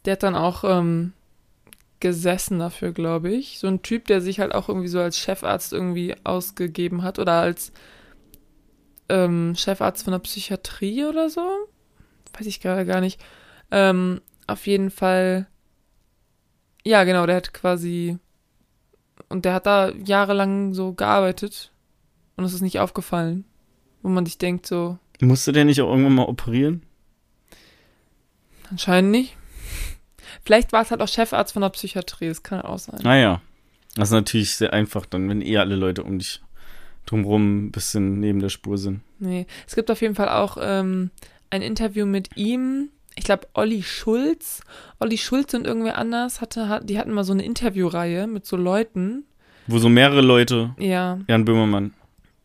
Der 0.06 0.12
hat 0.14 0.22
dann 0.22 0.34
auch 0.34 0.64
ähm, 0.64 1.12
gesessen 2.00 2.60
dafür, 2.60 2.92
glaube 2.92 3.30
ich. 3.30 3.58
So 3.58 3.66
ein 3.68 3.82
Typ, 3.82 4.06
der 4.06 4.20
sich 4.22 4.40
halt 4.40 4.54
auch 4.54 4.68
irgendwie 4.70 4.88
so 4.88 5.00
als 5.00 5.18
Chefarzt 5.18 5.72
irgendwie 5.74 6.14
ausgegeben 6.24 7.02
hat 7.02 7.18
oder 7.18 7.32
als 7.32 7.72
ähm, 9.08 9.54
Chefarzt 9.56 10.04
von 10.04 10.12
der 10.12 10.18
Psychiatrie 10.20 11.04
oder 11.04 11.30
so. 11.30 11.46
Weiß 12.36 12.46
ich 12.46 12.60
gerade 12.60 12.86
gar 12.86 13.00
nicht. 13.00 13.20
Ähm, 13.70 14.20
auf 14.46 14.66
jeden 14.66 14.90
Fall. 14.90 15.46
Ja, 16.84 17.04
genau, 17.04 17.26
der 17.26 17.36
hat 17.36 17.52
quasi. 17.54 18.18
Und 19.28 19.44
der 19.44 19.54
hat 19.54 19.66
da 19.66 19.90
jahrelang 19.90 20.74
so 20.74 20.92
gearbeitet. 20.92 21.72
Und 22.36 22.44
es 22.44 22.54
ist 22.54 22.62
nicht 22.62 22.80
aufgefallen. 22.80 23.44
Wo 24.02 24.08
man 24.08 24.26
sich 24.26 24.38
denkt, 24.38 24.66
so, 24.66 24.98
Musste 25.20 25.52
der 25.52 25.64
nicht 25.64 25.80
auch 25.80 25.88
irgendwann 25.88 26.14
mal 26.14 26.26
operieren? 26.26 26.82
anscheinend 28.70 29.10
nicht. 29.10 29.36
Vielleicht 30.44 30.72
war 30.72 30.82
es 30.82 30.90
halt 30.90 31.00
auch 31.02 31.08
Chefarzt 31.08 31.52
von 31.52 31.62
der 31.62 31.68
Psychiatrie, 31.68 32.28
das 32.28 32.42
kann 32.42 32.62
auch 32.62 32.78
sein. 32.78 33.00
Naja, 33.02 33.40
das 33.94 34.08
ist 34.08 34.12
natürlich 34.12 34.56
sehr 34.56 34.72
einfach 34.72 35.06
dann, 35.06 35.28
wenn 35.28 35.42
eh 35.42 35.58
alle 35.58 35.76
Leute 35.76 36.02
um 36.02 36.18
dich 36.18 36.40
drumherum 37.06 37.66
ein 37.66 37.70
bisschen 37.72 38.20
neben 38.20 38.40
der 38.40 38.48
Spur 38.48 38.78
sind. 38.78 39.00
Nee. 39.18 39.46
Es 39.66 39.74
gibt 39.74 39.90
auf 39.90 40.00
jeden 40.02 40.14
Fall 40.14 40.28
auch 40.28 40.56
ähm, 40.60 41.10
ein 41.50 41.62
Interview 41.62 42.06
mit 42.06 42.36
ihm. 42.36 42.88
Ich 43.16 43.24
glaube, 43.24 43.46
Olli 43.54 43.82
Schulz. 43.82 44.62
Olli 44.98 45.18
Schulz 45.18 45.52
und 45.54 45.66
irgendwer 45.66 45.98
anders 45.98 46.40
hatte, 46.40 46.68
hat, 46.68 46.88
die 46.88 46.98
hatten 46.98 47.12
mal 47.12 47.24
so 47.24 47.32
eine 47.32 47.44
Interviewreihe 47.44 48.26
mit 48.26 48.46
so 48.46 48.56
Leuten. 48.56 49.24
Wo 49.66 49.78
so 49.78 49.88
mehrere 49.88 50.22
Leute, 50.22 50.74
Ja. 50.78 51.18
Jan 51.28 51.44
Böhmermann, 51.44 51.92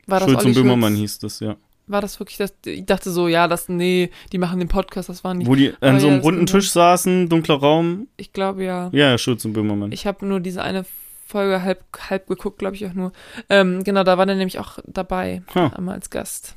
War 0.06 0.20
das 0.20 0.30
Schulz 0.30 0.46
und 0.46 0.54
Böhmermann 0.54 0.92
Schulz? 0.94 1.00
hieß 1.00 1.20
das, 1.20 1.40
ja. 1.40 1.56
War 1.90 2.02
das 2.02 2.20
wirklich 2.20 2.36
das? 2.38 2.54
Ich 2.66 2.86
dachte 2.86 3.12
so, 3.12 3.30
ja, 3.30 3.48
das, 3.48 3.70
nee, 3.70 4.12
die 4.34 4.38
machen 4.38 4.60
den 4.60 4.68
Podcast, 4.68 5.08
das 5.08 5.24
war 5.24 5.34
nicht. 5.34 5.48
Wo 5.48 5.56
die 5.56 5.70
an 5.80 5.92
Aber 5.92 6.00
so 6.02 6.08
ja, 6.08 6.12
einem 6.14 6.22
das 6.22 6.26
runden. 6.26 6.46
Tisch 6.48 6.70
saßen, 6.72 7.30
dunkler 7.30 7.56
Raum. 7.56 8.08
Ich 8.18 8.34
glaube 8.34 8.66
ja. 8.66 8.90
Ja, 8.92 9.12
ja, 9.12 9.18
Schulz 9.18 9.46
und 9.46 9.54
Böhmermann. 9.54 9.94
Ich 9.94 10.06
habe 10.06 10.26
nur 10.26 10.42
diese 10.42 10.62
eine 10.62 10.86
Folge 11.28 11.62
halb, 11.62 11.84
halb 12.10 12.28
geguckt, 12.28 12.60
glaube 12.60 12.76
ich 12.76 12.86
auch 12.86 12.94
nur. 12.94 13.12
Ähm, 13.50 13.84
genau, 13.84 14.04
da 14.04 14.18
war 14.18 14.26
der 14.26 14.36
nämlich 14.36 14.60
auch 14.60 14.80
dabei, 14.86 15.44
Ha. 15.54 15.68
einmal 15.76 15.96
als 15.96 16.10
Gast. 16.10 16.56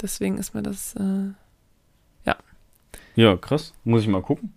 Deswegen 0.00 0.38
ist 0.38 0.54
mir 0.54 0.62
das, 0.62 0.94
äh, 0.96 1.32
ja, 3.16 3.36
krass. 3.36 3.72
Muss 3.84 4.02
ich 4.02 4.08
mal 4.08 4.22
gucken. 4.22 4.52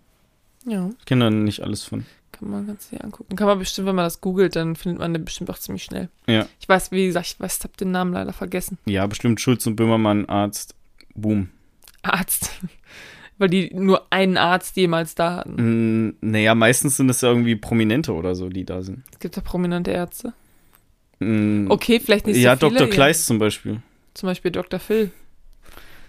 ja, 0.66 0.90
Ich 0.98 1.04
kenne 1.04 1.26
da 1.26 1.30
nicht 1.30 1.62
alles 1.62 1.84
von. 1.84 2.04
kann 2.32 2.50
man 2.50 2.66
ganz 2.66 2.88
hier 2.90 3.04
angucken. 3.04 3.36
Kann 3.36 3.46
man 3.46 3.60
bestimmt, 3.60 3.86
wenn 3.86 3.94
man 3.94 4.04
das 4.04 4.20
googelt, 4.20 4.56
dann 4.56 4.74
findet 4.74 4.98
man 4.98 5.12
den 5.12 5.24
bestimmt 5.24 5.48
auch 5.50 5.58
ziemlich 5.58 5.84
schnell. 5.84 6.08
Ja. 6.26 6.44
Ich 6.58 6.68
weiß, 6.68 6.90
wie 6.90 7.06
gesagt, 7.06 7.26
ich 7.26 7.38
weiß, 7.38 7.60
hab 7.62 7.76
den 7.76 7.92
Namen 7.92 8.12
leider 8.12 8.32
vergessen. 8.32 8.76
Ja, 8.84 9.06
bestimmt 9.06 9.40
Schulz 9.40 9.64
und 9.68 9.76
Böhmermann, 9.76 10.26
Arzt. 10.28 10.74
Boom. 11.14 11.50
Arzt. 12.02 12.50
Weil 13.38 13.48
die 13.48 13.72
nur 13.72 14.06
einen 14.10 14.36
Arzt 14.36 14.76
jemals 14.76 15.14
da 15.14 15.36
hatten. 15.36 16.08
Mm, 16.08 16.16
naja, 16.20 16.54
meistens 16.54 16.96
sind 16.96 17.08
es 17.08 17.20
ja 17.20 17.28
irgendwie 17.28 17.54
Prominente 17.54 18.12
oder 18.12 18.34
so, 18.34 18.48
die 18.48 18.64
da 18.64 18.82
sind. 18.82 19.04
Es 19.12 19.18
gibt 19.20 19.36
ja 19.36 19.42
prominente 19.42 19.92
Ärzte. 19.92 20.32
Mm, 21.20 21.66
Okay, 21.70 22.00
vielleicht 22.00 22.26
nicht 22.26 22.38
ja, 22.38 22.56
so 22.56 22.68
viele. 22.68 22.80
Dr. 22.80 22.90
Kleist 22.92 23.26
zum 23.26 23.38
Beispiel. 23.38 23.80
Zum 24.14 24.28
Beispiel 24.28 24.50
Dr. 24.50 24.80
Phil. 24.80 25.12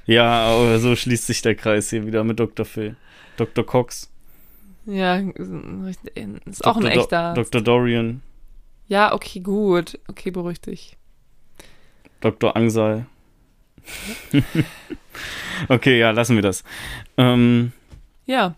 Ja, 0.08 0.48
aber 0.48 0.80
so 0.80 0.96
schließt 0.96 1.28
sich 1.28 1.44
der 1.44 1.54
Kreis 1.54 1.92
hier 1.92 2.06
wieder 2.08 2.24
mit 2.24 2.40
Dr. 2.40 2.66
Phil. 2.66 2.96
Dr. 3.38 3.64
Cox. 3.64 4.10
Ja, 4.86 5.18
ist 5.18 6.66
auch 6.66 6.78
ein 6.78 6.84
Dr. 6.84 6.92
Echter 6.92 7.20
Arzt. 7.20 7.54
Dr. 7.54 7.62
Dorian. 7.62 8.22
Ja, 8.88 9.14
okay, 9.14 9.40
gut. 9.40 10.00
Okay, 10.08 10.32
beruhig 10.32 10.62
dich. 10.62 10.98
Dr. 12.22 12.56
Angsal. 12.58 13.06
okay, 15.70 16.00
ja, 16.00 16.12
lassen 16.12 16.36
wir 16.36 16.42
das. 16.44 16.64
Ähm, 17.18 17.72
Ja. 18.26 18.56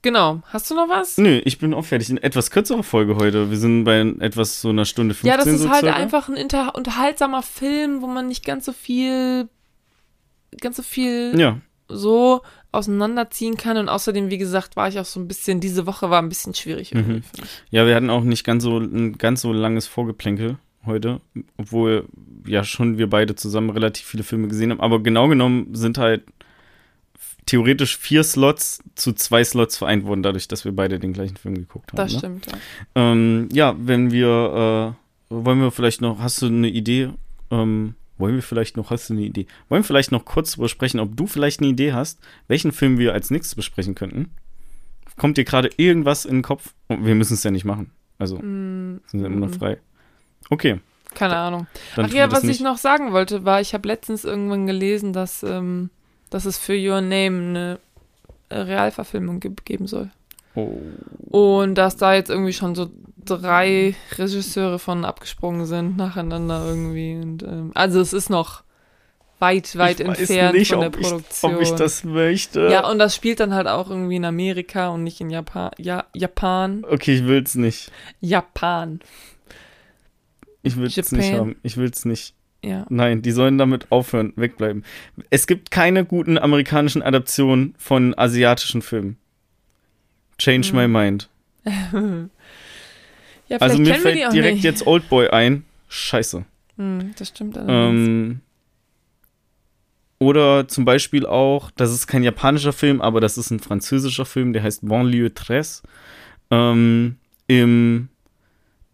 Genau. 0.00 0.42
Hast 0.46 0.70
du 0.70 0.76
noch 0.76 0.88
was? 0.88 1.18
nö, 1.18 1.40
ich 1.44 1.58
bin 1.58 1.74
auch 1.74 1.84
fertig. 1.84 2.08
Eine 2.10 2.22
etwas 2.22 2.52
kürzere 2.52 2.84
Folge 2.84 3.16
heute. 3.16 3.50
Wir 3.50 3.56
sind 3.56 3.82
bei 3.84 3.98
etwas 4.20 4.60
so 4.60 4.68
einer 4.68 4.84
Stunde 4.84 5.12
15 5.14 5.28
Ja, 5.28 5.36
das 5.36 5.46
ist 5.48 5.62
so 5.62 5.70
halt 5.70 5.80
circa. 5.80 5.96
einfach 5.96 6.28
ein 6.28 6.36
inter 6.36 6.76
unterhaltsamer 6.76 7.42
Film, 7.42 8.00
wo 8.00 8.06
man 8.06 8.28
nicht 8.28 8.44
ganz 8.44 8.64
so 8.64 8.72
viel, 8.72 9.48
ganz 10.60 10.76
so 10.76 10.84
viel 10.84 11.34
Ja, 11.38 11.58
so 11.88 12.42
auseinanderziehen 12.70 13.56
kann. 13.56 13.76
Und 13.76 13.88
außerdem, 13.88 14.30
wie 14.30 14.38
gesagt, 14.38 14.76
war 14.76 14.88
ich 14.88 15.00
auch 15.00 15.04
so 15.04 15.18
ein 15.18 15.26
bisschen, 15.26 15.58
diese 15.58 15.84
Woche 15.86 16.10
war 16.10 16.22
ein 16.22 16.28
bisschen 16.28 16.54
schwierig 16.54 16.94
irgendwie. 16.94 17.16
Mhm. 17.16 17.22
ja, 17.70 17.84
wir 17.84 17.96
hatten 17.96 18.10
auch 18.10 18.22
nicht 18.22 18.44
ganz 18.44 18.62
so 18.62 18.78
ein 18.78 19.18
ganz 19.18 19.40
so 19.40 19.52
langes 19.52 19.88
Vorgeplänkel 19.88 20.58
heute, 20.88 21.20
obwohl 21.56 22.06
ja 22.44 22.64
schon 22.64 22.98
wir 22.98 23.08
beide 23.08 23.36
zusammen 23.36 23.70
relativ 23.70 24.04
viele 24.04 24.24
Filme 24.24 24.48
gesehen 24.48 24.72
haben. 24.72 24.80
Aber 24.80 25.00
genau 25.00 25.28
genommen 25.28 25.74
sind 25.74 25.98
halt 25.98 26.24
theoretisch 27.46 27.96
vier 27.96 28.24
Slots 28.24 28.82
zu 28.94 29.12
zwei 29.12 29.42
Slots 29.42 29.78
vereint 29.78 30.04
worden, 30.04 30.22
dadurch, 30.22 30.48
dass 30.48 30.64
wir 30.64 30.72
beide 30.72 30.98
den 30.98 31.12
gleichen 31.12 31.36
Film 31.36 31.54
geguckt 31.54 31.92
haben. 31.92 31.96
Das 31.96 32.12
ne? 32.12 32.18
stimmt, 32.18 32.46
ja. 32.46 32.58
Ähm, 32.94 33.48
ja, 33.52 33.74
wenn 33.78 34.10
wir, 34.10 34.96
äh, 35.30 35.34
wollen 35.34 35.60
wir 35.60 35.70
vielleicht 35.70 36.00
noch, 36.00 36.18
hast 36.18 36.42
du 36.42 36.46
eine 36.46 36.68
Idee? 36.68 37.10
Ähm, 37.50 37.94
wollen 38.18 38.34
wir 38.34 38.42
vielleicht 38.42 38.76
noch, 38.76 38.90
hast 38.90 39.08
du 39.08 39.14
eine 39.14 39.22
Idee? 39.22 39.46
Wollen 39.68 39.82
wir 39.82 39.86
vielleicht 39.86 40.12
noch 40.12 40.24
kurz 40.24 40.52
darüber 40.52 40.68
sprechen, 40.68 41.00
ob 41.00 41.16
du 41.16 41.26
vielleicht 41.26 41.60
eine 41.60 41.70
Idee 41.70 41.92
hast, 41.92 42.20
welchen 42.48 42.72
Film 42.72 42.98
wir 42.98 43.14
als 43.14 43.30
nächstes 43.30 43.54
besprechen 43.54 43.94
könnten? 43.94 44.30
Kommt 45.16 45.38
dir 45.38 45.44
gerade 45.44 45.70
irgendwas 45.76 46.24
in 46.26 46.36
den 46.36 46.42
Kopf? 46.42 46.74
Oh, 46.88 46.96
wir 47.00 47.14
müssen 47.14 47.34
es 47.34 47.42
ja 47.44 47.50
nicht 47.50 47.64
machen. 47.64 47.92
Also, 48.18 48.38
Mm, 48.38 49.00
sind 49.06 49.20
wir 49.20 49.26
immer 49.26 49.46
noch 49.46 49.54
mm, 49.54 49.58
frei. 49.58 49.78
Okay. 50.50 50.80
Keine 51.14 51.36
Ahnung. 51.36 51.66
Dann 51.96 52.06
Ach 52.06 52.12
ja, 52.12 52.30
was 52.30 52.42
ich 52.44 52.48
nicht. 52.48 52.60
noch 52.62 52.76
sagen 52.78 53.12
wollte, 53.12 53.44
war, 53.44 53.60
ich 53.60 53.74
habe 53.74 53.88
letztens 53.88 54.24
irgendwann 54.24 54.66
gelesen, 54.66 55.12
dass, 55.12 55.42
ähm, 55.42 55.90
dass 56.30 56.44
es 56.44 56.58
für 56.58 56.74
Your 56.74 57.00
Name 57.00 57.38
eine 57.38 57.78
Realverfilmung 58.50 59.40
ge 59.40 59.52
geben 59.64 59.86
soll. 59.86 60.10
Oh. 60.54 60.80
Und 61.30 61.74
dass 61.76 61.96
da 61.96 62.14
jetzt 62.14 62.30
irgendwie 62.30 62.52
schon 62.52 62.74
so 62.74 62.90
drei 63.24 63.94
Regisseure 64.16 64.78
von 64.78 65.04
abgesprungen 65.04 65.66
sind, 65.66 65.96
nacheinander 65.96 66.64
irgendwie. 66.66 67.16
Und, 67.16 67.42
ähm, 67.42 67.72
also 67.74 68.00
es 68.00 68.12
ist 68.12 68.30
noch 68.30 68.62
weit, 69.38 69.76
weit 69.78 70.00
ich 70.00 70.06
weiß 70.06 70.18
entfernt 70.18 70.54
nicht, 70.54 70.70
von 70.70 70.80
der 70.80 70.88
ob 70.88 70.96
ich, 70.98 71.08
Produktion. 71.08 71.54
ob 71.54 71.60
ich 71.60 71.70
das 71.72 72.04
möchte. 72.04 72.68
ja, 72.70 72.88
und 72.88 72.98
das 72.98 73.14
spielt 73.14 73.40
dann 73.40 73.54
halt 73.54 73.66
auch 73.66 73.90
irgendwie 73.90 74.16
in 74.16 74.24
Amerika 74.24 74.88
und 74.88 75.04
nicht 75.04 75.20
in 75.20 75.30
Japan. 75.30 75.70
Ja, 75.78 76.06
Japan. 76.14 76.84
Okay, 76.88 77.16
ich 77.16 77.24
will's 77.26 77.54
nicht. 77.54 77.92
Japan. 78.20 79.00
Ich 80.62 80.76
will's 80.76 80.96
Japan. 80.96 81.18
nicht 81.18 81.32
haben. 81.32 81.56
Ich 81.62 81.76
will's 81.76 82.04
nicht. 82.04 82.34
Ja. 82.64 82.86
Nein, 82.88 83.22
die 83.22 83.30
sollen 83.30 83.56
damit 83.58 83.86
aufhören, 83.92 84.32
wegbleiben. 84.36 84.84
Es 85.30 85.46
gibt 85.46 85.70
keine 85.70 86.04
guten 86.04 86.38
amerikanischen 86.38 87.02
Adaptionen 87.02 87.74
von 87.78 88.18
asiatischen 88.18 88.82
Filmen. 88.82 89.16
Change 90.38 90.72
my 90.72 90.84
Hm. 90.84 90.92
mind. 90.92 91.28
ja, 91.64 92.28
vielleicht 93.46 93.62
Also 93.62 93.78
mir 93.78 93.94
fällt 93.94 94.32
direkt 94.32 94.54
nicht. 94.56 94.64
jetzt 94.64 94.86
Oldboy 94.86 95.28
ein. 95.30 95.64
Scheiße. 95.88 96.44
Hm, 96.76 97.12
das 97.16 97.28
stimmt 97.28 97.56
allerdings. 97.56 98.08
Ähm, 98.08 98.40
oder 100.20 100.66
zum 100.66 100.84
Beispiel 100.84 101.26
auch, 101.26 101.70
das 101.70 101.92
ist 101.92 102.06
kein 102.08 102.24
japanischer 102.24 102.72
Film, 102.72 103.00
aber 103.00 103.20
das 103.20 103.38
ist 103.38 103.50
ein 103.50 103.60
französischer 103.60 104.24
Film, 104.26 104.52
der 104.52 104.64
heißt 104.64 104.86
Banlieue 104.86 105.30
13. 105.30 105.88
Ähm, 106.50 107.16
im, 107.46 108.08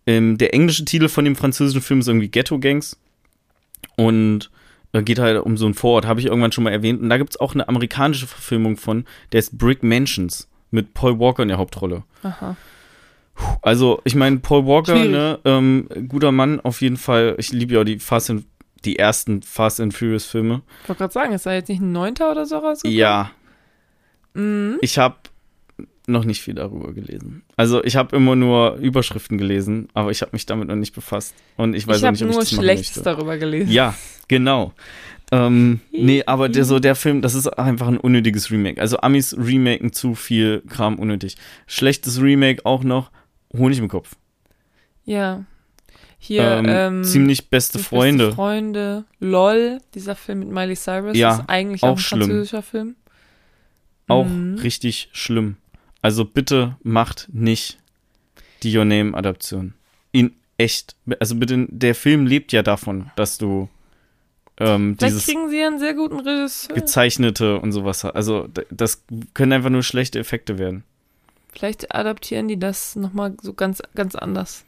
im, 0.06 0.38
der 0.38 0.54
englische 0.54 0.84
Titel 0.84 1.08
von 1.08 1.24
dem 1.24 1.36
französischen 1.36 1.80
Film 1.82 2.00
ist 2.00 2.08
irgendwie 2.08 2.28
Ghetto 2.28 2.58
Gangs. 2.58 2.98
Und 3.96 4.50
äh, 4.92 5.02
geht 5.02 5.18
halt 5.18 5.40
um 5.44 5.56
so 5.56 5.66
ein 5.66 5.74
Vorort, 5.74 6.06
habe 6.06 6.20
ich 6.20 6.26
irgendwann 6.26 6.52
schon 6.52 6.64
mal 6.64 6.70
erwähnt. 6.70 7.00
Und 7.00 7.08
da 7.10 7.16
gibt 7.18 7.30
es 7.30 7.40
auch 7.40 7.54
eine 7.54 7.68
amerikanische 7.68 8.26
Verfilmung 8.26 8.76
von, 8.76 9.04
der 9.32 9.40
ist 9.40 9.56
Brick 9.58 9.82
Mansions 9.82 10.48
mit 10.70 10.94
Paul 10.94 11.18
Walker 11.18 11.42
in 11.42 11.48
der 11.48 11.58
Hauptrolle. 11.58 12.02
Aha. 12.22 12.56
Also, 13.62 14.00
ich 14.04 14.14
meine, 14.14 14.38
Paul 14.38 14.64
Walker, 14.66 14.94
ne, 15.04 15.40
ähm, 15.44 15.88
guter 16.08 16.30
Mann 16.32 16.60
auf 16.60 16.80
jeden 16.80 16.96
Fall. 16.96 17.34
Ich 17.38 17.52
liebe 17.52 17.74
ja 17.74 17.80
auch 17.80 17.84
die 17.84 17.98
Fast 17.98 18.30
and, 18.30 18.44
die 18.84 18.98
ersten 18.98 19.42
Fast 19.42 19.80
and 19.80 19.92
Furious 19.94 20.24
Filme. 20.26 20.62
Ich 20.82 20.88
wollte 20.88 20.98
gerade 21.00 21.12
sagen, 21.12 21.32
ist 21.32 21.46
da 21.46 21.52
jetzt 21.52 21.68
nicht 21.68 21.80
ein 21.80 21.90
Neunter 21.92 22.30
oder 22.30 22.46
so 22.46 22.58
rausgekommen? 22.58 22.96
Ja, 22.98 23.30
Mhm. 24.34 24.78
ich 24.80 24.98
habe 24.98 25.14
noch 26.06 26.24
nicht 26.24 26.42
viel 26.42 26.54
darüber 26.54 26.92
gelesen. 26.92 27.42
Also, 27.56 27.82
ich 27.82 27.96
habe 27.96 28.14
immer 28.16 28.36
nur 28.36 28.74
Überschriften 28.76 29.38
gelesen, 29.38 29.88
aber 29.94 30.10
ich 30.10 30.20
habe 30.22 30.30
mich 30.32 30.44
damit 30.46 30.68
noch 30.68 30.76
nicht 30.76 30.94
befasst. 30.94 31.34
Und 31.56 31.74
ich 31.74 31.86
weiß 31.86 31.96
Ich 31.98 32.02
auch 32.02 32.06
habe 32.08 32.12
nicht, 32.14 32.22
ob 32.24 32.30
nur 32.30 32.42
ich 32.42 32.48
das 32.50 32.52
machen 32.56 32.64
Schlechtes 32.64 33.02
darüber 33.02 33.38
gelesen. 33.38 33.70
Ja, 33.70 33.94
genau. 34.28 34.72
Ähm, 35.32 35.80
nee, 35.90 36.22
aber 36.26 36.48
der, 36.50 36.64
so 36.66 36.78
der 36.78 36.94
Film, 36.94 37.22
das 37.22 37.34
ist 37.34 37.46
einfach 37.46 37.88
ein 37.88 37.96
unnötiges 37.96 38.50
Remake. 38.50 38.80
Also 38.80 38.98
Amis 38.98 39.34
remaken 39.38 39.92
zu 39.92 40.14
viel 40.14 40.62
Kram 40.68 40.98
unnötig. 40.98 41.36
Schlechtes 41.66 42.20
Remake 42.20 42.64
auch 42.66 42.84
noch, 42.84 43.10
Honig 43.56 43.78
im 43.78 43.88
Kopf. 43.88 44.16
Ja. 45.04 45.44
Hier, 46.18 46.42
ähm, 46.42 46.64
ähm, 46.68 47.04
ziemlich 47.04 47.48
beste 47.50 47.78
Beste 47.78 47.88
Freunde. 47.88 48.32
Freunde. 48.32 49.04
LOL, 49.20 49.78
dieser 49.94 50.14
Film 50.14 50.40
mit 50.40 50.50
Miley 50.50 50.76
Cyrus, 50.76 51.16
Ja, 51.16 51.36
ist 51.36 51.42
eigentlich 51.48 51.82
auch 51.82 51.88
auch 51.88 51.96
ein 51.96 51.98
schlimm. 51.98 52.20
französischer 52.22 52.62
Film. 52.62 52.96
Auch 54.08 54.26
Mhm. 54.26 54.56
richtig 54.62 55.08
schlimm. 55.12 55.56
Also 56.04 56.26
bitte 56.26 56.76
macht 56.82 57.28
nicht 57.32 57.78
die 58.62 58.76
Your 58.76 58.84
Name 58.84 59.16
Adaption. 59.16 59.72
In 60.12 60.36
echt. 60.58 60.96
Also 61.18 61.34
bitte, 61.34 61.66
der 61.70 61.94
Film 61.94 62.26
lebt 62.26 62.52
ja 62.52 62.62
davon, 62.62 63.10
dass 63.16 63.38
du 63.38 63.70
ähm, 64.58 64.96
Vielleicht 64.98 65.14
dieses 65.14 65.24
kriegen 65.24 65.48
sie 65.48 65.60
ja 65.60 65.68
einen 65.68 65.78
sehr 65.78 65.94
guten 65.94 66.20
Regisseur. 66.20 66.76
gezeichnete 66.76 67.58
und 67.58 67.72
sowas 67.72 68.04
hast. 68.04 68.16
Also 68.16 68.50
das 68.70 69.02
können 69.32 69.54
einfach 69.54 69.70
nur 69.70 69.82
schlechte 69.82 70.18
Effekte 70.18 70.58
werden. 70.58 70.84
Vielleicht 71.54 71.94
adaptieren 71.94 72.48
die 72.48 72.58
das 72.58 72.96
nochmal 72.96 73.34
so 73.40 73.54
ganz, 73.54 73.80
ganz 73.94 74.14
anders. 74.14 74.66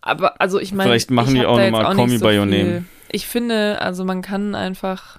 Aber, 0.00 0.40
also 0.40 0.60
ich 0.60 0.72
meine, 0.72 0.90
Vielleicht 0.90 1.10
machen 1.10 1.34
ich 1.34 1.40
die 1.40 1.46
auch 1.48 1.56
da 1.56 1.72
noch 1.72 1.80
jetzt 1.80 1.96
mal 1.96 2.06
nicht 2.06 2.20
Call 2.20 2.30
Me 2.30 2.34
by 2.34 2.38
Your 2.38 2.46
Name. 2.46 2.84
Ich 3.10 3.26
finde, 3.26 3.80
also 3.82 4.04
man 4.04 4.22
kann 4.22 4.54
einfach, 4.54 5.18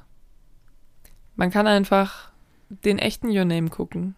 man 1.35 1.51
kann 1.51 1.67
einfach 1.67 2.31
den 2.69 2.97
echten 2.97 3.27
Your 3.27 3.43
Name 3.43 3.67
gucken. 3.67 4.15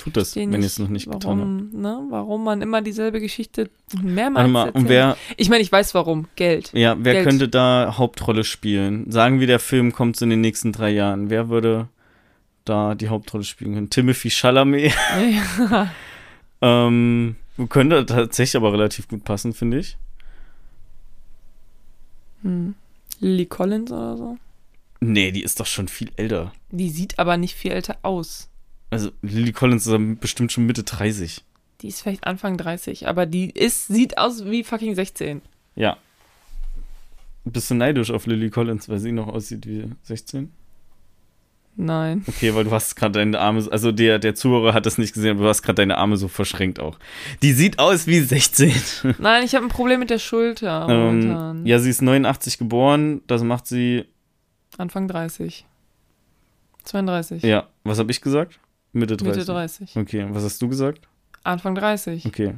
Tut 0.00 0.16
das, 0.16 0.34
wenn 0.34 0.50
ihr 0.50 0.60
es 0.60 0.78
noch 0.78 0.88
nicht 0.88 1.10
getan 1.10 1.40
habt. 1.40 1.40
warum, 1.40 1.70
ne, 1.72 2.06
warum 2.08 2.42
man 2.42 2.62
immer 2.62 2.80
dieselbe 2.80 3.20
Geschichte 3.20 3.68
mehrmals 4.02 4.50
mal, 4.50 4.66
erzählt. 4.68 4.76
und 4.76 4.88
wer, 4.88 5.16
Ich 5.36 5.50
meine, 5.50 5.62
ich 5.62 5.70
weiß 5.70 5.92
warum. 5.94 6.26
Geld. 6.36 6.70
ja, 6.72 6.96
wer 6.98 7.12
Geld. 7.12 7.28
könnte 7.28 7.48
da 7.50 7.96
Hauptrolle 7.98 8.44
spielen? 8.44 9.10
Sagen 9.10 9.40
wir, 9.40 9.46
der 9.46 9.58
Film 9.58 9.92
kommt 9.92 10.16
so 10.16 10.24
in 10.24 10.30
den 10.30 10.40
nächsten 10.40 10.72
drei 10.72 10.88
Jahren. 10.88 11.28
Wer 11.28 11.50
würde 11.50 11.88
da 12.64 12.94
die 12.94 13.10
Hauptrolle 13.10 13.44
spielen 13.44 13.74
können? 13.74 13.90
Timothy 13.90 14.30
Chalamet. 14.30 14.94
ja. 15.70 15.90
ähm, 16.62 17.36
könnte 17.68 18.06
tatsächlich 18.06 18.56
aber 18.56 18.72
relativ 18.72 19.06
gut 19.06 19.24
passen, 19.24 19.52
finde 19.52 19.80
ich. 19.80 19.98
Hm. 22.42 22.74
Lily 23.18 23.44
Collins 23.44 23.92
oder 23.92 24.16
so. 24.16 24.38
Nee, 25.00 25.30
die 25.30 25.42
ist 25.42 25.60
doch 25.60 25.66
schon 25.66 25.88
viel 25.88 26.10
älter. 26.16 26.52
Die 26.70 26.88
sieht 26.88 27.18
aber 27.18 27.36
nicht 27.36 27.54
viel 27.54 27.72
älter 27.72 27.98
aus. 28.02 28.49
Also 28.90 29.10
Lily 29.22 29.52
Collins 29.52 29.86
ist 29.86 30.20
bestimmt 30.20 30.52
schon 30.52 30.66
Mitte 30.66 30.82
30. 30.82 31.44
Die 31.80 31.88
ist 31.88 32.02
vielleicht 32.02 32.26
Anfang 32.26 32.56
30, 32.56 33.08
aber 33.08 33.24
die 33.24 33.50
ist, 33.50 33.86
sieht 33.86 34.18
aus 34.18 34.44
wie 34.44 34.64
fucking 34.64 34.94
16. 34.94 35.40
Ja. 35.76 35.96
Bist 37.44 37.70
du 37.70 37.74
neidisch 37.74 38.10
auf 38.10 38.26
Lily 38.26 38.50
Collins, 38.50 38.88
weil 38.88 38.98
sie 38.98 39.12
noch 39.12 39.28
aussieht 39.28 39.66
wie 39.66 39.88
16? 40.02 40.52
Nein. 41.76 42.24
Okay, 42.26 42.54
weil 42.54 42.64
du 42.64 42.70
hast 42.72 42.96
gerade 42.96 43.12
deine 43.12 43.38
Arme, 43.38 43.66
also 43.70 43.92
der, 43.92 44.18
der 44.18 44.34
Zuhörer 44.34 44.74
hat 44.74 44.84
das 44.84 44.98
nicht 44.98 45.14
gesehen, 45.14 45.30
aber 45.30 45.44
du 45.44 45.48
hast 45.48 45.62
gerade 45.62 45.76
deine 45.76 45.96
Arme 45.96 46.16
so 46.16 46.28
verschränkt 46.28 46.80
auch. 46.80 46.98
Die 47.42 47.52
sieht 47.52 47.78
aus 47.78 48.06
wie 48.06 48.20
16. 48.20 48.74
Nein, 49.18 49.44
ich 49.44 49.54
habe 49.54 49.64
ein 49.64 49.70
Problem 49.70 50.00
mit 50.00 50.10
der 50.10 50.18
Schulter 50.18 50.86
ähm, 50.90 50.98
momentan. 50.98 51.66
ja, 51.66 51.78
sie 51.78 51.88
ist 51.88 52.02
89 52.02 52.58
geboren, 52.58 53.22
das 53.26 53.42
macht 53.42 53.66
sie, 53.66 54.04
Anfang 54.76 55.08
30. 55.08 55.64
32. 56.84 57.42
ja, 57.42 57.68
was 57.84 57.98
habe 57.98 58.10
ich 58.10 58.20
gesagt? 58.20 58.58
Mitte 58.92 59.16
30. 59.16 59.36
Mitte 59.36 59.44
30. 59.52 59.96
Okay, 59.96 60.26
was 60.30 60.44
hast 60.44 60.60
du 60.62 60.68
gesagt? 60.68 61.00
Anfang 61.44 61.74
30. 61.74 62.26
Okay. 62.26 62.54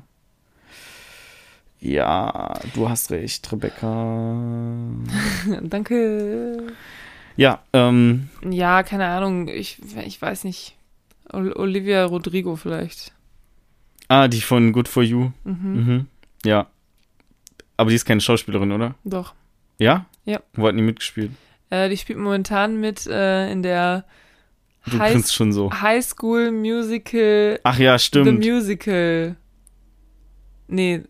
Ja, 1.81 2.55
du 2.75 2.89
hast 2.89 3.11
recht, 3.11 3.51
Rebecca. 3.51 3.89
Danke. 5.63 6.69
Ja, 7.37 7.63
ähm, 7.73 8.29
Ja, 8.49 8.83
keine 8.83 9.07
Ahnung. 9.09 9.49
Ich, 9.49 9.81
ich 10.07 10.21
weiß 10.23 10.45
nicht. 10.45 10.77
Ol 11.33 11.53
Olivia 11.53 12.05
Rodrigo 12.05 12.57
vielleicht. 12.57 13.13
ah, 14.09 14.29
die 14.29 14.41
von 14.43 14.73
Good 14.73 14.87
for 14.89 15.03
You. 15.03 15.31
Mhm. 15.45 15.57
Mhm. 15.75 16.07
Ja. 16.45 16.67
Aber 17.77 17.91
die 17.91 17.97
ist 17.97 18.05
keine 18.05 18.21
Schauspielerin, 18.21 18.71
oder? 18.71 18.95
Doch. 19.05 19.35
Ja? 19.79 20.07
Ja. 20.25 20.41
Wo 20.55 20.69
hat 20.69 20.77
die 20.77 20.83
mitgespielt? 20.83 21.33
Äh, 21.71 21.89
die 21.89 21.97
spielt 21.97 22.19
momentan 22.19 22.79
mit 22.79 23.07
äh, 23.07 23.51
in 23.51 23.63
der 23.63 24.05
Du 24.91 24.99
High, 24.99 25.13
grinst 25.13 25.33
schon 25.35 25.53
so. 25.53 25.71
High 25.73 26.05
School 26.05 26.51
Musical. 26.51 27.61
Ach 27.63 27.79
ja, 27.79 27.97
The 27.99 28.05
stimmt. 28.05 28.45
Musical. 28.45 29.37
Nee, 30.69 31.03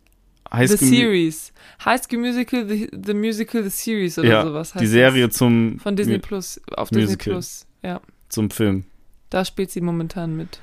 High 0.52 0.68
The 0.68 0.76
School 0.76 0.88
Series. 0.88 1.52
High 1.84 2.02
School 2.02 2.18
Musical, 2.18 2.66
The, 2.68 2.90
the 3.04 3.14
Musical, 3.14 3.62
The 3.62 3.70
Series 3.70 4.18
oder 4.18 4.28
Ja, 4.28 4.42
sowas 4.44 4.74
heißt 4.74 4.80
Die 4.82 4.86
das. 4.86 4.92
Serie 4.92 5.30
zum, 5.30 5.78
Von 5.78 5.96
Disney 5.96 6.14
Mu- 6.16 6.20
Plus. 6.20 6.60
Auf 6.76 6.90
Disney 6.90 7.04
Musical. 7.04 7.32
Plus. 7.34 7.66
Ja. 7.82 8.00
zum 8.28 8.50
Film. 8.50 8.84
Da 9.30 9.44
spielt 9.44 9.70
sie 9.70 9.80
momentan 9.80 10.36
mit. 10.36 10.60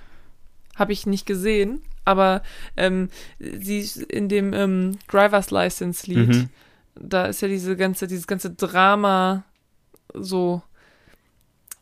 Habe 0.75 0.93
ich 0.93 1.05
nicht 1.05 1.25
gesehen, 1.25 1.81
aber 2.05 2.43
ähm, 2.77 3.09
sie 3.39 3.79
ist 3.79 3.97
in 3.97 4.29
dem 4.29 4.53
ähm, 4.53 4.97
Driver's 5.07 5.51
License 5.51 6.05
Lied, 6.09 6.27
Mhm. 6.29 6.49
da 6.95 7.25
ist 7.25 7.41
ja 7.41 7.47
diese 7.47 7.75
ganze, 7.75 8.07
dieses 8.07 8.27
ganze 8.27 8.51
Drama 8.51 9.43
so. 10.13 10.61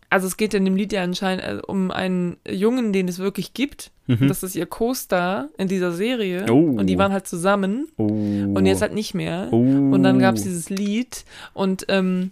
Also 0.09 0.27
es 0.27 0.37
geht 0.37 0.53
in 0.53 0.63
dem 0.63 0.75
Lied 0.75 0.93
ja 0.93 1.03
anscheinend 1.03 1.43
äh, 1.43 1.59
um 1.65 1.91
einen 1.91 2.37
Jungen, 2.47 2.93
den 2.93 3.07
es 3.07 3.19
wirklich 3.19 3.53
gibt. 3.53 3.91
Mhm. 4.07 4.29
Das 4.29 4.41
ist 4.41 4.55
ihr 4.55 4.65
Co-Star 4.65 5.49
in 5.57 5.67
dieser 5.67 5.91
Serie. 5.91 6.45
Oh. 6.49 6.77
Und 6.77 6.87
die 6.87 6.97
waren 6.97 7.11
halt 7.11 7.27
zusammen 7.27 7.89
oh. 7.97 8.05
und 8.05 8.65
jetzt 8.65 8.81
halt 8.81 8.93
nicht 8.93 9.13
mehr. 9.13 9.49
Oh. 9.51 9.57
Und 9.57 10.03
dann 10.03 10.19
gab 10.19 10.35
es 10.35 10.43
dieses 10.43 10.69
Lied 10.69 11.25
und 11.53 11.85
ähm, 11.89 12.31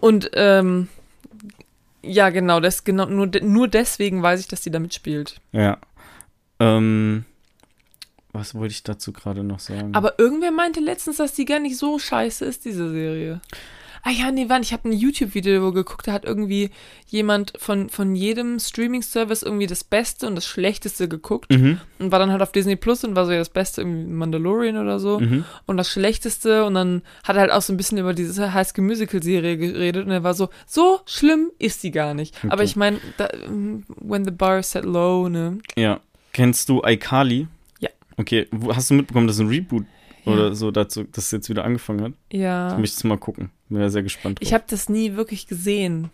und 0.00 0.30
ähm, 0.34 0.88
ja 2.02 2.28
genau, 2.28 2.60
das 2.60 2.84
genau 2.84 3.06
nur 3.06 3.30
nur 3.42 3.68
deswegen 3.68 4.22
weiß 4.22 4.40
ich, 4.40 4.48
dass 4.48 4.60
die 4.60 4.70
da 4.70 4.78
mitspielt. 4.78 5.40
Ja. 5.52 5.78
Ähm, 6.60 7.24
was 8.34 8.54
wollte 8.54 8.72
ich 8.72 8.82
dazu 8.82 9.12
gerade 9.12 9.44
noch 9.44 9.60
sagen? 9.60 9.94
Aber 9.94 10.18
irgendwer 10.18 10.50
meinte 10.50 10.80
letztens, 10.80 11.16
dass 11.16 11.32
die 11.32 11.46
gar 11.46 11.60
nicht 11.60 11.78
so 11.78 11.98
scheiße 11.98 12.44
ist, 12.44 12.64
diese 12.64 12.90
Serie. 12.90 13.40
Ah 14.06 14.10
ja, 14.10 14.30
nee, 14.30 14.44
wann? 14.48 14.60
Ich 14.62 14.74
habe 14.74 14.86
ein 14.88 14.92
YouTube-Video 14.92 15.72
geguckt, 15.72 16.06
da 16.06 16.12
hat 16.12 16.26
irgendwie 16.26 16.68
jemand 17.08 17.54
von, 17.56 17.88
von 17.88 18.14
jedem 18.14 18.58
Streaming-Service 18.58 19.42
irgendwie 19.42 19.66
das 19.66 19.82
Beste 19.82 20.26
und 20.26 20.34
das 20.34 20.46
Schlechteste 20.46 21.08
geguckt 21.08 21.50
mhm. 21.50 21.80
und 21.98 22.12
war 22.12 22.18
dann 22.18 22.30
halt 22.30 22.42
auf 22.42 22.52
Disney 22.52 22.76
Plus 22.76 23.02
und 23.02 23.16
war 23.16 23.24
so 23.24 23.32
ja 23.32 23.38
das 23.38 23.48
Beste 23.48 23.80
irgendwie 23.80 24.12
Mandalorian 24.12 24.76
oder 24.76 24.98
so. 25.00 25.20
Mhm. 25.20 25.44
und 25.64 25.78
das 25.78 25.88
Schlechteste 25.88 26.66
und 26.66 26.74
dann 26.74 27.00
hat 27.24 27.36
er 27.36 27.42
halt 27.42 27.50
auch 27.50 27.62
so 27.62 27.72
ein 27.72 27.78
bisschen 27.78 27.96
über 27.96 28.12
diese 28.12 28.52
High 28.52 28.68
School 28.68 28.84
Musical 28.84 29.22
Serie 29.22 29.56
geredet 29.56 30.04
und 30.04 30.12
er 30.12 30.22
war 30.22 30.34
so, 30.34 30.50
so 30.66 31.00
schlimm 31.06 31.50
ist 31.58 31.80
sie 31.80 31.90
gar 31.90 32.12
nicht. 32.12 32.36
Aber 32.44 32.56
Okay. 32.56 32.64
ich 32.64 32.76
meine, 32.76 32.98
when 34.00 34.24
the 34.24 34.30
bar 34.30 34.58
is 34.58 34.70
set 34.70 34.84
low, 34.84 35.28
ne? 35.30 35.58
Ja. 35.76 36.00
Kennst 36.32 36.68
du 36.68 36.82
iCarly? 36.84 37.46
Ja. 37.78 37.88
Okay, 38.16 38.48
hast 38.74 38.90
du 38.90 38.94
mitbekommen, 38.94 39.28
dass 39.28 39.38
ein 39.38 39.48
Reboot 39.48 39.84
Ja. 40.24 40.32
oder 40.32 40.54
so 40.54 40.70
dazu, 40.70 41.04
das 41.04 41.30
jetzt 41.30 41.48
wieder 41.48 41.64
angefangen 41.64 42.02
hat? 42.02 42.12
Ja. 42.32 42.72
Ich 42.72 42.78
möchte 42.78 42.96
es 42.96 43.04
mal 43.04 43.18
gucken. 43.18 43.50
Bin 43.68 43.80
ja 43.80 43.88
sehr 43.90 44.02
gespannt 44.02 44.38
drauf. 44.38 44.46
Ich 44.46 44.54
habe 44.54 44.64
das 44.68 44.88
nie 44.88 45.16
wirklich 45.16 45.46
gesehen. 45.46 46.10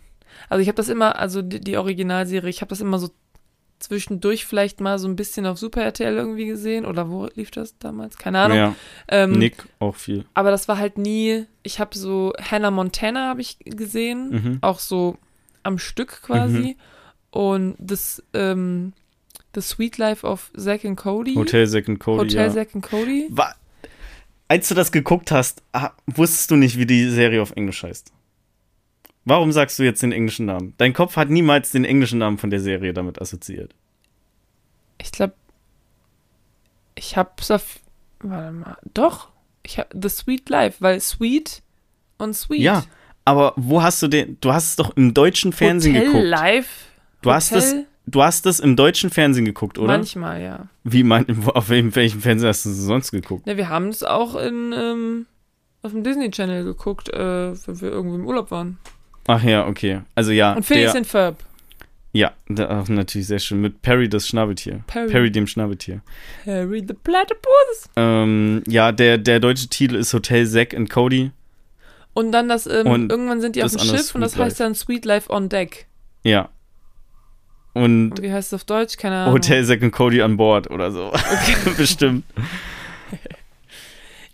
Also 0.49 0.61
ich 0.61 0.67
habe 0.67 0.75
das 0.77 0.89
immer, 0.89 1.17
also 1.19 1.41
die, 1.41 1.59
die 1.59 1.77
Originalserie, 1.77 2.49
ich 2.49 2.61
habe 2.61 2.69
das 2.69 2.81
immer 2.81 2.99
so 2.99 3.09
zwischendurch 3.79 4.45
vielleicht 4.45 4.79
mal 4.79 4.99
so 4.99 5.07
ein 5.07 5.15
bisschen 5.15 5.45
auf 5.47 5.57
Super 5.57 5.81
RTL 5.81 6.15
irgendwie 6.15 6.45
gesehen 6.45 6.85
oder 6.85 7.09
wo 7.09 7.27
lief 7.35 7.49
das 7.51 7.77
damals? 7.79 8.15
Keine 8.17 8.39
Ahnung. 8.39 8.57
ja, 8.57 8.75
Ähm, 9.07 9.31
Nick 9.33 9.65
auch 9.79 9.95
viel. 9.95 10.25
Aber 10.35 10.51
das 10.51 10.67
war 10.67 10.77
halt 10.77 10.97
nie, 10.97 11.45
ich 11.63 11.79
habe 11.79 11.97
so 11.97 12.33
Hannah 12.39 12.69
Montana 12.71 13.27
habe 13.29 13.41
ich 13.41 13.57
gesehen. 13.65 14.29
Mhm. 14.29 14.57
auch 14.61 14.79
so 14.79 15.17
am 15.63 15.77
Stück 15.79 16.21
quasi. 16.21 16.77
Und 17.31 17.75
das, 17.79 18.21
ähm, 18.33 18.93
The 19.55 19.61
Sweet 19.61 19.97
Life 19.97 20.25
of 20.27 20.51
Zack 20.55 20.85
and 20.85 20.95
Cody. 20.97 21.33
Hotel 21.35 21.65
Second 21.67 21.99
Cody, 21.99 22.29
Hotel 22.29 22.47
ja. 22.47 22.53
Zack 22.53 22.69
and 22.75 22.83
Cody. 22.87 23.27
Wa- 23.31 23.53
Als 24.51 24.67
du 24.67 24.75
das 24.75 24.91
geguckt 24.91 25.31
hast, 25.31 25.63
ah, 25.71 25.91
wusstest 26.07 26.51
du 26.51 26.57
nicht, 26.57 26.77
wie 26.77 26.85
die 26.85 27.07
Serie 27.07 27.41
auf 27.41 27.51
Englisch 27.51 27.83
heißt. 27.83 28.11
Warum 29.23 29.53
sagst 29.53 29.79
du 29.79 29.83
jetzt 29.83 30.03
den 30.03 30.11
englischen 30.11 30.45
Namen? 30.45 30.73
Dein 30.77 30.91
Kopf 30.91 31.15
hat 31.15 31.29
niemals 31.29 31.71
den 31.71 31.85
englischen 31.85 32.19
Namen 32.19 32.37
von 32.37 32.49
der 32.49 32.59
Serie 32.59 32.91
damit 32.91 33.21
assoziiert. 33.21 33.73
Ich 34.97 35.13
glaube, 35.13 35.35
ich 36.95 37.15
hab's 37.15 37.49
auf, 37.49 37.79
warte 38.19 38.51
mal, 38.51 38.77
doch. 38.93 39.29
Ich 39.63 39.79
hab 39.79 39.93
The 39.97 40.09
Sweet 40.09 40.49
Life, 40.49 40.81
weil 40.81 40.99
Sweet 40.99 41.63
und 42.17 42.33
Sweet. 42.33 42.59
Ja, 42.59 42.83
aber 43.23 43.53
wo 43.55 43.81
hast 43.81 44.01
du 44.01 44.09
den? 44.09 44.37
Du 44.41 44.51
hast 44.51 44.71
es 44.71 44.75
doch 44.75 44.97
im 44.97 45.13
deutschen 45.13 45.53
Fernsehen 45.53 45.95
Hotel 45.95 46.07
geguckt. 46.07 46.27
Life. 46.27 46.69
Du 47.21 47.31
hast 47.31 47.53
es, 47.53 47.67
Hotel? 47.69 47.87
Du 48.05 48.23
hast 48.23 48.45
es 48.45 48.59
im 48.59 48.75
deutschen 48.75 49.09
Fernsehen 49.09 49.45
geguckt, 49.45 49.77
oder? 49.77 49.87
Manchmal, 49.93 50.41
ja. 50.41 50.67
Wie 50.83 51.03
man, 51.03 51.25
auf 51.47 51.69
welchem, 51.69 51.95
welchem 51.95 52.21
Fernsehen 52.21 52.49
hast 52.49 52.65
du 52.65 52.69
es 52.69 52.77
sonst 52.77 53.11
geguckt? 53.11 53.45
Ne, 53.45 53.57
wir 53.57 53.69
haben 53.69 53.89
es 53.89 54.03
auch 54.03 54.35
in, 54.35 54.73
ähm, 54.75 55.25
auf 55.81 55.91
dem 55.91 56.03
Disney 56.03 56.29
Channel 56.31 56.63
geguckt, 56.63 57.09
äh, 57.09 57.17
wenn 57.53 57.81
wir 57.81 57.89
irgendwo 57.89 58.15
im 58.15 58.25
Urlaub 58.25 58.51
waren. 58.51 58.77
Ach 59.27 59.43
ja, 59.43 59.67
okay. 59.67 60.01
Also 60.15 60.31
ja, 60.31 60.53
Und 60.53 60.65
Phineas 60.65 60.93
der, 60.93 60.99
and 60.99 61.07
Ferb. 61.07 61.37
ja, 62.11 62.31
ach, 62.57 62.87
natürlich 62.89 63.27
sehr 63.27 63.39
schön. 63.39 63.61
Mit 63.61 63.81
Perry 63.81 64.09
das 64.09 64.27
Schnabeltier. 64.27 64.81
Perry. 64.87 65.09
Perry 65.09 65.31
dem 65.31 65.47
Schnabeltier. 65.47 66.01
Harry 66.45 66.83
the 66.87 66.93
Platypus. 66.93 67.89
Ähm, 67.95 68.63
ja, 68.67 68.91
der, 68.91 69.17
der 69.17 69.39
deutsche 69.39 69.67
Titel 69.67 69.95
ist 69.95 70.13
Hotel 70.13 70.47
Zack 70.47 70.73
and 70.73 70.89
Cody. 70.89 71.31
Und 72.13 72.31
dann 72.33 72.49
das, 72.49 72.67
ähm, 72.67 72.87
Und 72.87 73.11
irgendwann 73.11 73.39
sind 73.41 73.55
die 73.55 73.63
auf 73.63 73.71
das 73.71 73.81
dem 73.81 73.95
Schiff 73.95 74.15
und 74.15 74.21
das 74.21 74.33
Sweet 74.33 74.43
heißt 74.43 74.59
dann 74.59 74.75
Sweet 74.75 75.05
Life 75.05 75.31
on 75.31 75.47
Deck. 75.49 75.87
Ja. 76.23 76.49
Und 77.73 78.11
Und 78.11 78.21
wie 78.21 78.31
heißt 78.31 78.49
es 78.49 78.53
auf 78.53 78.63
Deutsch? 78.65 78.97
Keine 78.97 79.15
Ahnung. 79.17 79.33
Hotel 79.35 79.63
Zack 79.65 79.81
and 79.83 79.93
Cody 79.93 80.21
an 80.21 80.37
Bord 80.37 80.69
oder 80.69 80.91
so. 80.91 81.11
Bestimmt. 81.77 82.25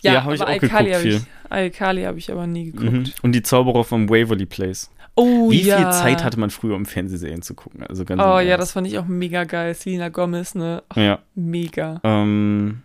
Ja, 0.01 0.14
Ja, 0.14 0.23
hab 0.23 0.34
ich 0.34 0.41
auch 0.41 0.49
iCarly 0.49 0.91
geguckt 0.91 1.27
hab 1.49 1.59
iCarly 1.59 2.03
habe 2.03 2.18
ich 2.19 2.31
aber 2.31 2.45
nie 2.47 2.72
geguckt. 2.72 2.91
Mhm. 2.91 3.05
Und 3.22 3.31
die 3.34 3.41
Zauberer 3.41 3.84
vom 3.84 4.09
Waverly 4.09 4.45
Place. 4.45 4.89
Oh 5.15 5.49
Wie 5.49 5.61
ja. 5.61 5.77
viel 5.77 5.91
Zeit 5.91 6.23
hatte 6.23 6.39
man 6.39 6.49
früher, 6.51 6.76
um 6.76 6.85
Fernsehserien 6.85 7.41
zu 7.41 7.55
gucken? 7.55 7.84
Also 7.88 8.05
ganz 8.05 8.22
Oh 8.23 8.39
ja, 8.39 8.55
das 8.57 8.73
fand 8.73 8.85
ich 8.85 8.99
auch 8.99 9.05
mega 9.07 9.45
geil. 9.45 9.73
Selena 9.73 10.09
Gomez, 10.09 10.53
ne? 10.53 10.84
Ach, 10.89 10.97
Ja. 10.97 11.19
mega. 11.34 11.99
Ähm, 12.03 12.84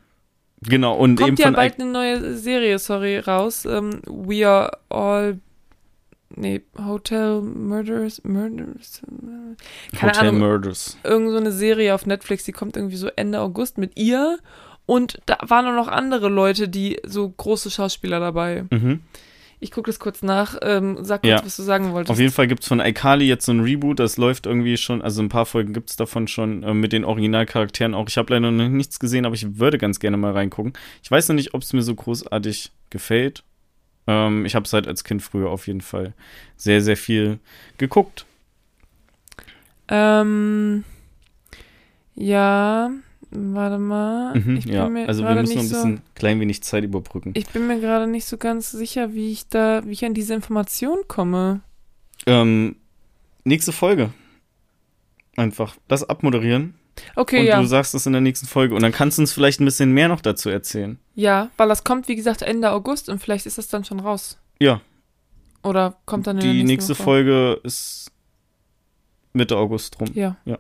genau, 0.63 0.95
und 0.95 1.21
eben 1.21 1.27
Kommt 1.29 1.39
ja 1.41 1.47
von 1.47 1.55
bald 1.55 1.79
eine 1.79 1.91
neue 1.91 2.37
Serie, 2.37 2.79
sorry, 2.79 3.19
raus. 3.19 3.67
Ähm, 3.67 4.01
We 4.07 4.49
Are 4.49 4.71
All. 4.89 5.39
Nee, 6.37 6.63
Hotel 6.79 7.41
Murders. 7.43 8.23
Murders. 8.25 9.03
äh, 9.07 9.97
Keine 9.97 10.13
Hotel 10.13 10.29
Ahnung. 10.29 10.41
Murders. 10.41 10.97
Irgend 11.05 11.31
so 11.31 11.37
eine 11.37 11.53
Serie 11.53 11.95
auf 11.95 12.07
Netflix, 12.07 12.45
die 12.45 12.53
kommt 12.53 12.77
irgendwie 12.77 12.97
so 12.97 13.09
Ende 13.17 13.41
August 13.41 13.79
mit 13.79 13.99
ihr. 13.99 14.39
Und 14.87 15.19
da 15.27 15.39
waren 15.43 15.67
auch 15.67 15.75
noch 15.77 15.89
andere 15.89 16.29
Leute, 16.29 16.69
die 16.69 16.99
so 17.05 17.29
große 17.29 17.71
Schauspieler 17.71 18.19
dabei. 18.21 18.65
Mhm. 18.71 19.01
Ich 19.61 19.71
gucke 19.71 19.89
das 19.91 20.01
kurz 20.01 20.23
nach. 20.23 20.57
Ähm, 20.63 20.99
sag 21.03 21.23
kurz, 21.23 21.31
Ja. 21.31 21.45
was 21.45 21.55
du 21.57 21.63
sagen 21.63 21.93
wolltest. 21.93 22.11
Auf 22.11 22.19
jeden 22.19 22.33
Fall 22.33 22.49
gibt 22.49 22.63
es 22.63 22.69
von 22.69 22.81
iCarly 22.81 23.27
jetzt 23.29 23.47
so 23.47 23.53
ein 23.53 23.61
Reboot, 23.61 24.01
das 24.01 24.17
läuft 24.17 24.47
irgendwie 24.47 24.77
schon, 24.77 25.01
also 25.03 25.23
ein 25.23 25.29
paar 25.29 25.47
Folgen 25.47 25.73
gibt 25.73 25.91
es 25.91 25.95
davon 25.97 26.27
schon 26.27 26.65
äh, 26.65 26.75
mit 26.75 26.93
den 26.93 27.05
Originalcharakteren 27.05 27.95
auch. 27.95 28.09
Ich 28.09 28.19
habe 28.19 28.35
leider 28.35 28.51
noch 28.51 28.69
nichts 28.69 28.99
gesehen, 28.99 29.25
aber 29.25 29.37
ich 29.37 29.61
würde 29.61 29.79
ganz 29.79 30.01
gerne 30.01 30.17
mal 30.17 30.33
reingucken. 30.33 30.73
Ich 31.05 31.09
weiß 31.13 31.29
noch 31.29 31.37
nicht, 31.37 31.55
ob 31.55 31.63
es 31.63 31.73
mir 31.73 31.83
so 31.83 31.95
großartig 31.95 32.73
gefällt. 32.91 33.45
Ähm, 34.07 34.45
ich 34.45 34.55
habe 34.55 34.65
es 34.65 34.73
halt 34.73 34.87
als 34.89 35.05
Kind 35.05 35.23
früher 35.23 35.51
auf 35.51 35.67
jeden 35.67 35.81
Fall 35.81 36.15
sehr, 36.57 36.83
sehr 36.83 36.97
viel 36.97 37.39
geguckt. 37.79 38.27
Ähm, 39.89 40.85
ja, 42.15 42.91
Warte 43.35 43.79
mal. 43.79 44.39
Mhm, 44.39 44.57
ich 44.57 44.67
bin 44.67 44.75
ja, 44.75 44.89
mir 44.91 45.09
also 45.09 45.23
wir 45.23 45.29
gerade 45.29 45.41
müssen 45.41 45.55
noch 45.55 45.63
ein 45.63 45.65
nicht 45.65 45.73
bisschen 45.73 46.01
klein 46.15 46.41
wenig 46.41 46.63
Zeit 46.63 46.85
überbrücken. 46.85 47.33
so. 47.35 47.41
Ich 47.41 47.49
bin 47.49 47.67
mir 47.67 47.81
gerade 47.81 48.07
nicht 48.07 48.27
so 48.27 48.37
ganz 48.37 48.71
sicher, 48.71 49.15
wie 49.15 49.33
ich 49.33 49.49
da, 49.49 49.83
wie 49.87 49.93
ich 49.93 50.05
an 50.05 50.13
diese 50.13 50.35
Information 50.35 50.99
komme. 51.09 51.63
Ähm, 52.27 52.77
nächste 53.45 53.73
Folge. 53.73 54.13
Einfach 55.37 55.77
das 55.89 56.05
abmoderieren. 56.05 56.75
Okay, 57.17 57.41
und 57.41 57.47
ja. 57.47 57.61
du 57.61 57.67
sagst 57.67 57.95
es 57.95 58.07
in 58.07 58.13
der 58.13 58.21
nächsten 58.21 58.47
Folge. 58.47 58.75
Und 58.75 58.83
dann 58.83 58.93
kannst 58.93 59.19
du 59.19 59.23
uns 59.23 59.33
vielleicht 59.33 59.61
ein 59.61 59.65
bisschen 59.65 59.93
mehr 59.93 60.09
noch 60.09 60.21
dazu 60.21 60.51
erzählen. 60.51 60.99
Ja, 61.15 61.51
weil 61.57 61.69
das 61.69 61.85
kommt, 61.85 62.09
wie 62.09 62.17
gesagt, 62.17 62.43
Ende 62.43 62.71
August 62.71 63.09
und 63.09 63.21
vielleicht 63.21 63.47
ist 63.47 63.59
das 63.59 63.69
dann 63.69 63.85
schon 63.85 64.01
raus. 64.01 64.39
Ja, 64.61 64.81
Oder 65.63 65.97
kommt 66.07 66.27
dann 66.27 66.37
in 66.37 66.43
der 66.43 66.53
die 66.53 66.59
nächsten 66.59 66.67
nächste 66.69 66.95
Woche. 66.95 67.03
Folge 67.03 67.61
ist 67.65 68.11
Mitte 69.33 69.57
August 69.57 70.01
rum. 70.01 70.09
Ja. 70.15 70.37
Ja. 70.45 70.59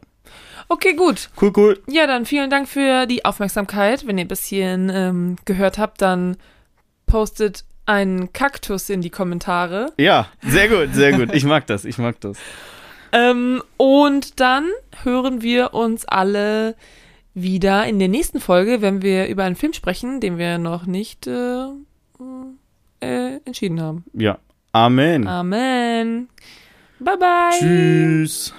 Okay, 0.68 0.94
gut. 0.94 1.30
Cool, 1.40 1.52
cool. 1.56 1.82
Ja, 1.88 2.06
dann 2.06 2.24
vielen 2.26 2.50
Dank 2.50 2.68
für 2.68 3.06
die 3.06 3.24
Aufmerksamkeit. 3.24 4.06
Wenn 4.06 4.18
ihr 4.18 4.26
bis 4.26 4.44
hierhin 4.44 4.90
ähm, 4.92 5.36
gehört 5.44 5.78
habt, 5.78 6.00
dann 6.00 6.36
postet 7.06 7.64
einen 7.84 8.32
Kaktus 8.32 8.88
in 8.88 9.02
die 9.02 9.10
Kommentare. 9.10 9.92
Ja, 9.98 10.28
sehr 10.42 10.68
gut, 10.68 10.94
sehr 10.94 11.12
gut. 11.12 11.34
Ich 11.34 11.44
mag 11.44 11.66
das, 11.66 11.84
ich 11.84 11.98
mag 11.98 12.20
das. 12.20 12.38
Ähm, 13.12 13.62
und 13.76 14.40
dann 14.40 14.68
hören 15.02 15.42
wir 15.42 15.74
uns 15.74 16.04
alle 16.06 16.74
wieder 17.34 17.86
in 17.86 17.98
der 17.98 18.08
nächsten 18.08 18.40
Folge, 18.40 18.80
wenn 18.82 19.02
wir 19.02 19.26
über 19.28 19.44
einen 19.44 19.56
Film 19.56 19.72
sprechen, 19.72 20.20
den 20.20 20.38
wir 20.38 20.58
noch 20.58 20.86
nicht 20.86 21.26
äh, 21.26 21.66
äh, 23.00 23.36
entschieden 23.44 23.80
haben. 23.80 24.04
Ja. 24.14 24.38
Amen. 24.72 25.26
Amen. 25.26 26.28
Bye 26.98 27.16
bye. 27.18 27.58
Tschüss. 27.58 28.54